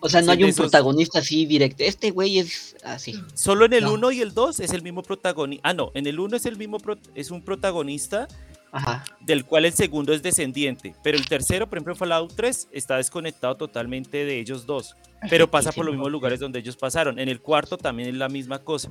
O 0.00 0.08
sea, 0.08 0.22
no 0.22 0.32
hay 0.32 0.42
un 0.42 0.50
esos- 0.50 0.64
protagonista 0.70 1.20
así 1.20 1.46
directo. 1.46 1.82
Este 1.84 2.10
güey 2.10 2.38
es 2.40 2.76
así. 2.84 3.14
Solo 3.34 3.64
en 3.64 3.72
el 3.74 3.84
No. 3.84 3.92
1 3.94 4.12
y 4.12 4.20
el 4.20 4.34
2 4.34 4.60
es 4.60 4.72
el 4.72 4.82
mismo 4.82 5.02
protagonista. 5.02 5.68
Ah, 5.68 5.72
no, 5.74 5.90
en 5.94 6.06
el 6.06 6.18
1 6.20 6.36
es 6.36 6.46
el 6.46 6.56
mismo 6.56 6.78
pro- 6.78 6.98
es 7.14 7.30
un 7.30 7.42
protagonista 7.42 8.26
Ajá. 8.70 9.04
del 9.20 9.44
cual 9.44 9.64
el 9.64 9.72
segundo 9.72 10.12
es 10.12 10.22
descendiente, 10.22 10.94
pero 11.02 11.16
el 11.16 11.26
tercero, 11.26 11.68
por 11.68 11.78
ejemplo, 11.78 11.94
Fallout 11.96 12.32
3 12.36 12.68
está 12.72 12.96
desconectado 12.96 13.56
totalmente 13.56 14.24
de 14.24 14.38
ellos 14.38 14.66
dos, 14.66 14.94
pero 15.30 15.50
pasa 15.50 15.72
por 15.72 15.84
los 15.86 15.94
mismos 15.94 16.12
lugares 16.12 16.38
donde 16.40 16.58
ellos 16.58 16.76
pasaron. 16.76 17.18
En 17.18 17.28
el 17.28 17.40
cuarto 17.40 17.78
también 17.78 18.08
es 18.10 18.14
la 18.16 18.28
misma 18.28 18.58
cosa. 18.58 18.90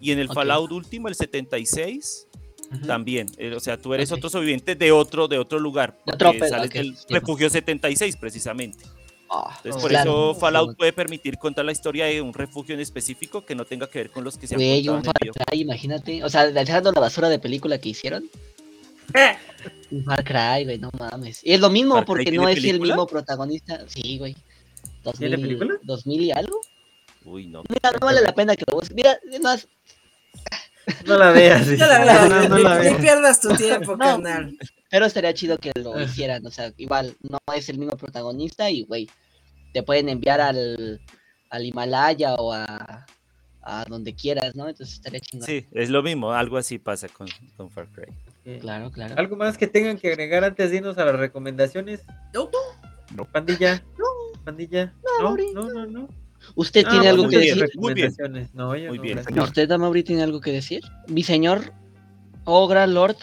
Y 0.00 0.10
en 0.10 0.18
el 0.18 0.26
Ok. 0.28 0.34
Fallout 0.34 0.72
último, 0.72 1.06
el 1.08 1.14
76, 1.14 2.26
Ujú. 2.72 2.86
también, 2.86 3.26
eh, 3.38 3.54
o 3.54 3.60
sea, 3.60 3.76
tú 3.76 3.94
eres 3.94 4.10
Ok. 4.10 4.18
otro 4.18 4.30
sobreviviente 4.30 4.74
de 4.74 4.90
otro 4.92 5.28
de 5.28 5.38
otro 5.38 5.58
lugar, 5.60 5.96
otro 6.06 6.32
sales 6.40 6.66
ok, 6.68 6.72
del 6.74 6.96
refugio 7.10 7.48
76 7.50 8.16
precisamente. 8.16 8.84
Ah, 9.34 9.54
Entonces, 9.58 9.80
por 9.80 9.90
claro. 9.90 10.32
eso 10.32 10.40
Fallout 10.40 10.76
puede 10.76 10.92
permitir 10.92 11.38
contar 11.38 11.64
la 11.64 11.72
historia 11.72 12.04
de 12.06 12.20
un 12.20 12.34
refugio 12.34 12.74
en 12.74 12.80
específico 12.82 13.46
que 13.46 13.54
no 13.54 13.64
tenga 13.64 13.88
que 13.88 14.00
ver 14.00 14.10
con 14.10 14.24
los 14.24 14.36
que 14.36 14.46
se 14.46 14.54
han 14.54 14.58
Güey, 14.60 14.86
un 14.88 14.96
en 14.96 15.00
el 15.00 15.04
Far. 15.32 15.46
Cry, 15.46 15.60
imagínate. 15.60 16.22
O 16.24 16.28
sea, 16.28 16.48
dejando 16.48 16.92
la 16.92 17.00
basura 17.00 17.30
de 17.30 17.38
película 17.38 17.78
que 17.78 17.88
hicieron. 17.90 18.24
Un 19.90 20.04
Far 20.04 20.24
Cry, 20.24 20.64
güey, 20.64 20.78
no 20.78 20.90
mames. 20.98 21.40
Y 21.44 21.52
es 21.52 21.60
lo 21.60 21.70
mismo 21.70 21.94
¿Far 21.94 22.04
Cry 22.04 22.08
porque 22.14 22.32
no 22.32 22.48
es 22.48 22.56
el 22.56 22.62
película? 22.62 22.94
mismo 22.94 23.06
protagonista. 23.06 23.84
Sí, 23.88 24.18
güey. 24.18 24.36
2000, 25.04 25.18
¿Tiene 25.30 25.42
película? 25.42 25.74
2000 25.82 26.20
y 26.22 26.32
algo. 26.32 26.60
Uy, 27.24 27.46
no. 27.46 27.62
Mira, 27.68 27.92
no 27.92 28.06
vale 28.06 28.20
la 28.20 28.34
pena 28.34 28.56
que 28.56 28.64
lo 28.68 28.76
busques. 28.78 28.94
Mira, 28.96 29.18
es 29.30 29.40
más, 29.40 29.68
No 31.06 31.16
la 31.16 31.30
veas. 31.30 31.66
no 31.66 31.76
la 31.86 31.98
veas, 32.00 32.28
No, 32.28 32.48
no 32.48 32.58
la 32.58 32.78
ni 32.78 32.84
veas. 32.86 33.00
pierdas 33.00 33.40
tu 33.40 33.54
tiempo, 33.54 33.92
No. 33.96 33.98
carnal. 33.98 34.56
pero 34.90 35.06
estaría 35.06 35.32
chido 35.34 35.58
que 35.58 35.70
lo 35.76 35.94
Ah. 35.94 36.02
hicieran. 36.02 36.44
O 36.46 36.50
sea, 36.50 36.72
igual 36.76 37.16
no 37.22 37.38
es 37.54 37.68
el 37.68 37.78
mismo 37.78 37.96
protagonista 37.96 38.70
y, 38.70 38.82
güey, 38.84 39.08
te 39.72 39.82
pueden 39.82 40.08
enviar 40.08 40.40
al, 40.40 41.00
al 41.50 41.64
Himalaya 41.64 42.34
o 42.34 42.52
a, 42.52 43.06
a 43.62 43.84
donde 43.88 44.14
quieras, 44.14 44.54
¿no? 44.56 44.68
Entonces 44.68 44.94
estaría 44.96 45.20
chingón. 45.20 45.46
Sí, 45.46 45.66
es 45.72 45.90
lo 45.90 46.02
mismo, 46.02 46.32
algo 46.32 46.56
así 46.56 46.78
pasa 46.78 47.08
con, 47.08 47.28
con 47.56 47.70
Far 47.70 47.86
Cry. 47.88 48.58
Claro, 48.60 48.90
claro. 48.90 49.14
¿Algo 49.18 49.36
más 49.36 49.56
que 49.56 49.66
tengan 49.68 49.98
que 49.98 50.08
agregar 50.08 50.42
antes 50.44 50.70
de 50.70 50.78
irnos 50.78 50.98
a 50.98 51.04
las 51.04 51.16
recomendaciones? 51.16 52.02
No. 52.34 52.50
No. 53.16 53.24
Pandilla. 53.26 53.82
Pandilla. 54.44 54.92
No, 55.20 55.24
Mauri, 55.28 55.52
no, 55.54 55.68
no, 55.70 55.86
no. 55.86 56.08
¿Usted 56.56 56.82
Ah, 56.86 56.90
tiene 56.90 57.08
algo 57.08 57.24
muy 57.24 57.30
que 57.34 57.38
bien, 57.38 57.58
decir? 57.58 57.70
Muy 57.78 57.94
bien. 57.94 58.08
recomendaciones. 58.10 58.54
No, 58.54 58.74
yo 58.76 58.88
Muy 58.88 58.98
no, 58.98 59.02
bien. 59.02 59.18
¿Usted, 59.38 59.68
Mauri, 59.78 60.02
tiene 60.02 60.22
algo 60.24 60.40
que 60.40 60.50
decir? 60.50 60.82
Mi 61.06 61.22
señor 61.22 61.72
Ogra 62.44 62.86
Lord. 62.88 63.16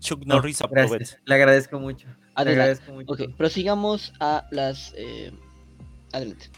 Chuck 0.00 0.22
No, 0.26 0.36
Norris 0.36 0.60
gracias. 0.70 1.18
Le 1.24 1.34
agradezco 1.34 1.80
mucho. 1.80 2.06
Le 2.08 2.14
Adelante. 2.34 2.60
agradezco 2.60 2.92
mucho. 2.92 3.12
Ok, 3.12 3.22
prosigamos 3.36 4.12
a 4.20 4.46
las. 4.50 4.92
eh, 4.96 5.32
Adelante. 6.12 6.50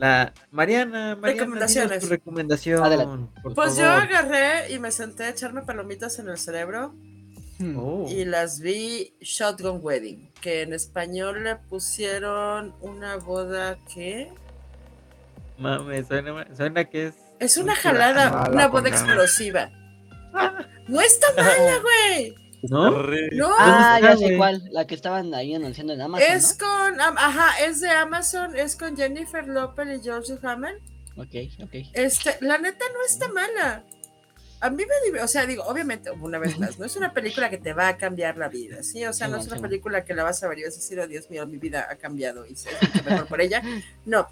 La 0.00 0.32
Mariana, 0.50 1.14
Mariana, 1.14 1.42
Recomendaciones. 1.44 2.00
tu 2.00 2.06
recomendación. 2.08 2.82
Adelante. 2.82 3.40
por 3.42 3.54
Pues 3.54 3.76
yo 3.76 3.86
agarré 3.86 4.72
y 4.72 4.78
me 4.78 4.90
senté 4.90 5.24
a 5.24 5.28
echarme 5.28 5.60
palomitas 5.62 6.18
en 6.18 6.28
el 6.28 6.38
cerebro 6.38 6.94
Oh. 7.76 8.06
y 8.08 8.24
las 8.24 8.60
vi 8.60 9.14
Shotgun 9.20 9.80
Wedding, 9.82 10.32
que 10.40 10.62
en 10.62 10.72
español 10.72 11.44
le 11.44 11.56
pusieron 11.56 12.74
una 12.80 13.16
boda 13.16 13.76
que 13.94 14.32
Mames, 15.58 16.06
suena, 16.08 16.46
suena 16.56 16.84
que 16.86 17.08
es. 17.08 17.14
es 17.38 17.58
una 17.58 17.74
jalada, 17.76 18.48
una 18.50 18.66
boda 18.68 18.88
explosiva. 18.88 19.70
No 20.88 21.00
está 21.02 21.26
mala, 21.36 21.78
güey. 21.82 22.34
¿No? 22.62 22.90
No, 23.32 23.48
Ah, 23.58 23.98
ya 24.02 24.16
sé 24.16 24.36
cuál. 24.36 24.62
La 24.70 24.86
que 24.86 24.94
estaban 24.94 25.32
ahí 25.34 25.54
anunciando 25.54 25.92
en 25.92 26.00
Amazon. 26.02 26.28
es 26.30 26.54
con, 26.58 27.00
am- 27.00 27.16
ajá, 27.18 27.64
es 27.64 27.80
de 27.80 27.88
Amazon, 27.90 28.56
es 28.56 28.76
con 28.76 28.96
Jennifer 28.96 29.46
Lopez 29.48 29.98
y 29.98 30.02
George 30.02 30.34
Hammond. 30.42 30.78
¿no? 31.16 31.22
Ok, 31.22 31.34
ok. 31.62 31.74
Este, 31.94 32.36
la 32.40 32.58
neta 32.58 32.84
no 32.92 33.04
está 33.06 33.28
mala. 33.28 33.84
A 34.62 34.68
mí 34.68 34.76
me 34.84 34.94
divierte, 35.06 35.24
o 35.24 35.28
sea, 35.28 35.46
digo, 35.46 35.64
obviamente, 35.64 36.10
una 36.10 36.38
vez 36.38 36.58
más, 36.58 36.78
no 36.78 36.84
es 36.84 36.94
una 36.96 37.14
película 37.14 37.48
que 37.48 37.56
te 37.56 37.72
va 37.72 37.88
a 37.88 37.96
cambiar 37.96 38.36
la 38.36 38.48
vida, 38.48 38.82
¿sí? 38.82 39.06
O 39.06 39.12
sea, 39.14 39.26
no 39.26 39.38
es 39.38 39.46
una 39.46 39.56
película 39.58 40.04
que 40.04 40.12
la 40.12 40.22
vas 40.22 40.42
a 40.42 40.48
ver 40.48 40.58
y 40.58 40.64
vas 40.64 40.74
a 40.74 40.76
decir, 40.76 41.00
oh, 41.00 41.06
Dios 41.06 41.30
mío, 41.30 41.46
mi 41.46 41.56
vida 41.56 41.88
ha 41.90 41.96
cambiado 41.96 42.44
y 42.44 42.54
sé 42.56 42.68
mucho 42.82 43.04
mejor 43.08 43.26
por 43.26 43.40
ella. 43.40 43.62
No. 44.04 44.28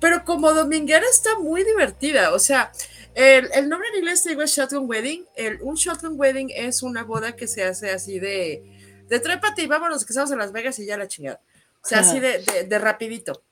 Pero 0.00 0.24
como 0.24 0.52
dominguera 0.54 1.04
está 1.10 1.38
muy 1.38 1.62
divertida, 1.62 2.32
o 2.32 2.38
sea, 2.38 2.72
el, 3.16 3.48
el 3.54 3.68
nombre 3.68 3.88
en 3.88 3.96
inglés 3.98 4.22
te 4.22 4.28
digo 4.28 4.42
es 4.42 4.50
Shotgun 4.54 4.88
Wedding. 4.88 5.26
El, 5.34 5.60
un 5.62 5.74
Shotgun 5.74 6.12
Wedding 6.20 6.50
es 6.54 6.82
una 6.82 7.02
boda 7.02 7.34
que 7.34 7.48
se 7.48 7.64
hace 7.64 7.90
así 7.90 8.20
de, 8.20 9.04
de 9.08 9.20
trépate 9.20 9.62
y 9.62 9.66
vámonos 9.66 10.04
que 10.04 10.12
estamos 10.12 10.30
en 10.30 10.38
Las 10.38 10.52
Vegas 10.52 10.78
y 10.78 10.86
ya 10.86 10.96
la 10.96 11.08
chingada. 11.08 11.40
O 11.82 11.88
sea, 11.88 12.00
así 12.00 12.20
de, 12.20 12.38
de, 12.42 12.64
de 12.64 12.78
rapidito, 12.78 13.42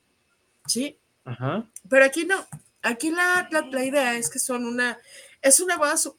¿sí? 0.66 0.98
Ajá. 1.24 1.64
Pero 1.88 2.04
aquí 2.04 2.24
no. 2.24 2.46
Aquí 2.82 3.10
la, 3.10 3.48
la, 3.50 3.62
la 3.62 3.84
idea 3.84 4.16
es 4.16 4.28
que 4.28 4.38
son 4.38 4.66
una. 4.66 4.98
Es 5.40 5.60
una 5.60 5.76
boda 5.78 5.96
su- 5.96 6.18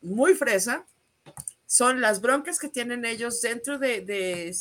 muy 0.00 0.34
fresa. 0.34 0.86
Son 1.66 2.00
las 2.00 2.20
broncas 2.20 2.58
que 2.58 2.68
tienen 2.68 3.04
ellos 3.04 3.40
dentro 3.42 3.78
de, 3.78 4.00
de- 4.00 4.54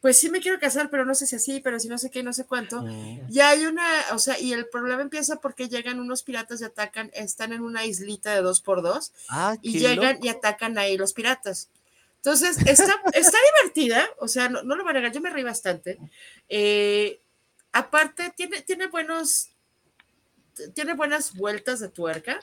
Pues 0.00 0.18
sí 0.18 0.30
me 0.30 0.40
quiero 0.40 0.58
casar, 0.58 0.88
pero 0.88 1.04
no 1.04 1.14
sé 1.14 1.26
si 1.26 1.36
así, 1.36 1.60
pero 1.60 1.78
si 1.78 1.88
no 1.88 1.98
sé 1.98 2.10
qué, 2.10 2.22
no 2.22 2.32
sé 2.32 2.44
cuánto. 2.46 2.82
Y 3.28 3.40
hay 3.40 3.66
una. 3.66 3.84
O 4.12 4.18
sea, 4.18 4.38
y 4.40 4.52
el 4.54 4.66
problema 4.66 5.02
empieza 5.02 5.36
porque 5.36 5.68
llegan 5.68 6.00
unos 6.00 6.22
piratas 6.22 6.60
y 6.62 6.64
atacan. 6.64 7.10
Están 7.12 7.52
en 7.52 7.60
una 7.60 7.84
islita 7.84 8.34
de 8.34 8.40
dos 8.40 8.62
por 8.62 8.80
dos 8.82 9.12
Ah, 9.28 9.56
y 9.60 9.78
llegan 9.78 10.14
loco. 10.14 10.26
y 10.26 10.28
atacan 10.30 10.78
ahí 10.78 10.96
los 10.96 11.12
piratas. 11.12 11.68
Entonces, 12.16 12.58
está, 12.66 12.94
está 13.14 13.38
divertida, 13.62 14.06
o 14.18 14.28
sea, 14.28 14.48
no, 14.50 14.62
no 14.62 14.74
lo 14.76 14.82
voy 14.84 14.90
a 14.90 14.94
negar, 14.94 15.12
yo 15.12 15.20
me 15.22 15.30
reí 15.30 15.42
bastante. 15.42 15.98
Eh, 16.50 17.18
aparte, 17.72 18.30
tiene, 18.36 18.60
tiene 18.62 18.88
buenos, 18.88 19.48
tiene 20.74 20.94
buenas 20.94 21.34
vueltas 21.34 21.80
de 21.80 21.88
tuerca. 21.88 22.40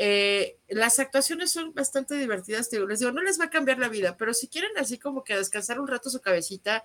Eh, 0.00 0.56
las 0.68 1.00
actuaciones 1.00 1.50
son 1.50 1.74
bastante 1.74 2.14
divertidas, 2.14 2.68
te 2.70 2.76
digo, 2.76 2.86
les 2.86 3.00
digo, 3.00 3.10
no 3.10 3.20
les 3.20 3.40
va 3.40 3.46
a 3.46 3.50
cambiar 3.50 3.80
la 3.80 3.88
vida, 3.88 4.16
pero 4.16 4.32
si 4.32 4.46
quieren 4.46 4.70
así 4.78 4.96
como 4.96 5.24
que 5.24 5.34
descansar 5.36 5.80
un 5.80 5.88
rato 5.88 6.08
su 6.08 6.20
cabecita 6.20 6.84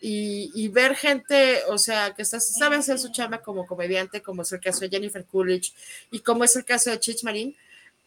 y, 0.00 0.52
y 0.54 0.68
ver 0.68 0.94
gente, 0.94 1.62
o 1.68 1.78
sea, 1.78 2.14
que 2.14 2.22
está, 2.22 2.38
sabe 2.38 2.76
hacer 2.76 3.00
su 3.00 3.10
chamba 3.10 3.42
como 3.42 3.66
comediante, 3.66 4.22
como 4.22 4.42
es 4.42 4.52
el 4.52 4.60
caso 4.60 4.80
de 4.80 4.88
Jennifer 4.90 5.24
Coolidge 5.24 5.72
y 6.12 6.20
como 6.20 6.44
es 6.44 6.54
el 6.54 6.64
caso 6.64 6.90
de 6.90 7.00
Chich 7.00 7.24
Marín, 7.24 7.56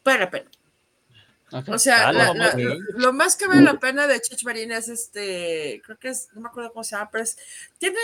vale 0.06 0.20
la 0.22 0.30
pena. 0.30 0.50
O 1.74 1.80
sea, 1.80 2.08
Ah, 2.08 2.14
la- 2.14 2.34
la- 2.34 2.54
lo, 2.64 2.76
lo 3.00 3.14
más 3.14 3.36
que 3.36 3.48
vale 3.48 3.62
la 3.64 3.80
pena 3.80 4.08
de 4.08 4.22
Chich 4.22 4.43
Marín 4.45 4.72
es 4.72 4.88
este, 4.89 5.82
creo 5.86 5.98
que 5.98 6.10
es, 6.10 6.30
no 6.34 6.41
me 6.41 6.48
acuerdo 6.50 6.72
cómo 6.72 6.84
se 6.86 6.95
llama, 6.95 7.10
pero 7.12 7.24
es, 7.26 7.38
tiene, 7.80 8.00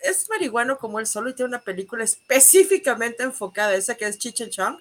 es 0.00 0.28
marihuano 0.28 0.78
como 0.78 1.00
él 1.00 1.06
solo 1.06 1.30
y 1.30 1.34
tiene 1.34 1.48
una 1.48 1.62
película 1.62 2.04
específicamente 2.04 3.22
enfocada, 3.24 3.74
esa 3.74 3.94
que 3.96 4.06
es 4.06 4.18
Chich 4.18 4.42
and 4.42 4.50
Chong, 4.50 4.78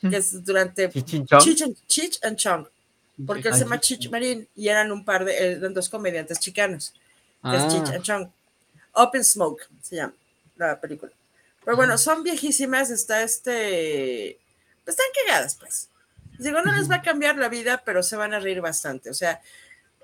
que 0.00 0.16
es 0.16 0.44
durante. 0.44 0.90
Chich 0.90 1.62
and, 1.62 1.76
Cheech 1.86 2.18
and 2.22 2.36
Chong, 2.36 2.66
porque 3.26 3.48
él 3.48 3.54
se 3.54 3.60
Ah, 3.60 3.64
llama 3.64 3.80
Chich 3.80 4.10
Marín 4.10 4.48
y 4.54 4.68
eran 4.68 4.90
un 4.92 5.04
par 5.04 5.24
de, 5.24 5.36
eran 5.52 5.74
dos 5.74 5.88
comediantes 5.88 6.38
chicanos, 6.40 6.94
que 7.42 7.56
es 7.56 7.68
Chich 7.68 7.88
Ah, 7.88 7.94
and 7.94 8.02
Chong. 8.02 8.28
Open 8.92 9.24
Smoke 9.24 9.68
se 9.82 9.96
llama 9.96 10.14
la 10.56 10.80
película. 10.80 11.12
Pero 11.64 11.76
bueno, 11.76 11.98
son 11.98 12.22
viejísimas, 12.22 12.90
está 12.90 13.22
este... 13.22 14.38
pues 14.84 14.96
están 14.98 15.06
cagadas, 15.26 15.54
pues. 15.56 15.88
Digo, 16.38 16.62
no 16.62 16.72
les 16.72 16.90
va 16.90 16.96
a 16.96 17.02
cambiar 17.02 17.36
la 17.36 17.48
vida, 17.48 17.82
pero 17.84 18.02
se 18.02 18.16
van 18.16 18.32
a 18.32 18.40
reír 18.40 18.60
bastante. 18.60 19.10
O 19.10 19.14
sea, 19.14 19.40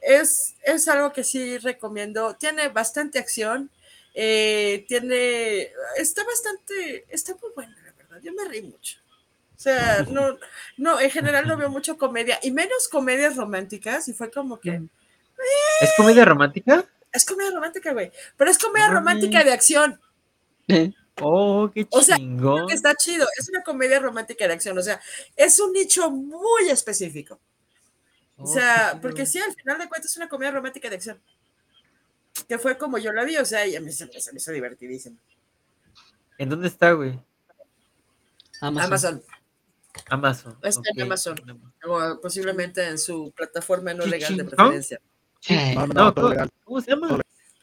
es, 0.02 0.54
es 0.64 0.86
algo 0.88 1.12
que 1.12 1.24
sí 1.24 1.58
recomiendo. 1.58 2.34
Tiene 2.34 2.68
bastante 2.68 3.18
acción. 3.18 3.70
eh, 4.14 4.84
tiene. 4.88 5.70
Está 5.96 6.24
bastante. 6.24 7.06
Está 7.08 7.34
muy 7.40 7.50
buena, 7.54 7.76
la 7.84 7.92
verdad. 7.92 8.20
Yo 8.22 8.32
me 8.32 8.44
reí 8.46 8.62
mucho. 8.62 8.98
O 9.64 9.70
sea, 9.70 10.02
no, 10.10 10.38
no, 10.76 11.00
en 11.00 11.10
general 11.10 11.48
no 11.48 11.56
veo 11.56 11.70
mucho 11.70 11.96
comedia, 11.96 12.38
y 12.42 12.50
menos 12.50 12.86
comedias 12.88 13.36
románticas, 13.36 14.06
y 14.08 14.12
fue 14.12 14.30
como 14.30 14.60
que. 14.60 14.82
¿Es 15.80 15.90
comedia 15.96 16.24
romántica? 16.26 16.84
Es 17.10 17.24
comedia 17.24 17.50
romántica, 17.50 17.92
güey. 17.94 18.12
Pero 18.36 18.50
es 18.50 18.58
comedia 18.58 18.88
romántica 18.90 19.42
de 19.42 19.52
acción. 19.52 19.98
Oh, 21.22 21.70
qué 21.72 21.86
O 21.90 22.02
sea, 22.02 22.16
chingón. 22.16 22.66
que 22.66 22.74
está 22.74 22.94
chido. 22.94 23.26
Es 23.38 23.48
una 23.48 23.62
comedia 23.62 24.00
romántica 24.00 24.46
de 24.46 24.52
acción. 24.54 24.76
O 24.76 24.82
sea, 24.82 25.00
es 25.36 25.58
un 25.60 25.72
nicho 25.72 26.10
muy 26.10 26.68
específico. 26.68 27.40
O 28.36 28.42
Oh, 28.42 28.46
sea, 28.46 28.98
porque 29.00 29.24
sí, 29.24 29.38
al 29.38 29.54
final 29.54 29.78
de 29.78 29.88
cuentas 29.88 30.10
es 30.10 30.16
una 30.16 30.28
comedia 30.28 30.50
romántica 30.52 30.90
de 30.90 30.96
acción. 30.96 31.20
Que 32.48 32.58
fue 32.58 32.76
como 32.76 32.98
yo 32.98 33.12
la 33.12 33.24
vi, 33.24 33.36
o 33.38 33.44
sea, 33.44 33.64
y 33.66 33.76
a 33.76 33.80
mí 33.80 33.92
se 33.92 34.06
me, 34.06 34.20
se 34.20 34.32
me 34.32 34.38
hizo 34.38 34.50
divertidísimo. 34.52 35.16
¿En 36.36 36.48
dónde 36.50 36.66
está, 36.68 36.92
güey? 36.92 37.18
Amazon. 38.60 38.86
Amazon, 38.86 39.24
Amazon. 40.08 40.58
Está 40.62 40.80
en 40.94 41.02
ok. 41.02 41.06
Amazon. 41.06 41.72
o 41.86 42.20
posiblemente 42.20 42.86
en 42.86 42.98
su 42.98 43.32
plataforma 43.36 43.94
no 43.94 44.04
¿Qué 44.04 44.10
legal 44.10 44.36
de 44.36 44.44
preferencia. 44.44 45.00
Sí. 45.40 45.56
No, 45.74 45.86
no, 45.86 45.94
No, 45.94 46.14
todo 46.14 46.24
¿cómo, 46.24 46.28
legal. 46.30 46.50
cómo 46.64 46.80
se 46.80 46.90
llama? 46.90 47.20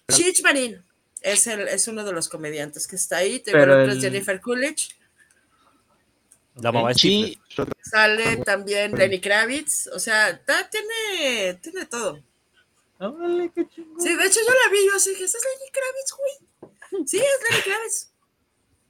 Cheech 0.09 0.41
Marin 0.43 0.83
es, 1.21 1.47
el, 1.47 1.67
es 1.67 1.87
uno 1.87 2.03
de 2.03 2.11
los 2.13 2.29
comediantes 2.29 2.87
que 2.87 2.95
está 2.95 3.17
ahí. 3.17 3.39
Te 3.39 3.51
Pero 3.51 3.73
el 3.75 3.79
otro 3.81 3.91
es 3.91 3.95
el- 3.97 4.01
Jennifer 4.11 4.39
Coolidge. 4.41 4.95
La 6.55 6.71
mamá 6.71 6.89
de 6.89 6.95
Sí. 6.95 7.39
Sale 7.81 8.37
también 8.37 8.91
Lenny 8.93 9.19
Kravitz. 9.21 9.87
O 9.87 9.99
sea, 9.99 10.43
ta- 10.43 10.69
tiene, 10.69 11.53
tiene 11.55 11.85
todo. 11.85 12.21
Órale, 12.99 13.51
qué 13.55 13.67
chingón. 13.67 13.99
Sí, 14.01 14.15
de 14.15 14.25
hecho 14.27 14.39
yo 14.45 14.53
la 14.53 14.71
vi, 14.71 14.85
yo 14.85 14.95
así 14.95 15.09
dije, 15.11 15.23
¿esa 15.23 15.37
es 15.37 15.43
Lenny 15.43 15.71
Kravitz, 15.71 16.13
güey? 16.17 17.07
Sí, 17.07 17.17
es 17.17 17.49
Lenny 17.49 17.61
Kravitz. 17.63 18.07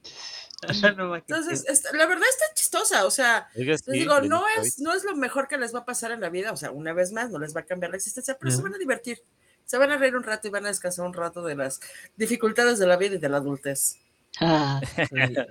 no, 0.96 1.16
Entonces, 1.16 1.64
la 1.92 2.06
verdad 2.06 2.28
está 2.28 2.44
chistosa, 2.54 3.04
o 3.06 3.10
sea, 3.10 3.48
les 3.54 3.80
sí, 3.80 3.92
digo, 3.92 4.14
Lenny 4.16 4.28
no 4.28 4.44
es, 4.58 4.78
no 4.78 4.94
es 4.94 5.04
lo 5.04 5.16
mejor 5.16 5.48
que 5.48 5.58
les 5.58 5.74
va 5.74 5.80
a 5.80 5.84
pasar 5.84 6.12
en 6.12 6.20
la 6.20 6.30
vida, 6.30 6.52
o 6.52 6.56
sea, 6.56 6.70
una 6.70 6.92
vez 6.92 7.12
más, 7.12 7.30
no 7.30 7.38
les 7.38 7.54
va 7.54 7.60
a 7.60 7.66
cambiar 7.66 7.90
la 7.90 7.96
existencia, 7.96 8.36
pero 8.38 8.52
se 8.52 8.62
van 8.62 8.74
a 8.74 8.78
divertir. 8.78 9.18
Se 9.64 9.78
van 9.78 9.90
a 9.90 9.96
reír 9.96 10.16
un 10.16 10.22
rato 10.22 10.48
y 10.48 10.50
van 10.50 10.64
a 10.66 10.68
descansar 10.68 11.06
un 11.06 11.14
rato 11.14 11.42
de 11.42 11.54
las 11.54 11.80
dificultades 12.16 12.78
de 12.78 12.86
la 12.86 12.96
vida 12.96 13.14
y 13.14 13.18
de 13.18 13.28
la 13.28 13.38
adultez. 13.38 13.96
Ah, 14.40 14.80
Sí, 14.96 15.04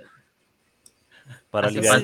Para 1.50 1.68
aliviar. 1.68 2.02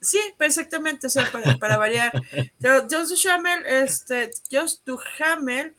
Sí, 0.00 0.20
perfectamente, 0.38 1.08
o 1.08 1.10
sea, 1.10 1.30
para, 1.30 1.56
para 1.56 1.76
variar. 1.76 2.12
Pero 2.60 2.86
Josh 2.88 3.22
Duhamel, 3.22 3.66
este, 3.66 4.30
Josh 4.50 4.76
Duhamel, 4.84 5.74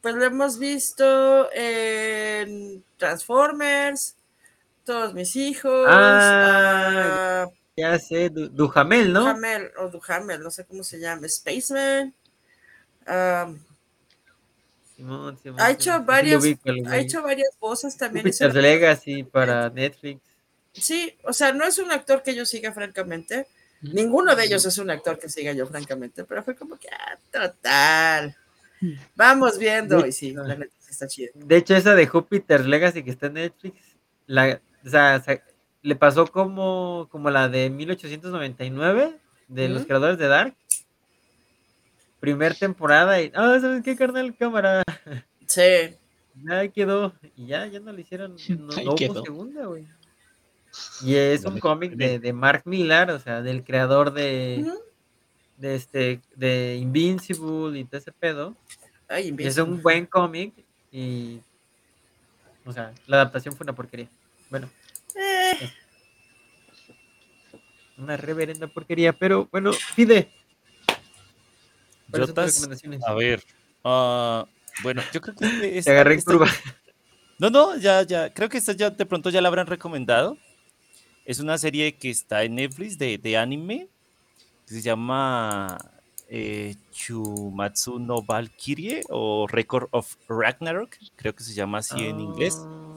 pues 0.00 0.14
lo 0.14 0.24
hemos 0.24 0.58
visto 0.58 1.52
en 1.52 2.84
Transformers, 2.96 4.16
Todos 4.88 5.12
mis 5.12 5.36
hijos, 5.36 5.84
Ah, 5.86 7.44
ah, 7.44 7.48
Ya 7.76 7.98
sé, 7.98 8.30
Du- 8.30 8.48
Duhamel, 8.48 9.12
¿no? 9.12 9.20
Duhamel, 9.20 9.70
o 9.76 9.88
Duhamel, 9.90 10.40
no 10.40 10.50
sé 10.50 10.64
cómo 10.64 10.82
se 10.82 10.98
llama, 10.98 11.28
Spaceman. 11.28 12.14
Simón, 14.96 15.38
Simón, 15.42 15.60
ha 15.60 15.70
hecho 15.70 15.82
Simón. 15.92 16.00
Sí, 16.00 16.06
varias, 16.06 16.32
lo 16.32 16.38
ubico, 16.40 16.70
ha 16.88 16.96
hecho 16.96 17.22
varias 17.22 17.50
voces 17.60 17.98
también. 17.98 18.26
hizo- 18.26 18.46
Jupiter's 18.46 18.62
Legacy 18.62 19.24
para 19.24 19.68
Netflix. 19.68 20.22
Sí, 20.72 21.14
o 21.24 21.34
sea, 21.34 21.52
no 21.52 21.64
es 21.66 21.78
un 21.78 21.90
actor 21.92 22.22
que 22.22 22.34
yo 22.34 22.46
siga, 22.46 22.72
francamente. 22.72 23.46
Ninguno 23.82 24.34
de 24.34 24.44
ellos 24.46 24.64
es 24.64 24.78
un 24.78 24.88
actor 24.90 25.18
que 25.18 25.28
siga 25.28 25.52
yo, 25.52 25.66
francamente, 25.66 26.24
pero 26.24 26.42
fue 26.42 26.56
como 26.56 26.78
que, 26.78 26.88
ah, 26.88 27.18
total. 27.30 28.34
Vamos 29.14 29.58
viendo, 29.58 30.06
y 30.06 30.12
sí, 30.12 30.32
la 30.32 30.54
neta 30.56 30.74
sí 30.80 30.90
está 30.92 31.06
chido. 31.06 31.32
De 31.34 31.56
hecho, 31.58 31.76
esa 31.76 31.94
de 31.94 32.06
Jupiter's 32.06 32.64
Legacy 32.66 33.02
que 33.04 33.10
está 33.10 33.26
en 33.26 33.34
Netflix, 33.34 33.76
la, 34.26 34.60
o 34.84 34.88
sea, 34.88 35.22
le 35.82 35.96
pasó 35.96 36.26
como, 36.26 37.08
como 37.10 37.30
la 37.30 37.48
de 37.48 37.70
1899 37.70 39.16
de 39.48 39.68
los 39.68 39.84
creadores 39.86 40.18
de 40.18 40.28
Dark. 40.28 40.54
Primer 42.20 42.54
temporada 42.56 43.22
y, 43.22 43.30
ah, 43.34 43.58
¿sabes 43.60 43.82
qué, 43.82 43.96
carnal? 43.96 44.36
Cámara. 44.36 44.82
Sí, 45.46 45.96
Ya 46.44 46.68
quedó. 46.68 47.14
Y 47.36 47.46
ya, 47.46 47.66
ya 47.66 47.80
no 47.80 47.92
le 47.92 48.02
hicieron, 48.02 48.36
no, 48.48 48.92
hubo 48.92 49.24
segunda, 49.24 49.66
güey. 49.66 49.86
Y 51.02 51.14
es 51.14 51.44
un 51.44 51.58
cómic 51.58 51.94
de, 51.94 52.18
de 52.18 52.32
Mark 52.32 52.62
Millar, 52.64 53.10
o 53.10 53.18
sea, 53.18 53.40
del 53.40 53.64
creador 53.64 54.12
de, 54.12 54.64
de 55.56 55.74
este, 55.74 56.20
de 56.36 56.76
Invincible 56.76 57.78
y 57.78 57.84
todo 57.84 57.98
ese 57.98 58.12
pedo. 58.12 58.56
Ay, 59.08 59.34
es 59.38 59.56
un 59.58 59.82
buen 59.82 60.04
cómic 60.06 60.52
y, 60.92 61.40
o 62.66 62.72
sea, 62.72 62.92
la 63.06 63.16
adaptación 63.16 63.56
fue 63.56 63.64
una 63.64 63.74
porquería. 63.74 64.08
Bueno, 64.50 64.70
Eh, 65.14 65.70
una 67.96 68.16
reverenda 68.16 68.66
porquería, 68.68 69.12
pero 69.12 69.48
bueno, 69.50 69.72
pide. 69.96 70.30
¿Cuáles 72.10 72.28
son 72.28 72.34
tus 72.34 72.44
Jotas, 72.44 72.54
recomendaciones? 72.56 73.04
a 73.04 73.14
ver. 73.14 73.44
ah, 73.84 74.46
bueno, 74.82 75.02
yo 75.12 75.20
creo 75.20 75.34
que 75.34 75.44
este- 75.46 75.60
Te 75.70 75.78
esta- 75.78 75.90
agarré 75.90 76.12
en 76.14 76.18
esta- 76.20 76.32
curva. 76.32 76.48
No, 77.40 77.50
no, 77.50 77.76
ya, 77.76 78.02
ya. 78.02 78.32
Creo 78.32 78.48
que 78.48 78.58
esta 78.58 78.72
ya 78.72 78.90
de 78.90 79.06
pronto 79.06 79.30
ya 79.30 79.40
la 79.40 79.48
habrán 79.48 79.66
recomendado. 79.66 80.36
Es 81.24 81.40
una 81.40 81.58
serie 81.58 81.94
que 81.96 82.10
está 82.10 82.42
en 82.44 82.54
Netflix 82.56 82.96
de, 82.98 83.18
de 83.18 83.36
anime 83.36 83.88
que 84.66 84.74
se 84.74 84.82
llama 84.82 85.78
eh, 86.28 86.74
Chumatsu 86.92 87.98
no 87.98 88.22
Valkyrie 88.22 89.02
o 89.08 89.46
Record 89.46 89.88
of 89.92 90.16
Ragnarok. 90.28 90.96
Creo 91.16 91.34
que 91.34 91.42
se 91.44 91.54
llama 91.54 91.78
así 91.78 92.06
en 92.06 92.20
inglés. 92.20 92.56
Ah, 92.58 92.87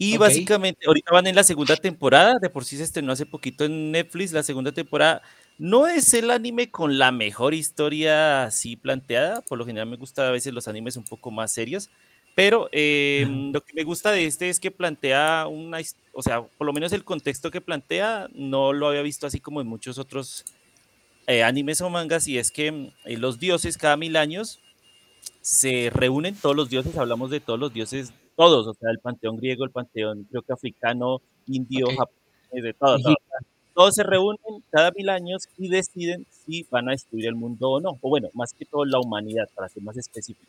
Y 0.00 0.14
Ok. 0.14 0.20
básicamente, 0.20 0.86
ahorita 0.86 1.12
van 1.12 1.26
en 1.26 1.34
la 1.34 1.42
segunda 1.42 1.76
temporada, 1.76 2.38
de 2.40 2.48
por 2.50 2.64
sí 2.64 2.76
se 2.76 2.84
estrenó 2.84 3.10
hace 3.12 3.26
poquito 3.26 3.64
en 3.64 3.90
Netflix, 3.90 4.32
la 4.32 4.44
segunda 4.44 4.70
temporada. 4.70 5.22
No 5.58 5.88
es 5.88 6.14
el 6.14 6.30
anime 6.30 6.70
con 6.70 6.98
la 6.98 7.10
mejor 7.10 7.52
historia 7.52 8.44
así 8.44 8.76
planteada, 8.76 9.42
por 9.42 9.58
lo 9.58 9.66
general 9.66 9.88
me 9.88 9.96
gusta 9.96 10.28
a 10.28 10.30
veces 10.30 10.54
los 10.54 10.68
animes 10.68 10.96
un 10.96 11.02
poco 11.04 11.32
más 11.32 11.50
serios, 11.52 11.90
pero 12.36 12.68
eh, 12.70 13.26
lo 13.52 13.60
que 13.62 13.72
me 13.74 13.82
gusta 13.82 14.12
de 14.12 14.26
este 14.26 14.48
es 14.50 14.60
que 14.60 14.70
plantea 14.70 15.48
una, 15.48 15.78
o 16.12 16.22
sea, 16.22 16.42
por 16.42 16.66
lo 16.68 16.72
menos 16.72 16.92
el 16.92 17.02
contexto 17.04 17.50
que 17.50 17.60
plantea 17.60 18.28
no 18.32 18.72
lo 18.72 18.86
había 18.88 19.02
visto 19.02 19.26
así 19.26 19.40
como 19.40 19.60
en 19.60 19.66
muchos 19.66 19.98
otros 19.98 20.44
eh, 21.26 21.42
animes 21.44 21.80
o 21.82 21.90
mangas, 21.90 22.28
y 22.28 22.38
es 22.38 22.50
que 22.52 22.72
mm, 22.72 22.88
eh, 23.06 23.16
los 23.18 23.38
dioses 23.40 23.78
cada 23.78 23.96
mil 23.96 24.16
años 24.16 24.60
se 25.42 25.90
reúnen, 25.94 26.36
todos 26.36 26.56
los 26.56 26.70
dioses, 26.70 26.96
hablamos 26.98 27.30
de 27.30 27.40
todos 27.40 27.58
los 27.60 27.72
dioses 27.72 28.12
todos, 28.38 28.68
o 28.68 28.74
sea, 28.74 28.90
el 28.92 29.00
panteón 29.00 29.36
griego, 29.36 29.64
el 29.64 29.72
panteón 29.72 30.24
creo 30.30 30.42
que 30.42 30.52
africano, 30.52 31.20
indio, 31.48 31.88
Ok. 31.88 31.96
japonés, 31.98 32.62
de 32.62 32.72
todo, 32.72 32.98
todo. 33.00 33.16
Todos 33.74 33.94
se 33.96 34.04
reúnen 34.04 34.62
cada 34.70 34.92
mil 34.92 35.08
años 35.08 35.48
y 35.58 35.68
deciden 35.68 36.24
si 36.30 36.64
van 36.70 36.88
a 36.88 36.92
destruir 36.92 37.26
el 37.26 37.34
mundo 37.34 37.68
o 37.68 37.80
no, 37.80 37.90
o 38.00 38.08
bueno, 38.08 38.28
más 38.34 38.52
que 38.52 38.64
todo 38.64 38.84
la 38.84 39.00
humanidad, 39.00 39.48
para 39.56 39.68
ser 39.68 39.82
más 39.82 39.96
específico. 39.96 40.46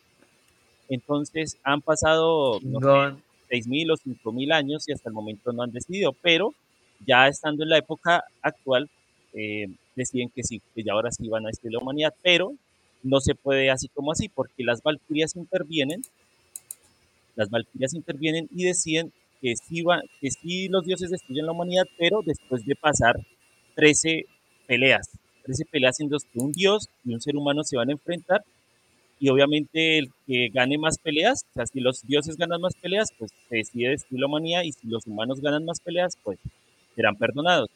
Entonces 0.88 1.58
han 1.64 1.82
pasado, 1.82 2.60
no 2.62 2.80
sé, 2.80 2.86
chingón. 2.86 3.24
6.000 3.50 3.92
o 3.92 3.98
5.000 3.98 4.52
años 4.54 4.88
y 4.88 4.92
hasta 4.94 5.10
el 5.10 5.16
momento 5.16 5.52
no 5.52 5.64
han 5.64 5.72
decidido, 5.72 6.14
pero 6.22 6.54
ya 7.08 7.28
estando 7.28 7.64
en 7.64 7.70
la 7.70 7.80
época 7.80 8.24
actual, 8.44 8.88
eh, 9.34 9.68
deciden 9.96 10.30
que 10.30 10.44
sí, 10.44 10.62
que 10.76 10.84
ya 10.84 10.94
ahora 10.94 11.12
sí 11.12 11.28
van 11.28 11.46
a 11.46 11.50
destruir 11.50 11.74
la 11.74 11.80
humanidad, 11.80 12.14
pero 12.22 12.54
no 13.02 13.20
se 13.20 13.34
puede 13.34 13.72
así 13.72 13.88
como 13.90 14.12
así, 14.12 14.30
porque 14.30 14.64
las 14.64 14.84
valquirias 14.84 15.36
intervienen, 15.36 16.02
las 17.40 17.50
valquirias 17.50 17.94
intervienen 17.94 18.48
y 18.54 18.66
deciden 18.66 19.12
que 19.42 19.54
sí, 19.56 19.82
va, 19.82 20.02
que 20.20 20.30
sí 20.30 20.68
los 20.68 20.86
dioses 20.86 21.10
destruyen 21.10 21.46
la 21.46 21.54
humanidad, 21.54 21.86
pero 21.98 22.22
después 22.26 22.66
de 22.66 22.76
pasar 22.76 23.16
13 23.76 24.26
peleas, 24.68 25.10
13 25.44 25.64
peleas 25.66 26.00
en 26.02 26.10
las 26.12 26.24
que 26.26 26.40
un 26.40 26.52
dios 26.52 26.90
y 27.06 27.14
un 27.14 27.22
ser 27.22 27.36
humano 27.38 27.64
se 27.64 27.78
van 27.78 27.90
a 27.90 27.94
enfrentar 27.94 28.44
y 29.22 29.30
obviamente 29.30 29.98
el 30.00 30.10
que 30.28 30.50
gane 30.54 30.78
más 30.78 30.98
peleas, 30.98 31.46
o 31.52 31.54
sea, 31.54 31.66
si 31.66 31.80
los 31.80 32.06
dioses 32.06 32.38
ganan 32.38 32.62
más 32.62 32.76
peleas, 32.76 33.10
pues 33.18 33.32
se 33.50 33.56
decide 33.58 33.90
destruir 33.90 34.22
la 34.22 34.28
humanidad 34.28 34.64
y 34.64 34.72
si 34.72 34.88
los 34.88 35.08
humanos 35.08 35.42
ganan 35.42 35.66
más 35.66 35.80
peleas, 35.80 36.18
pues 36.24 36.38
serán 36.96 37.16
perdonados. 37.16 37.70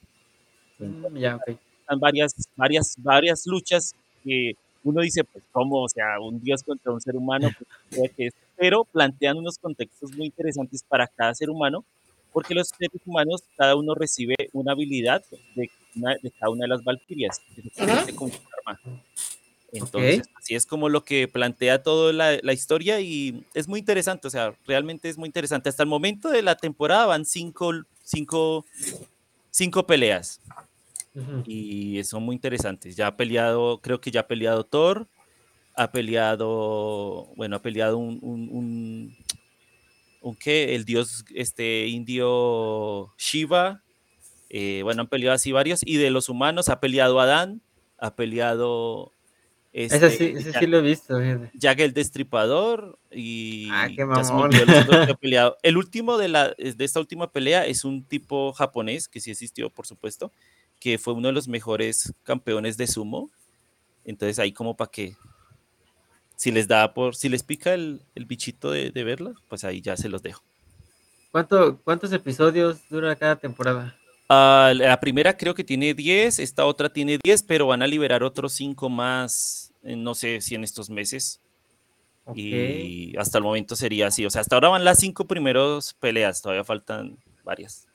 Mm, 0.79 1.17
ya, 1.17 1.35
ok. 1.37 1.57
Están 1.81 1.99
varias, 1.99 2.33
varias, 2.55 2.95
varias 2.97 3.43
luchas 3.45 3.93
que 4.23 4.53
uno 4.83 5.01
dice, 5.01 5.23
pues, 5.23 5.43
¿cómo? 5.51 5.83
O 5.83 5.89
sea, 5.89 6.19
un 6.19 6.41
dios 6.41 6.63
contra 6.63 6.91
un 6.91 7.01
ser 7.01 7.15
humano, 7.15 7.49
pues, 7.89 8.11
que 8.15 8.27
es- 8.27 8.33
pero 8.57 8.85
plantean 8.85 9.37
unos 9.37 9.57
contextos 9.57 10.11
muy 10.13 10.27
interesantes 10.27 10.83
para 10.87 11.07
cada 11.07 11.33
ser 11.33 11.49
humano, 11.49 11.85
porque 12.31 12.53
los 12.55 12.69
seres 12.69 13.01
humanos, 13.05 13.43
cada 13.55 13.75
uno 13.75 13.93
recibe 13.95 14.35
una 14.53 14.71
habilidad 14.73 15.23
de, 15.55 15.69
una- 15.95 16.15
de 16.21 16.31
cada 16.31 16.51
una 16.51 16.63
de 16.63 16.69
las 16.69 16.83
valquirias. 16.83 17.41
Entonces, 19.71 20.21
así 20.35 20.53
es 20.53 20.65
como 20.67 20.87
lo 20.87 21.03
que 21.03 21.27
plantea 21.27 21.81
toda 21.81 22.13
la, 22.13 22.37
la 22.43 22.53
historia 22.53 22.99
y 23.01 23.43
es 23.55 23.67
muy 23.67 23.79
interesante, 23.79 24.27
o 24.27 24.29
sea, 24.29 24.53
realmente 24.67 25.09
es 25.09 25.17
muy 25.17 25.27
interesante. 25.27 25.69
Hasta 25.69 25.81
el 25.83 25.89
momento 25.89 26.29
de 26.29 26.43
la 26.43 26.55
temporada 26.55 27.07
van 27.07 27.25
cinco, 27.25 27.71
cinco, 28.03 28.65
cinco 29.49 29.87
peleas 29.87 30.39
Ujú. 31.15 31.41
y 31.45 32.03
son 32.03 32.23
muy 32.23 32.35
interesantes. 32.35 32.95
Ya 32.95 33.07
ha 33.07 33.17
peleado, 33.17 33.79
creo 33.81 33.99
que 33.99 34.11
ya 34.11 34.21
ha 34.21 34.27
peleado 34.27 34.63
Thor, 34.63 35.07
ha 35.75 35.91
peleado, 35.91 37.27
bueno, 37.35 37.55
ha 37.55 37.61
peleado 37.61 37.97
un, 37.97 38.19
un, 38.21 38.49
un, 38.51 39.17
un 40.21 40.35
qué, 40.35 40.75
el 40.75 40.85
dios 40.85 41.25
este 41.33 41.87
indio 41.87 43.13
Shiva, 43.17 43.81
eh, 44.49 44.81
bueno, 44.83 45.01
han 45.01 45.07
peleado 45.07 45.35
así 45.35 45.51
varios, 45.51 45.81
y 45.85 45.97
de 45.97 46.11
los 46.11 46.29
humanos 46.29 46.69
ha 46.69 46.79
peleado 46.79 47.19
Adán, 47.19 47.61
ha 47.97 48.15
peleado 48.15 49.11
Ese 49.71 49.95
este, 49.95 50.09
sí, 50.11 50.33
ese 50.37 50.53
sí 50.59 50.67
lo 50.67 50.77
he 50.77 50.81
visto. 50.81 51.17
Jack 51.55 51.79
el 51.79 51.93
Destripador 51.93 52.99
y 53.11 53.67
Ah, 53.71 53.87
qué 53.95 54.05
mamón. 54.05 54.51
peleado. 55.21 55.57
El 55.63 55.77
último 55.77 56.17
de, 56.17 56.27
la, 56.27 56.53
de 56.57 56.85
esta 56.85 56.99
última 56.99 57.31
pelea 57.31 57.65
es 57.65 57.83
un 57.83 58.03
tipo 58.03 58.53
japonés, 58.53 59.07
que 59.07 59.19
sí 59.19 59.31
existió, 59.31 59.71
por 59.71 59.87
supuesto, 59.87 60.31
que 60.79 60.99
fue 60.99 61.13
uno 61.13 61.29
de 61.29 61.33
los 61.33 61.47
mejores 61.47 62.13
campeones 62.23 62.77
de 62.77 62.85
sumo. 62.85 63.31
Entonces 64.05 64.37
ahí 64.37 64.51
como 64.51 64.75
para 64.75 64.91
que, 64.91 65.15
si 66.43 66.51
les 66.51 66.67
da 66.67 66.93
por, 66.93 67.15
si 67.15 67.29
les 67.29 67.41
pica 67.41 67.73
el, 67.73 68.01
el 68.15 68.25
bichito 68.25 68.69
de, 68.69 68.91
de 68.91 69.03
verla, 69.05 69.33
pues 69.47 69.63
ahí 69.63 69.79
ya 69.79 69.95
se 69.95 70.09
los 70.09 70.21
dejo. 70.21 70.43
¿Cuánto, 71.31 71.77
¿Cuántos 71.85 72.11
episodios 72.11 72.81
dura 72.89 73.15
cada 73.15 73.37
temporada? 73.37 73.95
Ah, 74.27 74.73
la 74.75 74.99
primera 74.99 75.37
creo 75.37 75.55
que 75.55 75.63
tiene 75.63 75.93
10, 75.93 76.39
esta 76.39 76.65
otra 76.65 76.91
tiene 76.91 77.17
10, 77.23 77.43
pero 77.43 77.67
van 77.67 77.81
a 77.81 77.87
liberar 77.87 78.23
otros 78.23 78.51
5 78.51 78.89
más, 78.89 79.71
no 79.83 80.15
sé 80.15 80.41
si 80.41 80.55
en 80.55 80.65
estos 80.65 80.89
meses. 80.89 81.39
Y 82.35 83.15
hasta 83.15 83.37
el 83.37 83.45
momento 83.45 83.77
sería 83.77 84.07
así. 84.07 84.25
O 84.25 84.29
sea, 84.29 84.41
hasta 84.41 84.57
ahora 84.57 84.67
van 84.67 84.83
las 84.83 84.99
cinco 84.99 85.25
primeros 85.25 85.93
peleas, 85.93 86.41
todavía 86.41 86.65
faltan 86.65 87.17
varias. 87.45 87.87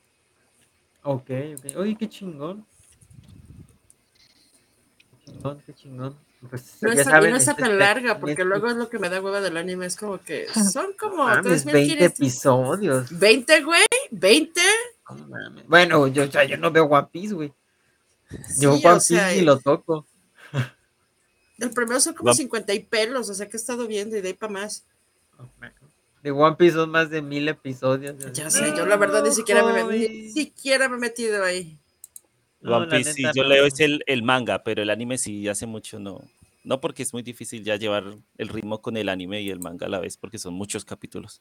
Ok, 1.02 1.30
ok. 1.58 1.76
Oye, 1.76 1.96
qué 1.96 2.08
chingón. 2.08 2.64
Qué 5.26 5.32
chingón, 5.32 5.62
qué 5.66 5.74
chingón. 5.74 6.27
Pues 6.48 6.76
No 6.80 6.92
ya 6.92 7.00
está, 7.00 7.10
y 7.10 7.14
saben, 7.14 7.30
no 7.32 7.36
está 7.36 7.50
este 7.50 7.62
tan 7.62 7.72
está 7.72 7.84
larga, 7.84 8.20
porque 8.20 8.44
luego 8.44 8.68
es 8.68 8.76
lo 8.76 8.88
que 8.88 8.98
me 9.00 9.08
da 9.08 9.20
hueva 9.20 9.40
del 9.40 9.56
anime. 9.56 9.86
Es 9.86 9.96
como 9.96 10.18
que 10.22 10.46
son 10.72 10.92
como 10.98 11.24
Mames, 11.24 11.66
3.000 11.66 11.72
20 11.72 11.94
quieres- 11.96 12.12
episodios. 12.12 13.18
20, 13.18 13.62
güey, 13.64 13.82
20. 14.12 14.60
No 15.10 15.26
mames. 15.26 15.66
Bueno, 15.66 16.06
yo, 16.06 16.24
o 16.24 16.30
sea, 16.30 16.44
yo 16.44 16.56
no 16.56 16.70
veo 16.70 16.84
One 16.84 17.08
Piece, 17.10 17.34
güey. 17.34 17.52
Yo 18.60 18.76
Sí, 18.76 18.86
One 18.86 18.96
o 18.96 19.00
sea, 19.00 19.26
Piece 19.28 19.40
ni 19.40 19.44
lo 19.46 19.58
toco. 19.58 20.06
El 21.58 21.70
primero 21.70 21.98
son 21.98 22.14
como 22.14 22.28
Va- 22.28 22.34
50 22.34 22.72
y 22.72 22.80
pelos, 22.84 23.28
o 23.30 23.34
sea 23.34 23.48
que 23.48 23.56
he 23.56 23.60
estado 23.60 23.88
viendo 23.88 24.16
y 24.16 24.20
de 24.20 24.28
ahí 24.28 24.34
para 24.34 24.52
más. 24.52 24.84
De 26.22 26.30
One 26.30 26.54
Piece 26.56 26.74
son 26.76 26.90
más 26.90 27.10
de 27.10 27.20
mil 27.20 27.48
episodios. 27.48 28.14
Ya 28.32 28.48
sé, 28.48 28.72
yo 28.76 28.86
la 28.86 28.96
verdad 28.96 29.24
ni 29.24 29.32
siquiera 29.32 29.64
me, 29.64 29.82
ni 29.84 30.30
siquiera 30.30 30.88
me 30.88 30.96
he 30.96 31.00
metido 31.00 31.42
ahí. 31.42 31.78
No, 32.60 32.76
One 32.78 32.86
Piece, 32.88 33.12
sí, 33.12 33.22
yo 33.34 33.42
no. 33.44 33.48
leo 33.48 33.66
es 33.66 33.78
el, 33.80 34.02
el 34.06 34.22
manga, 34.22 34.64
pero 34.64 34.82
el 34.82 34.90
anime 34.90 35.16
sí 35.18 35.46
hace 35.48 35.66
mucho 35.66 35.98
no. 35.98 36.22
No 36.64 36.80
porque 36.80 37.02
es 37.02 37.12
muy 37.12 37.22
difícil 37.22 37.62
ya 37.64 37.76
llevar 37.76 38.16
el 38.36 38.48
ritmo 38.48 38.82
con 38.82 38.96
el 38.96 39.08
anime 39.08 39.40
y 39.42 39.50
el 39.50 39.60
manga 39.60 39.86
a 39.86 39.88
la 39.88 40.00
vez, 40.00 40.16
porque 40.16 40.38
son 40.38 40.54
muchos 40.54 40.84
capítulos. 40.84 41.40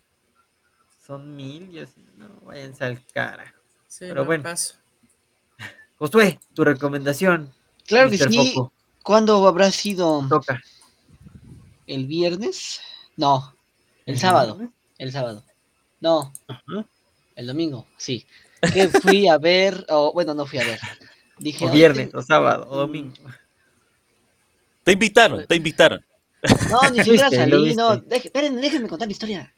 Son 1.06 1.36
mil 1.36 1.70
y 1.72 1.80
así. 1.80 2.06
No, 2.18 2.28
váyanse 2.46 2.84
al 2.86 3.06
carajo. 3.08 3.56
Sí, 3.88 4.06
Pero 4.08 4.22
no, 4.22 4.26
bueno. 4.26 4.44
paso. 4.44 4.76
Josué, 5.98 6.40
tu 6.54 6.64
recomendación. 6.64 7.52
Claro 7.86 8.10
que 8.10 8.18
sí. 8.18 8.52
Foco, 8.54 8.74
¿Cuándo 9.02 9.48
habrá 9.48 9.72
sido? 9.72 10.26
Toca. 10.28 10.62
¿El 11.88 12.06
viernes? 12.06 12.82
No, 13.16 13.56
el 14.06 14.20
sábado. 14.20 14.60
El 14.98 15.12
sábado. 15.12 15.44
No, 16.02 16.32
Ajá. 16.48 16.86
el 17.36 17.48
domingo, 17.48 17.88
sí. 17.98 18.26
Que 18.74 18.90
fui 18.90 19.28
a 19.28 19.38
ver, 19.38 19.86
o 19.90 20.12
bueno, 20.14 20.34
no 20.34 20.46
fui 20.46 20.60
a 20.60 20.66
ver. 20.66 20.80
Dije, 21.40 21.66
O 21.66 21.70
"Ay, 21.70 21.76
viernes, 21.76 22.12
te- 22.12 22.18
o 22.18 22.22
sábado, 22.22 22.68
o 22.70 22.78
domingo. 22.78 23.14
Te 24.84 24.92
invitaron, 24.94 25.46
te 25.46 25.56
invitaron. 25.56 26.04
No, 26.70 26.90
ni 26.90 26.98
siquiera 27.04 27.30
salí, 27.30 27.76
no. 27.76 27.98
deje- 27.98 28.28
espérenme, 28.28 28.62
déjenme 28.62 28.88
contar 28.88 29.08
mi 29.08 29.12
historia. 29.12 29.54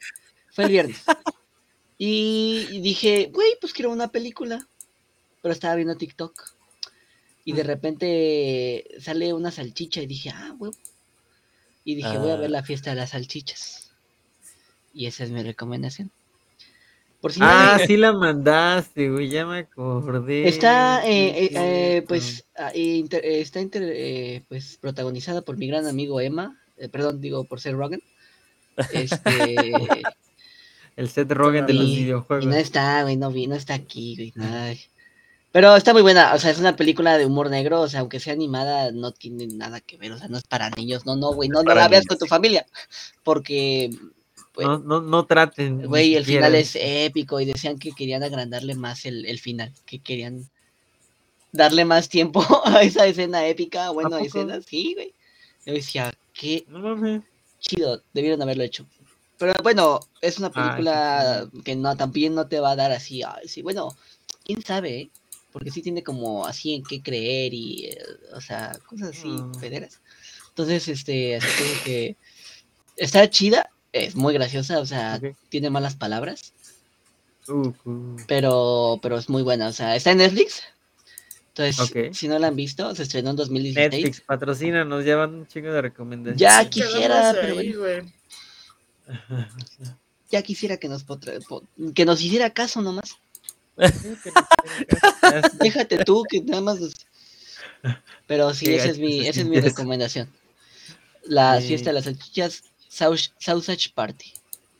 Fue 0.52 0.64
el 0.64 0.70
viernes. 0.70 1.02
Y, 1.98 2.66
y 2.70 2.80
dije, 2.80 3.30
güey, 3.32 3.56
pues 3.60 3.72
quiero 3.72 3.90
una 3.90 4.08
película. 4.08 4.66
Pero 5.42 5.52
estaba 5.52 5.74
viendo 5.74 5.96
TikTok. 5.96 6.34
Y 7.44 7.52
de 7.52 7.62
repente 7.62 8.84
sale 9.00 9.32
una 9.32 9.50
salchicha 9.50 10.02
y 10.02 10.06
dije, 10.06 10.30
ah, 10.30 10.54
güey. 10.58 10.72
Y 11.84 11.94
dije, 11.94 12.18
voy 12.18 12.30
a 12.30 12.36
ver 12.36 12.46
Ah. 12.46 12.50
la 12.50 12.62
fiesta 12.62 12.90
de 12.90 12.96
las 12.96 13.10
salchichas. 13.10 13.90
Y 14.92 15.06
esa 15.06 15.24
es 15.24 15.30
mi 15.30 15.42
recomendación. 15.42 16.10
Por 17.20 17.32
si 17.32 17.40
Ah, 17.42 17.78
sí 17.86 17.96
la 17.98 18.12
mandaste, 18.12 19.10
güey, 19.10 19.28
ya 19.28 19.44
me 19.46 19.58
acordé. 19.58 20.48
Está, 20.48 21.06
eh, 21.06 21.44
eh, 21.44 21.50
eh, 21.54 22.02
pues, 22.08 22.46
ah, 22.56 22.74
inter- 22.74 23.24
está 23.24 23.60
inter- 23.60 23.92
eh, 23.94 24.42
pues, 24.48 24.78
protagonizada 24.80 25.42
por 25.42 25.56
mi 25.58 25.66
gran 25.66 25.86
amigo 25.86 26.20
Emma. 26.20 26.58
eh, 26.78 26.88
perdón, 26.88 27.20
digo, 27.20 27.44
por 27.44 27.60
ser 27.60 27.74
Rogan. 27.76 28.00
Este, 28.92 29.56
El 30.96 31.08
Seth 31.08 31.30
Rogen 31.32 31.66
de 31.66 31.74
los 31.74 31.84
y, 31.86 31.92
y 31.92 31.96
videojuegos. 32.04 32.46
no 32.46 32.54
está, 32.56 33.02
güey, 33.02 33.16
no 33.16 33.30
vi, 33.30 33.46
no 33.46 33.54
está 33.54 33.74
aquí, 33.74 34.16
güey. 34.16 34.32
ay. 34.46 34.80
Pero 35.52 35.74
está 35.74 35.92
muy 35.92 36.02
buena, 36.02 36.32
o 36.34 36.38
sea, 36.38 36.50
es 36.52 36.58
una 36.60 36.76
película 36.76 37.18
de 37.18 37.26
humor 37.26 37.50
negro, 37.50 37.80
o 37.80 37.88
sea, 37.88 38.00
aunque 38.00 38.20
sea 38.20 38.32
animada, 38.34 38.92
no 38.92 39.10
tiene 39.12 39.46
nada 39.48 39.80
que 39.80 39.96
ver, 39.96 40.12
o 40.12 40.18
sea, 40.18 40.28
no 40.28 40.36
es 40.38 40.44
para 40.44 40.70
niños, 40.70 41.04
no, 41.06 41.16
no, 41.16 41.32
güey, 41.34 41.48
no, 41.48 41.62
no 41.64 41.74
la 41.74 41.88
veas 41.88 42.06
con 42.06 42.18
tu 42.18 42.26
familia, 42.26 42.64
porque, 43.24 43.90
pues, 44.66 44.80
no, 44.80 45.00
no, 45.00 45.00
no 45.00 45.26
traten. 45.26 45.86
güey, 45.86 46.14
el 46.14 46.24
final 46.24 46.54
es 46.54 46.76
épico 46.76 47.40
y 47.40 47.44
decían 47.44 47.78
que 47.78 47.92
querían 47.92 48.22
agrandarle 48.22 48.74
más 48.74 49.04
el, 49.04 49.26
el 49.26 49.38
final, 49.38 49.72
que 49.86 49.98
querían 50.00 50.48
darle 51.52 51.84
más 51.84 52.08
tiempo 52.08 52.44
a 52.64 52.82
esa 52.82 53.06
escena 53.06 53.46
épica, 53.46 53.90
bueno, 53.90 54.10
poco? 54.10 54.24
escenas, 54.24 54.64
sí, 54.66 54.94
güey. 54.94 55.14
Yo 55.66 55.74
decía, 55.74 56.12
qué 56.32 56.64
No 56.68 57.22
chido, 57.58 58.02
debieron 58.12 58.40
haberlo 58.42 58.64
hecho. 58.64 58.86
Pero 59.38 59.54
bueno, 59.62 60.00
es 60.20 60.38
una 60.38 60.48
Ay, 60.48 60.52
qué 60.54 60.60
película 60.60 61.50
que 61.64 61.76
no 61.76 61.96
también 61.96 62.34
no 62.34 62.46
te 62.48 62.60
va 62.60 62.72
a 62.72 62.76
dar 62.76 62.92
así, 62.92 63.22
ay, 63.22 63.48
sí, 63.48 63.62
bueno, 63.62 63.96
quién 64.44 64.62
sabe, 64.62 65.00
¿eh? 65.00 65.10
porque 65.52 65.70
sí 65.70 65.82
tiene 65.82 66.02
como 66.02 66.46
así 66.46 66.74
en 66.74 66.82
qué 66.82 67.02
creer 67.02 67.52
y, 67.54 67.86
eh, 67.86 67.98
o 68.34 68.40
sea, 68.40 68.78
cosas 68.86 69.10
así, 69.10 69.28
Mm. 69.28 69.60
pederas. 69.60 70.00
Entonces, 70.48 70.88
este, 70.88 71.36
así 71.36 71.46
como 71.62 71.82
que 71.84 72.16
está 72.96 73.28
chida, 73.30 73.70
es 73.92 74.14
muy 74.16 74.34
graciosa, 74.34 74.78
o 74.80 74.86
sea, 74.86 75.20
tiene 75.48 75.70
malas 75.70 75.94
palabras, 75.96 76.52
Uh, 77.48 77.72
uh. 77.84 78.16
pero, 78.28 78.98
pero 79.02 79.18
es 79.18 79.28
muy 79.28 79.42
buena, 79.42 79.68
o 79.68 79.72
sea, 79.72 79.96
está 79.96 80.12
en 80.12 80.18
Netflix. 80.18 80.62
Entonces, 81.48 82.16
si 82.16 82.28
no 82.28 82.38
la 82.38 82.46
han 82.46 82.54
visto, 82.54 82.94
se 82.94 83.02
estrenó 83.02 83.30
en 83.30 83.36
2016. 83.36 83.90
Netflix, 83.90 84.20
patrocina, 84.20 84.84
nos 84.84 85.04
llevan 85.04 85.34
un 85.34 85.46
chingo 85.48 85.72
de 85.72 85.82
recomendaciones. 85.82 86.40
Ya 86.40 86.62
Sí, 86.62 86.68
quisiera, 86.70 87.32
pero 87.40 87.58
ahí, 87.58 87.72
bueno. 87.72 88.10
güey. 89.06 89.16
Ya 90.30 90.42
quisiera 90.42 90.76
que 90.76 90.86
nos, 90.88 91.04
que 91.92 92.04
nos 92.04 92.22
hiciera 92.22 92.50
caso 92.50 92.80
nomás. 92.82 93.16
Déjate 95.60 96.04
tú 96.04 96.24
que 96.28 96.40
nada 96.42 96.62
más. 96.62 96.80
nos- 96.80 96.94
Pero 98.28 98.54
sí, 98.54 98.72
esa 98.72 98.88
es 98.90 98.98
mi, 98.98 99.26
esa 99.26 99.40
es 99.40 99.46
mi 99.46 99.58
recomendación. 99.60 100.28
La 101.24 101.60
Sí. 101.60 101.68
fiesta 101.68 101.90
de 101.90 101.94
las 101.94 102.04
salchichas 102.04 102.62
Sausage 102.90 103.92
Party. 103.94 104.32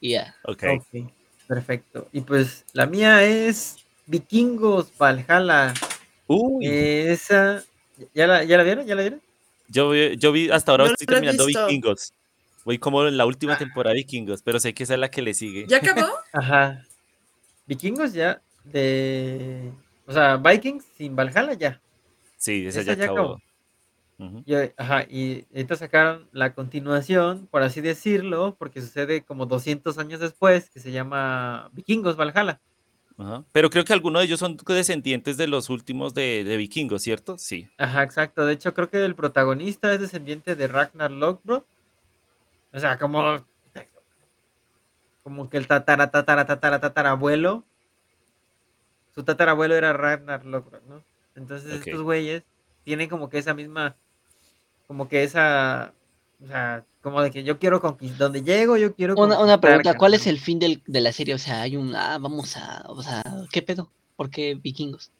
Ya. 0.02 0.34
Ok. 0.44 0.64
Ok, 0.64 1.10
perfecto. 1.46 2.08
Y 2.12 2.20
pues 2.22 2.64
la 2.72 2.86
mía 2.86 3.22
es 3.22 3.76
Vikingos 4.06 4.90
Valhalla. 4.98 5.72
Uy, 6.26 6.66
esa, 6.66 7.64
¿ya 8.14 8.26
la, 8.26 8.44
¿ya 8.44 8.56
la 8.56 8.62
vieron? 8.64 8.86
¿Ya 8.86 8.94
la 8.94 9.02
vieron? 9.02 9.22
yo, 9.68 9.90
vi- 9.90 10.16
yo 10.16 10.32
vi, 10.32 10.50
hasta 10.50 10.72
ahora 10.72 10.84
No 10.84 10.90
estoy 10.92 11.06
terminando 11.06 11.46
visto. 11.46 11.66
Vikingos. 11.66 12.12
Voy 12.64 12.78
como 12.78 13.06
en 13.06 13.16
la 13.16 13.24
última 13.26 13.56
temporada 13.56 13.94
de 13.94 14.00
Vikingos, 14.02 14.42
pero 14.42 14.58
sé 14.60 14.74
que 14.74 14.82
esa 14.82 14.94
es 14.94 15.00
la 15.00 15.10
que 15.10 15.22
le 15.22 15.32
sigue. 15.34 15.66
¿Ya 15.68 15.78
acabó? 15.78 16.08
Ajá. 16.32 16.84
Vikingos 17.66 18.12
ya 18.12 18.42
de... 18.64 19.70
O 20.06 20.12
sea, 20.12 20.36
Vikings 20.36 20.84
sin 20.98 21.14
Valhalla 21.14 21.54
ya. 21.54 21.80
Sí, 22.36 22.66
esa, 22.66 22.80
esa 22.80 22.92
ya 22.92 22.98
ya 22.98 23.04
acabó. 23.04 23.20
acabó. 23.20 23.42
Ujú. 24.20 24.42
Ya, 24.44 24.70
ajá, 24.76 25.04
y 25.08 25.46
ahorita 25.54 25.76
sacaron 25.76 26.28
la 26.32 26.52
continuación, 26.52 27.48
por 27.50 27.62
así 27.62 27.80
decirlo, 27.80 28.54
porque 28.58 28.82
sucede 28.82 29.22
como 29.22 29.46
200 29.46 29.96
años 29.96 30.20
después, 30.20 30.68
que 30.68 30.78
se 30.78 30.92
llama 30.92 31.70
Vikingos 31.72 32.16
Valhalla. 32.16 32.60
Ajá. 33.16 33.44
Pero 33.52 33.70
creo 33.70 33.84
que 33.84 33.94
algunos 33.94 34.20
de 34.20 34.26
ellos 34.26 34.40
son 34.40 34.58
descendientes 34.66 35.38
de 35.38 35.46
los 35.46 35.70
últimos 35.70 36.12
de, 36.12 36.44
de 36.44 36.56
Vikingos, 36.58 37.02
¿cierto? 37.02 37.38
Sí. 37.38 37.68
Ajá, 37.78 38.02
exacto. 38.02 38.44
De 38.44 38.52
hecho, 38.52 38.74
creo 38.74 38.90
que 38.90 39.02
el 39.02 39.14
protagonista 39.14 39.92
es 39.94 40.00
descendiente 40.00 40.54
de 40.54 40.68
Ragnar 40.68 41.10
Lothbrok. 41.10 41.64
O 42.72 42.78
sea, 42.78 42.98
como. 42.98 43.44
Como 45.22 45.50
que 45.50 45.58
el 45.58 45.66
tatara, 45.66 46.10
tatara, 46.10 46.46
tatara, 46.46 46.80
tatarabuelo. 46.80 47.62
Su 49.14 49.22
tatarabuelo 49.22 49.74
era 49.74 49.92
Ragnar 49.92 50.46
Lothbrok, 50.46 50.82
¿no? 50.88 51.02
Entonces, 51.34 51.80
Ok. 51.80 51.86
estos 51.86 52.02
güeyes 52.02 52.42
tienen 52.84 53.08
como 53.08 53.28
que 53.28 53.38
esa 53.38 53.54
misma. 53.54 53.96
Como 54.90 55.06
que 55.06 55.22
esa, 55.22 55.94
o 56.42 56.48
sea, 56.48 56.84
como 57.00 57.22
de 57.22 57.30
que 57.30 57.44
yo 57.44 57.60
quiero 57.60 57.80
conquistar, 57.80 58.18
donde 58.18 58.42
llego 58.42 58.76
yo 58.76 58.92
quiero 58.92 59.14
Una, 59.14 59.38
una 59.38 59.60
pregunta, 59.60 59.96
¿cuál 59.96 60.14
es 60.14 60.26
el 60.26 60.40
fin 60.40 60.58
del- 60.58 60.82
de 60.84 61.00
la 61.00 61.12
serie? 61.12 61.32
O 61.32 61.38
sea, 61.38 61.62
hay 61.62 61.76
un, 61.76 61.94
ah, 61.94 62.18
vamos 62.18 62.56
a, 62.56 62.82
o 62.88 63.00
sea, 63.00 63.22
¿qué 63.52 63.62
pedo? 63.62 63.88
¿Por 64.16 64.30
qué 64.30 64.56
vikingos? 64.60 65.12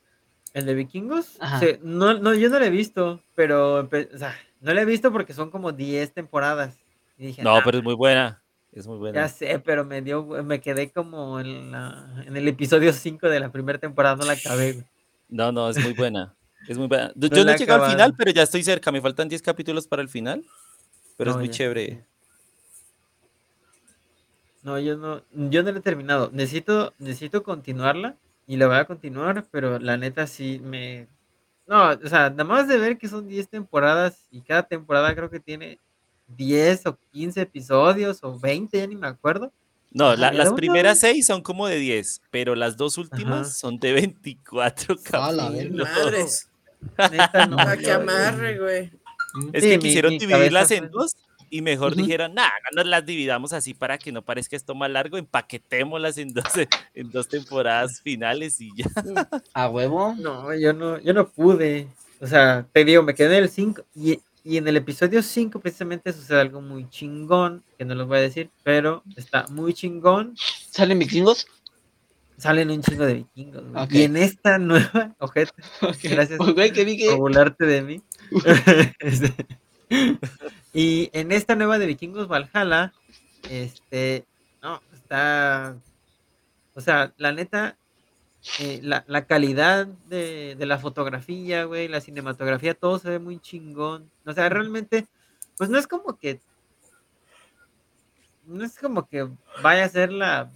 ¿El 0.55 0.67
de 0.67 0.75
vikingos? 0.75 1.37
Ajá. 1.41 1.61
Sí, 1.61 1.79
no, 1.85 2.15
no, 2.15 2.35
yo 2.35 2.49
no 2.49 2.59
lo 2.59 2.65
he 2.65 2.71
visto, 2.71 3.21
pero, 3.37 3.89
o 3.89 4.19
sea, 4.19 4.35
no 4.61 4.75
lo 4.75 4.81
he 4.81 4.85
visto 4.85 5.13
porque 5.13 5.35
son 5.35 5.53
como 5.53 5.71
10 5.71 6.13
temporadas. 6.13 6.77
Y 7.17 7.27
dije, 7.29 7.45
No, 7.45 7.55
"Nah, 7.55 7.63
pero 7.65 7.79
es 7.79 7.85
muy 7.85 7.95
buena. 7.95 8.43
Es 8.73 8.89
muy 8.89 8.97
Ya 8.97 9.01
buena. 9.03 9.29
sé, 9.29 9.61
pero 9.61 9.85
me 9.85 10.03
dio, 10.03 10.25
me 10.43 10.61
quedé 10.61 10.91
como 10.91 11.39
en, 11.39 11.71
la, 11.71 12.25
en 12.27 12.37
el 12.37 12.49
episodio 12.49 12.93
5 12.93 13.29
de 13.29 13.39
la 13.39 13.53
primera 13.53 13.79
temporada, 13.79 14.17
no 14.17 14.25
la 14.25 14.33
acabé. 14.33 14.85
No, 15.29 15.53
no, 15.53 15.71
es 15.71 15.79
muy 15.79 15.93
buena. 15.93 16.35
Es 16.71 16.79
muy 16.79 16.87
buena. 16.87 17.11
Yo 17.17 17.29
No 17.45 17.51
he 17.51 17.57
llegado 17.59 17.83
al 17.85 17.91
final, 17.91 18.15
pero 18.17 18.31
ya 18.31 18.45
estoy 18.45 18.63
cerca. 18.63 18.93
Me 18.93 19.01
faltan 19.01 19.29
10 19.29 19.43
capítulos 19.43 19.89
para 19.89 20.03
el 20.03 20.09
final. 20.09 20.45
Pero 21.17 21.33
es 21.33 21.37
muy 21.37 21.49
ya, 21.49 21.53
chévere. 21.53 22.07
No, 24.63 24.79
yo 24.79 24.97
no, 24.97 25.21
yo 25.33 25.65
no 25.65 25.73
la 25.73 25.79
he 25.79 25.83
terminado. 25.83 26.31
Necesito, 26.33 26.95
necesito 27.01 27.43
continuarla 27.43 28.15
y 28.47 28.57
la 28.57 28.69
voy 28.69 28.77
a 28.77 28.85
continuar, 28.85 29.47
pero 29.51 29.81
la 29.81 29.97
neta 29.97 30.29
sí 30.29 30.61
me... 30.63 31.09
No, 31.67 31.91
o 31.91 32.09
sea, 32.09 32.31
nada 32.31 32.45
más 32.45 32.69
de 32.69 32.79
ver 32.79 32.99
que 32.99 33.09
son 33.09 33.27
10 33.27 33.49
temporadas 33.49 34.25
y 34.31 34.41
cada 34.41 34.63
temporada 34.63 35.13
creo 35.17 35.29
que 35.29 35.41
tiene 35.41 35.81
10 36.29 36.87
o 36.87 36.97
15 37.13 37.41
episodios 37.41 38.21
o 38.23 38.39
20, 38.39 38.79
ya 38.79 38.87
ni 38.87 38.95
me 38.95 39.09
acuerdo. 39.09 39.53
No, 39.91 40.15
la- 40.15 40.33
las 40.33 40.53
primeras 40.53 41.01
6 41.01 41.27
son 41.27 41.43
como 41.43 41.67
de 41.67 41.77
10, 41.81 42.23
pero 42.31 42.55
las 42.55 42.77
dos 42.77 42.97
últimas 42.97 43.41
Ajá. 43.49 43.51
son 43.51 43.81
de 43.81 43.93
24 43.93 44.95
A 45.15 45.33
la 45.33 45.49
capítulos. 45.49 46.47
Madres. 46.99 47.21
Neta, 47.21 47.47
no. 47.47 47.57
Para 47.57 47.77
que 47.77 47.85
yo- 47.87 47.95
amarre, 47.97 48.59
güey. 48.59 48.91
Es 49.53 49.63
Sí, 49.63 49.71
que 49.71 49.77
mi- 49.79 49.83
quisieron 49.85 50.13
mi 50.13 50.19
dividirlas 50.19 50.69
cabeza 50.69 50.85
en 50.85 50.91
dos 50.91 51.17
y 51.51 51.63
mejor 51.63 51.95
dijeron, 51.97 52.35
nah, 52.35 52.49
no 52.73 52.83
nos 52.83 52.87
las 52.91 53.05
dividamos 53.07 53.53
así 53.53 53.75
para 53.75 53.99
que 53.99 54.13
no 54.13 54.23
parezca 54.23 54.57
esto 54.57 54.75
más 54.75 54.91
largo, 54.91 55.17
empaquetémoslas 55.19 56.19
en 56.19 56.33
dos, 56.33 56.45
en 56.95 57.11
dos 57.11 57.29
temporadas 57.29 58.01
finales 58.03 58.61
y 58.61 58.71
ya. 58.77 58.87
¿A 59.55 59.69
huevo? 59.69 60.15
No, 60.19 60.55
yo 60.55 60.73
no, 60.73 60.99
yo 60.99 61.13
no 61.13 61.29
pude. 61.29 61.89
O 62.21 62.27
sea, 62.27 62.67
te 62.73 62.85
digo, 62.85 63.03
me 63.03 63.15
quedé 63.15 63.39
en 63.39 63.45
el 63.45 63.49
5 63.51 63.83
y, 63.95 64.21
y 64.45 64.57
en 64.59 64.69
el 64.69 64.77
episodio 64.77 65.23
5 65.23 65.59
precisamente 65.61 66.13
sucede 66.13 66.41
algo 66.41 66.61
muy 66.61 66.89
chingón, 66.91 67.63
que 67.79 67.85
no 67.85 67.95
les 67.95 68.07
voy 68.07 68.19
a 68.19 68.23
decir, 68.23 68.51
pero 68.63 69.03
está 69.17 69.47
muy 69.49 69.73
chingón. 69.75 70.37
¿Salen 70.71 70.99
vikingos? 70.99 71.47
Salen 72.41 72.71
un 72.71 72.83
chingo 72.83 73.05
de 73.05 73.15
vikingos. 73.15 73.65
güey. 73.69 73.87
Y 73.91 74.03
en 74.05 74.17
esta 74.17 74.59
nueva, 74.59 75.15
ojete, 75.19 75.53
Gracias. 76.03 76.39
Pues, 76.39 76.73
que 76.73 76.85
vi 76.85 76.97
que... 76.97 77.11
por 77.11 77.19
burlarte 77.19 77.67
de 77.67 77.83
mí. 77.83 78.03
Este, 79.01 79.35
y 80.73 81.11
en 81.13 81.33
esta 81.33 81.57
nueva 81.57 81.79
de 81.79 81.87
vikingos 81.87 82.29
Valhalla, 82.29 82.93
este, 83.51 84.25
no, 84.63 84.81
está, 84.95 85.77
o 86.75 86.81
sea, 86.81 87.13
la 87.17 87.33
neta, 87.33 87.77
eh, 88.61 88.79
la, 88.83 89.05
la 89.09 89.27
calidad 89.27 89.89
de, 90.09 90.55
de 90.57 90.67
la 90.67 90.79
fotografía, 90.79 91.65
güey, 91.65 91.89
la 91.89 92.01
cinematografía, 92.01 92.75
todo 92.75 93.01
se 93.01 93.11
ve 93.11 93.19
muy 93.19 93.41
chingón. 93.41 94.09
O 94.25 94.33
sea, 94.33 94.49
realmente, 94.49 95.09
pues 95.57 95.69
no 95.69 95.79
es 95.79 95.89
como 95.89 96.17
que, 96.17 96.39
no 98.47 98.65
es 98.65 98.79
como 98.79 99.09
que 99.09 99.29
vaya 99.61 99.85
a 99.85 99.89
ser 99.89 100.13
la, 100.13 100.51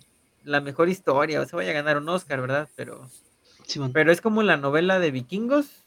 la 0.44 0.60
mejor 0.60 0.88
historia, 0.88 1.40
o 1.40 1.46
sea, 1.46 1.56
vaya 1.56 1.70
a 1.70 1.74
ganar 1.74 1.96
un 1.98 2.08
Oscar, 2.08 2.40
¿verdad? 2.40 2.68
Pero, 2.76 3.08
Simón. 3.66 3.92
pero 3.92 4.12
es 4.12 4.20
como 4.20 4.42
la 4.42 4.56
novela 4.56 4.98
de 4.98 5.10
vikingos 5.10 5.82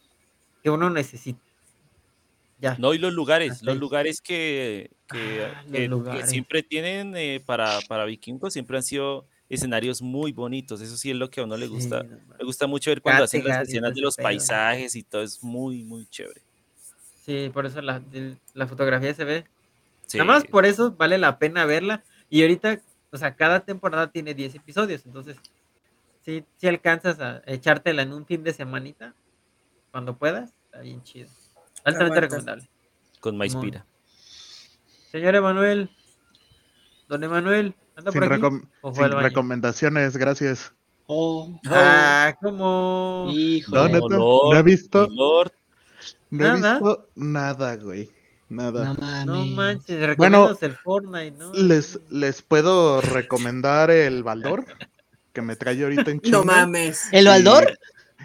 que 0.63 0.69
uno 0.69 0.89
necesita. 0.89 1.39
Ya. 2.59 2.75
No, 2.79 2.93
y 2.93 2.97
los 2.97 3.13
lugares, 3.13 3.51
Hasta 3.51 3.65
los 3.65 3.73
ahí. 3.75 3.79
lugares 3.79 4.19
que, 4.21 4.89
que- 5.11 5.45
Ah, 5.45 5.61
los 5.63 5.71
que- 5.71 5.77
que 5.77 5.88
lugares. 5.88 6.29
siempre 6.29 6.63
tienen 6.63 7.15
eh, 7.15 7.41
para, 7.45 7.79
para 7.88 8.05
vikingos, 8.05 8.53
siempre 8.53 8.77
han 8.77 8.84
sido 8.84 9.25
escenarios 9.47 10.01
muy 10.01 10.31
bonitos. 10.31 10.81
Eso 10.81 10.97
sí 10.97 11.11
es 11.11 11.15
lo 11.15 11.29
que 11.29 11.39
a 11.39 11.43
uno 11.43 11.55
le 11.55 11.67
gusta. 11.67 12.01
Sí, 12.01 12.07
no. 12.09 12.35
Me 12.39 12.43
gusta 12.45 12.65
mucho 12.65 12.89
ver 12.89 13.01
cuando 13.01 13.23
hacen 13.25 13.43
las 13.43 13.67
escenas 13.69 13.93
de 13.93 14.01
los 14.01 14.15
pedo. 14.15 14.23
paisajes 14.23 14.95
y 14.95 15.03
todo, 15.03 15.21
es 15.21 15.41
muy, 15.43 15.84
muy 15.84 16.07
chévere. 16.07 16.41
Sí, 17.25 17.51
por 17.53 17.65
eso 17.67 17.79
la, 17.81 18.01
la 18.55 18.67
fotografía 18.67 19.13
se 19.13 19.23
ve. 19.23 19.45
Sí. 20.07 20.17
Nada 20.17 20.25
más 20.34 20.43
por 20.45 20.65
eso 20.65 20.91
vale 20.97 21.17
la 21.19 21.38
pena 21.38 21.65
verla. 21.65 22.03
Y 22.29 22.41
ahorita, 22.41 22.81
o 23.11 23.17
sea, 23.17 23.35
cada 23.35 23.61
temporada 23.61 24.11
tiene 24.11 24.34
10 24.34 24.55
episodios. 24.55 25.05
Entonces, 25.05 25.38
si 26.23 26.43
si 26.57 26.67
alcanzas 26.67 27.19
a 27.19 27.41
echártela 27.45 28.01
en 28.01 28.13
un 28.13 28.25
fin 28.25 28.43
de 28.43 28.53
semanita, 28.53 29.13
cuando 29.91 30.17
puedas, 30.17 30.53
está 30.65 30.81
bien 30.81 31.01
chido. 31.03 31.29
Altamente 31.84 32.19
recomendable. 32.21 32.69
con. 33.19 33.38
Maispira. 33.38 33.85
Señor 35.11 35.35
Emanuel, 35.35 35.89
don 37.07 37.23
Emanuel, 37.23 37.73
¿anda 37.95 38.11
Sin, 38.11 38.21
por 38.21 38.34
aquí? 38.34 38.41
recom- 38.41 38.69
¿O 38.81 38.93
fue 38.93 39.07
sin 39.09 39.17
recomendaciones, 39.19 40.17
gracias. 40.17 40.73
Oh, 41.07 41.57
Ah, 41.67 42.35
¿cómo? 42.41 43.27
hijo. 43.31 43.73
No, 43.73 43.88
No, 43.88 44.51
no 44.51 44.57
he 44.57 44.63
visto, 44.63 45.07
Lord, 45.09 45.53
no 46.29 46.45
he 46.45 46.49
Nada. 46.59 46.73
visto 46.79 47.07
nada, 47.15 47.77
güey. 47.77 48.09
Nada. 48.49 48.85
No 48.85 48.93
mames. 48.95 49.25
No 49.25 49.45
manches, 49.45 50.17
Bueno, 50.17 50.57
el 50.61 50.75
Fortnite, 50.77 51.31
¿no? 51.37 51.53
Les, 51.53 51.99
les 52.09 52.41
puedo 52.41 53.01
recomendar 53.01 53.91
el 53.91 54.23
Baldor, 54.23 54.65
que 55.33 55.41
me 55.41 55.55
trae 55.55 55.83
ahorita 55.83 56.11
en 56.11 56.21
chinga. 56.21 56.37
No 56.37 56.43
mames. 56.45 57.09
¿El 57.11 57.27
Baldor? 57.27 57.77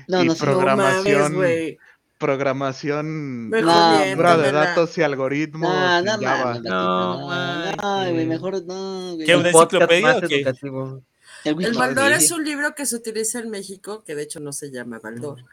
No, 0.08 0.22
y 0.22 0.26
no 0.28 0.34
sé. 0.34 0.46
No 0.46 0.52
programación, 0.52 1.22
mames, 1.22 1.36
güey. 1.36 1.78
programación 2.18 3.48
pura 3.50 4.36
de 4.36 4.52
datos 4.52 4.96
y 4.98 5.02
algoritmos 5.02 5.68
No, 5.74 6.02
no 6.02 6.12
Java. 6.18 6.44
mames. 6.44 6.62
No, 6.62 7.76
No, 7.76 8.12
güey, 8.12 8.26
mejor 8.26 8.64
no, 8.64 9.14
güey. 9.14 9.26
¿Qué, 9.26 9.36
una 9.36 9.50
enciclopedia 9.50 10.16
o 10.16 10.20
qué? 10.20 10.36
educativo. 10.40 11.02
El. 11.44 11.54
Baldor 11.74 12.12
es 12.12 12.30
un 12.30 12.44
libro 12.44 12.74
que 12.76 12.86
se 12.86 12.94
utiliza 12.94 13.40
en 13.40 13.50
México, 13.50 14.04
que 14.06 14.14
de 14.14 14.22
hecho 14.22 14.38
no 14.38 14.52
se 14.52 14.70
llama 14.70 15.00
Baldor. 15.02 15.44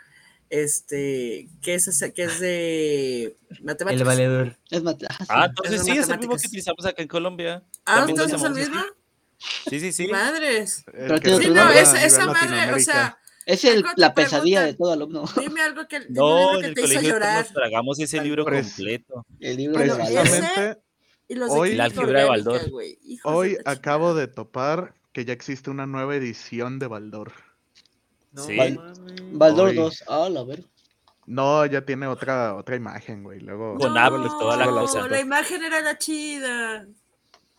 Este, 0.49 1.47
que 1.61 1.75
es, 1.75 1.87
ese- 1.87 2.13
que 2.13 2.23
es 2.23 2.39
de 2.39 3.37
matemáticas. 3.61 4.01
El 4.01 4.07
valedor. 4.07 4.57
Es 4.71 4.81
ah, 5.29 5.45
Es 5.45 5.49
entonces 5.49 5.85
de 5.85 5.91
sí, 5.93 5.97
es 5.99 6.09
el 6.09 6.17
mismo 6.19 6.35
que 6.37 6.47
utilizamos 6.47 6.85
acá 6.85 7.01
en 7.01 7.07
Colombia. 7.07 7.63
Ah, 7.85 8.05
entonces 8.07 8.37
es 8.37 8.43
el 8.43 8.53
mismo. 8.53 8.81
Sí, 9.69 9.79
sí, 9.79 9.91
sí. 9.91 10.07
Madres. 10.07 10.83
Sí, 10.85 11.49
no, 11.49 11.61
a 11.61 11.79
esa, 11.79 12.25
madre, 12.25 12.73
o 12.73 12.79
sea, 12.79 13.17
Es 13.45 13.63
el- 13.63 13.85
la 13.95 14.13
pesadilla 14.13 14.63
de 14.63 14.73
todo 14.73 14.91
alumno. 14.91 15.23
dime 15.39 15.61
algo 15.61 15.87
que, 15.87 15.99
dime 16.01 16.11
No, 16.19 16.49
algo 16.49 16.55
en 16.55 16.61
que 16.61 16.67
el 16.67 16.73
te 16.75 16.81
hizo 16.81 16.89
colegio 16.89 17.09
llorar. 17.13 17.43
nos 17.45 17.53
tragamos 17.53 17.99
ese 17.99 18.21
libro 18.21 18.45
Pres- 18.45 18.67
completo. 18.75 19.25
El 19.39 19.57
libro 19.57 19.79
de 19.79 19.87
Bueno, 19.87 20.03
ese- 20.03 20.19
Precisamente 20.21 20.81
Y 21.27 21.35
los 21.35 21.51
Hoy- 21.51 21.69
de 21.69 21.75
La 21.75 21.83
algebra 21.85 22.19
de 22.21 22.25
Baldor. 22.27 22.61
de 22.65 23.19
hoy 23.23 23.57
acabo 23.65 24.15
de 24.15 24.27
topar 24.27 24.95
que 25.13 25.25
ya 25.25 25.33
existe 25.33 25.69
una 25.69 25.85
nueva 25.85 26.15
edición 26.15 26.79
de 26.79 26.87
Baldor. 26.87 27.33
No 28.31 28.43
Sí. 28.43 28.57
Baldor 29.33 29.69
Hoy. 29.69 29.75
2. 29.75 30.03
Ah, 30.07 30.29
la 30.29 30.43
verga. 30.43 30.67
No, 31.25 31.65
ya 31.65 31.85
tiene 31.85 32.07
otra 32.07 32.55
otra 32.55 32.75
imagen, 32.75 33.23
güey. 33.23 33.39
Luego 33.39 33.77
Con 33.77 33.93
no, 33.93 33.99
Apple, 33.99 34.27
toda 34.39 34.57
la 34.57 34.65
cosa. 34.67 35.07
La 35.07 35.19
imagen 35.19 35.63
era 35.63 35.81
la 35.81 35.97
chida. 35.97 36.85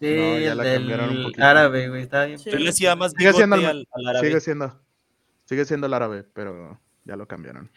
Sí, 0.01 0.07
No, 0.17 0.39
ya 0.39 0.53
el 0.53 0.59
la 0.59 0.65
cambiaron 0.65 1.11
un 1.17 1.23
poquito. 1.25 1.45
árabe, 1.45 1.89
güey. 1.89 2.03
Está 2.03 2.25
bien. 2.25 2.39
Sí. 2.39 2.51
Yo 2.51 2.59
le 2.59 2.71
hacía 2.71 2.97
más 2.97 3.13
Sigue 3.17 3.33
siendo 3.33 3.57
al, 3.57 3.87
al 3.93 4.07
árabe. 4.09 4.27
sigue 4.27 4.41
siendo 4.41 4.81
sigue 5.45 5.65
siendo 5.65 5.87
el 5.87 5.95
árabe, 5.95 6.25
pero 6.33 6.81
ya 7.05 7.17
lo 7.17 7.27
cambiaron. 7.29 7.71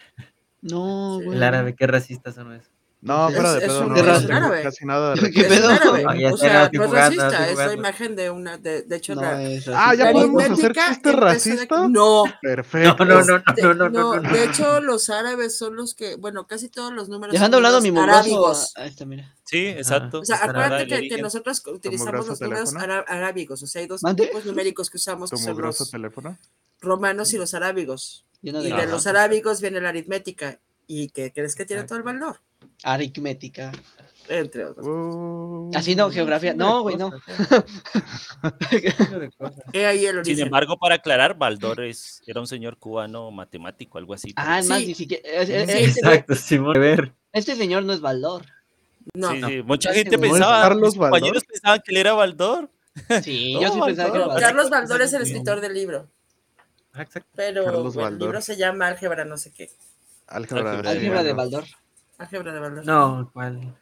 No, 0.61 1.17
Sí. 1.19 1.25
güey. 1.25 1.37
El 1.37 1.43
árabe, 1.43 1.75
qué 1.75 1.85
racistas 1.87 2.35
son 2.35 2.53
esos. 2.53 2.72
No, 3.05 3.27
Es- 3.27 3.35
fuera 3.35 3.51
de 3.53 3.57
es 3.59 3.65
pedo, 3.65 3.81
un- 3.81 3.89
no, 3.89 3.95
es 3.97 4.29
árabe. 4.29 4.63
casi 4.63 4.85
nada 4.85 5.13
de 5.15 5.21
¿Qué 5.31 5.41
Es 5.41 5.49
un 5.51 5.57
pedo? 5.57 5.69
Ah, 6.07 6.33
O 6.33 6.37
sea, 6.37 6.69
no 6.73 6.83
es 6.85 6.91
racista, 6.91 7.49
es 7.49 7.57
la 7.57 7.73
imagen 7.73 8.15
de 8.15 8.29
una, 8.29 8.57
de, 8.57 8.83
de 8.83 8.95
hecho, 8.95 9.13
No, 9.15 9.21
la, 9.21 9.43
es 9.43 9.67
Ah, 9.67 9.71
racista. 9.71 9.95
¿ya 9.95 10.05
la 10.05 10.11
podemos 10.13 10.43
hacer 10.43 10.73
chiste 10.73 11.09
de- 11.09 11.15
racista? 11.15 11.87
No, 11.89 12.23
Perfecto. 12.41 13.05
No, 13.05 13.15
no, 13.21 13.25
no, 13.25 13.35
Este, 13.45 13.61
no, 13.61 13.73
no, 13.73 13.89
no, 13.89 14.15
no, 14.15 14.21
no. 14.21 14.31
de 14.31 14.43
hecho, 14.45 14.79
los 14.79 15.09
árabes 15.09 15.57
son 15.57 15.75
los 15.75 15.95
que, 15.95 16.15
bueno, 16.15 16.47
casi 16.47 16.69
todos 16.69 16.93
los 16.93 17.09
números 17.09 17.33
Dejando 17.33 17.57
son 17.57 17.63
lado 17.63 17.81
mi 17.81 17.89
arábigos. 17.99 18.71
Ahí 18.77 18.87
está, 18.89 19.05
mira. 19.05 19.35
Sí, 19.43 19.67
exacto. 19.67 20.19
O 20.21 20.25
sea, 20.25 20.37
acuérdate 20.37 20.87
que, 20.87 21.21
nosotros 21.21 21.61
utilizamos 21.67 22.25
los 22.27 22.39
números 22.41 22.73
arábigos, 23.07 23.61
o 23.61 23.67
sea, 23.67 23.81
hay 23.81 23.87
dos 23.87 24.01
tipos 24.15 24.45
numéricos 24.45 24.89
que 24.89 24.95
usamos, 24.97 25.29
que 25.29 25.37
son 25.37 25.59
los 25.61 25.91
teléfono. 25.91 26.37
romanos 26.79 27.33
y 27.33 27.37
los 27.37 27.53
arábigos. 27.53 28.25
Y 28.41 28.51
de 28.51 28.87
los 28.87 29.07
arábigos 29.07 29.59
viene 29.61 29.81
la 29.81 29.89
aritmética. 29.89 30.59
¿Y 30.85 31.09
qué 31.09 31.31
crees 31.31 31.55
que 31.55 31.65
tiene 31.65 31.83
todo 31.83 31.97
el 31.97 32.03
valor? 32.03 32.41
Aritmética. 32.83 33.71
Entre 34.29 34.63
otros. 34.65 34.85
Uh, 34.87 35.69
Así 35.75 35.95
no, 35.95 36.09
geografía. 36.09 36.53
No, 36.53 36.81
güey, 36.81 36.95
no. 36.95 37.11
El 39.73 40.25
Sin 40.25 40.39
embargo, 40.39 40.77
para 40.77 40.95
aclarar, 40.95 41.37
Baldor 41.37 41.83
es, 41.83 42.21
era 42.25 42.39
un 42.39 42.47
señor 42.47 42.77
cubano 42.77 43.31
matemático, 43.31 43.97
algo 43.97 44.13
así. 44.13 44.33
Ah, 44.35 44.61
más, 44.67 44.79
Sí. 44.79 44.87
ni 44.87 44.95
siquiera. 44.95 45.27
es- 45.29 45.49
es- 45.49 45.71
Sí, 45.71 45.77
es- 45.83 45.97
Exacto, 45.97 46.35
Simón. 46.35 46.77
A 46.77 46.79
ver. 46.79 47.13
Este 47.33 47.55
señor 47.55 47.83
no 47.83 47.93
es 47.93 48.01
Baldor. 48.01 48.45
no, 49.13 49.31
sí, 49.31 49.39
no. 49.39 49.47
sí, 49.49 49.61
Mucha 49.63 49.89
Este 49.89 50.03
gente 50.03 50.17
güey. 50.17 50.29
¿No 50.29 50.35
es 50.37 50.41
pensaba, 50.41 50.61
Carlos 50.61 50.95
compañeros 50.95 51.41
Baldor? 51.41 51.47
pensaban 51.47 51.81
que 51.83 51.91
él 51.91 51.97
era 51.97 52.13
Baldor. 52.13 52.69
Sí, 53.23 53.53
No, 53.55 53.61
yo 53.61 53.73
sí 53.73 53.79
pensaba 53.85 54.11
que 54.11 54.17
era 54.17 54.27
Baldor. 54.27 54.39
Carlos 54.43 54.69
Baldor 54.69 55.01
es 55.01 55.13
el 55.13 55.21
escritor 55.23 55.61
del 55.61 55.73
libro, 55.73 56.07
Ah, 56.93 57.01
exacto. 57.01 57.29
pero 57.35 57.63
el 58.07 58.19
libro 58.19 58.39
se 58.41 58.55
llama 58.55 58.87
Álgebra 58.87 59.25
no 59.25 59.35
sé 59.35 59.51
qué. 59.51 59.69
álgebra, 60.27 60.69
Álgebra 60.71 60.91
Álgebra 60.91 61.23
de 61.23 61.33
Baldor. 61.33 61.65
Álgebra 62.23 62.53
de 62.53 62.59
Baldor. 62.59 62.85
No, 62.85 63.29
¿cuál? 63.33 63.75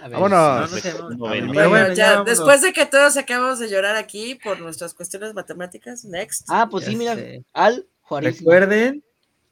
A 0.00 0.08
ver, 0.08 0.12
Vámonos. 0.12 0.32
No, 0.32 0.60
no 0.60 0.66
sé, 0.68 0.92
no. 0.94 1.08
Pero 1.08 1.16
Bueno, 1.18 1.68
bueno, 1.68 1.94
ya, 1.94 2.24
después 2.24 2.62
de 2.62 2.72
que 2.72 2.86
todos 2.86 3.16
acabamos 3.18 3.58
de 3.58 3.68
llorar 3.68 3.96
aquí 3.96 4.34
por 4.42 4.58
nuestras 4.60 4.94
cuestiones 4.94 5.34
matemáticas, 5.34 6.04
next. 6.04 6.46
Ah, 6.48 6.66
pues 6.70 6.86
sí, 6.86 6.96
mira, 6.96 7.14
sé. 7.14 7.44
al 7.52 7.86
Juárez. 8.00 8.38
Recuerden, 8.38 9.04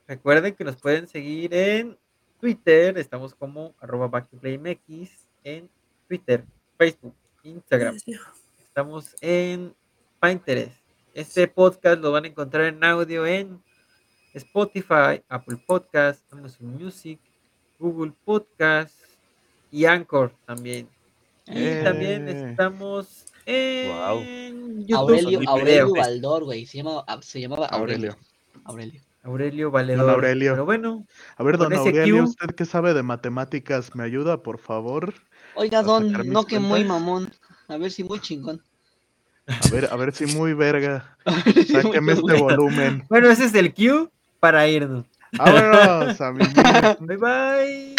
recuerden 0.09 0.55
que 0.55 0.65
nos 0.65 0.77
pueden 0.77 1.07
seguir 1.07 1.53
en 1.55 1.99
Twitter, 2.41 2.97
estamos 2.97 3.35
como 3.35 3.75
arroba 3.81 4.09
back 4.09 4.31
to 4.31 4.39
play 4.39 4.57
MX, 4.57 5.11
en 5.45 5.69
Twitter, 6.09 6.43
Facebook, 6.79 7.15
Instagram, 7.43 7.99
estamos 8.59 9.15
en 9.21 9.75
Pinterest. 10.21 10.81
Este 11.12 11.47
podcast 11.47 12.01
lo 12.01 12.12
van 12.12 12.25
a 12.25 12.29
encontrar 12.29 12.65
en 12.65 12.83
audio 12.83 13.27
en 13.27 13.62
Spotify, 14.33 15.23
Apple 15.29 15.59
Podcast, 15.67 16.21
Amazon 16.33 16.69
Music, 16.69 17.21
Google 17.81 18.12
Podcast 18.24 18.94
y 19.73 19.85
Anchor 19.86 20.32
también. 20.47 20.86
Y 21.47 21.52
Eh. 21.57 21.81
también 21.82 22.28
estamos 22.28 23.24
en 23.47 24.86
YouTube. 24.86 24.94
Aurelio, 24.97 25.40
Aurelio. 25.48 25.93
Valdor, 25.94 26.44
güey. 26.44 26.66
Se, 26.66 26.82
se 27.23 27.40
llamaba 27.40 27.66
Aurelio. 27.66 28.16
Aurelio. 28.16 28.16
Aurelio. 28.65 29.01
Aurelio 29.23 29.70
Valedor. 29.70 30.11
Aurelio. 30.11 30.52
Pero 30.52 30.65
bueno, 30.65 31.07
A 31.36 31.43
ver, 31.43 31.59
don 31.59 31.73
Aurelio, 31.73 32.19
Q. 32.24 32.31
usted 32.31 32.55
que 32.55 32.65
sabe 32.65 32.94
de 32.94 33.02
matemáticas, 33.02 33.94
¿me 33.94 34.05
ayuda, 34.05 34.43
por 34.43 34.59
favor? 34.59 35.12
Oiga, 35.57 35.81
¿A 35.81 35.82
don, 35.82 36.12
no 36.31 36.44
que 36.44 36.59
muy 36.59 36.85
mamón. 36.85 37.31
A 37.69 37.77
ver 37.77 37.90
si 37.90 38.02
muy 38.05 38.20
chingón. 38.20 38.62
A 39.47 39.69
ver, 39.70 39.89
a 39.90 39.97
ver 39.97 40.15
si 40.15 40.27
muy 40.27 40.55
verga. 40.55 41.16
Sáqueme 41.73 42.12
este 42.12 42.35
volumen. 42.35 43.05
bueno, 43.09 43.28
ese 43.31 43.44
es 43.47 43.55
el 43.55 43.74
cue 43.74 44.09
para 44.39 44.66
irnos. 44.69 45.05
Vámonos, 45.36 46.20
a 46.20 46.32
mi 46.32 46.44
Bye 47.07 47.16
bye. 47.16 47.90